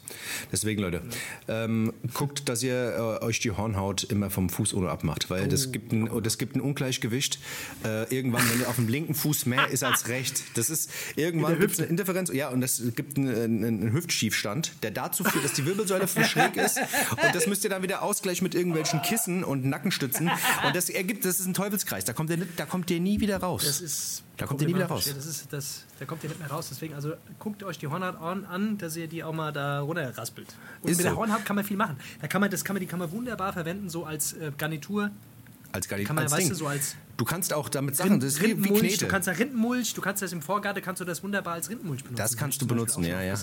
Deswegen, 0.51 0.81
Leute, 0.81 1.01
ähm, 1.47 1.93
guckt, 2.13 2.49
dass 2.49 2.61
ihr 2.61 3.19
äh, 3.21 3.25
euch 3.25 3.39
die 3.39 3.51
Hornhaut 3.51 4.03
immer 4.03 4.29
vom 4.29 4.49
Fuß 4.49 4.73
ohne 4.73 4.89
abmacht, 4.89 5.29
weil 5.29 5.45
Oh. 5.45 5.47
das, 5.47 5.71
gibt 5.71 5.91
ein, 5.91 6.09
das 6.23 6.37
gibt 6.37 6.55
ein 6.55 6.61
Ungleichgewicht. 6.61 7.39
Äh, 7.83 8.13
irgendwann, 8.13 8.43
wenn 8.51 8.59
ihr 8.59 8.69
auf 8.69 8.75
dem 8.75 8.87
linken 8.87 9.15
Fuß 9.15 9.45
mehr 9.45 9.69
ist 9.69 9.83
als 9.83 10.07
rechts, 10.09 10.43
das 10.55 10.69
ist 10.69 10.91
irgendwann 11.15 11.53
In 11.53 11.59
gibt's 11.59 11.79
eine 11.79 11.87
Interferenz. 11.87 12.31
Ja, 12.33 12.49
und 12.49 12.61
das 12.61 12.81
gibt 12.95 13.17
einen, 13.17 13.63
einen, 13.63 13.93
Hüftschiefstand, 13.93 14.73
der 14.83 14.91
dazu 14.91 15.23
führt, 15.23 15.45
dass 15.45 15.53
die 15.53 15.65
Wirbelsäule 15.65 16.07
schräg 16.07 16.57
ist. 16.57 16.77
Und 17.11 17.33
das 17.33 17.47
müsst 17.47 17.63
ihr 17.63 17.69
dann 17.69 17.81
wieder 17.81 18.01
ausgleichen 18.01 18.43
mit 18.43 18.55
irgendwelchen 18.55 19.01
Kissen 19.01 19.43
und 19.43 19.63
Nackenstützen. 19.65 20.29
Und 20.65 20.75
das 20.75 20.89
ergibt, 20.89 21.23
das 21.23 21.39
ist 21.39 21.45
ein 21.45 21.53
Teufelskreis. 21.53 22.03
Da 22.05 22.13
kommt 22.13 22.29
ihr, 22.29 22.37
da 22.57 22.65
kommt 22.65 22.91
ihr 22.91 22.99
nie 22.99 23.21
wieder 23.21 23.37
raus. 23.37 23.63
Das 23.65 23.79
ist 23.79 24.23
Da 24.37 24.45
kommt 24.45 24.61
ihr 24.61 24.67
nie 24.67 24.75
wieder 24.75 24.87
raus. 24.87 25.05
Das 25.15 25.25
ist, 25.25 25.51
das, 25.53 25.85
da 25.99 26.05
kommt 26.05 26.23
ihr 26.23 26.29
nicht 26.29 26.39
mehr 26.39 26.49
raus. 26.49 26.67
Deswegen, 26.69 26.93
also 26.93 27.13
guckt 27.39 27.63
euch 27.63 27.77
die 27.77 27.87
Hornhaut 27.87 28.15
an, 28.21 28.45
an, 28.45 28.77
dass 28.77 28.95
ihr 28.97 29.07
die 29.07 29.23
auch 29.23 29.33
mal 29.33 29.51
da 29.53 29.79
runterraspelt. 29.81 30.47
Und 30.81 30.89
Ist 30.89 30.97
mit 30.97 31.05
der 31.05 31.13
so. 31.13 31.17
Hornhaut 31.19 31.45
kann 31.45 31.55
man 31.55 31.63
viel 31.65 31.77
machen. 31.77 31.97
Da 32.21 32.27
kann 32.27 32.41
man, 32.41 32.51
das 32.51 32.65
kann 32.65 32.73
man, 32.75 32.81
die 32.81 32.87
kann 32.87 32.99
man 32.99 33.11
wunderbar 33.11 33.53
verwenden, 33.53 33.89
so 33.89 34.03
als 34.05 34.33
äh, 34.33 34.51
Garnitur. 34.57 35.11
als 35.71 35.87
Garni- 35.89 36.03
Kann 36.03 36.15
man, 36.15 36.23
als 36.25 36.33
weißt 36.33 36.41
Ding. 36.43 36.49
du, 36.49 36.55
so 36.55 36.67
als 36.67 36.95
Du 37.17 37.23
kannst 37.23 37.53
auch 37.53 37.69
damit 37.69 37.95
Sachen, 37.95 38.19
das 38.19 38.33
ist 38.33 38.41
wie, 38.41 38.61
wie 38.61 38.69
Knete. 38.77 39.05
du 39.05 39.07
kannst 39.07 39.29
da 39.29 39.31
Rindenmulch, 39.31 39.93
du 39.93 40.01
kannst 40.01 40.21
das 40.21 40.33
im 40.33 40.41
Vorgarten, 40.41 40.83
kannst 40.83 40.99
du 40.99 41.05
das 41.05 41.23
wunderbar 41.23 41.53
als 41.53 41.69
Rindenmulch 41.69 42.03
benutzen. 42.03 42.17
Das 42.17 42.35
kannst 42.35 42.61
du 42.61 42.67
benutzen, 42.67 43.03
ja, 43.05 43.21
ja. 43.21 43.35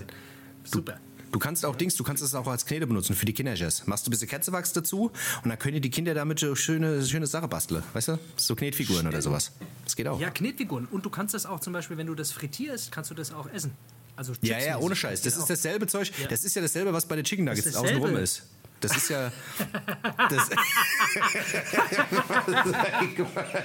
Super. 0.65 0.99
Du 1.33 1.39
kannst 1.39 1.65
auch 1.65 1.75
Dings, 1.75 1.97
du 1.97 2.05
kannst 2.05 2.23
es 2.23 2.35
auch 2.35 2.47
als 2.47 2.67
Knete 2.67 2.87
benutzen 2.87 3.17
für 3.17 3.25
die 3.25 3.33
Kinderjazz. 3.33 3.87
Machst 3.87 4.07
du 4.07 4.11
ein 4.11 4.13
bisschen 4.13 4.29
Ketzewachs 4.29 4.75
dazu 4.75 5.11
und 5.43 5.49
dann 5.49 5.59
können 5.59 5.81
die 5.81 5.91
Kinder 5.91 6.13
damit 6.13 6.39
so 6.39 6.55
schöne, 6.55 7.03
schöne 7.05 7.27
Sache 7.27 7.49
basteln. 7.49 7.83
Weißt 7.95 8.09
du? 8.09 8.19
So 8.37 8.55
Knetfiguren 8.55 9.07
oder 9.07 9.23
sowas. 9.23 9.53
Das 9.85 9.97
geht 9.97 10.07
auch. 10.07 10.21
Ja, 10.21 10.29
Knetfiguren. 10.31 10.87
Und 10.87 11.07
du 11.07 11.11
kannst 11.11 11.35
das 11.35 11.47
auch 11.47 11.61
zum 11.61 11.73
Beispiel, 11.73 11.97
wenn 11.97 12.07
du 12.07 12.15
das 12.15 12.33
frittierst, 12.33 12.93
kannst 12.93 13.11
du 13.11 13.15
das 13.15 13.33
auch 13.33 13.49
essen. 13.49 13.73
Also 14.15 14.35
Ja, 14.43 14.51
ja, 14.51 14.57
chipsmäßig 14.59 14.85
ohne 14.85 14.95
Scheiß. 14.97 15.23
Das 15.23 15.39
ist 15.39 15.49
dasselbe 15.49 15.87
Zeug. 15.87 16.13
Ja. 16.21 16.29
Das 16.29 16.45
ist 16.45 16.55
ja 16.55 16.61
dasselbe, 16.61 16.93
was 16.93 17.07
bei 17.07 17.17
den 17.17 17.25
Chicken 17.25 17.47
Nuggets 17.47 17.75
außenrum 17.75 18.03
dasselbe. 18.03 18.21
ist. 18.21 18.43
Das 18.81 18.97
ist 18.97 19.09
ja. 19.09 19.33
Das, 20.29 20.51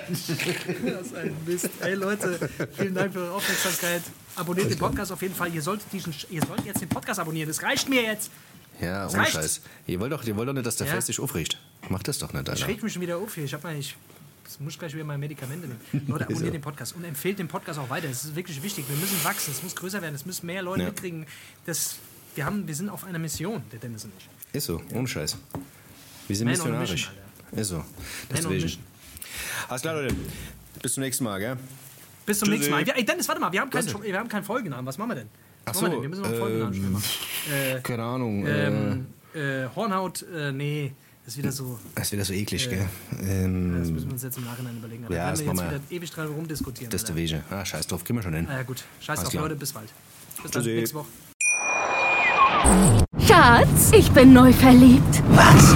Das 0.08 1.02
ist 1.02 1.16
ein 1.16 1.36
Mist. 1.46 1.70
Ey 1.82 1.96
Leute, 1.96 2.50
vielen 2.78 2.96
Dank 2.96 3.12
für 3.12 3.20
eure 3.20 3.34
Aufmerksamkeit. 3.34 4.04
Abonniert 4.38 4.70
den 4.72 4.78
Podcast 4.78 5.12
auf 5.12 5.22
jeden 5.22 5.36
Fall. 5.36 5.54
Ihr 5.54 5.62
solltet, 5.62 5.92
diesen, 5.92 6.14
ihr 6.30 6.42
solltet 6.46 6.66
jetzt 6.66 6.82
den 6.82 6.90
Podcast 6.90 7.20
abonnieren. 7.20 7.48
Das 7.50 7.62
reicht 7.64 7.90
mir 7.90 8.02
jetzt. 8.04 8.30
ja, 8.80 9.08
ohne 9.08 9.18
reicht. 9.18 9.34
Scheiß. 9.34 9.62
Ihr 9.88 10.00
wollt, 10.00 10.12
doch, 10.12 10.24
ihr 10.24 10.36
wollt 10.36 10.48
doch 10.48 10.54
nicht, 10.54 10.66
dass 10.66 10.76
der 10.78 10.88
Ja. 10.88 10.94
Fest 10.94 11.08
sich 11.08 11.20
aufregt. 11.20 11.58
Macht 11.90 12.08
das 12.08 12.20
doch 12.20 12.32
nicht, 12.34 12.44
Ich 12.44 12.50
Alter. 12.50 12.68
reg 12.68 12.82
mich 12.84 12.94
schon 12.94 13.02
wieder 13.02 13.18
auf 13.18 13.34
hier. 13.36 13.44
Ich 13.46 13.54
hab 13.54 13.64
mal, 13.64 13.76
ich 13.76 13.96
das 14.44 14.60
muss 14.62 14.74
ich 14.74 14.80
gleich 14.80 14.94
wieder 14.94 15.04
meine 15.04 15.18
Medikamente 15.20 15.68
nehmen. 15.68 15.82
Leute, 16.08 16.26
abonniert 16.26 16.54
den 16.54 16.62
Podcast 16.62 16.96
und 16.96 17.04
empfehlt 17.04 17.38
den 17.38 17.48
Podcast 17.50 17.80
auch 17.80 17.90
weiter. 17.90 18.08
Das 18.08 18.24
ist 18.24 18.36
wirklich 18.36 18.62
wichtig. 18.64 18.86
Wir 18.88 18.96
müssen 18.96 19.22
wachsen. 19.26 19.52
Es 19.52 19.62
muss 19.62 19.76
größer 19.76 20.02
werden. 20.02 20.16
Es 20.16 20.26
müssen 20.26 20.46
mehr 20.46 20.62
Leute 20.62 20.84
Ja. 20.84 20.88
mitkriegen. 20.90 21.26
Das, 21.66 21.96
wir, 22.36 22.46
haben, 22.46 22.66
wir 22.68 22.76
sind 22.76 22.90
auf 22.90 23.04
einer 23.04 23.20
Mission, 23.20 23.62
der 23.74 23.80
Dennis 23.80 24.06
und 24.06 24.14
ich. 24.18 24.28
Ist 24.56 24.68
so, 24.68 24.82
ohne 24.94 25.08
Scheiß. 25.08 25.36
Wir 26.28 26.36
sind 26.36 26.46
Man 26.46 26.54
missionarisch. 26.54 27.12
mission, 27.52 27.60
Ist 27.60 27.68
so. 27.70 27.84
Deswegen. 28.32 28.78
Alles 29.68 29.82
klar, 29.82 29.96
Leute. 30.02 30.16
Bis 30.82 30.94
zum 30.94 31.04
nächsten 31.04 31.24
Mal, 31.26 31.40
gell? 31.40 31.58
Bis 32.28 32.40
zum 32.40 32.48
Tschüssi. 32.50 32.58
nächsten 32.60 32.72
Mal. 32.72 32.86
Wir, 32.86 32.96
ey, 32.96 33.04
Dennis, 33.06 33.28
warte 33.28 33.42
mal. 33.42 33.52
Wir 33.52 33.62
haben 33.62 33.70
keinen, 33.72 33.88
wir 34.04 34.20
haben 34.20 34.30
keinen 34.30 34.44
Folgennamen. 34.44 34.86
Was 34.86 34.98
machen 35.00 35.10
wir 35.10 35.16
denn? 35.16 35.30
Ach 35.66 35.74
Was 35.74 35.82
machen 35.82 35.92
wir 35.92 35.96
so, 35.96 36.02
denn? 36.02 36.02
Wir 36.04 36.10
müssen 36.10 36.22
noch 36.40 36.46
einen 36.48 36.62
ähm, 36.62 36.74
schnell 36.74 36.90
machen. 36.92 37.04
Äh, 37.78 37.82
Keine 37.82 38.04
Ahnung. 38.04 38.46
ähm, 38.46 39.06
äh, 39.34 39.68
Hornhaut, 39.76 40.26
äh, 40.36 40.52
nee. 40.52 40.94
Das 41.24 41.34
ist 41.34 41.38
wieder 41.40 41.52
so. 41.52 41.80
das 41.96 42.08
ist 42.08 42.12
wieder 42.14 42.26
so 42.26 42.34
eklig, 42.34 42.68
Äh, 42.68 42.70
gell? 42.76 42.86
Das 43.12 43.20
Ähm, 43.28 43.72
müssen 43.94 44.06
wir 44.08 44.12
uns 44.14 44.24
jetzt 44.24 44.38
im 44.38 44.44
Nachhinein 44.44 44.78
überlegen. 44.78 45.06
Aber 45.06 45.16
Ja, 45.16 45.30
das 45.32 45.40
werden 45.40 45.58
wir 45.58 45.64
machen 45.64 45.76
jetzt 45.76 45.90
wieder 45.90 45.98
ewig 45.98 46.12
dran 46.12 46.28
rumdiskutieren. 46.28 46.92
das 46.92 47.02
ist 47.02 47.08
der. 47.08 47.16
Wege. 47.16 47.44
Ah, 47.50 47.64
scheiß 47.66 47.88
drauf, 47.88 48.04
kriegen 48.04 48.20
wir 48.20 48.24
schon 48.24 48.34
hin. 48.34 48.48
Ah, 48.50 48.58
ja, 48.58 48.64
gut. 48.64 48.84
Scheiß 49.00 49.20
Alles 49.20 49.28
auf 49.28 49.32
klar. 49.32 49.44
Leute, 49.44 49.56
bis 49.56 49.72
bald. 49.74 49.90
Bis 50.44 50.52
dann, 50.52 50.64
nächste 50.66 50.96
Woche. 50.98 51.08
Schatz, 53.26 53.92
ich 53.94 54.12
bin 54.12 54.34
neu 54.34 54.52
verliebt. 54.52 55.24
Was? 55.30 55.76